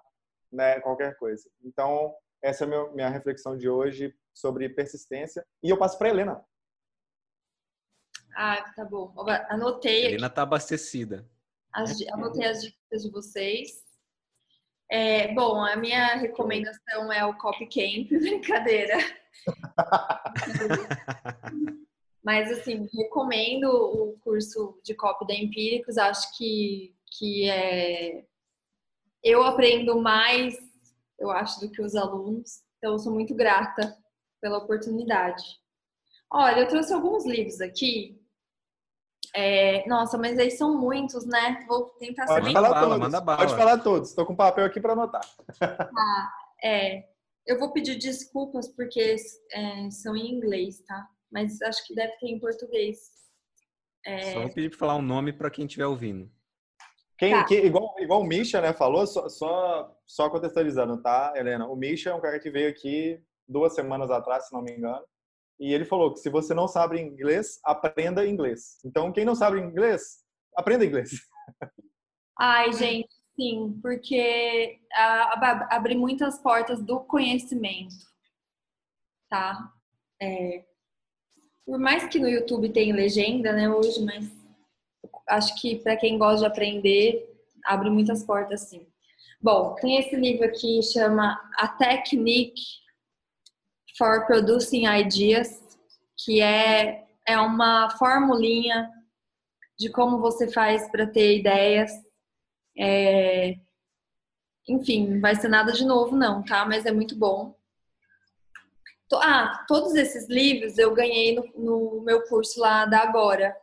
né, 0.52 0.80
qualquer 0.80 1.18
coisa. 1.18 1.50
Então, 1.64 2.16
essa 2.42 2.64
é 2.64 2.68
a 2.68 2.90
minha 2.92 3.10
reflexão 3.10 3.58
de 3.58 3.70
hoje 3.70 4.14
sobre 4.34 4.70
persistência. 4.70 5.46
E 5.62 5.70
eu 5.70 5.78
passo 5.78 5.98
para 5.98 6.10
Helena. 6.10 6.44
Ah, 8.36 8.72
tá 8.76 8.86
bom. 8.86 9.14
Anotei. 9.50 10.06
Helena 10.06 10.28
está 10.28 10.44
abastecida. 10.44 11.28
As, 11.74 12.00
anotei 12.08 12.46
as 12.46 12.62
dicas 12.62 13.04
de 13.04 13.12
vocês. 13.12 13.84
É, 14.92 15.34
bom, 15.34 15.64
a 15.64 15.76
minha 15.76 16.16
recomendação 16.16 17.12
é 17.12 17.26
o 17.26 17.38
Copy 17.38 17.68
Camp, 17.68 18.10
brincadeira. 18.10 18.98
Mas, 22.24 22.52
assim, 22.52 22.88
recomendo 22.94 23.66
o 23.66 24.18
curso 24.20 24.80
de 24.84 24.94
copy 24.94 25.26
da 25.26 25.34
Empíricos. 25.34 25.98
Acho 25.98 26.38
que, 26.38 26.94
que 27.18 27.50
é... 27.50 28.26
eu 29.24 29.44
aprendo 29.44 30.00
mais 30.02 30.70
eu 31.20 31.30
acho, 31.30 31.60
do 31.60 31.70
que 31.70 31.82
os 31.82 31.96
alunos. 31.96 32.64
Então, 32.78 32.94
eu 32.94 33.00
sou 33.00 33.14
muito 33.14 33.36
grata 33.36 33.96
pela 34.42 34.58
oportunidade. 34.58 35.44
Olha, 36.32 36.62
eu 36.62 36.68
trouxe 36.68 36.94
alguns 36.94 37.26
livros 37.26 37.60
aqui. 37.60 38.19
É... 39.36 39.88
Nossa, 39.88 40.18
mas 40.18 40.38
aí 40.40 40.50
são 40.52 40.78
muitos, 40.80 41.26
né? 41.26 41.64
Vou 41.68 41.86
tentar 42.00 42.26
Pode 42.26 42.48
ser 42.48 42.54
falar 42.54 42.70
bala, 42.70 42.86
todos. 42.86 43.00
manda 43.00 43.22
bala. 43.22 43.38
Pode 43.40 43.56
falar 43.56 43.78
todos. 43.80 44.10
Estou 44.10 44.26
com 44.26 44.36
papel 44.36 44.66
aqui 44.66 44.80
para 44.80 44.94
anotar. 44.94 45.22
Tá, 45.60 46.34
é. 46.64 47.04
Eu 47.46 47.58
vou 47.60 47.72
pedir 47.72 47.96
desculpas 47.96 48.68
porque 48.68 49.16
é, 49.52 49.90
são 49.92 50.16
em 50.16 50.32
inglês, 50.36 50.82
tá? 50.82 51.08
Mas 51.32 51.62
acho 51.62 51.86
que 51.86 51.96
deve 51.96 52.14
ter 52.18 52.28
em 52.28 52.40
português. 52.40 52.98
É... 54.06 54.34
Só 54.34 54.42
vou 54.42 54.54
pedir 54.54 54.70
para 54.70 54.80
falar 54.80 54.96
o 54.96 55.00
um 55.00 55.04
nome 55.04 55.34
para 55.34 55.50
quem 55.50 55.66
estiver 55.66 55.86
ouvindo. 55.86 56.30
Quem, 57.18 57.32
Tá. 57.34 57.44
quem- 57.44 57.66
igual, 57.66 57.94
igual 58.00 58.22
o 58.22 58.26
Misha, 58.26 58.62
né, 58.62 58.72
falou, 58.72 59.06
só, 59.06 59.28
só, 59.28 59.94
só 60.06 60.30
contextualizando, 60.30 61.02
tá, 61.02 61.34
Helena? 61.36 61.68
O 61.68 61.76
Misha 61.76 62.12
é 62.12 62.14
um 62.14 62.22
cara 62.22 62.40
que 62.40 62.50
veio 62.50 62.70
aqui 62.70 63.22
duas 63.48 63.76
semanas 63.76 64.10
atrás, 64.10 64.48
se 64.48 64.54
não 64.54 64.62
me 64.62 64.72
engano, 64.72 65.04
e 65.60 65.74
ele 65.74 65.86
falou 65.86 66.14
que 66.14 66.20
se 66.20 66.30
você 66.30 66.54
não 66.54 66.68
sabe 66.68 67.00
inglês, 67.02 67.60
aprenda 67.64 68.26
inglês. 68.26 68.80
Então, 68.86 69.12
quem 69.12 69.26
não 69.26 69.36
sabe 69.36 69.60
inglês, 69.60 70.24
aprenda 70.56 70.86
inglês. 70.86 71.12
Ai, 72.40 72.72
gente, 72.72 73.10
sim, 73.36 73.78
porque 73.82 74.80
ah, 74.94 75.34
ab- 75.34 75.68
abre 75.70 75.96
muitas 75.96 76.40
portas 76.40 76.82
do 76.82 77.02
conhecimento, 77.02 77.96
tá? 79.30 79.74
É, 80.22 80.66
por 81.66 81.78
mais 81.78 82.08
que 82.08 82.20
no 82.20 82.30
YouTube 82.30 82.70
tem 82.72 82.94
legenda, 82.94 83.52
né, 83.52 83.70
hoje, 83.70 84.04
mas 84.04 84.30
acho 85.28 85.60
que 85.62 85.76
para 85.78 85.98
quem 85.98 86.18
gosta 86.18 86.40
de 86.42 86.46
aprender, 86.46 87.30
abre 87.66 87.90
muitas 87.90 88.24
portas, 88.24 88.62
sim. 88.70 88.88
Bom, 89.42 89.76
tem 89.76 89.98
esse 89.98 90.16
livro 90.16 90.46
aqui, 90.46 90.82
chama 90.82 91.40
A 91.58 91.68
Technique 91.68 92.62
for 94.00 94.26
Producing 94.26 94.88
Ideas, 94.88 95.62
que 96.18 96.42
é, 96.42 97.06
é 97.28 97.38
uma 97.38 97.90
formulinha 97.98 98.90
de 99.78 99.90
como 99.92 100.20
você 100.20 100.50
faz 100.50 100.90
para 100.90 101.06
ter 101.06 101.38
ideias. 101.38 101.92
É, 102.78 103.56
Enfim, 104.70 105.08
não 105.08 105.22
vai 105.22 105.36
ser 105.36 105.50
nada 105.50 105.74
de 105.74 105.86
novo, 105.86 106.16
não, 106.16 106.44
tá? 106.44 106.66
Mas 106.66 106.86
é 106.86 106.92
muito 106.92 107.16
bom. 107.16 107.54
Ah, 109.14 109.66
todos 109.68 109.96
esses 109.96 110.30
livros 110.30 110.78
eu 110.78 110.94
ganhei 110.94 111.36
no, 111.36 111.44
no 111.58 112.02
meu 112.02 112.24
curso 112.28 112.60
lá 112.60 112.86
da 112.86 113.02
Agora. 113.02 113.56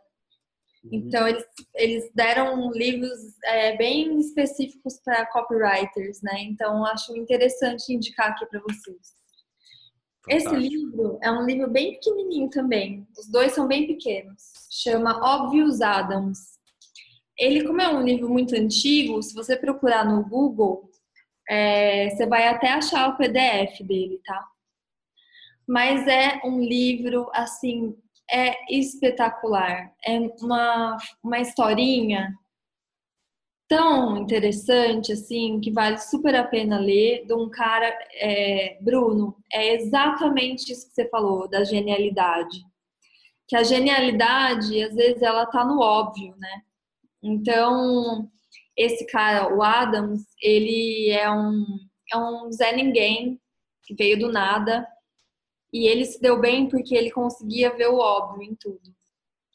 Então, 0.92 1.26
eles, 1.26 1.44
eles 1.74 2.10
deram 2.14 2.70
livros 2.70 3.18
é, 3.44 3.76
bem 3.76 4.20
específicos 4.20 5.00
para 5.04 5.26
copywriters, 5.26 6.20
né? 6.22 6.42
Então, 6.42 6.84
acho 6.84 7.16
interessante 7.16 7.92
indicar 7.92 8.30
aqui 8.30 8.46
para 8.46 8.60
vocês. 8.60 9.16
Esse 10.28 10.44
Fantástico. 10.44 10.74
livro 10.74 11.18
é 11.22 11.30
um 11.30 11.44
livro 11.44 11.70
bem 11.70 11.92
pequenininho 11.92 12.50
também. 12.50 13.06
Os 13.16 13.28
dois 13.28 13.52
são 13.52 13.66
bem 13.66 13.86
pequenos. 13.86 14.42
Chama 14.70 15.20
Obvious 15.22 15.80
Adams. 15.80 16.56
Ele, 17.38 17.64
como 17.64 17.80
é 17.80 17.88
um 17.88 18.02
livro 18.02 18.28
muito 18.28 18.54
antigo, 18.56 19.22
se 19.22 19.34
você 19.34 19.56
procurar 19.56 20.04
no 20.04 20.24
Google, 20.24 20.90
é, 21.48 22.10
você 22.10 22.26
vai 22.26 22.48
até 22.48 22.70
achar 22.70 23.08
o 23.08 23.16
PDF 23.16 23.80
dele, 23.82 24.20
tá? 24.24 24.44
Mas 25.66 26.06
é 26.08 26.40
um 26.44 26.60
livro, 26.60 27.28
assim, 27.32 27.96
é 28.30 28.54
espetacular. 28.74 29.92
É 30.04 30.18
uma, 30.40 30.96
uma 31.22 31.38
historinha 31.38 32.34
tão 33.68 34.16
interessante, 34.18 35.12
assim, 35.12 35.60
que 35.60 35.72
vale 35.72 35.98
super 35.98 36.34
a 36.34 36.44
pena 36.44 36.78
ler, 36.78 37.26
de 37.26 37.34
um 37.34 37.48
cara, 37.48 37.86
é, 38.14 38.78
Bruno, 38.80 39.36
é 39.52 39.74
exatamente 39.74 40.72
isso 40.72 40.88
que 40.88 40.94
você 40.94 41.08
falou, 41.08 41.48
da 41.48 41.64
genialidade. 41.64 42.64
Que 43.48 43.56
a 43.56 43.62
genialidade, 43.62 44.82
às 44.82 44.94
vezes, 44.94 45.22
ela 45.22 45.46
tá 45.46 45.64
no 45.64 45.80
óbvio, 45.80 46.34
né? 46.38 46.62
Então, 47.22 48.28
esse 48.76 49.06
cara, 49.06 49.54
o 49.54 49.62
Adams, 49.62 50.22
ele 50.40 51.10
é 51.10 51.30
um, 51.30 51.64
é 52.12 52.16
um 52.16 52.52
Zé 52.52 52.74
Ninguém, 52.74 53.40
que 53.84 53.94
veio 53.94 54.18
do 54.18 54.32
nada, 54.32 54.86
e 55.72 55.86
ele 55.86 56.04
se 56.04 56.20
deu 56.20 56.40
bem 56.40 56.68
porque 56.68 56.94
ele 56.94 57.10
conseguia 57.10 57.74
ver 57.74 57.88
o 57.88 57.98
óbvio 57.98 58.42
em 58.42 58.54
tudo. 58.54 58.95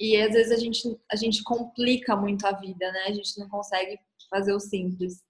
E 0.02 0.20
às 0.20 0.34
vezes 0.34 0.52
a 0.52 0.58
gente, 0.58 1.00
a 1.12 1.16
gente 1.16 1.44
complica 1.44 2.16
muito 2.16 2.48
a 2.48 2.52
vida, 2.54 2.92
né? 2.92 3.04
A 3.06 3.12
gente 3.12 3.38
não 3.38 3.48
consegue 3.48 4.00
fazer 4.32 4.52
o 4.52 4.60
simples. 4.60 5.24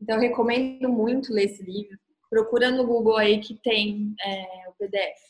Então, 0.00 0.16
eu 0.16 0.22
recomendo 0.22 0.88
muito 0.88 1.30
ler 1.34 1.44
esse 1.44 1.62
livro. 1.62 1.98
Procura 2.30 2.70
no 2.70 2.86
Google 2.86 3.18
aí 3.18 3.40
que 3.40 3.60
tem 3.62 4.14
é, 4.24 4.68
o 4.70 4.72
PDF. 4.72 5.20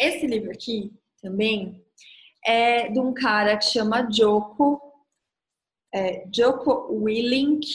Esse 0.00 0.26
livro 0.26 0.50
aqui 0.52 0.90
também 1.20 1.84
é 2.46 2.88
de 2.88 2.98
um 2.98 3.12
cara 3.12 3.58
que 3.58 3.66
chama 3.66 4.10
Joko, 4.10 4.80
é, 5.94 6.26
Joko 6.34 6.94
Willink. 6.94 7.66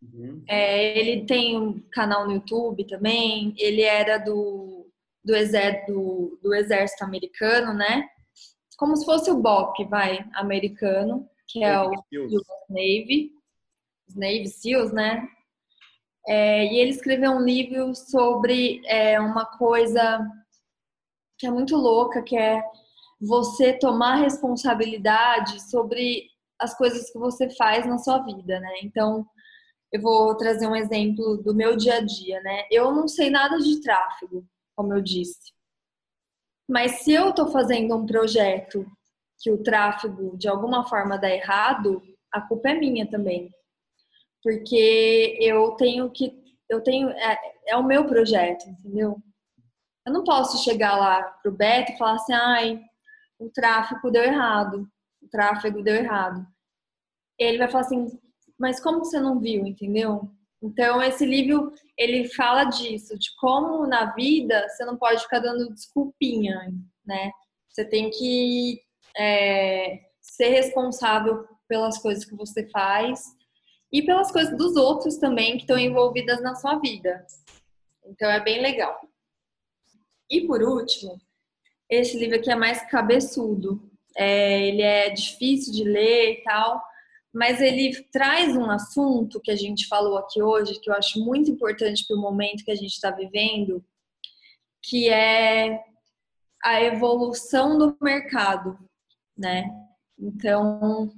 Uhum. 0.00 0.44
É, 0.48 0.96
ele 0.96 1.26
tem 1.26 1.58
um 1.58 1.80
canal 1.90 2.24
no 2.24 2.34
YouTube 2.34 2.86
também. 2.86 3.52
Ele 3.58 3.82
era 3.82 4.16
do, 4.16 4.88
do, 5.24 5.34
exer, 5.34 5.84
do, 5.88 6.38
do 6.40 6.54
exército 6.54 7.02
americano, 7.02 7.74
né? 7.74 8.08
Como 8.78 8.96
se 8.96 9.04
fosse 9.04 9.28
o 9.30 9.42
BOP, 9.42 9.84
vai, 9.86 10.24
americano, 10.34 11.28
que 11.48 11.64
é 11.64 11.78
o 11.82 11.90
Navy, 12.70 13.32
os 14.08 14.14
Navy 14.14 14.48
SEALs, 14.48 14.92
né? 14.92 15.28
É, 16.28 16.64
e 16.66 16.78
ele 16.78 16.90
escreveu 16.90 17.32
um 17.32 17.40
livro 17.40 17.92
sobre 17.94 18.80
é, 18.86 19.18
uma 19.18 19.44
coisa 19.44 20.20
que 21.36 21.46
é 21.46 21.50
muito 21.50 21.76
louca, 21.76 22.22
que 22.22 22.36
é 22.36 22.62
você 23.20 23.72
tomar 23.72 24.16
responsabilidade 24.16 25.60
sobre 25.68 26.28
as 26.56 26.76
coisas 26.76 27.10
que 27.10 27.18
você 27.18 27.50
faz 27.56 27.84
na 27.84 27.98
sua 27.98 28.18
vida, 28.18 28.60
né? 28.60 28.72
Então, 28.84 29.26
eu 29.92 30.00
vou 30.00 30.36
trazer 30.36 30.68
um 30.68 30.76
exemplo 30.76 31.38
do 31.38 31.52
meu 31.52 31.76
dia 31.76 31.96
a 31.96 32.00
dia, 32.00 32.40
né? 32.42 32.64
Eu 32.70 32.92
não 32.92 33.08
sei 33.08 33.28
nada 33.28 33.58
de 33.58 33.80
tráfego, 33.80 34.46
como 34.76 34.94
eu 34.94 35.00
disse. 35.00 35.52
Mas 36.68 37.00
se 37.00 37.12
eu 37.12 37.30
estou 37.30 37.50
fazendo 37.50 37.96
um 37.96 38.04
projeto 38.04 38.86
que 39.40 39.50
o 39.50 39.62
tráfego 39.62 40.36
de 40.36 40.48
alguma 40.48 40.86
forma 40.86 41.16
dá 41.16 41.30
errado, 41.30 42.02
a 42.32 42.40
culpa 42.40 42.70
é 42.70 42.74
minha 42.74 43.08
também. 43.08 43.50
Porque 44.42 45.38
eu 45.40 45.72
tenho 45.72 46.10
que. 46.10 46.32
Eu 46.68 46.82
tenho. 46.82 47.08
É, 47.10 47.38
é 47.68 47.76
o 47.76 47.84
meu 47.84 48.06
projeto, 48.06 48.68
entendeu? 48.68 49.16
Eu 50.06 50.12
não 50.12 50.24
posso 50.24 50.62
chegar 50.62 50.96
lá 50.96 51.22
pro 51.42 51.52
Beto 51.52 51.92
e 51.92 51.98
falar 51.98 52.14
assim, 52.14 52.32
ai, 52.32 52.80
o 53.38 53.50
tráfego 53.50 54.10
deu 54.10 54.22
errado. 54.22 54.88
O 55.22 55.28
tráfego 55.28 55.82
deu 55.82 55.94
errado. 55.94 56.46
Ele 57.38 57.58
vai 57.58 57.68
falar 57.68 57.84
assim, 57.84 58.06
mas 58.58 58.80
como 58.80 59.00
você 59.00 59.20
não 59.20 59.38
viu, 59.38 59.66
entendeu? 59.66 60.30
Então, 60.62 61.00
esse 61.02 61.24
livro, 61.24 61.72
ele 61.96 62.28
fala 62.28 62.64
disso, 62.64 63.16
de 63.16 63.34
como 63.36 63.86
na 63.86 64.12
vida 64.14 64.68
você 64.68 64.84
não 64.84 64.96
pode 64.96 65.22
ficar 65.22 65.38
dando 65.38 65.72
desculpinha, 65.72 66.72
né? 67.06 67.30
Você 67.68 67.84
tem 67.84 68.10
que 68.10 68.80
é, 69.16 70.00
ser 70.20 70.48
responsável 70.48 71.46
pelas 71.68 71.98
coisas 71.98 72.24
que 72.24 72.34
você 72.34 72.68
faz 72.70 73.22
e 73.92 74.02
pelas 74.02 74.32
coisas 74.32 74.56
dos 74.56 74.74
outros 74.76 75.16
também 75.16 75.56
que 75.56 75.62
estão 75.62 75.78
envolvidas 75.78 76.42
na 76.42 76.56
sua 76.56 76.78
vida. 76.78 77.24
Então, 78.04 78.28
é 78.28 78.40
bem 78.40 78.60
legal. 78.60 78.98
E 80.30 80.46
por 80.46 80.62
último, 80.62 81.20
esse 81.88 82.18
livro 82.18 82.36
aqui 82.36 82.50
é 82.50 82.56
mais 82.56 82.82
cabeçudo. 82.90 83.88
É, 84.16 84.66
ele 84.66 84.82
é 84.82 85.10
difícil 85.10 85.72
de 85.72 85.84
ler 85.84 86.32
e 86.32 86.42
tal, 86.42 86.82
mas 87.38 87.60
ele 87.60 87.94
traz 88.10 88.56
um 88.56 88.68
assunto 88.68 89.40
que 89.40 89.52
a 89.52 89.56
gente 89.56 89.86
falou 89.86 90.18
aqui 90.18 90.42
hoje, 90.42 90.80
que 90.80 90.90
eu 90.90 90.94
acho 90.94 91.24
muito 91.24 91.48
importante 91.48 92.04
para 92.04 92.16
o 92.16 92.20
momento 92.20 92.64
que 92.64 92.70
a 92.72 92.74
gente 92.74 92.90
está 92.90 93.12
vivendo, 93.12 93.80
que 94.82 95.08
é 95.08 95.80
a 96.64 96.82
evolução 96.82 97.78
do 97.78 97.96
mercado, 98.02 98.76
né? 99.36 99.70
Então, 100.18 101.12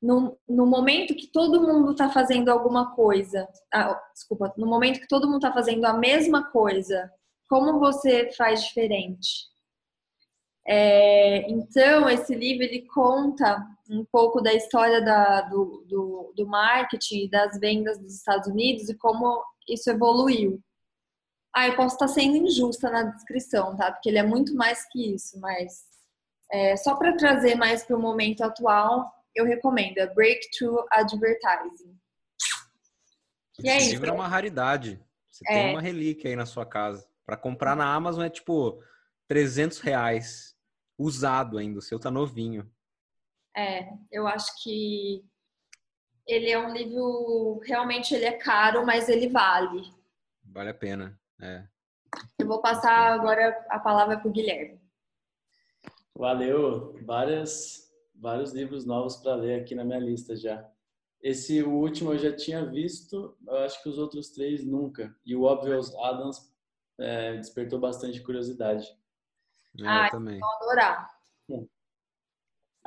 no, 0.00 0.38
no 0.48 0.64
momento 0.64 1.14
que 1.14 1.26
todo 1.26 1.60
mundo 1.60 1.90
está 1.92 2.08
fazendo 2.08 2.48
alguma 2.48 2.94
coisa, 2.94 3.46
ah, 3.70 4.00
desculpa, 4.14 4.54
no 4.56 4.66
momento 4.66 5.00
que 5.00 5.08
todo 5.08 5.26
mundo 5.26 5.44
está 5.44 5.52
fazendo 5.52 5.84
a 5.84 5.92
mesma 5.92 6.50
coisa, 6.50 7.12
como 7.46 7.78
você 7.78 8.32
faz 8.32 8.64
diferente? 8.64 9.48
É, 10.66 11.50
então, 11.50 12.08
esse 12.08 12.34
livro 12.34 12.64
ele 12.64 12.86
conta 12.86 13.62
um 13.88 14.04
pouco 14.04 14.40
da 14.40 14.52
história 14.52 15.00
da, 15.00 15.42
do, 15.42 15.84
do, 15.88 16.32
do 16.36 16.46
marketing 16.46 17.24
e 17.24 17.30
das 17.30 17.58
vendas 17.58 17.98
dos 17.98 18.14
Estados 18.14 18.46
Unidos 18.46 18.88
e 18.88 18.94
como 18.94 19.42
isso 19.68 19.90
evoluiu. 19.90 20.60
Ah, 21.54 21.68
eu 21.68 21.76
posso 21.76 21.94
estar 21.94 22.08
sendo 22.08 22.36
injusta 22.36 22.90
na 22.90 23.04
descrição, 23.04 23.74
tá? 23.76 23.90
Porque 23.90 24.08
ele 24.08 24.18
é 24.18 24.22
muito 24.22 24.54
mais 24.54 24.86
que 24.90 25.14
isso, 25.14 25.40
mas 25.40 25.84
é, 26.52 26.76
só 26.76 26.96
para 26.96 27.16
trazer 27.16 27.54
mais 27.54 27.82
para 27.82 27.96
o 27.96 28.00
momento 28.00 28.42
atual, 28.42 29.10
eu 29.34 29.44
recomendo. 29.44 29.98
É 29.98 30.06
Breakthrough 30.06 30.84
Advertising. 30.90 31.98
E 33.60 33.68
é 33.68 33.76
Esse 33.78 33.90
livro 33.90 34.10
é 34.10 34.12
uma 34.12 34.28
raridade. 34.28 35.00
Você 35.30 35.44
é. 35.48 35.52
tem 35.52 35.70
uma 35.72 35.80
relíquia 35.80 36.30
aí 36.30 36.36
na 36.36 36.46
sua 36.46 36.66
casa. 36.66 37.06
Para 37.24 37.36
comprar 37.36 37.74
na 37.74 37.92
Amazon 37.92 38.24
é 38.24 38.30
tipo 38.30 38.82
300 39.26 39.80
reais 39.80 40.56
usado 40.98 41.58
ainda, 41.58 41.78
o 41.78 41.82
seu 41.82 41.98
tá 41.98 42.10
novinho. 42.10 42.68
É, 43.58 43.92
eu 44.12 44.28
acho 44.28 44.62
que 44.62 45.24
ele 46.24 46.48
é 46.48 46.56
um 46.56 46.72
livro, 46.72 47.58
realmente 47.64 48.14
ele 48.14 48.24
é 48.24 48.32
caro, 48.32 48.86
mas 48.86 49.08
ele 49.08 49.28
vale. 49.28 49.82
Vale 50.44 50.70
a 50.70 50.74
pena, 50.74 51.18
é. 51.42 51.66
Eu 52.38 52.46
vou 52.46 52.62
passar 52.62 53.12
agora 53.12 53.66
a 53.68 53.80
palavra 53.80 54.16
para 54.16 54.28
o 54.28 54.32
Guilherme. 54.32 54.80
Valeu, 56.14 56.94
várias, 57.04 57.92
vários 58.14 58.52
livros 58.52 58.86
novos 58.86 59.16
para 59.16 59.34
ler 59.34 59.60
aqui 59.60 59.74
na 59.74 59.84
minha 59.84 59.98
lista 59.98 60.36
já. 60.36 60.64
Esse 61.20 61.60
o 61.60 61.72
último 61.72 62.12
eu 62.12 62.18
já 62.18 62.32
tinha 62.32 62.64
visto, 62.64 63.36
eu 63.44 63.56
acho 63.56 63.82
que 63.82 63.88
os 63.88 63.98
outros 63.98 64.30
três 64.30 64.64
nunca. 64.64 65.12
E 65.26 65.34
o 65.34 65.42
Obvious 65.42 65.92
Adams 65.96 66.54
é, 66.96 67.36
despertou 67.36 67.80
bastante 67.80 68.22
curiosidade. 68.22 68.86
É, 69.80 69.82
eu 69.82 69.88
ah, 69.88 70.10
também. 70.10 70.38
Vou 70.38 70.48
adorar. 70.62 71.10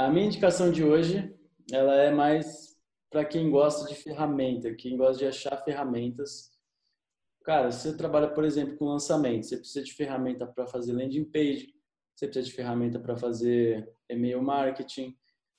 A 0.01 0.09
minha 0.09 0.25
indicação 0.25 0.71
de 0.71 0.83
hoje, 0.83 1.31
ela 1.71 1.95
é 1.95 2.09
mais 2.09 2.75
para 3.11 3.23
quem 3.23 3.51
gosta 3.51 3.87
de 3.87 3.93
ferramenta, 3.93 4.73
quem 4.73 4.97
gosta 4.97 5.19
de 5.19 5.27
achar 5.27 5.55
ferramentas. 5.63 6.49
Cara, 7.43 7.71
se 7.71 7.87
você 7.87 7.95
trabalha, 7.95 8.27
por 8.27 8.43
exemplo, 8.43 8.75
com 8.77 8.85
lançamento, 8.85 9.45
você 9.45 9.57
precisa 9.57 9.85
de 9.85 9.93
ferramenta 9.93 10.47
para 10.47 10.65
fazer 10.65 10.93
landing 10.93 11.25
page, 11.25 11.71
você 12.15 12.25
precisa 12.25 12.47
de 12.47 12.51
ferramenta 12.51 12.99
para 12.99 13.15
fazer 13.15 13.87
e-mail 14.09 14.41
marketing. 14.41 15.15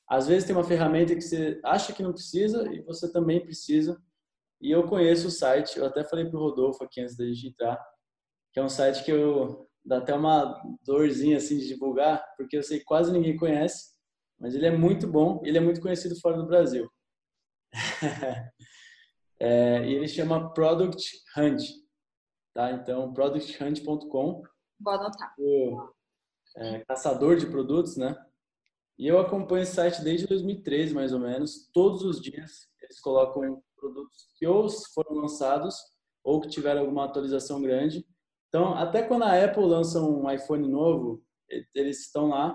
Às 0.09 0.27
vezes 0.27 0.45
tem 0.45 0.57
uma 0.57 0.65
ferramenta 0.65 1.15
que 1.15 1.21
você 1.21 1.61
acha 1.63 1.93
que 1.93 2.03
não 2.03 2.13
precisa 2.13 2.69
e 2.75 2.83
você 2.83 3.13
também 3.13 3.41
precisa. 3.45 3.97
E 4.61 4.73
eu 4.73 4.89
conheço 4.89 5.29
o 5.29 5.31
site, 5.31 5.79
eu 5.79 5.87
até 5.87 6.03
falei 6.03 6.25
para 6.25 6.37
o 6.37 6.43
Rodolfo 6.43 6.83
aqui 6.83 7.01
antes 7.01 7.17
da 7.17 7.25
gente 7.27 7.47
entrar, 7.47 7.81
que 8.53 8.59
é 8.59 8.65
um 8.65 8.69
site 8.69 9.05
que 9.05 9.13
eu 9.13 9.71
dá 9.85 9.99
até 9.99 10.13
uma 10.13 10.61
dorzinha 10.85 11.37
assim 11.37 11.59
de 11.59 11.69
divulgar, 11.69 12.25
porque 12.37 12.57
eu 12.57 12.63
sei 12.65 12.81
que 12.81 12.85
quase 12.85 13.13
ninguém 13.13 13.37
conhece, 13.37 13.92
mas 14.43 14.55
ele 14.55 14.67
é 14.67 14.71
muito 14.71 15.07
bom, 15.07 15.41
ele 15.45 15.57
é 15.57 15.61
muito 15.61 15.81
conhecido 15.81 16.19
fora 16.21 16.37
do 16.37 16.47
Brasil. 16.47 16.91
é, 19.41 19.87
e 19.87 19.95
ele 19.95 20.09
chama 20.09 20.53
Product 20.53 21.03
Hunt, 21.37 21.63
tá? 22.53 22.73
Então, 22.73 23.15
producthunt.com. 23.15 24.43
Vou 24.81 24.93
anotar. 24.93 25.35
O 25.39 25.89
é, 26.57 26.81
caçador 26.81 27.37
de 27.37 27.47
produtos, 27.47 27.97
né? 27.97 28.15
E 28.99 29.07
eu 29.07 29.19
acompanho 29.19 29.63
esse 29.63 29.75
site 29.75 30.03
desde 30.03 30.27
2013, 30.27 30.93
mais 30.93 31.13
ou 31.13 31.21
menos. 31.21 31.71
Todos 31.73 32.03
os 32.03 32.21
dias 32.21 32.69
eles 32.83 33.01
colocam 33.01 33.63
produtos 33.77 34.29
que 34.37 34.47
ou 34.47 34.69
foram 34.93 35.15
lançados 35.15 35.77
ou 36.23 36.41
que 36.41 36.49
tiveram 36.49 36.81
alguma 36.81 37.05
atualização 37.05 37.63
grande 37.63 38.05
então, 38.53 38.75
até 38.75 39.03
quando 39.03 39.23
a 39.23 39.43
Apple 39.43 39.65
lança 39.65 39.99
um 39.99 40.31
iPhone 40.31 40.69
novo, 40.69 41.25
eles 41.75 42.01
estão 42.01 42.29
lá. 42.29 42.55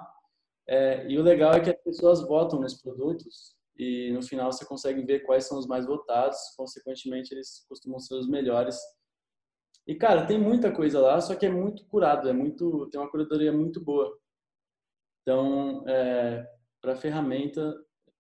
É, 0.68 1.08
e 1.10 1.18
o 1.18 1.24
legal 1.24 1.54
é 1.54 1.62
que 1.62 1.70
as 1.70 1.82
pessoas 1.82 2.22
votam 2.22 2.60
nos 2.60 2.82
produtos 2.82 3.56
e 3.78 4.12
no 4.12 4.22
final 4.22 4.52
você 4.52 4.66
consegue 4.66 5.02
ver 5.04 5.22
quais 5.22 5.46
são 5.46 5.58
os 5.58 5.68
mais 5.68 5.86
votados. 5.86 6.38
Consequentemente, 6.58 7.34
eles 7.34 7.66
costumam 7.70 8.00
ser 8.00 8.16
os 8.16 8.28
melhores. 8.28 8.78
E 9.86 9.96
cara, 9.96 10.26
tem 10.26 10.38
muita 10.38 10.72
coisa 10.72 11.00
lá, 11.00 11.22
só 11.22 11.36
que 11.36 11.46
é 11.46 11.50
muito 11.50 11.86
curado, 11.86 12.28
é 12.28 12.34
muito, 12.34 12.90
tem 12.90 13.00
uma 13.00 13.10
curadoria 13.10 13.54
muito 13.54 13.80
boa. 13.80 14.18
Então, 15.22 15.88
é, 15.88 16.46
para 16.82 16.96
ferramenta 16.96 17.74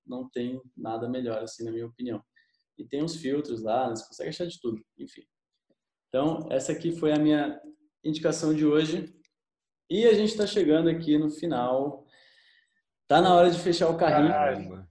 não 0.05 0.29
tem 0.29 0.61
nada 0.75 1.09
melhor 1.09 1.43
assim, 1.43 1.65
na 1.65 1.71
minha 1.71 1.85
opinião. 1.85 2.23
E 2.77 2.85
tem 2.85 3.03
uns 3.03 3.15
filtros 3.15 3.63
lá, 3.63 3.89
você 3.89 4.07
consegue 4.07 4.29
achar 4.29 4.45
de 4.45 4.59
tudo, 4.61 4.81
enfim. 4.97 5.23
Então, 6.07 6.47
essa 6.49 6.71
aqui 6.71 6.91
foi 6.91 7.11
a 7.11 7.19
minha 7.19 7.59
indicação 8.03 8.53
de 8.53 8.65
hoje. 8.65 9.13
E 9.89 10.05
a 10.05 10.13
gente 10.13 10.29
está 10.29 10.45
chegando 10.45 10.89
aqui 10.89 11.17
no 11.17 11.29
final. 11.29 12.06
Tá 13.07 13.21
na 13.21 13.33
hora 13.33 13.49
de 13.49 13.57
fechar 13.57 13.89
o 13.89 13.95
carrinho. 13.95 14.33
Caramba. 14.33 14.89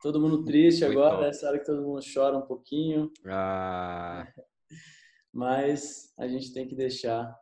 Todo 0.00 0.20
mundo 0.20 0.44
triste 0.44 0.84
agora, 0.84 1.26
essa 1.26 1.48
hora 1.48 1.58
que 1.58 1.66
todo 1.66 1.82
mundo 1.82 2.00
chora 2.12 2.38
um 2.38 2.46
pouquinho. 2.46 3.10
Ah. 3.26 4.26
Mas 5.32 6.12
a 6.16 6.28
gente 6.28 6.52
tem 6.52 6.68
que 6.68 6.76
deixar 6.76 7.36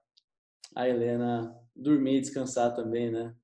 a 0.74 0.89
Helena 0.89 1.55
dormir 1.74 2.16
e 2.16 2.20
descansar 2.20 2.74
também, 2.74 3.10
né? 3.10 3.35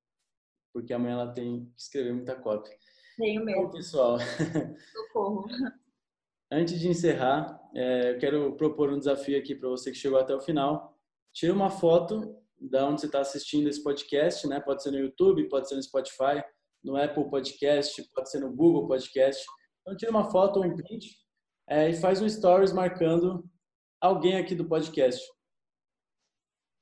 Porque 0.72 0.94
amanhã 0.94 1.14
ela 1.14 1.32
tem 1.32 1.66
que 1.66 1.80
escrever 1.80 2.14
muita 2.14 2.34
cópia. 2.34 2.74
Tenho 3.18 3.44
mesmo. 3.44 3.64
Bom, 3.64 3.70
pessoal. 3.70 4.18
Socorro. 4.92 5.46
Antes 6.50 6.78
de 6.78 6.88
encerrar, 6.88 7.60
é, 7.74 8.12
eu 8.12 8.18
quero 8.18 8.56
propor 8.56 8.92
um 8.92 8.98
desafio 8.98 9.38
aqui 9.38 9.54
para 9.54 9.68
você 9.68 9.90
que 9.90 9.96
chegou 9.98 10.18
até 10.18 10.34
o 10.34 10.40
final. 10.40 10.96
Tira 11.32 11.52
uma 11.52 11.70
foto 11.70 12.36
da 12.58 12.86
onde 12.86 13.00
você 13.00 13.06
está 13.06 13.20
assistindo 13.20 13.68
esse 13.68 13.82
podcast, 13.82 14.46
né? 14.46 14.60
Pode 14.60 14.82
ser 14.82 14.90
no 14.90 14.98
YouTube, 14.98 15.48
pode 15.48 15.68
ser 15.68 15.76
no 15.76 15.82
Spotify, 15.82 16.42
no 16.82 16.96
Apple 16.96 17.28
Podcast, 17.28 18.02
pode 18.14 18.30
ser 18.30 18.40
no 18.40 18.52
Google 18.54 18.86
Podcast. 18.86 19.44
Então 19.80 19.96
tira 19.96 20.10
uma 20.10 20.30
foto 20.30 20.58
ou 20.58 20.66
um 20.66 20.74
print 20.74 21.16
é, 21.68 21.90
e 21.90 21.94
faz 21.94 22.20
um 22.20 22.28
stories 22.28 22.72
marcando 22.72 23.44
alguém 24.00 24.36
aqui 24.36 24.54
do 24.54 24.68
podcast. 24.68 25.22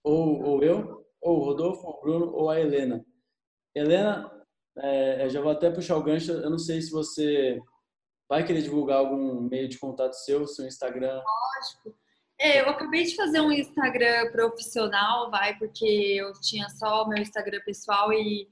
Ou, 0.04 0.42
ou 0.42 0.62
eu, 0.62 1.04
ou 1.20 1.38
o 1.40 1.44
Rodolfo, 1.44 1.86
ou 1.86 1.94
o 1.94 2.00
Bruno, 2.00 2.32
ou 2.32 2.50
a 2.50 2.60
Helena. 2.60 3.04
Helena, 3.74 4.30
é, 4.78 5.28
já 5.28 5.40
vou 5.40 5.50
até 5.50 5.70
puxar 5.70 5.96
o 5.96 6.02
gancho. 6.02 6.32
Eu 6.32 6.50
não 6.50 6.58
sei 6.58 6.82
se 6.82 6.90
você 6.90 7.58
vai 8.28 8.44
querer 8.44 8.62
divulgar 8.62 8.98
algum 8.98 9.40
meio 9.40 9.68
de 9.68 9.78
contato 9.78 10.12
seu, 10.14 10.46
seu 10.46 10.66
Instagram? 10.66 11.22
Lógico. 11.22 12.03
É, 12.38 12.60
eu 12.60 12.68
acabei 12.68 13.04
de 13.04 13.14
fazer 13.14 13.40
um 13.40 13.52
Instagram 13.52 14.30
profissional, 14.32 15.30
vai, 15.30 15.56
porque 15.56 15.84
eu 15.84 16.32
tinha 16.40 16.68
só 16.68 17.04
o 17.04 17.08
meu 17.08 17.18
Instagram 17.18 17.60
pessoal 17.64 18.12
e, 18.12 18.48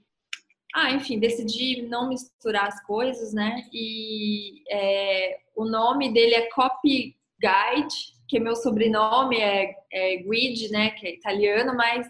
ah, 0.75 0.93
enfim, 0.93 1.19
decidi 1.19 1.83
não 1.83 2.09
misturar 2.09 2.69
as 2.69 2.83
coisas, 2.85 3.33
né? 3.33 3.69
E 3.73 4.63
é, 4.71 5.39
o 5.57 5.65
nome 5.65 6.13
dele 6.13 6.35
é 6.35 6.49
Copy 6.51 7.17
Guide, 7.41 7.97
que 8.29 8.39
meu 8.39 8.55
sobrenome 8.55 9.39
é, 9.39 9.75
é 9.93 10.17
Guide, 10.17 10.71
né? 10.71 10.91
Que 10.91 11.09
é 11.09 11.15
italiano, 11.15 11.75
mas 11.77 12.07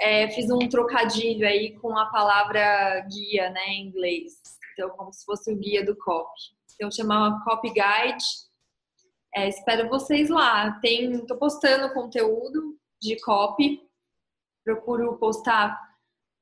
é, 0.00 0.28
fiz 0.30 0.50
um 0.50 0.66
trocadilho 0.68 1.46
aí 1.46 1.78
com 1.78 1.96
a 1.96 2.06
palavra 2.06 3.00
guia, 3.00 3.50
né, 3.50 3.66
em 3.68 3.86
inglês. 3.86 4.32
Então, 4.72 4.90
como 4.90 5.12
se 5.12 5.24
fosse 5.24 5.52
o 5.52 5.56
guia 5.56 5.84
do 5.84 5.94
copy. 5.94 6.40
Então, 6.74 6.90
chamava 6.90 7.38
Copy 7.44 7.68
Guide. 7.68 8.24
É, 9.34 9.48
espero 9.48 9.88
vocês 9.88 10.28
lá. 10.28 10.78
Tem, 10.80 11.24
tô 11.26 11.36
postando 11.36 11.92
conteúdo 11.94 12.76
de 13.00 13.20
copy. 13.20 13.80
Procuro 14.64 15.16
postar 15.18 15.78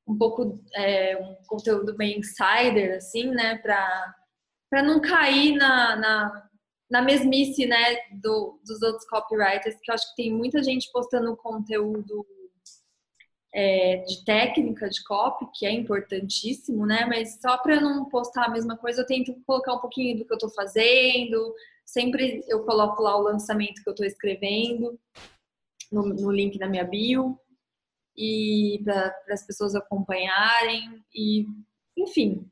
um 0.07 0.17
pouco 0.17 0.59
é, 0.75 1.17
um 1.19 1.37
conteúdo 1.47 1.95
bem 1.95 2.19
insider, 2.19 2.97
assim, 2.97 3.31
né, 3.31 3.59
para 3.59 4.15
para 4.71 4.83
não 4.83 5.01
cair 5.01 5.57
na, 5.57 5.97
na, 5.97 6.49
na 6.91 7.01
mesmice, 7.01 7.65
né, 7.65 7.97
do, 8.13 8.61
dos 8.67 8.83
outros 8.83 9.07
copywriters, 9.07 9.77
que 9.83 9.91
eu 9.91 9.95
acho 9.95 10.11
que 10.11 10.23
tem 10.25 10.31
muita 10.31 10.63
gente 10.63 10.93
postando 10.93 11.35
conteúdo 11.39 12.27
é, 13.55 13.97
de 14.07 14.25
técnica 14.25 14.89
de 14.89 15.03
copy, 15.05 15.47
que 15.55 15.65
é 15.65 15.73
importantíssimo, 15.73 16.85
né? 16.85 17.07
Mas 17.07 17.41
só 17.41 17.57
para 17.57 17.81
não 17.81 18.05
postar 18.05 18.45
a 18.45 18.51
mesma 18.51 18.77
coisa, 18.77 19.01
eu 19.01 19.07
tento 19.07 19.35
colocar 19.47 19.75
um 19.75 19.81
pouquinho 19.81 20.19
do 20.19 20.27
que 20.27 20.33
eu 20.33 20.37
estou 20.37 20.51
fazendo. 20.51 21.55
Sempre 21.89 22.45
eu 22.47 22.67
coloco 22.67 23.01
lá 23.03 23.17
o 23.17 23.23
lançamento 23.23 23.83
que 23.83 23.89
eu 23.89 23.95
estou 23.95 24.05
escrevendo 24.05 25.01
no, 25.91 26.03
no, 26.03 26.31
link 26.31 26.59
da 26.59 26.69
minha 26.69 26.85
bio 26.85 27.41
e 28.15 28.83
para 28.85 29.17
as 29.31 29.47
pessoas 29.47 29.75
acompanharem 29.75 31.03
e 31.15 31.47
enfim. 31.97 32.47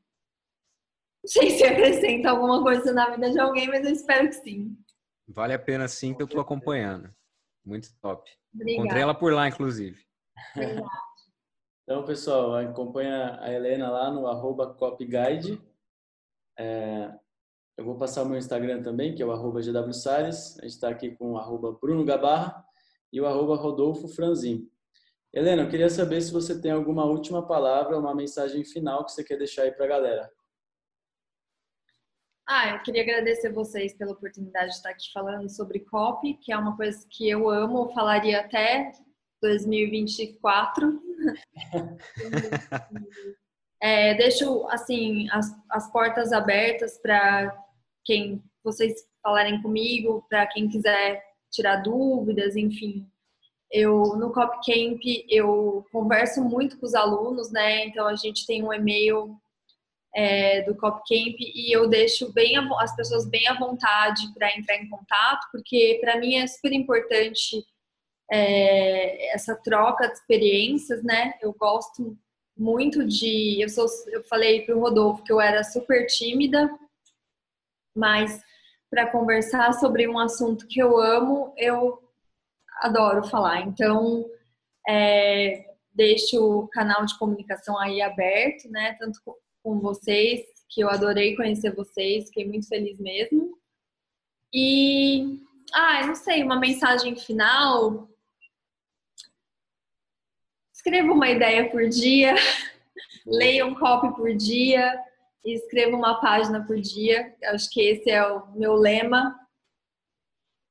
Não 1.23 1.29
sei 1.29 1.51
se 1.51 1.65
acrescenta 1.65 2.31
alguma 2.31 2.63
coisa 2.63 2.95
na 2.95 3.11
vida 3.11 3.31
de 3.31 3.39
alguém, 3.39 3.69
mas 3.69 3.85
eu 3.85 3.93
espero 3.93 4.27
que 4.29 4.37
sim. 4.37 4.75
Vale 5.29 5.53
a 5.53 5.59
pena 5.59 5.87
sim 5.87 6.15
que 6.15 6.23
eu 6.23 6.27
estou 6.27 6.41
acompanhando. 6.41 7.15
Muito 7.63 7.91
top. 8.01 8.31
Obrigada. 8.55 8.81
Encontrei 8.81 9.03
ela 9.03 9.15
por 9.15 9.35
lá, 9.35 9.49
inclusive. 9.49 10.03
Então, 11.89 12.05
pessoal, 12.05 12.55
acompanha 12.55 13.39
a 13.41 13.53
Helena 13.53 13.91
lá 13.91 14.11
no 14.11 14.27
arroba 14.27 14.75
copyguide. 14.75 15.63
É, 16.59 17.13
eu 17.77 17.85
vou 17.85 17.97
passar 17.97 18.23
o 18.23 18.27
meu 18.27 18.39
Instagram 18.39 18.83
também, 18.83 19.15
que 19.15 19.23
é 19.23 19.27
o 19.27 19.33
arroba 19.33 19.61
GW 19.61 19.93
Salles. 19.93 20.59
A 20.59 20.63
gente 20.63 20.73
está 20.73 20.89
aqui 20.89 21.11
com 21.11 21.33
o 21.33 21.39
arroba 21.39 21.73
Bruno 21.73 22.05
Gabarra 22.05 22.65
e 23.13 23.21
o 23.21 23.27
arroba 23.27 23.57
Rodolfo 23.57 24.09
Franzin. 24.09 24.69
Helena, 25.33 25.63
eu 25.63 25.69
queria 25.69 25.91
saber 25.91 26.21
se 26.23 26.33
você 26.33 26.59
tem 26.59 26.71
alguma 26.71 27.05
última 27.05 27.47
palavra, 27.47 27.99
uma 27.99 28.15
mensagem 28.15 28.65
final 28.65 29.05
que 29.05 29.13
você 29.13 29.23
quer 29.23 29.37
deixar 29.37 29.63
aí 29.63 29.73
para 29.73 29.85
a 29.85 29.89
galera. 29.89 30.31
Ah, 32.49 32.71
eu 32.71 32.83
queria 32.83 33.03
agradecer 33.03 33.53
vocês 33.53 33.93
pela 33.93 34.13
oportunidade 34.13 34.69
de 34.69 34.77
estar 34.77 34.91
aqui 34.91 35.13
falando 35.13 35.49
sobre 35.51 35.81
copy, 35.81 36.35
que 36.35 36.53
é 36.53 36.57
uma 36.57 36.77
coisa 36.77 37.05
que 37.11 37.29
eu 37.29 37.51
amo, 37.51 37.93
falaria 37.93 38.41
até 38.41 38.93
2024. 39.43 41.03
é, 43.83 44.15
deixo 44.15 44.67
assim 44.69 45.29
as, 45.31 45.53
as 45.69 45.91
portas 45.91 46.33
abertas 46.33 46.97
para 46.99 47.66
quem 48.07 48.43
vocês 48.65 48.95
falarem 49.23 49.61
comigo, 49.61 50.25
para 50.29 50.47
quem 50.47 50.69
quiser 50.69 51.23
tirar 51.51 51.83
dúvidas, 51.83 52.57
enfim. 52.57 53.07
Eu 53.71 54.17
no 54.17 54.33
Cop 54.33 54.57
Camp 54.65 55.01
eu 55.29 55.85
converso 55.91 56.43
muito 56.43 56.79
com 56.79 56.87
os 56.87 56.95
alunos, 56.95 57.51
né? 57.51 57.85
Então 57.87 58.07
a 58.07 58.15
gente 58.15 58.47
tem 58.47 58.63
um 58.63 58.73
e-mail 58.73 59.37
é, 60.15 60.63
do 60.63 60.75
Cop 60.77 60.99
Camp 61.01 61.37
e 61.41 61.75
eu 61.75 61.89
deixo 61.89 62.33
bem 62.33 62.57
as 62.79 62.95
pessoas 62.95 63.29
bem 63.29 63.47
à 63.49 63.55
vontade 63.55 64.33
para 64.33 64.57
entrar 64.57 64.77
em 64.77 64.89
contato, 64.89 65.47
porque 65.51 65.99
para 66.01 66.19
mim 66.19 66.37
é 66.37 66.47
super 66.47 66.73
importante 66.73 67.65
é, 68.31 69.35
essa 69.35 69.55
troca 69.57 70.07
de 70.07 70.15
experiências, 70.15 71.03
né? 71.03 71.35
Eu 71.43 71.53
gosto 71.53 72.17
muito 72.57 73.05
de. 73.05 73.61
Eu, 73.61 73.69
sou, 73.69 73.87
eu 74.09 74.23
falei 74.25 74.63
para 74.63 74.77
o 74.77 74.81
Rodolfo 74.81 75.23
que 75.23 75.33
eu 75.33 75.41
era 75.41 75.63
super 75.63 76.07
tímida, 76.07 76.71
mas 77.97 78.41
para 78.91 79.11
conversar 79.11 79.73
sobre 79.75 80.07
um 80.07 80.19
assunto 80.19 80.67
que 80.69 80.81
eu 80.81 80.99
amo, 80.99 81.53
eu 81.57 81.99
adoro 82.81 83.25
falar. 83.25 83.63
Então, 83.63 84.25
é, 84.87 85.75
deixo 85.93 86.39
o 86.39 86.69
canal 86.69 87.05
de 87.05 87.19
comunicação 87.19 87.79
aí 87.79 88.01
aberto, 88.01 88.69
né? 88.71 88.95
Tanto 88.99 89.19
com 89.63 89.81
vocês, 89.81 90.45
que 90.69 90.83
eu 90.83 90.89
adorei 90.89 91.35
conhecer 91.35 91.75
vocês, 91.75 92.27
fiquei 92.27 92.47
muito 92.47 92.69
feliz 92.69 92.99
mesmo. 92.99 93.59
E, 94.53 95.41
ah, 95.73 96.07
não 96.07 96.15
sei, 96.15 96.43
uma 96.43 96.59
mensagem 96.59 97.17
final 97.17 98.09
escreva 100.73 101.11
uma 101.11 101.29
ideia 101.29 101.69
por 101.69 101.89
dia, 101.89 102.35
leia 103.27 103.67
um 103.67 103.75
copy 103.75 104.15
por 104.15 104.33
dia 104.35 105.03
e 105.47 105.55
escreva 105.55 105.97
uma 105.97 106.21
página 106.21 106.67
por 106.67 106.79
dia. 106.81 107.35
Acho 107.45 107.71
que 107.71 107.81
esse 107.81 108.11
é 108.11 108.27
o 108.27 108.53
meu 108.57 108.75
lema. 108.75 109.39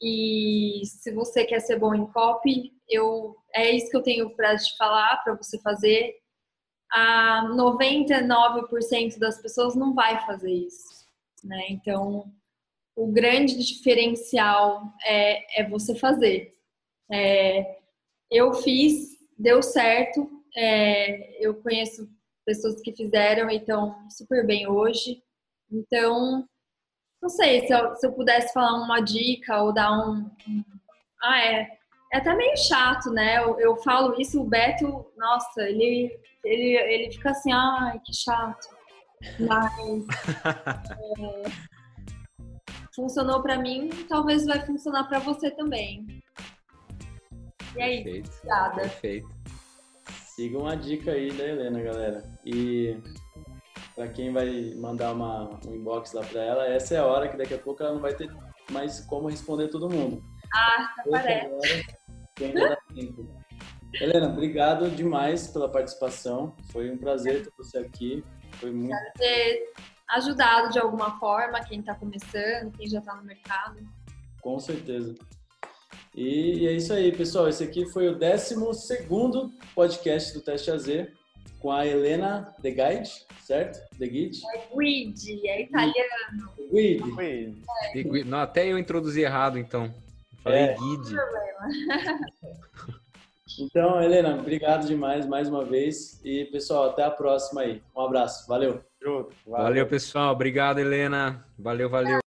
E 0.01 0.81
se 0.85 1.13
você 1.13 1.45
quer 1.45 1.61
ser 1.61 1.79
bom 1.79 1.95
em 1.95 2.05
copy, 2.11 2.73
eu 2.89 3.35
é 3.55 3.71
isso 3.71 3.89
que 3.89 3.95
eu 3.95 4.03
tenho 4.03 4.35
para 4.35 4.57
te 4.57 4.75
falar, 4.77 5.23
para 5.23 5.33
você 5.33 5.57
fazer. 5.61 6.15
A 6.91 7.47
99% 7.55 9.17
das 9.17 9.41
pessoas 9.41 9.75
não 9.75 9.93
vai 9.93 10.23
fazer 10.25 10.51
isso, 10.51 11.07
né? 11.43 11.67
Então, 11.69 12.31
o 12.95 13.07
grande 13.07 13.57
diferencial 13.57 14.93
é, 15.05 15.61
é 15.61 15.69
você 15.69 15.95
fazer. 15.95 16.53
É, 17.09 17.79
eu 18.29 18.53
fiz 18.53 19.15
deu 19.37 19.61
certo. 19.61 20.29
É, 20.55 21.45
eu 21.45 21.55
conheço 21.61 22.09
pessoas 22.45 22.79
que 22.81 22.95
fizeram 22.95 23.49
e 23.49 23.57
estão 23.57 23.95
super 24.09 24.45
bem 24.45 24.67
hoje. 24.67 25.21
Então, 25.71 26.47
não 27.21 27.29
sei 27.29 27.65
se 27.65 27.73
eu, 27.73 27.95
se 27.95 28.05
eu 28.05 28.13
pudesse 28.13 28.53
falar 28.53 28.73
uma 28.83 28.99
dica 29.01 29.61
ou 29.61 29.73
dar 29.73 29.91
um. 29.91 30.29
ah, 31.21 31.39
é. 31.39 31.75
É 32.13 32.17
até 32.19 32.33
meio 32.35 32.55
chato, 32.55 33.09
né? 33.09 33.39
Eu, 33.39 33.59
eu 33.59 33.75
falo 33.77 34.15
isso, 34.21 34.39
o 34.39 34.45
Beto, 34.45 35.05
nossa, 35.17 35.63
ele, 35.63 36.17
ele, 36.45 36.77
ele 36.77 37.11
fica 37.11 37.31
assim, 37.31 37.51
ai, 37.51 37.99
que 38.05 38.13
chato. 38.15 38.67
Mas. 39.39 40.05
é, 41.19 41.75
funcionou 42.95 43.41
para 43.41 43.57
mim, 43.57 43.89
talvez 44.07 44.45
vai 44.45 44.65
funcionar 44.65 45.05
para 45.05 45.19
você 45.19 45.51
também. 45.51 46.05
E 47.75 47.81
é 47.81 48.03
Perfeito. 48.03 48.29
isso. 48.29 48.37
Obrigada. 48.37 48.81
Perfeito. 48.81 49.34
Sigam 50.35 50.67
a 50.67 50.75
dica 50.75 51.11
aí 51.13 51.31
da 51.31 51.47
Helena, 51.47 51.81
galera. 51.81 52.37
E 52.45 53.01
para 53.95 54.09
quem 54.09 54.33
vai 54.33 54.73
mandar 54.75 55.13
uma, 55.13 55.57
um 55.65 55.73
inbox 55.73 56.11
lá 56.11 56.25
para 56.25 56.43
ela, 56.43 56.67
essa 56.67 56.93
é 56.95 56.97
a 56.97 57.05
hora 57.05 57.29
que 57.29 57.37
daqui 57.37 57.53
a 57.53 57.57
pouco 57.57 57.81
ela 57.81 57.93
não 57.93 58.01
vai 58.01 58.13
ter 58.13 58.29
mais 58.69 58.99
como 58.99 59.29
responder 59.29 59.69
todo 59.69 59.89
mundo. 59.89 60.21
Ah, 60.53 60.93
parece. 61.09 61.85
Agora, 62.37 62.77
Helena, 63.93 64.27
obrigado 64.27 64.91
demais 64.91 65.47
pela 65.47 65.71
participação. 65.71 66.53
Foi 66.69 66.91
um 66.91 66.97
prazer 66.97 67.45
ter 67.45 67.53
você 67.57 67.77
aqui. 67.77 68.21
Foi 68.55 68.71
muito. 68.71 68.93
Ter 69.17 69.71
ajudado 70.09 70.69
de 70.69 70.79
alguma 70.79 71.17
forma 71.17 71.63
quem 71.63 71.79
está 71.79 71.95
começando, 71.95 72.73
quem 72.75 72.89
já 72.89 72.99
está 72.99 73.15
no 73.15 73.23
mercado. 73.23 73.79
Com 74.41 74.59
certeza. 74.59 75.15
E 76.15 76.65
é 76.65 76.71
isso 76.71 76.93
aí, 76.93 77.11
pessoal. 77.11 77.49
Esse 77.49 77.63
aqui 77.63 77.85
foi 77.87 78.07
o 78.07 78.15
12 78.15 78.55
podcast 79.75 80.33
do 80.33 80.39
Teste 80.39 80.71
AZ 80.71 80.87
com 81.59 81.71
a 81.71 81.85
Helena 81.85 82.55
The 82.61 82.71
Guide, 82.71 83.09
certo? 83.43 83.79
The 83.97 84.07
Guide? 84.07 84.39
É 84.53 84.75
Guide, 84.77 85.47
é 85.47 85.61
italiano. 85.63 86.49
Guide. 86.71 88.21
É. 88.21 88.23
Não, 88.23 88.37
até 88.37 88.71
eu 88.71 88.79
introduzi 88.79 89.21
errado, 89.21 89.59
então. 89.59 89.93
Falei 90.41 90.59
é. 90.61 90.75
Guide. 90.75 91.15
Então, 93.57 94.01
Helena, 94.03 94.35
obrigado 94.35 94.85
demais 94.85 95.25
mais 95.25 95.47
uma 95.47 95.63
vez. 95.63 96.19
E, 96.25 96.43
pessoal, 96.45 96.89
até 96.89 97.03
a 97.03 97.09
próxima 97.09 97.61
aí. 97.61 97.81
Um 97.95 98.01
abraço. 98.01 98.45
Valeu. 98.49 98.81
Valeu, 99.01 99.29
valeu 99.47 99.87
pessoal. 99.87 100.33
Obrigado, 100.33 100.79
Helena. 100.79 101.45
Valeu, 101.57 101.89
valeu. 101.89 102.19